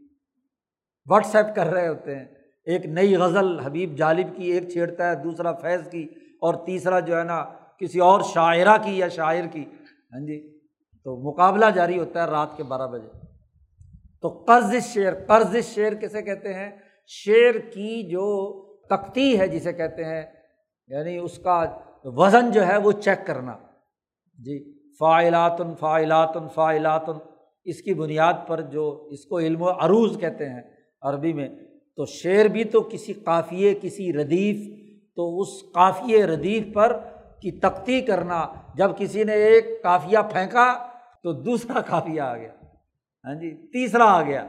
واٹس 1.06 1.34
ایپ 1.34 1.46
کر 1.56 1.66
رہے 1.66 1.88
ہوتے 1.88 2.14
ہیں۔ 2.14 2.24
ایک 2.64 2.86
نئی 2.86 3.16
غزل 3.16 3.60
حبیب 3.60 3.96
جالب 3.96 4.36
کی 4.36 4.52
ایک 4.52 4.68
چھیڑتا 4.72 5.10
ہے، 5.10 5.14
دوسرا 5.14 5.52
فیض 5.52 5.90
کی 5.90 6.08
اور 6.40 6.54
تیسرا 6.54 7.00
جو 7.00 7.18
ہے 7.18 7.22
نا 7.22 7.44
کسی 7.78 8.00
اور 8.00 8.20
شاعرہ 8.20 8.76
کی 8.84 8.98
یا 8.98 9.08
شاعر 9.08 9.44
کی۔ 9.52 9.64
ہاں 10.12 10.26
جی 10.26 10.55
تو 11.06 11.16
مقابلہ 11.16 11.64
جاری 11.74 11.98
ہوتا 11.98 12.24
ہے 12.24 12.30
رات 12.30 12.56
کے 12.56 12.62
بارہ 12.62 12.86
بجے۔ 12.86 13.08
تو 14.22 14.28
قرض 14.28 14.74
شعر 14.84 15.12
قرض 15.26 15.56
شعر 15.64 15.92
کیسے 15.92 16.22
کہتے 16.22 16.54
ہیں؟ 16.54 16.70
شعر 17.06 17.58
کی 17.58 18.10
جو 18.10 18.52
تختی 18.86 19.40
ہے 19.40 19.48
جسے 19.48 19.72
کہتے 19.72 20.04
ہیں 20.04 20.22
یعنی 20.88 21.18
اس 21.18 21.38
کا 21.38 21.64
وزن 22.04 22.50
جو 22.50 22.66
ہے 22.66 22.76
وہ 22.76 22.92
چیک 22.92 23.26
کرنا۔ 23.26 23.52
جی 24.38 24.78
فائلاتن 24.96 25.74
فائلاتن 25.74 26.48
فائلاتن۔ 26.54 27.12
اس 27.64 27.82
کی 27.82 27.94
بنیاد 27.94 28.34
پر 28.46 28.60
جو 28.60 29.08
اس 29.10 29.24
کو 29.24 29.38
علم 29.38 29.62
و 29.62 29.70
عروض 29.70 30.20
کہتے 30.20 30.48
ہیں 30.48 30.62
عربی 31.02 31.32
میں۔ 31.32 31.48
تو 31.96 32.04
شعر 32.04 32.44
بھی 32.44 32.64
تو 32.64 32.80
کسی 32.80 33.12
قافیے، 33.12 33.74
کسی 33.82 34.12
ردیف، 34.12 34.78
تو 35.16 35.40
اس 35.40 35.48
قافیے 35.74 36.26
ردیف 36.26 36.74
پر 36.74 36.98
کی 37.40 37.50
تختی 37.50 38.00
کرنا۔ 38.00 38.46
جب 38.74 38.90
کسی 38.98 39.24
نے 39.24 39.32
ایک 39.32 39.82
کافیہ 39.82 40.18
پھینکا 40.32 40.95
تو 41.26 41.32
دوسرا 41.32 41.80
کافیہ 41.80 42.20
آ 42.20 42.36
گیا۔ 42.36 42.52
ہاں 43.24 43.34
جی 43.34 43.66
تیسرا 43.66 44.04
آ 44.04 44.22
گیا۔ 44.22 44.46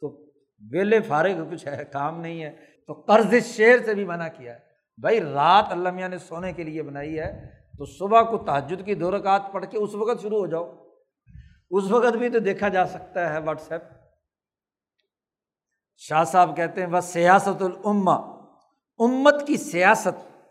تو 0.00 0.26
ویلے 0.72 1.00
فارغ 1.00 1.50
کچھ 1.50 1.66
ہے، 1.66 1.84
کام 1.92 2.20
نہیں 2.20 2.42
ہے۔ 2.42 2.56
تو 2.86 2.92
قرض 2.92 3.34
شعر 3.44 3.78
سے 3.84 3.94
بھی 3.94 4.04
منع 4.04 4.28
کیا۔ 4.28 4.52
ہے 4.54 4.58
بھائی، 5.00 5.20
رات 5.20 5.64
اللہ 5.70 5.88
میاں 5.90 6.08
نے 6.08 6.18
سونے 6.18 6.52
کے 6.52 6.62
لیے 6.62 6.82
بنائی 6.82 7.18
ہے۔ 7.18 7.50
تو 7.78 7.84
صبح 7.84 8.22
کو 8.22 8.38
تحجد 8.38 8.86
کی 8.86 8.94
دو 8.94 9.18
رکعت 9.18 9.42
پڑھ 9.52 9.66
کے 9.70 9.78
اس 9.78 9.94
وقت 9.94 10.22
شروع 10.22 10.38
ہو 10.38 10.46
جاؤ۔ 10.46 10.72
اس 11.70 11.90
وقت 11.90 12.16
بھی 12.16 12.28
تو 12.28 12.38
دیکھا 12.38 12.68
جا 12.68 12.86
سکتا 12.86 13.32
ہے 13.32 13.38
واٹس 13.38 13.72
ایپ۔ 13.72 13.82
شاہ 15.96 16.24
صاحب 16.24 16.56
کہتے 16.56 16.80
ہیں 16.80 16.88
بس 16.88 17.04
سیاست 17.04 17.62
العما 17.62 18.14
امت 18.98 19.46
کی 19.46 19.56
سیاست 19.56 20.46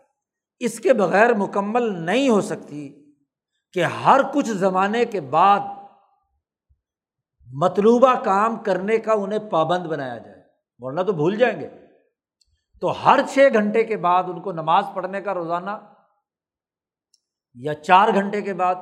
اس 0.58 0.80
کے 0.80 0.92
بغیر 0.92 1.34
مکمل 1.34 2.02
نہیں 2.02 2.28
ہو 2.28 2.40
سکتی۔ 2.40 3.03
کہ 3.74 3.84
ہر 3.84 4.20
کچھ 4.34 4.50
زمانے 4.50 5.04
کے 5.04 5.20
بعد 5.20 5.60
مطلوبہ 7.52 8.14
کام 8.14 8.56
کرنے 8.56 8.98
کا 8.98 9.12
انہیں 9.12 9.38
پابند 9.38 9.86
بنایا 9.86 10.18
جائے۔ 10.18 10.42
ورنہ 10.78 11.00
تو 11.00 11.12
بھول 11.12 11.36
جائیں 11.36 11.60
گے۔ 11.60 11.68
تو 12.80 12.90
ہر 12.90 13.20
چھ 13.28 13.48
گھنٹے 13.54 13.84
کے 13.84 13.96
بعد 13.96 14.24
ان 14.24 14.40
کو 14.40 14.52
نماز 14.52 14.84
پڑھنے 14.94 15.20
کا 15.20 15.34
روزانہ 15.34 15.70
یا 17.54 17.74
چار 17.74 18.08
گھنٹے 18.14 18.42
کے 18.42 18.54
بعد، 18.54 18.74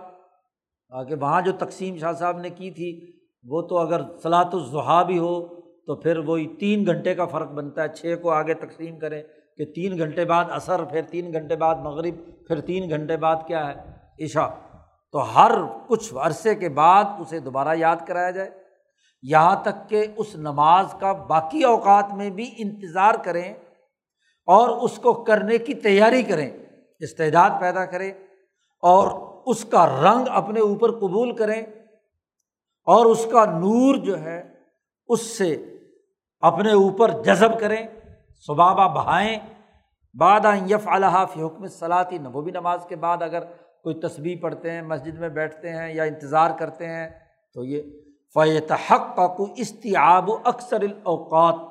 آگے 0.91 1.15
وہاں 1.15 1.43
جو 1.43 1.53
تقسیم 1.53 1.97
شاہ 1.97 2.13
صاحب 2.13 2.39
نے 2.39 2.51
کی 2.51 2.71
تھی، 2.71 3.21
وہ 3.45 3.63
تو 3.63 3.79
اگر 3.79 4.01
صلاحت 4.23 4.55
الضحا 4.55 5.03
بھی 5.03 5.19
ہو 5.19 5.61
تو 5.61 5.97
پھر 5.97 6.19
وہی 6.19 6.57
تین 6.57 6.87
گھنٹے 6.87 7.15
کا 7.15 7.27
فرق 7.27 7.51
بنتا 7.51 7.83
ہے۔ 7.83 7.89
چھ 7.89 8.15
کو 8.23 8.31
آگے 8.31 8.55
تقسیم 8.55 8.99
کریں 8.99 9.23
کہ 9.57 9.65
تین 9.65 9.99
گھنٹے 9.99 10.25
بعد 10.25 10.45
اثر 10.51 10.85
پھر 10.85 11.03
تین 11.03 11.33
گھنٹے 11.33 11.57
بعد 11.57 11.75
مغرب، 11.75 12.47
پھر 12.49 12.61
تین 12.61 12.91
گھنٹے 12.91 13.17
بعد 13.17 13.37
کیا 13.47 13.73
ہے؟ 13.73 13.93
عشا 14.25 14.72
تو 15.13 15.35
ہر 15.35 15.53
کچھ 15.87 16.15
عرصے 16.15 16.55
کے 16.55 16.69
بعد 16.69 17.05
اسے 17.19 17.39
دوبارہ 17.41 17.75
یاد 17.75 17.97
کرایا 18.07 18.31
جائے۔ 18.31 18.51
یہاں 19.23 19.57
تک 19.63 19.89
کہ 19.89 20.07
اس 20.17 20.35
نماز 20.35 20.95
کا 20.99 21.13
باقی 21.13 21.63
اوقات 21.65 22.13
میں 22.13 22.31
بھی 22.31 22.55
انتظار 22.57 23.15
کریں 23.15 23.55
اور 24.47 24.69
اس 24.69 24.97
کو 24.97 25.13
کرنے 25.13 25.59
کی 25.59 25.75
تیاری 25.75 26.23
کریں، 26.23 26.51
استعداد 26.99 27.51
پیدا 27.61 27.85
کریں 27.85 28.13
اور 28.83 29.11
اس 29.47 29.65
کا 29.65 29.87
رنگ 29.87 30.29
اپنے 30.31 30.61
اوپر 30.61 30.91
قبول 30.91 31.37
کریں 31.37 31.63
اور 32.87 33.07
اس 33.07 33.27
کا 33.33 33.45
نور 33.45 33.95
جو 33.95 34.19
ہے 34.21 34.53
اس 35.09 35.39
سے 35.39 35.55
اپنے 36.41 36.73
اوپر 36.73 37.11
جذب 37.23 37.61
کریں۔ 37.61 37.87
صبابہ 38.47 38.89
بہائیں، 38.95 39.39
بعد 40.15 40.41
یف 40.71 40.89
فی 41.33 41.43
حکم 41.43 41.67
صلاحی 41.67 42.19
نبوی 42.19 42.51
نماز 42.51 42.85
کے 42.89 42.97
بعد 42.97 43.23
اگر 43.23 43.43
کوئی 43.85 43.95
تصویر 44.01 44.37
پڑھتے 44.43 44.71
ہیں، 44.71 44.83
مسجد 44.83 45.19
میں 45.19 45.29
بیٹھتے 45.29 45.73
ہیں 45.73 45.93
یا 45.95 46.03
انتظار 46.03 46.51
کرتے 46.51 46.87
ہیں، 46.87 47.09
تو 47.57 47.65
یہ 47.65 47.83
فیت 48.37 48.73
حق 48.73 49.15
کا 49.17 49.27
کو 49.27 49.47
استیاب 49.57 50.29
و 50.31 50.39
اکثر 50.45 50.83
الاوقات 50.83 51.71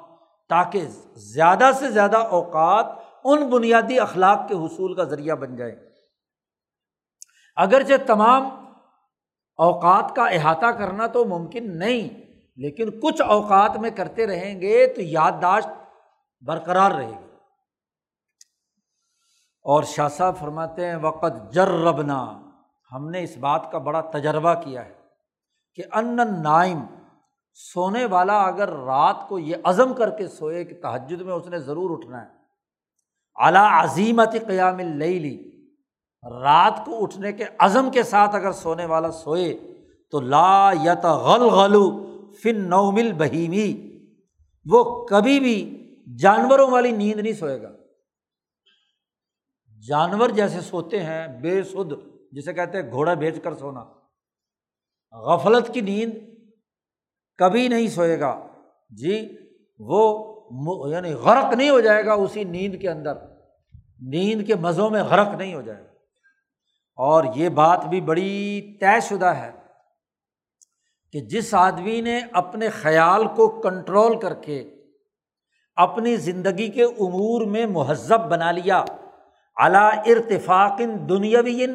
تاکہ 0.49 0.85
زیادہ 1.15 1.69
سے 1.79 1.89
زیادہ 1.91 2.17
اوقات 2.17 2.85
ان 3.23 3.47
بنیادی 3.49 3.99
اخلاق 3.99 4.47
کے 4.47 4.55
حصول 4.55 4.95
کا 4.95 5.03
ذریعہ 5.03 5.35
بن 5.35 5.55
جائے 5.55 5.75
اگرچہ 7.57 8.05
تمام 8.05 8.49
اوقات 9.59 10.15
کا 10.15 10.25
احاطہ 10.25 10.71
کرنا 10.77 11.07
تو 11.07 11.25
ممکن 11.25 11.77
نہیں، 11.79 12.07
لیکن 12.57 12.89
کچھ 12.99 13.21
اوقات 13.21 13.77
میں 13.77 13.89
کرتے 13.89 14.27
رہیں 14.27 14.61
گے 14.61 14.87
تو 14.87 15.01
یادداشت 15.01 15.67
برقرار 16.43 16.91
رہے 16.91 17.07
گی۔ 17.07 17.30
اور 19.63 19.83
شاہ 19.83 20.07
صاحب 20.07 20.37
فرماتے 20.37 20.85
ہیں 20.85 20.95
وقت 20.95 21.53
جربنا۔ 21.53 22.41
ہم 22.91 23.09
نے 23.09 23.23
اس 23.23 23.37
بات 23.37 23.71
کا 23.71 23.77
بڑا 23.77 24.01
تجربہ 24.01 24.53
کیا 24.53 24.85
ہے 24.85 24.93
کہ 25.75 25.83
ان 25.93 26.19
نائم 26.43 26.79
سونے 27.53 28.05
والا 28.05 28.43
اگر 28.43 28.69
رات 28.69 29.27
کو 29.27 29.39
یہ 29.39 29.55
عزم 29.63 29.93
کر 29.93 30.09
کے 30.09 30.27
سوئے 30.27 30.65
کہ 30.65 30.81
تحجد 30.81 31.21
میں 31.21 31.33
اس 31.33 31.47
نے 31.47 31.59
ضرور 31.59 31.97
اٹھنا 31.97 32.21
ہے۔ 32.21 32.27
اعلیٰ 33.35 33.83
عظیمت 33.83 34.35
قیام 34.47 34.79
لئی 34.79 35.19
لی 35.19 35.51
رات 36.41 36.85
کو 36.85 37.03
اٹھنے 37.03 37.31
کے 37.31 37.43
عزم 37.59 37.89
کے 37.91 38.03
ساتھ 38.03 38.35
اگر 38.35 38.51
سونے 38.51 38.85
والا 38.85 39.11
سوئے 39.11 39.59
تو 40.11 40.21
لا 40.21 40.71
یت 40.83 41.05
غل 41.05 41.41
غلو 41.41 42.05
فن 42.31 42.69
نومل 42.69 43.13
بہیمی 43.13 43.97
وہ 44.65 45.05
کبھی 45.05 45.39
بھی 45.39 45.57
جانوروں 46.17 46.71
والی 46.71 46.91
نیند 46.91 47.19
نہیں 47.19 47.33
سوئے 47.33 47.61
گا۔ 47.61 47.69
جانور 49.87 50.29
جیسے 50.29 50.61
سوتے 50.61 51.03
ہیں، 51.03 51.27
بے 51.27 51.63
سد، 51.63 51.93
جسے 52.31 52.53
کہتے 52.53 52.81
ہیں 52.81 52.91
گھوڑا 52.91 53.13
بھیج 53.13 53.39
کر 53.43 53.53
سونا۔ 53.53 53.85
غفلت 55.11 55.73
کی 55.73 55.81
نیند 55.81 56.13
کبھی 57.37 57.67
نہیں 57.67 57.87
سوئے 57.87 58.19
گا۔ 58.19 58.47
جی 58.89 59.37
وہ 59.79 60.31
یعنی 60.89 61.13
غرق 61.13 61.53
نہیں 61.53 61.69
ہو 61.69 61.79
جائے 61.79 62.05
گا 62.05 62.13
اسی 62.13 62.43
نیند 62.43 62.81
کے 62.81 62.89
اندر۔ 62.89 63.13
نیند 64.01 64.47
کے 64.47 64.55
مزوں 64.55 64.89
میں 64.89 65.03
غرق 65.03 65.27
نہیں 65.27 65.55
ہو 65.55 65.61
جائے 65.61 65.83
گا۔ 65.83 65.89
اور 66.95 67.23
یہ 67.35 67.49
بات 67.49 67.85
بھی 67.85 68.01
بڑی 68.01 68.61
طے 68.79 68.99
شدہ 69.01 69.25
ہے 69.25 69.51
کہ 71.11 71.19
جس 71.19 71.53
آدمی 71.53 72.01
نے 72.01 72.19
اپنے 72.31 72.69
خیال 72.69 73.27
کو 73.27 73.61
کنٹرول 73.61 74.19
کر 74.19 74.33
کے 74.33 74.75
اپنی 75.75 76.15
زندگی 76.15 76.69
کے 76.69 76.83
امور 76.83 77.45
میں 77.45 77.65
مہذب 77.65 78.29
بنا 78.29 78.51
لیا 78.51 78.85
اعلیٰ 79.61 79.91
ارتفاق 80.05 80.81
دنیاوی 81.09 81.65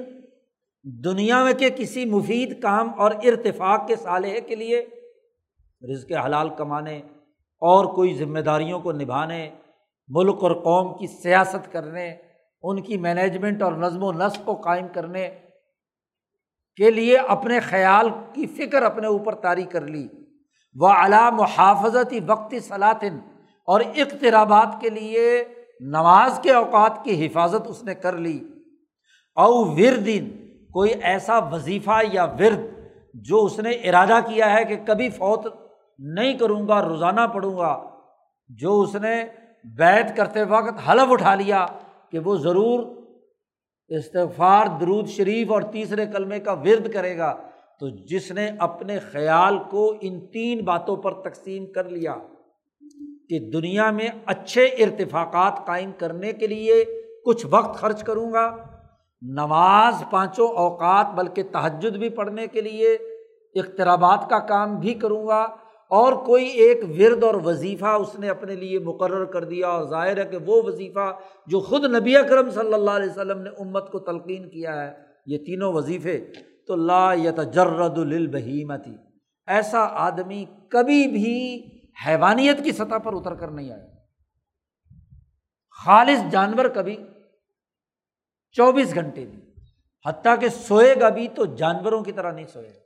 دنیا 1.04 1.44
میں 1.44 1.52
کے 1.52 1.70
کسی 1.70 2.04
مفید 2.04 2.62
کام 2.62 3.00
اور 3.00 3.10
ارتفاق 3.10 3.86
کے 3.88 3.96
صالح 3.96 4.38
کے 4.46 4.54
لیے 4.54 4.86
رزق 5.90 6.12
حلال 6.26 6.48
کمانے 6.48 7.02
اور 7.62 7.84
کوئی 7.84 8.14
ذمہ 8.14 8.38
داریوں 8.38 8.80
کو 8.80 8.92
نبھانے، 8.92 9.50
ملک 10.08 10.42
اور 10.42 10.50
قوم 10.50 10.98
کی 10.98 11.06
سیاست 11.06 11.72
کرنے، 11.72 12.16
ان 12.62 12.82
کی 12.82 12.96
مینجمنٹ 12.96 13.62
اور 13.62 13.72
نظم 13.72 14.02
و 14.02 14.12
نسق 14.12 14.44
کو 14.44 14.54
قائم 14.54 14.86
کرنے 14.88 15.30
کے 16.76 16.90
لیے 16.90 17.18
اپنے 17.18 17.60
خیال 17.60 18.08
کی 18.32 18.46
فکر 18.46 18.82
اپنے 18.82 19.06
اوپر 19.06 19.34
طاری 19.34 19.64
کر 19.64 19.80
لی۔ 19.80 20.08
وہ 20.74 20.88
اعلیٰ 20.88 21.32
محافظتی 21.32 22.20
وقتی 22.26 22.60
صلاطن 22.60 23.18
اور 23.64 23.80
اقترابات 23.80 24.80
کے 24.80 24.90
لیے 24.90 25.44
نماز 25.80 26.40
کے 26.42 26.52
اوقات 26.52 27.04
کی 27.04 27.26
حفاظت 27.26 27.66
اس 27.66 27.84
نے 27.84 27.94
کر 27.94 28.12
لی۔ 28.12 28.40
او 29.34 29.64
وردن 29.64 30.30
کوئی 30.72 30.90
ایسا 31.02 31.38
وظیفہ 31.38 32.00
یا 32.12 32.24
ورد 32.24 32.60
جو 33.14 33.44
اس 33.44 33.58
نے 33.58 33.70
ارادہ 33.70 34.18
کیا 34.26 34.52
ہے 34.52 34.64
کہ 34.64 34.76
کبھی 34.86 35.10
فوت 35.10 35.46
نہیں 35.98 36.38
کروں 36.38 36.68
گا، 36.68 36.82
روزانہ 36.82 37.20
پڑھوں 37.34 37.56
گا، 37.56 37.90
جو 38.48 38.80
اس 38.80 38.96
نے 38.96 39.24
بیت 39.64 40.16
کرتے 40.16 40.42
وقت 40.42 40.88
حلف 40.88 41.12
اٹھا 41.12 41.34
لیا 41.34 41.66
کہ 42.10 42.18
وہ 42.18 42.36
ضرور 42.36 42.96
استغفار، 43.88 44.66
درود 44.80 45.08
شریف 45.08 45.52
اور 45.52 45.62
تیسرے 45.62 46.06
کلمے 46.06 46.40
کا 46.40 46.52
ورد 46.52 46.92
کرے 46.92 47.18
گا۔ 47.18 47.36
تو 47.80 47.88
جس 47.88 48.30
نے 48.30 48.50
اپنے 48.58 48.98
خیال 48.98 49.58
کو 49.70 49.94
ان 50.00 50.26
تین 50.26 50.64
باتوں 50.64 50.96
پر 50.96 51.12
تقسیم 51.12 51.72
کر 51.72 51.84
لیا۔ 51.84 52.14
کہ 53.30 53.38
دنیا 53.52 53.90
میں 53.90 54.08
اچھے 54.26 54.64
ارتفاقات 54.84 55.66
قائم 55.66 55.90
کرنے 55.98 56.32
کے 56.32 56.46
لیے 56.46 56.84
کچھ 57.26 57.46
وقت 57.50 57.76
خرچ 57.76 58.02
کروں 58.04 58.32
گا، 58.32 58.48
نماز 59.22 60.02
پانچوں 60.10 60.48
اوقات 60.64 61.14
بلکہ 61.14 61.42
تہجد 61.52 61.96
بھی 61.98 62.08
پڑھنے 62.16 62.46
کے 62.46 62.60
لیے 62.60 62.92
اخترابات 63.54 64.28
کا 64.30 64.38
کام 64.48 64.78
بھی 64.80 64.94
کروں 64.94 65.26
گا 65.26 65.40
اور 65.90 66.12
کوئی 66.24 66.46
ایک 66.62 66.82
ورد 66.90 67.24
اور 67.24 67.34
وظیفہ 67.44 67.94
اس 68.00 68.18
نے 68.18 68.28
اپنے 68.28 68.54
لیے 68.54 68.78
مقرر 68.84 69.24
کر 69.32 69.44
دیا 69.44 69.68
اور 69.68 69.84
ظاہر 69.90 70.18
ہے 70.18 70.24
کہ 70.30 70.38
وہ 70.46 70.62
وظیفہ 70.66 71.12
جو 71.48 71.60
خود 71.68 71.84
نبی 71.94 72.16
اکرم 72.16 72.50
صلی 72.50 72.74
اللہ 72.74 72.90
علیہ 72.90 73.10
وسلم 73.10 73.42
نے 73.42 73.50
امت 73.58 73.90
کو 73.92 73.98
تلقین 74.06 74.48
کیا 74.50 74.74
ہے، 74.82 74.90
یہ 75.26 75.38
تینوں 75.46 75.72
وظیفے، 75.72 76.18
تو 76.66 76.76
لا 76.76 77.12
یتجرد 77.14 77.98
البہیمتی 77.98 78.94
ایسا 79.48 79.86
آدمی 80.04 80.44
کبھی 80.68 81.06
بھی 81.08 81.36
حیوانیت 82.06 82.64
کی 82.64 82.72
سطح 82.72 82.98
پر 82.98 83.12
اتر 83.12 83.34
کر 83.34 83.48
نہیں 83.48 83.70
آئے 83.70 83.96
خالص 85.70 86.32
جانور 86.32 86.64
کبھی 86.64 86.96
چوبیس 88.50 88.94
گھنٹے 88.94 89.26
بھی 89.26 89.54
حتیٰ 90.08 90.40
کہ 90.40 90.48
سوئے 90.48 90.94
گا 91.00 91.08
بھی 91.08 91.28
تو 91.28 91.44
جانوروں 91.44 92.04
کی 92.04 92.12
طرح 92.12 92.32
نہیں 92.32 92.46
سوئے 92.46 92.74
گا۔ 92.74 92.80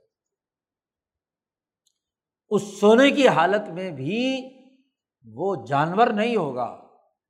اس 2.49 2.79
سونے 2.79 3.11
کی 3.11 3.27
حالت 3.27 3.69
میں 3.69 3.91
بھی 3.91 4.49
وہ 5.25 5.65
جانور 5.65 6.07
نہیں 6.07 6.35
ہوگا، 6.35 6.77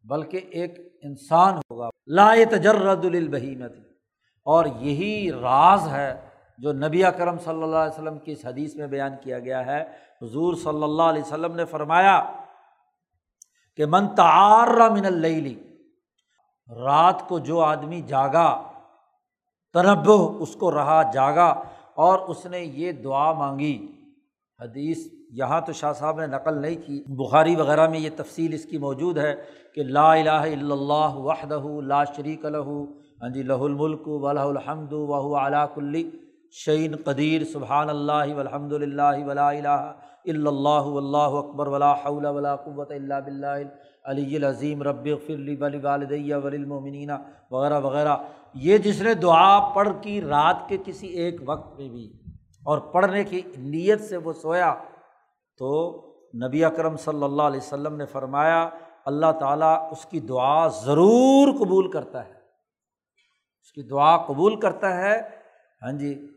بلکہ 0.04 0.38
ایک 0.38 0.80
انسان 1.04 1.58
ہوگا۔ 1.58 1.90
لا 2.08 2.34
تجرد 2.52 3.06
البہیمت 3.06 3.72
اور 4.44 4.66
یہی 4.66 5.32
راز 5.32 5.88
ہے 5.88 6.30
جو 6.58 6.74
نبی 6.74 7.04
اکرم 7.06 7.38
صلی 7.38 7.64
اللہ 7.64 7.76
علیہ 7.76 7.94
وسلم 7.94 8.20
کی 8.20 8.32
اس 8.32 8.46
حدیث 8.46 8.76
میں 8.76 8.88
بیان 8.88 9.12
کیا 9.24 9.40
گیا 9.40 9.66
ہے۔ 9.66 10.11
حضور 10.22 10.54
صلی 10.54 10.84
اللہ 10.84 11.04
علیہ 11.04 11.22
وسلم 11.22 11.56
نے 11.56 11.66
فرمایا 11.66 12.20
کہ 13.76 13.86
من 13.86 14.08
تعار 14.16 14.90
من 14.90 15.06
اللیلی 15.06 15.56
رات 16.70 17.28
کو 17.28 17.40
جو 17.40 17.60
آدمی 17.62 18.02
جاگا 18.02 18.50
تنب 19.76 20.12
اس 20.40 20.56
کو 20.56 20.72
رہا 20.72 21.02
جاگا 21.14 21.50
اور 21.96 22.20
اس 22.20 22.46
نے 22.46 22.60
یہ 22.60 22.92
دعا 22.92 23.32
مانگی۔ 23.32 23.76
حدیث 24.60 24.98
یہاں 25.32 25.60
تو 25.62 25.72
شاہ 25.72 25.94
صاحب 25.94 26.20
نے 26.20 26.28
نقل 26.28 26.62
نہیں 26.62 26.76
کی، 26.76 27.04
بخاری 27.16 27.56
وغیرہ 27.56 27.88
میں 27.90 28.00
یہ 28.00 28.10
تفصیل 28.16 28.54
اس 28.54 28.66
کی 28.66 28.78
موجود 28.78 29.18
ہے 29.18 29.34
کہ 29.76 29.84
لا 29.84 30.12
الہ 30.14 30.30
الا 30.30 30.74
اللہ 30.74 31.16
وحدہ 31.28 31.64
لا 31.84 32.04
شریک 32.04 32.46
الہ 32.46 32.68
ہاں 33.22 33.30
جی 33.30 33.44
لہ 33.44 33.62
الملک 33.62 34.08
و 34.08 34.32
لہ 34.32 34.40
الحمد 34.40 34.94
و 34.94 35.36
علا 35.38 35.66
کلی 35.66 36.10
شعین 36.52 36.96
قدیر۔ 36.96 37.44
سبحان 37.44 37.90
اللہ 37.90 38.38
الحمد 38.38 38.74
للہ 38.74 39.26
ولا 39.26 39.50
الہ 39.50 39.82
اللہ 40.26 40.90
اللہ 40.98 41.36
اکبر 41.38 41.68
ولا 41.68 41.94
حول 41.94 42.26
ولا 42.26 42.56
قوت 42.56 42.92
اللہ 42.92 43.14
بلّہ 43.26 43.48
علی 44.04 44.36
العظیم. 44.36 44.84
رب 44.84 45.08
فرلی 45.28 45.56
ولی 45.56 45.78
والدیہ 45.78 46.36
وللمؤمنین 46.36 47.10
وغیرہ 47.52 47.80
وغیرہ. 47.80 48.18
یہ 48.54 48.78
جس 48.78 49.02
نے 49.02 49.14
دعا 49.14 49.74
پڑھ 49.74 49.90
کی 50.02 50.22
رات 50.22 50.70
کے 50.70 50.78
کسی 50.86 51.08
ایک 51.08 51.42
وقت 51.46 51.80
میں 51.80 51.90
بھی 51.90 52.14
اور 52.64 52.78
پڑھنے 52.78 53.24
کی 53.24 53.42
نیت 53.58 54.02
سے 54.02 54.18
وہ 54.18 54.34
سویا 54.34 54.76
تو 55.58 56.02
نبی 56.48 56.66
اکرم 56.66 56.98
صلی 56.98 57.24
اللہ 57.24 57.42
علیہ 57.42 57.60
وسلم 57.60 57.96
نے 57.96 58.06
فرمایا، 58.06 58.70
اللہ 59.06 59.32
تعالیٰ 59.40 59.88
اس 59.92 60.06
کی 60.06 60.20
دعا 60.20 60.68
ضرور 60.68 61.66
قبول 61.66 61.92
کرتا 61.92 62.26
ہے۔ 62.26 62.34
اس 63.62 63.72
کی 63.72 63.82
دعا 63.82 64.18
قبول 64.18 64.60
کرتا 64.60 64.98
ہے۔ 64.98 65.22
ہاں 65.82 65.92
جی 65.92 66.28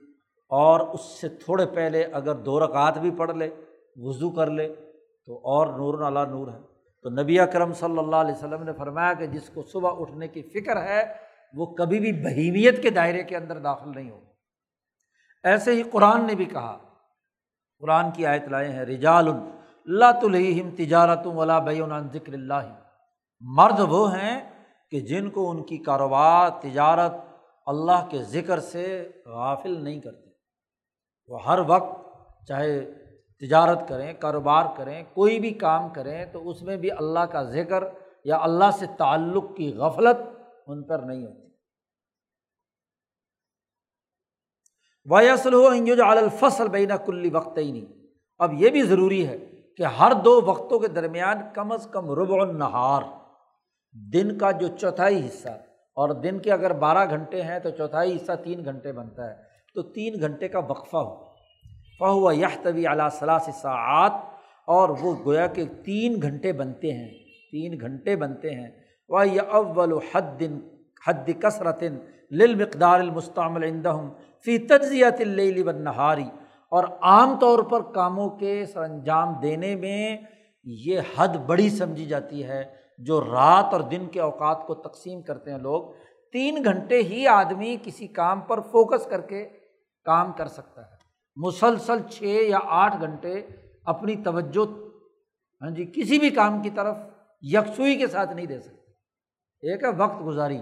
اور 0.49 0.81
اس 0.81 1.01
سے 1.01 1.29
تھوڑے 1.29 1.67
پہلے 1.67 2.05
اگر 2.05 2.35
دو 2.35 2.65
رکعت 2.65 2.99
بھی 2.99 3.11
پڑھ 3.11 3.33
لے 3.33 3.51
وضو 3.97 4.31
کر 4.31 4.51
لے 4.51 4.69
تو 5.27 5.37
اور 5.39 5.67
نور 5.67 5.99
نالا 5.99 6.25
نور 6.25 6.49
ہے۔ 6.49 6.59
تو 7.03 7.11
نبی 7.11 7.41
اکرم 7.41 7.73
صلی 7.73 7.99
اللہ 7.99 8.17
علیہ 8.17 8.35
وسلم 8.35 8.63
نے 8.63 8.73
فرمایا 8.73 9.13
کہ 9.13 9.27
جس 9.27 9.51
کو 9.55 9.63
صبح 9.63 9.91
اٹھنے 9.99 10.29
کی 10.29 10.43
فکر 10.43 10.83
ہے، 10.83 11.13
وہ 11.55 11.67
کبھی 11.67 12.01
بھی 12.01 12.13
بہیمیت 12.13 12.83
کے 12.83 12.91
دائرے 12.91 13.23
کے 13.23 13.37
اندر 13.37 13.59
داخل 13.59 13.91
نہیں 13.95 14.11
ہو 14.11 14.21
ایسے 15.45 15.73
ہی 15.73 15.83
قرآن 15.83 16.27
نے 16.27 16.35
بھی 16.35 16.45
کہا، 16.45 16.79
قرآن 17.79 18.11
کی 18.11 18.27
آیت 18.27 18.49
لائے 18.49 18.69
ہیں 18.69 18.85
رجال 18.85 19.29
اللہ 19.29 20.21
تلہم 20.23 20.71
تجارت 20.77 21.27
ولا 21.27 21.59
بیان 21.59 22.09
ذکر 22.09 22.33
اللہ۔ 22.33 22.81
مرد 23.41 23.81
وہ 23.89 24.17
ہیں 24.17 24.51
کہ 24.91 25.01
جن 25.01 25.31
کو 25.31 25.51
ان 25.51 25.63
کی 25.63 25.79
کاروبار، 25.79 26.51
تجارت 26.63 27.13
اللہ 27.67 28.09
کے 28.11 28.23
ذکر 28.23 28.61
سے 28.61 29.11
غافل 29.27 29.85
نہیں 29.85 30.01
کرتے۔ 30.01 30.31
وہ 31.27 31.45
ہر 31.45 31.59
وقت 31.67 31.99
چاہے 32.47 33.04
تجارت 33.41 33.89
کریں، 33.89 34.13
کاروبار 34.13 34.65
کریں، 34.77 35.03
کوئی 35.15 35.41
بھی 35.41 35.51
کام 35.51 35.89
کریں 35.89 36.25
تو 36.25 36.51
اس 36.51 36.63
میں 36.63 36.77
بھی 36.77 36.91
اللہ 36.91 37.19
کا 37.19 37.43
ذکر 37.43 37.85
یا 38.25 38.39
اللہ 38.43 38.71
سے 38.79 38.87
تعلق 38.99 39.57
کی 39.57 39.73
غفلت 39.75 40.17
ان 40.67 40.83
پر 40.83 40.99
نہیں 40.99 41.27
ہوتی۔ 41.27 41.43
ویسل 45.07 45.55
ہو 45.55 45.67
انجوج 45.67 46.01
الفصل 46.01 46.69
بین 46.69 46.91
کلی 47.07 47.31
وقت 47.31 47.59
ہی 47.59 47.73
نہیں 47.73 48.07
اب 48.39 48.53
یہ 48.53 48.71
بھی 48.71 48.83
ضروری 48.83 49.27
ہے 49.29 49.39
کہ 49.77 49.83
ہر 49.83 50.13
دو 50.25 50.41
وقتوں 50.43 50.79
کے 50.79 50.89
درمیان 50.89 51.39
کم 51.55 51.73
از 51.73 51.87
کم 51.93 52.11
رب 52.11 52.33
النہار، 52.33 53.03
دن 54.13 54.39
کا 54.39 54.51
جو 54.51 54.69
چوتھائی 54.69 55.27
حصہ، 55.27 55.49
اور 55.97 56.09
دن 56.09 56.39
کے 56.39 56.53
اگر 56.53 56.73
بارہ 56.73 57.11
گھنٹے 57.11 57.43
ہیں 57.43 57.59
تو 57.59 57.71
چوتھائی 57.71 58.17
حصہ 58.17 58.33
تین 58.45 58.65
گھنٹے 58.65 58.93
بنتا 58.93 59.31
ہے۔ 59.31 59.35
تو 59.75 59.83
تین 59.83 60.21
گھنٹے 60.21 60.49
کا 60.49 60.59
وقفہ 60.59 60.97
ہو 60.97 61.34
فہو 62.01 62.33
یہ 62.33 62.47
طبی 62.63 62.87
اعلیٰ 62.87 63.09
صلاح 63.11 63.39
ساعت 63.39 64.13
اور 64.69 64.89
وہ 65.01 65.15
گویا 65.25 65.47
کہ 65.47 65.65
تین 65.85 66.23
گھنٹے 66.23 66.53
بنتے 66.53 66.93
ہیں، 66.93 67.09
تین 67.53 67.81
گھنٹے 67.81 68.17
بنتے 68.17 68.51
ہیں۔ 68.51 68.71
وہ 69.09 69.29
یہ 69.29 69.41
اول 69.51 69.93
حد 70.15 70.41
دن 70.41 70.59
حد 71.07 71.29
کثرت 71.43 71.83
للمقدار 72.31 73.01
المستعمل 73.01 73.65
عندہم 73.65 74.09
فی 74.45 74.59
تجزیت 74.59 75.21
اللیل 75.21 75.69
و 75.69 75.73
نہاری 75.73 76.29
اور 76.73 76.85
عام 77.01 77.39
طور 77.41 77.59
پر 77.63 77.83
کاموں 77.83 78.29
کے 78.31 78.65
سر 78.67 78.81
انجام 78.81 79.35
دینے 79.43 79.75
میں 79.77 80.17
یہ 80.65 81.01
حد 81.17 81.37
بڑی 81.47 81.69
سمجھی 81.71 82.07
جاتی 82.07 82.45
ہے، 82.45 82.65
جو 82.99 83.21
رات 83.21 83.73
اور 83.73 83.81
دن 83.81 84.07
کے 84.07 84.21
اوقات 84.21 84.67
کو 84.67 84.75
تقسیم 84.75 85.23
کرتے 85.23 85.51
ہیں 85.51 85.59
لوگ۔ 85.59 85.93
تین 86.33 86.65
گھنٹے 86.65 87.03
ہی 87.03 87.27
آدمی 87.27 87.77
کسی 87.83 88.07
کام 88.07 88.41
پر 88.41 88.61
فوکس 88.61 89.07
کر 89.07 89.21
کے 89.21 89.49
کام 90.05 90.33
کر 90.33 90.47
سکتا 90.47 90.81
ہے۔ 90.81 90.94
مسلسل 91.37 91.99
چھ 92.11 92.23
یا 92.23 92.59
آٹھ 92.65 92.97
گھنٹے 93.01 93.47
اپنی 93.85 94.17
توجہ 94.17 94.67
ہاں 95.63 95.71
جی 95.71 95.93
کسی 95.95 96.19
بھی 96.19 96.31
کام 96.31 96.63
کی 96.63 96.71
طرف 96.71 96.97
یکسوئی 97.41 97.99
کے 97.99 98.07
ساتھ 98.07 98.33
نہیں 98.33 98.47
دے 98.47 98.61
سکتے۔ 98.61 98.93
ایک 99.61 99.83
ہے 99.83 99.89
وقت 99.89 100.27
گزاری۔ 100.27 100.59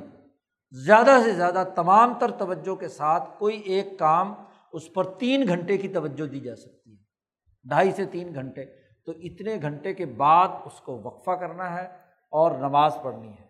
زیادہ 0.70 1.18
سے 1.24 1.32
زیادہ 1.32 1.64
تمام 1.74 2.14
تر 2.20 2.30
توجہ 2.30 2.74
کے 2.74 2.88
ساتھ 2.88 3.38
کوئی 3.38 3.60
ایک 3.60 3.98
کام 3.98 4.34
اس 4.72 4.92
پر 4.92 5.04
تین 5.04 5.48
گھنٹے 5.48 5.78
کی 5.78 5.88
توجہ 5.88 6.26
دی 6.26 6.40
جا 6.40 6.56
سکتی 6.56 6.90
ہے۔ 6.90 7.02
ڈھائی 7.64 7.92
سے 7.92 8.04
تین 8.04 8.34
گھنٹے۔ 8.34 8.64
تو 9.06 9.12
اتنے 9.12 9.56
گھنٹے 9.62 9.94
کے 9.94 10.06
بعد 10.06 10.48
اس 10.64 10.80
کو 10.80 11.00
وقفہ 11.02 11.30
کرنا 11.30 11.76
ہے 11.76 11.86
اور 12.30 12.50
نماز 12.50 12.96
پڑھنی 13.02 13.28
ہے۔ 13.28 13.46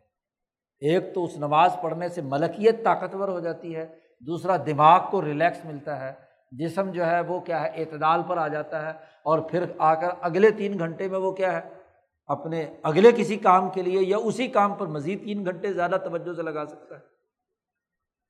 ایک 0.81 1.15
تو 1.15 1.25
اس 1.25 1.37
نماز 1.37 1.77
پڑھنے 1.83 2.09
سے 2.09 2.23
ملکیت 2.23 2.85
طاقتور 2.85 3.29
ہو 3.29 3.41
جاتی 3.41 3.77
ہے، 3.77 3.99
دوسرا 4.21 4.57
دماغ 4.57 5.11
کو 5.11 5.25
ریلیکس 5.25 5.65
ملتا 5.65 6.01
ہے۔ 6.01 6.22
جسم 6.53 6.91
جو 6.91 7.07
ہے 7.07 7.21
وہ 7.21 7.41
کیا 7.41 7.63
ہے، 7.63 7.69
اعتدال 7.69 8.23
پر 8.29 8.37
آ 8.37 8.49
جاتا 8.49 8.87
ہے 8.87 8.91
اور 9.23 9.39
پھر 9.39 9.65
آ 9.79 9.95
کر 9.95 10.09
اگلے 10.21 10.51
تین 10.51 10.79
گھنٹے 10.79 11.09
میں 11.09 11.19
وہ 11.19 11.33
کیا 11.33 11.53
ہے، 11.53 11.69
اپنے 12.27 12.75
اگلے 12.83 13.13
کسی 13.13 13.37
کام 13.37 13.71
کے 13.71 13.83
لیے 13.83 14.01
یا 14.03 14.17
اسی 14.17 14.49
کام 14.49 14.75
پر 14.75 14.87
مزید 14.87 15.25
تین 15.25 15.45
گھنٹے 15.45 15.73
زیادہ 15.73 15.97
توجہ 16.05 16.33
سے 16.33 16.43
لگا 16.43 16.67
سکتا 16.67 16.95
ہے۔ 16.95 17.01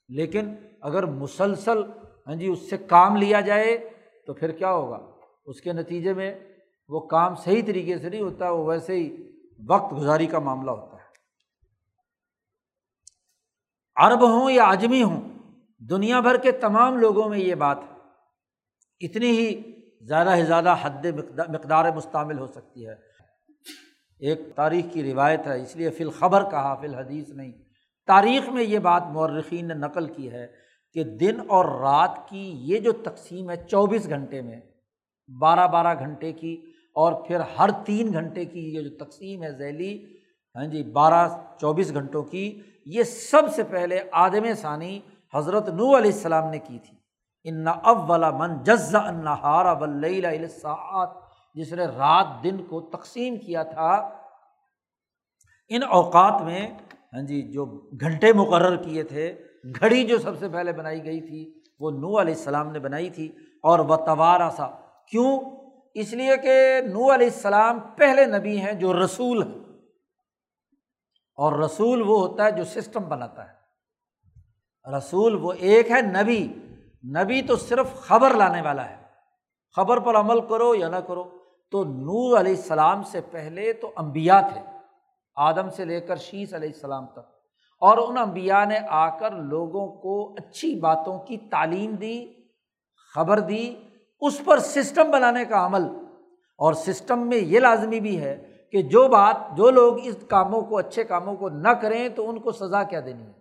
لیکن 0.09 0.55
اگر 0.81 1.07
مسلسل 1.07 1.82
ہاں 2.27 2.35
جی 2.35 2.47
اس 2.47 2.70
سے 2.70 2.77
کام 2.77 3.16
لیا 3.16 3.40
جائے 3.40 3.90
تو 4.27 4.35
پھر 4.35 4.53
کیا 4.53 4.73
ہوگا؟ 4.73 4.99
اس 5.47 5.61
کے 5.61 5.73
نتیجے 5.73 6.15
میں 6.15 6.39
وہ 6.89 7.01
کام 7.01 7.35
صحیح 7.35 7.62
طریقے 7.66 7.99
سے 7.99 8.09
نہیں 8.09 8.20
ہوتا، 8.20 8.51
وہ 8.51 8.65
ویسے 8.65 8.94
ہی 8.94 9.16
وقت 9.69 9.93
گزاری 9.93 10.27
کا 10.27 10.39
معاملہ 10.39 10.70
ہوتا 10.70 10.97
ہے۔ 10.97 11.03
عرب 13.97 14.31
ہوں 14.31 14.51
یا 14.51 14.65
اجمی 14.65 15.03
ہوں، 15.03 15.20
دنیا 15.78 16.20
بھر 16.20 16.36
کے 16.36 16.53
تمام 16.53 16.99
لوگوں 16.99 17.28
میں 17.28 17.39
یہ 17.39 17.55
بات 17.55 17.78
ہے۔ 17.78 17.91
اتنی 19.02 19.30
ہی 19.30 19.60
زیادہ 20.06 20.32
سے 20.36 20.44
زیادہ 20.44 20.74
حد 20.82 21.06
مقدار 21.48 21.90
مستعمل 21.94 22.38
ہو 22.38 22.46
سکتی 22.46 22.86
ہے۔ 22.86 22.94
ایک 24.20 24.40
تاریخ 24.54 24.92
کی 24.92 25.02
روایت 25.02 25.46
ہے، 25.46 25.62
اس 25.62 25.76
لیے 25.76 25.90
فی 25.90 26.04
الخبر 26.04 26.50
کہا، 26.50 26.74
فی 26.74 26.86
الحدیث 26.86 27.28
نہیں۔ 27.28 27.52
تاریخ 28.06 28.48
میں 28.48 28.62
یہ 28.62 28.78
بات 28.78 29.02
مورخین 29.10 29.68
نے 29.68 29.74
نقل 29.74 30.06
کی 30.06 30.30
ہے 30.30 30.46
کہ 30.92 31.04
دن 31.04 31.40
اور 31.48 31.64
رات 31.80 32.28
کی 32.28 32.44
یہ 32.54 32.78
جو 32.78 32.92
تقسیم 32.92 33.50
ہے، 33.50 33.56
چوبیس 33.70 34.08
گھنٹے 34.08 34.40
میں، 34.40 34.60
بارہ 35.28 35.66
بارہ 35.66 35.98
گھنٹے 35.98 36.32
کی 36.32 36.54
اور 36.96 37.12
پھر 37.26 37.40
ہر 37.58 37.70
تین 37.84 38.12
گھنٹے 38.12 38.44
کی 38.44 38.74
یہ 38.74 38.82
جو 38.82 39.04
تقسیم 39.04 39.42
ہے 39.42 39.52
ذیلی 39.52 39.92
ہاں 40.54 40.66
جی 40.66 40.82
بارہ، 40.82 41.28
چوبیس 41.60 41.92
گھنٹوں 41.94 42.22
کی، 42.22 42.60
یہ 42.86 43.02
سب 43.02 43.42
سے 43.54 43.62
پہلے 43.62 44.00
آدم 44.12 44.52
ثانی 44.54 45.00
حضرت 45.34 45.68
نو 45.68 45.96
علیہ 45.96 46.12
السلام 46.12 46.50
نے 46.50 46.58
کی 46.58 46.78
تھی۔ 46.78 46.96
ان 47.44 47.69
اول 47.69 48.24
من 48.35 48.62
جز 48.62 48.97
انہارا 48.97 49.74
بلساعت 49.74 51.10
جس 51.55 51.73
نے 51.73 51.85
رات 51.86 52.44
دن 52.44 52.64
کو 52.64 52.81
تقسیم 52.81 53.36
کیا 53.36 53.62
تھا، 53.62 54.19
ان 55.69 55.82
اوقات 55.82 56.43
میں 56.43 56.69
ہاں 57.12 57.23
جی 57.23 57.52
جو 57.52 57.66
گھنٹے 58.01 58.32
مقرر 58.32 58.77
کیے 58.77 59.02
تھے، 59.02 59.39
گھڑی 59.81 60.05
جو 60.05 60.19
سب 60.19 60.39
سے 60.39 60.48
پہلے 60.48 60.73
بنائی 60.73 61.05
گئی 61.05 61.20
تھی، 61.20 61.62
وہ 61.81 61.90
نو 61.90 62.20
علیہ 62.20 62.35
السلام 62.35 62.70
نے 62.70 62.78
بنائی 62.78 63.10
تھی 63.10 63.27
اور 63.62 63.78
وہ 63.78 63.97
توارا 63.97 64.51
سا 64.56 64.66
کیوں؟ 65.09 65.40
اس 65.94 66.12
لیے 66.12 66.36
کہ 66.36 66.81
نو 66.81 67.14
علیہ 67.14 67.27
السلام 67.27 67.81
پہلے 67.81 68.27
نبی 68.27 68.60
ہیں 68.60 68.73
جو 68.73 69.05
رسول 69.05 69.43
ہیں۔ 69.43 69.62
اور 71.36 71.59
رسول 71.59 72.02
وہ 72.02 72.19
ہوتا 72.19 72.44
ہے 72.44 72.51
جو 72.51 72.64
سسٹم 72.64 73.02
بناتا 73.02 73.48
ہے۔ 73.48 73.62
رسول 74.97 75.35
وہ 75.35 75.52
ایک 75.52 75.90
ہے 75.90 76.01
نبی۔ 76.01 76.61
نبی 77.04 77.42
تو 77.42 77.56
صرف 77.56 78.00
خبر 78.00 78.34
لانے 78.34 78.62
والا 78.62 78.90
ہے۔ 78.90 78.96
خبر 79.76 79.98
پر 79.98 80.16
عمل 80.16 80.46
کرو 80.46 80.74
یا 80.74 80.88
نہ 80.88 80.96
کرو، 80.96 81.24
تو 81.70 81.84
نور 81.84 82.40
علیہ 82.40 82.56
السلام 82.56 83.02
سے 83.02 83.20
پہلے 83.20 83.72
تو 83.72 83.92
امبیا 83.96 84.40
تھے، 84.40 84.60
آدم 85.36 85.70
سے 85.70 85.84
لے 85.84 86.00
کر 86.00 86.16
شیش 86.16 86.54
علیہ 86.54 86.68
السلام 86.68 87.06
تک۔ 87.06 87.18
اور 87.80 87.98
ان 87.98 88.18
امبیا 88.18 88.64
نے 88.64 88.78
آ 88.88 89.18
کر 89.18 89.30
لوگوں 89.30 89.88
کو 89.88 90.32
اچھی 90.32 90.80
باتوں 90.80 91.18
کی 91.18 91.36
تعلیم 91.36 91.90
دی، 91.90 92.32
خبر 93.14 93.40
دی، 93.40 93.74
اس 94.20 94.40
پر 94.44 94.58
سسٹم 94.58 95.10
بنانے 95.10 95.44
کا 95.44 95.66
عمل۔ 95.66 95.82
اور 96.58 96.72
سسٹم 96.72 97.28
میں 97.28 97.38
یہ 97.38 97.60
لازمی 97.60 98.00
بھی 98.00 98.20
ہے 98.20 98.56
کہ 98.72 98.82
جو 98.82 99.08
بات، 99.08 99.56
جو 99.56 99.70
لوگ 99.70 99.96
اس 100.02 100.16
کاموں 100.28 100.62
کو، 100.62 100.78
اچھے 100.78 101.04
کاموں 101.04 101.36
کو 101.36 101.48
نہ 101.48 101.68
کریں، 101.68 102.08
تو 102.08 102.30
ان 102.30 102.38
کو 102.38 102.52
سزا 102.52 102.82
کیا 102.82 103.00
دینی 103.00 103.22
ہے۔ 103.22 103.32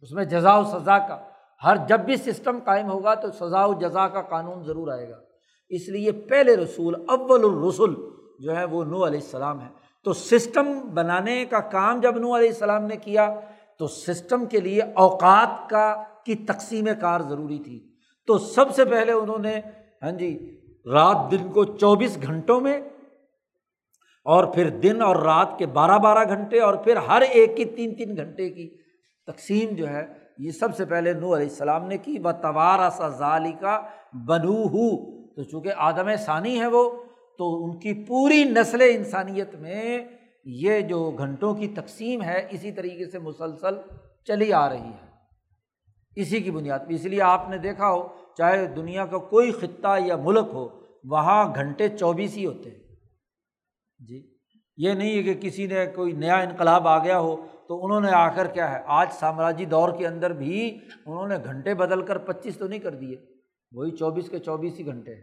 اس 0.00 0.12
میں 0.12 0.24
جزا 0.24 0.56
و 0.56 0.64
سزا 0.64 0.98
کا 0.98 1.28
ہر 1.64 1.76
جب 1.88 2.00
بھی 2.00 2.16
سسٹم 2.16 2.58
قائم 2.64 2.90
ہوگا 2.90 3.14
تو 3.14 3.30
سزا 3.30 3.64
و 3.64 3.72
جزا 3.72 4.08
کا 4.08 4.22
قانون 4.22 4.64
ضرور 4.64 4.88
آئے 4.92 5.08
گا۔ 5.10 5.16
اس 5.68 5.88
لیے 5.88 6.12
پہلے 6.12 6.56
رسول، 6.56 6.94
اول 7.08 7.44
الرسول 7.44 7.94
جو 8.38 8.56
ہے 8.56 8.64
وہ 8.64 8.84
نو 8.84 9.06
علیہ 9.06 9.20
السلام 9.20 9.60
ہے 9.60 9.68
تو 10.02 10.12
سسٹم 10.12 10.80
بنانے 10.94 11.44
کا 11.44 11.60
کام 11.60 12.00
جب 12.00 12.16
نو 12.16 12.36
علیہ 12.36 12.48
السلام 12.48 12.84
نے 12.84 12.96
کیا، 12.96 13.40
تو 13.78 13.86
سسٹم 13.86 14.46
کے 14.46 14.60
لیے 14.60 14.82
اوقات 14.82 15.70
کا، 15.70 16.02
کی 16.24 16.34
تقسیم 16.34 16.88
کار 17.00 17.20
ضروری 17.20 17.58
تھی۔ 17.58 17.78
تو 18.26 18.38
سب 18.38 18.74
سے 18.74 18.84
پہلے 18.84 19.12
انہوں 19.12 19.38
نے 19.38 19.60
ہاں 20.02 20.12
جی 20.12 20.60
رات 20.86 21.30
دن 21.30 21.52
کو 21.52 21.64
چوبیس 21.64 22.18
گھنٹوں 22.22 22.60
میں 22.60 22.80
اور 24.26 24.44
پھر 24.44 24.68
دن 24.68 25.02
اور 25.02 25.16
رات 25.16 25.58
کے 25.58 25.66
بارہ 25.66 25.98
بارہ 25.98 26.24
گھنٹے 26.28 26.60
اور 26.60 26.74
پھر 26.74 26.96
ہر 26.96 27.20
ایک 27.20 27.56
کی 27.56 27.64
تین 27.64 27.94
تین 27.94 28.16
گھنٹے 28.16 28.50
کی 28.50 28.68
تقسیم 29.26 29.74
جو 29.74 29.88
ہے 29.88 30.06
یہ 30.38 30.50
سب 30.50 30.76
سے 30.76 30.84
پہلے 30.84 31.12
نور 31.12 31.36
علیہ 31.36 31.48
السلام 31.48 31.86
نے 31.86 31.98
کی 31.98 32.18
توارا 32.18 32.88
سا 32.90 33.08
ظالی 33.08 33.52
کا 33.60 33.80
بنو 34.26 34.66
ہو 34.66 35.14
تو 35.34 35.42
چونکہ 35.42 35.72
آدم 35.76 36.16
ثانی 36.16 36.60
ہے 36.60 36.66
وہ، 36.66 36.90
تو 37.38 37.64
ان 37.64 37.78
کی 37.78 38.04
پوری 38.04 38.44
نسل 38.44 38.82
انسانیت 38.90 39.54
میں 39.54 39.98
یہ 40.44 40.80
جو 40.80 41.10
گھنٹوں 41.10 41.54
کی 41.54 41.68
تقسیم 41.68 42.22
ہے، 42.22 42.46
اسی 42.50 42.72
طریقے 42.72 43.10
سے 43.10 43.18
مسلسل 43.18 43.74
چلی 44.24 44.52
آ 44.52 44.68
رہی 44.68 44.78
ہے۔ 44.78 45.06
اسی 46.16 46.40
کی 46.40 46.50
بنیاد 46.50 46.78
پہ۔ 46.78 46.94
اس 46.94 47.04
لیے 47.04 47.22
آپ 47.22 47.50
نے 47.50 47.58
دیکھا 47.58 47.90
ہو، 47.90 48.08
چاہے 48.36 48.66
دنیا 48.66 49.06
کا 49.06 49.18
کوئی 49.18 49.52
خطہ 49.52 49.96
یا 50.06 50.16
ملک 50.16 50.46
ہو، 50.52 50.68
وہاں 51.04 51.54
گھنٹے 51.54 51.88
چوبیس 51.88 52.36
ہی 52.36 52.46
ہوتے 52.46 52.70
ہیں۔ 52.70 52.84
جی 54.08 54.34
یہ 54.76 54.92
نہیں 54.92 55.16
ہے 55.16 55.22
کہ 55.22 55.34
کسی 55.34 55.66
نے 55.66 55.86
کوئی 55.86 56.12
نیا 56.12 56.36
انقلاب 56.36 56.88
آ 56.88 57.04
گیا 57.04 57.18
ہو 57.18 57.46
تو 57.68 57.84
انہوں 57.84 58.00
نے 58.00 58.10
آ 58.10 58.34
کر 58.34 58.46
کیا 58.46 58.72
ہے؟ 58.72 58.82
آج 58.86 59.08
سامراجی 59.12 59.64
دور 59.64 59.88
کے 59.98 60.06
اندر 60.06 60.32
بھی 60.32 60.78
انہوں 61.06 61.28
نے 61.28 61.34
گھنٹے 61.44 61.74
بدل 61.74 62.02
کر 62.02 62.18
پچیس 62.18 62.56
تو 62.58 62.68
نہیں 62.68 62.78
کر 62.78 62.94
دیے۔ 62.94 63.16
وہی 63.72 63.90
چوبیس 63.90 64.30
کے 64.30 64.38
چوبیس 64.38 64.78
ہی 64.78 64.86
گھنٹے 64.86 65.14
ہیں۔ 65.14 65.22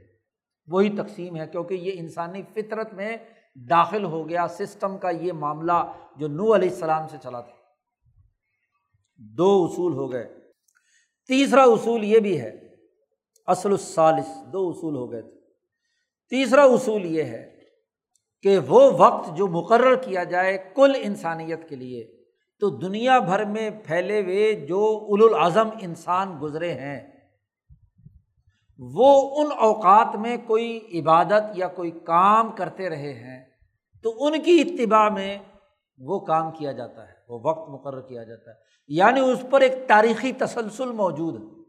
وہی 0.68 0.89
تقسیم 0.89 1.35
ہے 1.35 1.47
کیونکہ 1.47 1.73
یہ 1.73 1.91
انسانی 1.95 2.41
فطرت 2.53 2.93
میں 2.93 3.18
داخل 3.55 4.03
ہو 4.03 4.30
گیا۔ 4.30 4.47
سسٹم 4.47 4.97
کا 4.97 5.09
یہ 5.09 5.34
معاملہ 5.34 5.93
جو 6.18 6.27
نو 6.27 6.55
علیہ 6.55 6.69
السلام 6.69 7.07
سے 7.07 7.18
چلا 7.23 7.41
تھا۔ 7.41 7.53
دو 9.15 9.68
اصول 9.72 9.93
ہو 9.93 10.11
گئے۔ 10.11 10.34
تیسرا 11.27 11.63
اصول 11.63 12.03
یہ 12.03 12.19
بھی 12.19 12.41
ہے۔ 12.41 12.59
اصل 13.47 13.72
السالس 13.72 14.27
دو 14.53 14.69
اصول 14.69 14.95
ہو 14.95 15.11
گئے 15.11 15.22
تھے۔ 15.22 15.39
تیسرا 16.30 16.63
اصول 16.63 17.05
یہ 17.05 17.23
ہے 17.23 17.59
کہ 18.41 18.59
وہ 18.68 18.91
وقت 18.97 19.38
جو 19.38 19.47
مقرر 19.47 19.95
کیا 19.95 20.23
جائے 20.23 20.57
کل 20.76 20.91
انسانیت 21.01 21.69
کے 21.69 21.76
لیے۔ 21.76 22.20
تو 22.61 22.69
دنیا 22.69 23.19
بھر 23.19 23.45
میں 23.45 23.69
پھیلے 23.83 24.21
ہوئے 24.21 24.53
جو 24.53 25.05
اول 25.09 25.35
انسان 25.81 26.38
گزرے 26.41 26.73
ہیں، 26.73 27.11
وہ 28.79 29.41
ان 29.41 29.51
اوقات 29.59 30.15
میں 30.15 30.38
کوئی 30.47 30.99
عبادت 30.99 31.43
یا 31.53 31.67
کوئی 31.67 31.91
کام 31.91 32.51
کرتے 32.51 32.89
رہے 32.89 33.13
ہیں، 33.13 33.45
تو 34.03 34.25
ان 34.25 34.41
کی 34.41 34.61
اتباع 34.61 35.09
میں 35.09 35.38
وہ 35.97 36.19
کام 36.19 36.51
کیا 36.51 36.71
جاتا 36.71 37.07
ہے، 37.07 37.13
وہ 37.29 37.39
وقت 37.43 37.69
مقرر 37.69 38.01
کیا 38.01 38.23
جاتا 38.23 38.51
ہے۔ 38.51 38.55
یعنی 38.88 39.19
اس 39.19 39.45
پر 39.49 39.61
ایک 39.61 39.88
تاریخی 39.88 40.31
تسلسل 40.31 40.91
موجود 40.91 41.41
ہے۔ 41.41 41.63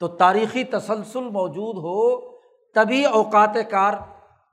تو 0.00 0.08
تاریخی 0.08 0.64
تسلسل 0.64 1.20
موجود 1.20 1.76
ہو، 1.76 2.30
تبھی 2.74 3.04
اوقات 3.04 3.56
کار 3.70 3.94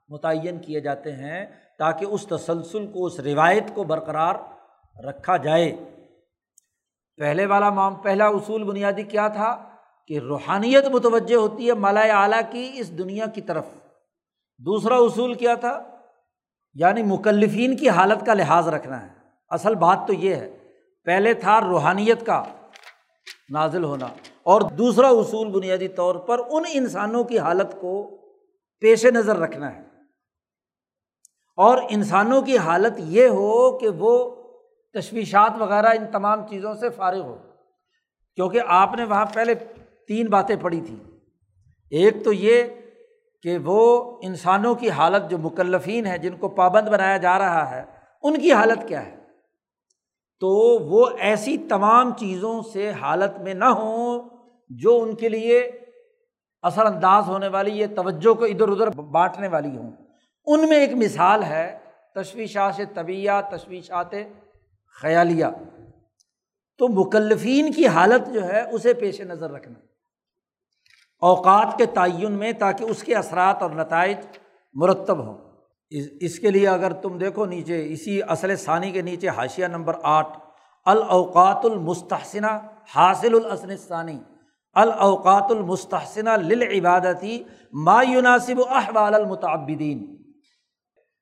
متعین 0.09 0.59
کیے 0.59 0.79
جاتے 0.79 1.11
ہیں 1.11 1.45
تاکہ 1.79 2.05
اس 2.05 2.27
تسلسل 2.27 2.87
کو، 2.87 3.05
اس 3.05 3.19
روایت 3.19 3.63
کو 3.75 3.83
برقرار 3.83 4.35
رکھا 5.03 5.38
جائے۔ 5.38 5.76
پہلے 7.18 7.45
والا 7.45 7.69
مام 7.69 7.95
پہلا 7.95 8.28
اصول 8.28 8.64
بنیادی 8.64 9.03
کیا 9.03 9.28
تھا؟ 9.28 9.69
کہ 10.07 10.19
روحانیت 10.19 10.86
متوجہ 10.86 11.36
ہوتی 11.36 11.68
ہے 11.68 11.74
مالا 11.74 11.99
اعلیٰ 11.99 12.41
کی 12.52 12.72
اس 12.74 12.98
دنیا 12.98 13.26
کی 13.26 13.41
طرف۔ 13.41 13.65
دوسرا 14.57 14.95
اصول 14.95 15.34
کیا 15.34 15.56
تھا؟ 15.56 15.84
یعنی 16.74 17.03
مکلفین 17.03 17.78
کی 17.78 17.90
حالت 17.90 18.26
کا 18.26 18.34
لحاظ 18.34 18.68
رکھنا 18.68 19.02
ہے۔ 19.02 19.14
اصل 19.49 19.76
بات 19.76 19.99
تو 20.07 20.14
یہ 20.14 20.36
ہے، 20.36 20.57
پہلے 21.03 21.34
تھا 21.34 21.61
روحانیت 21.61 22.26
کا 22.26 22.44
نازل 23.49 23.84
ہونا۔ 23.84 24.07
اور 24.44 24.61
دوسرا 24.61 25.07
اصول 25.07 25.48
بنیادی 25.48 25.88
طور 25.88 26.15
پر 26.15 26.40
ان 26.49 26.64
انسانوں 26.74 27.24
کی 27.24 27.40
حالت 27.40 27.76
کو 27.82 28.18
پیش 28.80 29.06
نظر 29.06 29.38
رکھنا 29.38 29.76
ہے۔ 29.76 29.82
اور 31.56 31.78
انسانوں 31.90 32.41
کی 32.41 32.57
حالت 32.57 32.94
یہ 32.98 33.28
ہو 33.28 33.78
کہ 33.78 33.88
وہ 33.88 34.36
تشویشات 35.02 35.52
وغیرہ 35.60 35.88
ان 35.88 36.11
تمام 36.11 36.48
چیزوں 36.48 36.74
سے 36.74 36.90
فارغ 36.90 37.22
ہو۔ 37.22 37.38
کیونکہ 38.36 38.61
آپ 38.68 38.94
نے 38.94 39.03
وہاں 39.03 39.26
پہلے 39.34 39.56
تین 40.07 40.28
باتیں 40.28 40.56
پڑھی 40.61 40.82
تھیں۔ 40.82 41.10
ایک 41.90 42.24
تو 42.24 42.34
یہ 42.34 42.64
کہ 43.41 43.57
وہ 43.57 44.18
انسانوں 44.24 44.76
کی 44.76 44.90
حالت 44.90 45.30
جو 45.30 45.38
مکلفین 45.38 46.06
ہے 46.06 46.18
جن 46.18 46.38
کو 46.38 46.49
پابند 46.49 46.88
بنایا 46.88 47.18
جا 47.18 47.40
رہا 47.40 47.72
ہے، 47.72 47.84
ان 48.24 48.40
کی 48.40 48.53
حالت 48.53 48.88
کیا 48.88 49.06
ہے؟ 49.06 49.15
تو 50.40 50.48
وہ 50.80 51.10
ایسی 51.19 51.57
تمام 51.57 52.14
چیزوں 52.14 52.61
سے 52.74 52.91
حالت 52.91 53.40
میں 53.40 53.53
نہ 53.53 53.65
ہوں 53.65 54.30
جو 54.69 55.03
ان 55.03 55.15
کے 55.15 55.30
لیے 55.30 55.60
اثر 56.61 56.86
انداز 56.86 57.24
ہونے 57.28 57.48
والی، 57.48 57.72
یہ 57.72 57.88
توجہ 57.95 58.34
کو 58.34 58.45
ادھر 58.45 58.68
ادھر 58.68 58.90
بانٹنے 58.90 59.48
والی 59.48 59.78
ہوں۔ 59.78 59.91
ان 60.45 60.69
میں 60.69 60.78
ایک 60.78 60.94
مثال 60.94 61.44
ہے 61.44 61.78
تشویشات 62.15 62.82
طبیعہ 62.94 63.41
تشویشات 63.49 64.14
خیالیہ 65.02 65.45
تو 66.78 66.88
مکلفین 66.88 67.72
کی 67.72 67.88
حالت 67.88 68.34
جو 68.34 68.44
ہے، 68.44 68.61
اسے 68.72 68.94
پیش 68.94 69.22
نظر 69.22 69.52
رکھنا۔ 69.52 69.80
اوقات 71.22 71.78
کے 71.78 71.86
تعین 71.86 72.32
میں 72.32 72.52
تاکہ 72.52 72.84
اس 72.84 73.03
کے 73.03 73.15
اثرات 73.15 73.61
اور 73.61 73.69
نتائج 73.69 74.18
مرتب 74.74 75.18
ہوں۔ 75.18 75.38
اس 76.22 76.40
کے 76.40 76.52
لیے 76.52 76.68
اگر 76.68 76.94
تم 76.94 77.18
دیکھو 77.18 77.45
نیچے، 77.45 77.94
اسی 77.94 78.22
اصل 78.22 78.56
ثانی 78.56 78.91
کے 78.91 79.02
نیچے 79.02 79.30
حاشیہ 79.30 79.65
نمبر 79.65 79.94
آٹھ، 80.03 80.40
الاوقات 80.86 81.65
المستحسنہ 81.65 82.60
حاصل 82.95 83.36
الاسن 83.36 83.78
ثانی 83.78 84.19
الاوقات 84.74 85.45
المستحسنہ 85.49 86.30
للعبادتی 86.30 87.44
ما 87.74 88.03
يناسب 88.03 88.61
احوال 88.69 89.15
المتعبدین۔ 89.15 90.16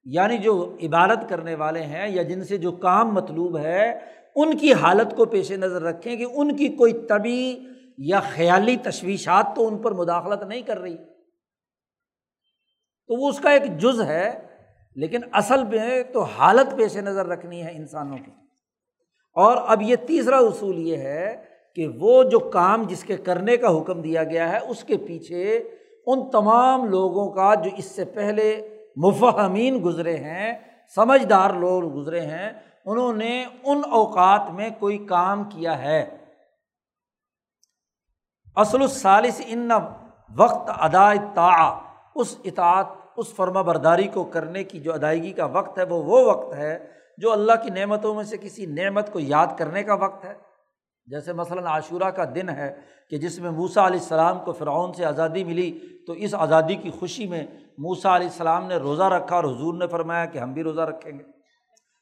یعنی 0.05 0.37
جو 0.37 0.77
عبادت 0.83 1.29
کرنے 1.29 1.55
والے 1.55 1.81
ہیں 1.81 2.09
یا 2.09 2.23
جن 2.23 2.43
سے 2.43 2.57
جو 2.57 2.71
کام 2.71 3.13
مطلوب 3.13 3.57
ہے، 3.57 3.99
ان 4.35 4.57
کی 4.57 4.73
حالت 4.73 5.15
کو 5.15 5.25
پیش 5.25 5.51
نظر 5.51 5.81
رکھیں 5.81 6.15
کہ 6.15 6.25
ان 6.33 6.55
کی 6.55 6.67
کوئی 6.67 6.93
طبی 7.09 7.59
یا 7.97 8.19
خیالی 8.19 8.77
تشویشات 8.77 9.55
تو 9.55 9.67
ان 9.67 9.77
پر 9.77 9.91
مداخلت 9.91 10.43
نہیں 10.43 10.61
کر 10.61 10.79
رہی۔ 10.79 10.97
تو 13.07 13.21
وہ 13.21 13.29
اس 13.29 13.39
کا 13.39 13.51
ایک 13.51 13.77
جز 13.77 14.01
ہے، 14.01 14.47
لیکن 14.95 15.19
اصل 15.31 15.63
میں 15.63 16.03
تو 16.03 16.21
حالت 16.21 16.77
پیش 16.77 16.97
نظر 16.97 17.25
رکھنی 17.25 17.63
ہے 17.63 17.71
انسانوں 17.71 18.17
کی۔ 18.17 18.31
اور 19.35 19.57
اب 19.67 19.81
یہ 19.81 19.95
تیسرا 19.95 20.37
اصول 20.37 20.79
یہ 20.79 20.97
ہے 20.97 21.43
کہ 21.75 21.87
وہ 21.87 22.23
جو 22.23 22.39
کام 22.39 22.83
جس 22.83 23.03
کے 23.03 23.17
کرنے 23.17 23.57
کا 23.57 23.77
حکم 23.77 24.01
دیا 24.01 24.23
گیا 24.23 24.51
ہے، 24.51 24.57
اس 24.67 24.83
کے 24.83 24.97
پیچھے 24.97 25.69
ان 26.07 26.29
تمام 26.29 26.85
لوگوں 26.85 27.31
کا 27.31 27.53
جو 27.55 27.69
اس 27.77 27.85
سے 27.85 28.05
پہلے 28.05 28.74
مفہمین 28.95 29.81
گزرے 29.85 30.17
ہیں، 30.17 30.53
سمجھدار 30.95 31.49
لوگ 31.49 31.95
گزرے 31.95 32.21
ہیں، 32.21 32.51
انہوں 32.85 33.13
نے 33.13 33.45
ان 33.63 33.81
اوقات 33.91 34.51
میں 34.51 34.69
کوئی 34.79 34.97
کام 34.97 35.43
کیا 35.43 35.77
ہے۔ 35.81 36.17
اصل 38.55 38.81
الثالث، 38.81 39.41
ان 39.45 39.69
وقت 40.35 40.69
ادا 40.79 41.13
تا 41.33 41.79
اس 42.15 42.37
اطاعت، 42.43 42.85
اس 43.17 43.33
فرما 43.33 43.61
برداری 43.61 44.07
کو 44.07 44.23
کرنے 44.23 44.63
کی 44.63 44.79
جو 44.79 44.93
ادائیگی 44.93 45.31
کا 45.31 45.45
وقت 45.45 45.77
ہے، 45.77 45.83
وہ 45.83 46.03
وہ 46.03 46.25
وقت 46.25 46.53
ہے 46.53 46.87
جو 47.17 47.31
اللہ 47.31 47.51
کی 47.63 47.69
نعمتوں 47.69 48.15
میں 48.15 48.23
سے 48.23 48.37
کسی 48.37 48.65
نعمت 48.65 49.13
کو 49.13 49.19
یاد 49.19 49.47
کرنے 49.57 49.83
کا 49.83 49.93
وقت 49.93 50.25
ہے۔ 50.25 50.33
جیسے 51.05 51.33
مثلاً 51.33 51.65
عاشورہ 51.65 52.09
کا 52.09 52.23
دن 52.35 52.49
ہے 52.49 52.73
کہ 53.09 53.17
جس 53.17 53.39
میں 53.39 53.51
موسا 53.51 53.87
علیہ 53.87 53.99
السلام 53.99 54.39
کو 54.39 54.51
فرعون 54.51 54.93
سے 54.93 55.05
آزادی 55.05 55.43
ملی 55.43 55.79
تو 56.07 56.13
اس 56.13 56.33
آزادی 56.33 56.75
کی 56.75 56.91
خوشی 56.91 57.27
میں 57.27 57.47
موسا 57.77 58.15
علیہ 58.15 58.27
السلام 58.27 58.65
نے 58.65 58.75
روزہ 58.75 59.03
رکھا 59.03 59.35
اور 59.35 59.43
حضور 59.43 59.73
نے 59.73 59.87
فرمایا 59.87 60.25
کہ 60.25 60.37
ہم 60.37 60.53
بھی 60.53 60.63
روزہ 60.63 60.81
رکھیں 60.81 61.11
گے۔ 61.11 61.23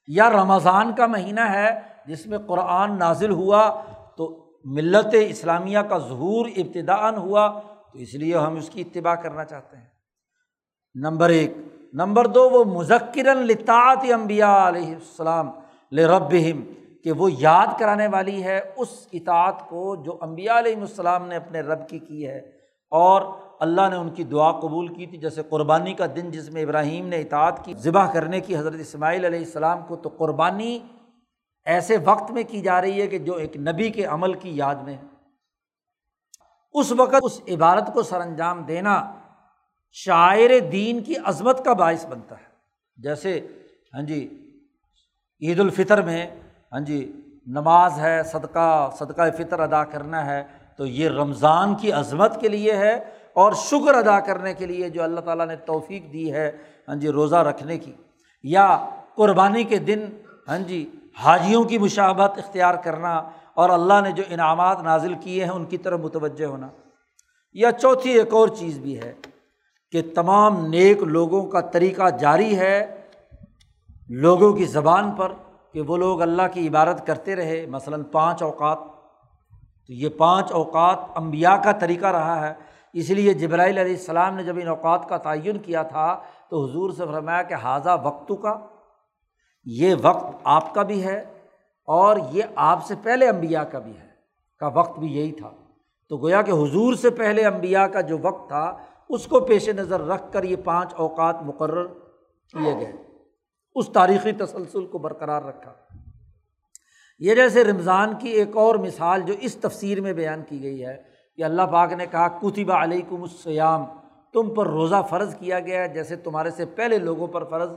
یا 0.08 0.30
رمضان 0.30 0.96
کا 0.96 1.06
مہینہ 1.06 1.42
ہے 1.42 1.80
جس 2.06 2.28
میں 2.28 2.38
قرآن 2.38 3.00
نازل 3.00 3.32
ہوا 3.32 3.82
تو 4.18 4.46
ملت 4.66 5.16
اسلامیہ 5.22 5.80
کا 5.80 5.98
ظہور 5.98 6.46
ابتدا 6.58 7.10
ہوا 7.18 7.60
تو 7.94 8.00
اس 8.00 8.14
لیے 8.14 8.38
ہم 8.38 8.56
اس 8.56 8.70
کی 8.70 8.82
اتباع 8.82 9.16
کرنا 9.16 9.46
چاہتے 9.46 9.78
ہیں۔ 9.78 9.88
نمبر 10.96 11.30
ایک۔ 11.30 11.52
نمبر 11.94 12.28
دو، 12.28 12.50
وہ 12.50 12.64
مذکر 12.64 13.36
لطاعت 13.36 14.06
امبیا 14.14 14.68
علیہ 14.68 14.96
السلام 14.96 15.52
لرب 15.92 16.36
کہ 17.04 17.12
وہ 17.12 17.30
یاد 17.32 17.68
کرانے 17.80 18.08
والی 18.08 18.44
ہے 18.44 18.74
اس 18.76 19.08
اطاعت 19.14 19.70
کو 19.70 19.96
جو 19.96 20.18
امبیا 20.22 20.60
علیہ 20.60 20.76
السلام 20.76 21.28
نے 21.28 21.36
اپنے 21.36 21.62
رب 21.62 21.90
کی 21.90 22.00
کی 22.00 22.28
ہے۔ 22.28 22.38
اور 22.92 23.22
اللہ 23.60 23.90
نے 23.90 23.96
ان 23.96 24.10
کی 24.10 24.24
دعا 24.24 24.52
قبول 24.52 24.88
کی 24.88 25.06
تھی۔ 25.06 25.18
جیسے 25.18 25.42
قربانی 25.50 25.94
کا 25.94 26.06
دن 26.16 26.32
جس 26.32 26.50
میں 26.50 26.64
ابراہیم 26.64 27.08
نے 27.08 27.22
اطاعت 27.22 27.66
کی، 27.66 27.74
ذبح 27.74 28.14
کرنے 28.14 28.40
کی 28.40 28.58
حضرت 28.58 28.80
اسماعیل 28.80 29.26
علیہ 29.26 29.40
السلام 29.40 29.86
کو، 29.88 29.96
تو 29.96 30.10
قربانی 30.10 30.80
ایسے 31.66 31.98
وقت 32.06 32.32
میں 32.32 32.44
کی 32.48 32.62
جا 32.62 32.82
رہی 32.82 33.02
ہے 33.02 33.08
کہ 33.08 33.18
جو 33.18 33.34
ایک 33.34 33.58
نبی 33.58 33.90
کے 33.90 34.06
عمل 34.06 34.34
کی 34.34 34.58
یاد 34.58 34.76
میں 34.76 34.94
ہے۔ 34.94 35.02
اس 36.74 36.92
وقت 36.92 37.16
اس 37.22 37.42
عبارت 37.48 37.94
کو 37.94 38.04
سر 38.04 38.22
انجام 38.22 38.64
دینا 38.64 39.14
شاعر 39.92 40.60
دین 40.72 41.04
کی 41.04 41.14
عظمت 41.24 41.66
کا 41.66 41.74
باعث 41.74 42.06
بنتا 42.06 42.38
ہے۔ 42.38 42.46
جیسے 42.98 43.48
ہاں 43.94 44.02
جی 44.02 44.40
عید 45.42 45.60
الفطر 45.60 46.02
میں 46.02 46.28
ہاں 46.72 46.80
جی 46.80 47.12
نماز 47.48 48.00
ہے، 48.00 48.24
صدقہ 48.24 48.90
صدقہ 49.00 49.22
فطر 49.38 49.60
ادا 49.60 49.84
کرنا 49.84 50.26
ہے، 50.26 50.44
تو 50.78 50.86
یہ 50.86 51.10
رمضان 51.10 51.76
کی 51.76 51.92
عظمت 51.92 52.42
کے 52.42 52.48
لیے 52.48 52.78
ہے۔ 52.78 53.13
اور 53.36 53.54
شکر 53.54 53.94
ادا 53.94 54.20
کرنے 54.20 54.54
کے 54.54 54.66
لیے 54.66 54.90
جو 54.90 55.04
اللہ 55.04 55.20
تعالیٰ 55.20 55.48
نے 55.48 55.56
توفیق 55.56 56.14
دی 56.14 56.34
ہے 56.34 56.52
ہاں 56.88 56.96
جی 56.96 57.10
روزہ 57.10 57.36
رکھنے 57.36 57.78
کی، 57.78 57.94
یا 58.44 58.90
قربانی 59.16 59.64
کے 59.64 59.78
دن 59.78 60.06
ہاں 60.48 60.60
جی 60.60 60.90
حاجیوں 61.24 61.64
کی 61.64 61.78
مشابت 61.78 62.38
اختیار 62.38 62.76
کرنا 62.76 63.30
اور 63.54 63.70
اللہ 63.70 64.02
نے 64.04 64.12
جو 64.12 64.24
انعامات 64.30 64.82
نازل 64.82 65.14
کیے 65.14 65.44
ہیں، 65.44 65.52
ان 65.52 65.66
کی 65.66 65.78
طرف 65.78 66.00
متوجہ 66.00 66.46
ہونا۔ 66.46 66.68
یا 67.54 67.72
چوتھی 67.72 68.12
ایک 68.12 68.34
اور 68.34 68.48
چیز 68.48 68.80
بھی 68.80 68.98
ہے 68.98 69.14
کہ 69.92 70.02
تمام 70.16 70.66
نیک 70.66 71.04
لوگوں 71.04 71.46
کا 71.46 71.62
طریقہ 71.62 72.10
جاری 72.10 72.58
ہے 72.60 73.02
لوگوں 74.10 74.54
کی 74.54 74.66
زبان 74.66 75.12
پر 75.12 75.32
کہ 75.74 75.82
وہ 75.82 75.98
لوگ 75.98 76.22
اللہ 76.22 76.42
کی 76.54 76.68
عبادت 76.68 77.08
کرتے 77.08 77.36
رہے۔ 77.36 77.66
مثلاً 77.66 78.04
پانچ 78.04 78.42
اوقات، 78.44 78.78
تو 79.88 79.94
یہ 79.94 80.10
پانچ 80.10 80.52
اوقات 80.52 80.98
امبیا 81.16 81.58
کا 81.58 81.72
طریقہ 81.72 82.06
رہا 82.06 82.48
ہے۔ 82.48 82.54
اس 82.94 83.10
لیے 83.10 83.34
جبرائیل 83.34 83.78
علیہ 83.78 83.92
السلام 83.92 84.36
نے 84.36 84.44
جب 84.44 84.56
ان 84.62 84.68
اوقات 84.68 85.10
کا 85.10 85.18
تعین 85.18 85.58
کیا 85.58 85.84
تھا 85.84 86.20
تو 86.50 86.70
حضور 86.70 86.92
سے 86.92 87.06
فرمایا 87.06 87.42
کہ 87.42 87.54
حاضہ 87.54 88.02
وقت 88.04 88.32
کا، 88.42 88.60
یہ 89.66 89.96
وقت 90.02 90.36
آپ 90.44 90.74
کا 90.74 90.84
بھی 90.84 91.04
ہے 91.04 91.24
اور 91.88 92.18
یہ 92.32 92.44
آپ 92.56 92.86
سے 92.86 92.96
پہلے 93.04 93.30
امبیا 93.30 93.64
کا 93.64 93.80
بھی 93.80 93.98
ہے، 93.98 94.08
کا 94.60 94.68
وقت 94.68 95.00
بھی 95.00 95.08
یہی 95.08 95.32
تھا۔ 95.32 95.52
تو 96.10 96.18
گویا 96.18 96.42
کہ 96.42 96.52
حضور 96.52 96.94
سے 96.94 97.10
پہلے 97.10 97.46
امبیا 97.46 97.88
کا 97.88 98.02
جو 98.02 98.18
وقت 98.22 98.48
تھا، 98.48 98.78
اس 99.10 99.28
کو 99.28 99.40
پیش 99.40 99.70
نظر 99.70 100.02
رکھ 100.02 100.24
کر 100.32 100.44
یہ 100.44 100.56
پانچ 100.56 100.94
اوقات 100.94 101.36
مقرر 101.42 101.88
کیے 102.48 102.74
گئے۔ 102.74 102.92
اس 103.76 103.90
تاریخی 103.90 104.32
تسلسل 104.32 104.86
کو 104.86 104.98
برقرار 104.98 105.44
رکھا۔ 105.44 105.74
یہ 107.20 107.36
جیسے 107.36 107.64
رمضان 107.64 108.14
کی 108.20 108.30
ایک 108.30 108.58
اور 108.58 108.76
مثال 108.76 109.22
جو 109.22 109.34
اس 109.42 109.56
تفسیر 109.56 110.02
میں 110.02 110.14
بیان 110.14 110.44
کی 110.50 110.64
گئی 110.64 110.86
ہے 110.86 111.13
کہ 111.38 111.44
اللہ 111.44 111.62
پاک 111.62 111.92
نے 111.94 112.06
کہا 112.06 112.28
کتبہ 112.28 112.74
علیکم 112.74 113.22
السیام 113.22 113.86
تم 114.34 114.54
پر 114.54 114.68
روزہ 114.68 115.02
فرض 115.10 115.36
کیا 115.36 115.60
گیا 115.60 115.84
ہے، 115.84 115.88
جیسے 115.88 116.16
تمہارے 116.16 116.52
سے 116.52 116.66
پہلے 116.66 116.98
لوگوں 116.98 117.28
پر 117.28 117.44
فرض 117.44 117.72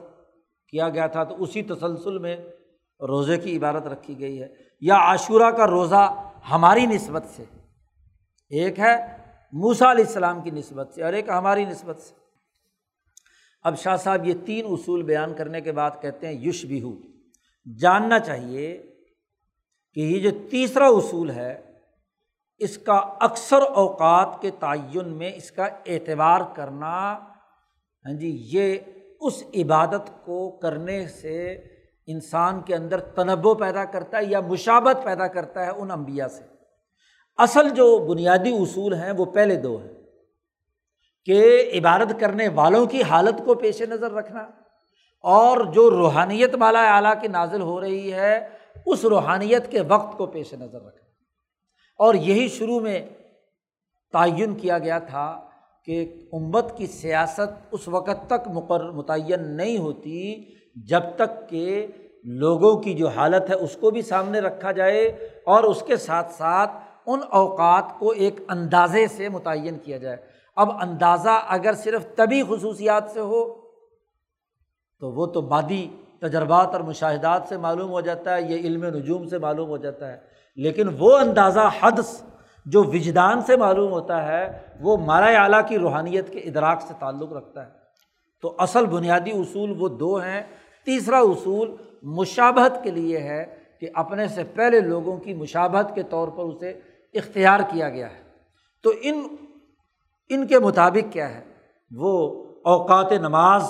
کیا 0.69 0.89
گیا 0.89 1.07
تھا، 1.07 1.25
تو 1.25 1.43
اسی 1.43 1.63
تسلسل 1.63 2.19
میں 2.19 2.37
روزے 3.01 3.39
کی 3.39 3.57
عبارت 3.57 3.87
رکھی 3.87 4.21
گئی 4.21 4.43
ہے۔ 4.43 4.49
یا 4.81 4.95
عاشورہ 4.95 5.51
کا 5.51 5.67
روزہ 5.67 6.31
ہماری 6.51 6.87
نسبت 6.87 7.25
سے، 7.37 7.45
ایک 8.49 8.79
ہے 8.79 8.97
موسا 9.53 9.91
علیہ 9.91 10.05
السلام 10.05 10.41
کی 10.41 10.51
نسبت 10.51 10.93
سے 10.95 11.03
اور 11.03 11.13
ایک 11.13 11.29
ہماری 11.29 11.65
نسبت 11.65 11.99
سے۔ 11.99 12.15
اب 13.63 13.79
شاہ 13.79 13.97
صاحب 13.97 14.27
یہ 14.27 14.35
تین 14.47 14.67
اصول 14.71 15.03
بیان 15.03 15.35
کرنے 15.35 15.61
کے 15.61 15.73
بعد 15.73 15.91
کہتے 16.01 16.27
ہیں 16.27 16.35
یش 16.35 16.65
بیہو 16.65 16.93
جاننا 17.81 18.19
چاہیے 18.19 18.83
کہ 19.95 20.01
یہ 20.01 20.21
جو 20.21 20.31
تیسرا 20.51 20.87
اصول 20.87 21.31
ہے 21.31 21.66
اس 22.61 22.79
کا 22.79 22.97
اکثر 23.21 23.63
اوقات 23.75 24.41
کے 24.41 24.51
تعین 24.51 25.09
میں 25.09 25.33
اس 25.35 25.51
کا 25.51 25.65
اعتبار 25.87 26.41
کرنا 26.55 26.93
ہاں 28.05 28.13
جی 28.13 28.31
یہ 28.53 28.77
اس 29.21 29.43
عبادت 29.55 30.11
کو 30.25 30.51
کرنے 30.51 31.07
سے 31.09 31.53
انسان 32.07 32.61
کے 32.61 32.75
اندر 32.75 33.01
تنوع 33.01 33.55
پیدا 33.55 33.85
کرتا 33.85 34.19
ہے 34.19 34.25
یا 34.25 34.41
مشابت 34.41 35.05
پیدا 35.05 35.27
کرتا 35.27 35.67
ہے 35.67 35.71
ان 35.71 35.91
انبیاء 35.91 36.29
سے۔ 36.29 36.43
اصل 37.39 37.69
جو 37.69 37.87
بنیادی 37.99 38.51
اصول 38.51 38.95
ہیں 38.95 39.13
وہ 39.13 39.25
پہلے 39.25 39.57
دو 39.57 39.77
ہیں، 39.77 39.95
کہ 41.25 41.71
عبادت 41.75 42.13
کرنے 42.21 42.49
والوں 42.49 42.87
کی 42.87 43.03
حالت 43.03 43.45
کو 43.45 43.55
پیش 43.55 43.83
نظر 43.83 44.13
رکھنا 44.13 44.41
اور 45.25 45.65
جو 45.73 45.91
روحانیت 45.91 46.55
مالا 46.55 46.83
اعلیٰ 46.95 47.15
کی 47.21 47.29
نازل 47.29 47.61
ہو 47.61 47.81
رہی 47.81 48.13
ہے، 48.13 48.49
اس 48.87 49.05
روحانیت 49.05 49.71
کے 49.71 49.81
وقت 49.81 50.17
کو 50.19 50.27
پیش 50.27 50.55
نظر 50.55 50.81
رکھنا۔ 50.83 51.06
اور 51.97 52.15
یہی 52.15 52.49
شروع 52.49 52.81
میں 52.81 53.07
تعین 54.13 54.55
کیا 54.55 54.79
گیا 54.79 54.99
تھا 54.99 55.41
کہ 55.85 56.27
امت 56.33 56.77
کی 56.77 56.87
سیاست 56.87 57.51
اس 57.71 57.89
وقت 57.89 58.27
تک 58.27 58.49
مقرر 58.49 58.91
متعین 58.91 59.57
نہیں 59.57 59.79
ہوتی 59.79 60.45
جب 60.89 61.01
تک 61.17 61.49
کہ 61.49 61.87
لوگوں 62.25 62.77
کی 62.77 62.95
جو 62.95 63.09
حالت 63.09 63.51
ہے 63.51 63.55
اس 63.55 63.77
کو 63.77 63.91
بھی 63.91 64.03
سامنے 64.03 64.41
رکھا 64.41 64.73
جائے 64.73 65.07
اور 65.47 65.65
اس 65.65 65.83
کے 65.83 65.97
ساتھ 65.97 66.33
ساتھ 66.33 66.71
ان 67.07 67.21
اوقات 67.31 67.85
کو 67.99 68.11
ایک 68.11 68.41
اندازے 68.49 69.07
سے 69.07 69.29
متعین 69.29 69.79
کیا 69.79 69.99
جائے۔ 69.99 70.17
اب 70.57 70.71
اندازہ 70.71 71.45
اگر 71.49 71.73
صرف 71.73 72.17
طبی 72.17 72.43
خصوصیات 72.49 73.11
سے 73.11 73.21
ہو 73.21 73.55
تو 75.01 75.11
وہ 75.13 75.27
تو 75.27 75.41
بادی 75.41 75.89
تجربات 76.21 76.67
اور 76.67 76.81
مشاہدات 76.81 77.43
سے 77.49 77.57
معلوم 77.57 77.91
ہو 77.91 78.01
جاتا 78.01 78.37
ہے، 78.37 78.43
یہ 78.43 78.57
علم 78.57 78.85
نجوم 78.85 79.27
سے 79.27 79.39
معلوم 79.39 79.69
ہو 79.69 79.77
جاتا 79.77 80.13
ہے۔ 80.13 80.36
لیکن 80.57 80.89
وہ 80.99 81.19
اندازہ 81.19 81.61
حدس 81.81 82.23
جو 82.67 82.85
وجدان 82.85 83.41
سے 83.41 83.57
معلوم 83.57 83.93
ہوتا 83.93 84.27
ہے، 84.27 84.59
وہ 84.81 84.97
مارا 84.97 85.43
اعلیٰ 85.43 85.61
کی 85.69 85.79
روحانیت 85.79 86.33
کے 86.33 86.39
ادراک 86.39 86.83
سے 86.83 86.95
تعلق 86.99 87.33
رکھتا 87.33 87.67
ہے۔ 87.67 87.71
تو 88.43 88.55
اصل 88.59 88.87
بنیادی 88.87 89.31
اصول 89.31 89.75
وہ 89.79 89.89
دو 89.89 90.17
ہیں۔ 90.17 90.43
تیسرا 90.85 91.19
اصول 91.19 91.77
مشابہت 92.03 92.73
کے 92.83 92.91
لیے 92.91 93.19
ہے 93.19 93.45
کہ 93.81 93.89
اپنے 93.95 94.29
سے 94.29 94.45
پہلے 94.45 94.81
لوگوں 94.81 95.17
کی 95.17 95.35
مشابہت 95.35 95.95
کے 95.95 96.03
طور 96.03 96.29
پر 96.29 96.45
اسے 96.45 96.71
اختیار 97.15 97.61
کیا 97.71 97.89
گیا 97.89 98.11
ہے۔ 98.11 98.23
تو 98.83 98.93
ان 99.03 99.27
ان 100.29 100.47
کے 100.47 100.59
مطابق 100.59 101.13
کیا 101.13 101.29
ہے؟ 101.29 101.45
وہ 101.97 102.45
اوقات 102.65 103.13
نماز 103.13 103.63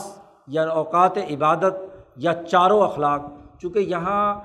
یا 0.46 0.68
اوقات 0.68 1.18
عبادت 1.18 1.74
یا 2.16 2.32
چاروں 2.50 2.82
اخلاق، 2.82 3.20
چونکہ 3.60 3.78
یہاں 3.78 4.40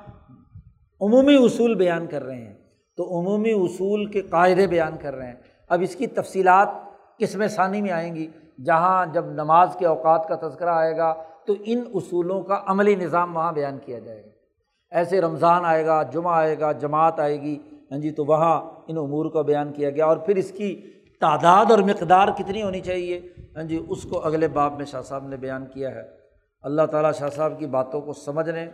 عمومی 1.01 1.35
اصول 1.35 1.75
بیان 1.75 2.07
کر 2.07 2.23
رہے 2.23 2.41
ہیں۔ 2.41 2.53
تو 2.97 3.19
عمومی 3.19 3.51
اصول 3.51 4.05
کے 4.05 4.21
قاعدے 4.21 4.67
بیان 4.67 4.97
کر 5.01 5.15
رہے 5.15 5.27
ہیں۔ 5.27 5.35
اب 5.69 5.81
اس 5.81 5.95
کی 5.95 6.07
تفصیلات 6.07 6.69
قسم 7.17 7.47
ثانی 7.47 7.81
میں 7.81 7.91
آئیں 7.91 8.15
گی؟ 8.15 8.27
جہاں 8.65 9.05
جب 9.05 9.25
نماز 9.25 9.75
کے 9.79 9.85
اوقات 9.85 10.27
کا 10.27 10.47
تذکرہ 10.47 10.69
آئے 10.69 10.97
گا 10.97 11.13
تو 11.45 11.53
ان 11.65 11.83
اصولوں 11.93 12.41
کا 12.41 12.61
عملی 12.65 12.95
نظام 12.95 13.35
وہاں 13.35 13.53
بیان 13.53 13.77
کیا 13.85 13.99
جائے 13.99 14.23
گا۔ 14.23 14.29
ایسے 14.91 15.21
رمضان 15.21 15.65
آئے 15.65 15.85
گا، 15.85 16.03
جمعہ 16.03 16.33
آئے 16.33 16.59
گا، 16.59 16.71
جماعت 16.71 17.19
آئے 17.19 17.41
گی 17.41 17.59
ہاں 17.91 17.99
جی 17.99 18.11
تو 18.11 18.25
وہاں 18.25 18.61
ان 18.87 18.97
امور 18.97 19.31
کا 19.31 19.41
بیان 19.41 19.73
کیا 19.73 19.89
گیا 19.89 20.05
اور 20.05 20.17
پھر 20.17 20.35
اس 20.35 20.51
کی 20.51 20.81
تعداد 21.19 21.71
اور 21.71 21.79
مقدار 21.79 22.27
کتنی 22.27 22.63
ہونی 22.63 22.79
چاہیے؟ 22.79 23.21
ہاں 23.55 23.63
جی 23.63 23.85
اس 23.89 24.03
کو 24.03 24.25
اگلے 24.25 24.47
باب 24.47 24.77
میں 24.77 24.85
شاہ 24.85 25.01
صاحب 25.01 25.27
نے 25.27 25.37
بیان 25.37 25.65
کیا 25.65 25.95
ہے۔ 25.95 26.01
اللہ 26.61 26.81
تعالیٰ 26.81 27.13
شاہ 27.13 27.29
صاحب 27.29 27.59
کی 27.59 27.65
باتوں 27.65 28.01
کو 28.01 28.13
سمجھنے 28.13 28.67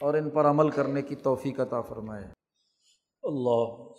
اور 0.00 0.14
ان 0.14 0.30
پر 0.30 0.44
عمل 0.44 0.70
کرنے 0.70 1.02
کی 1.02 1.16
توفیق 1.16 1.60
عطا 1.60 1.80
فرمائے۔ 1.80 2.24
اللہ 3.22 3.92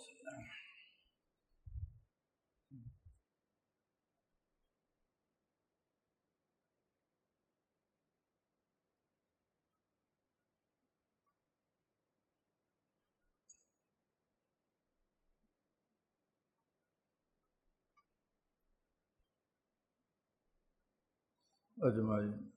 اجمائی 21.76 22.53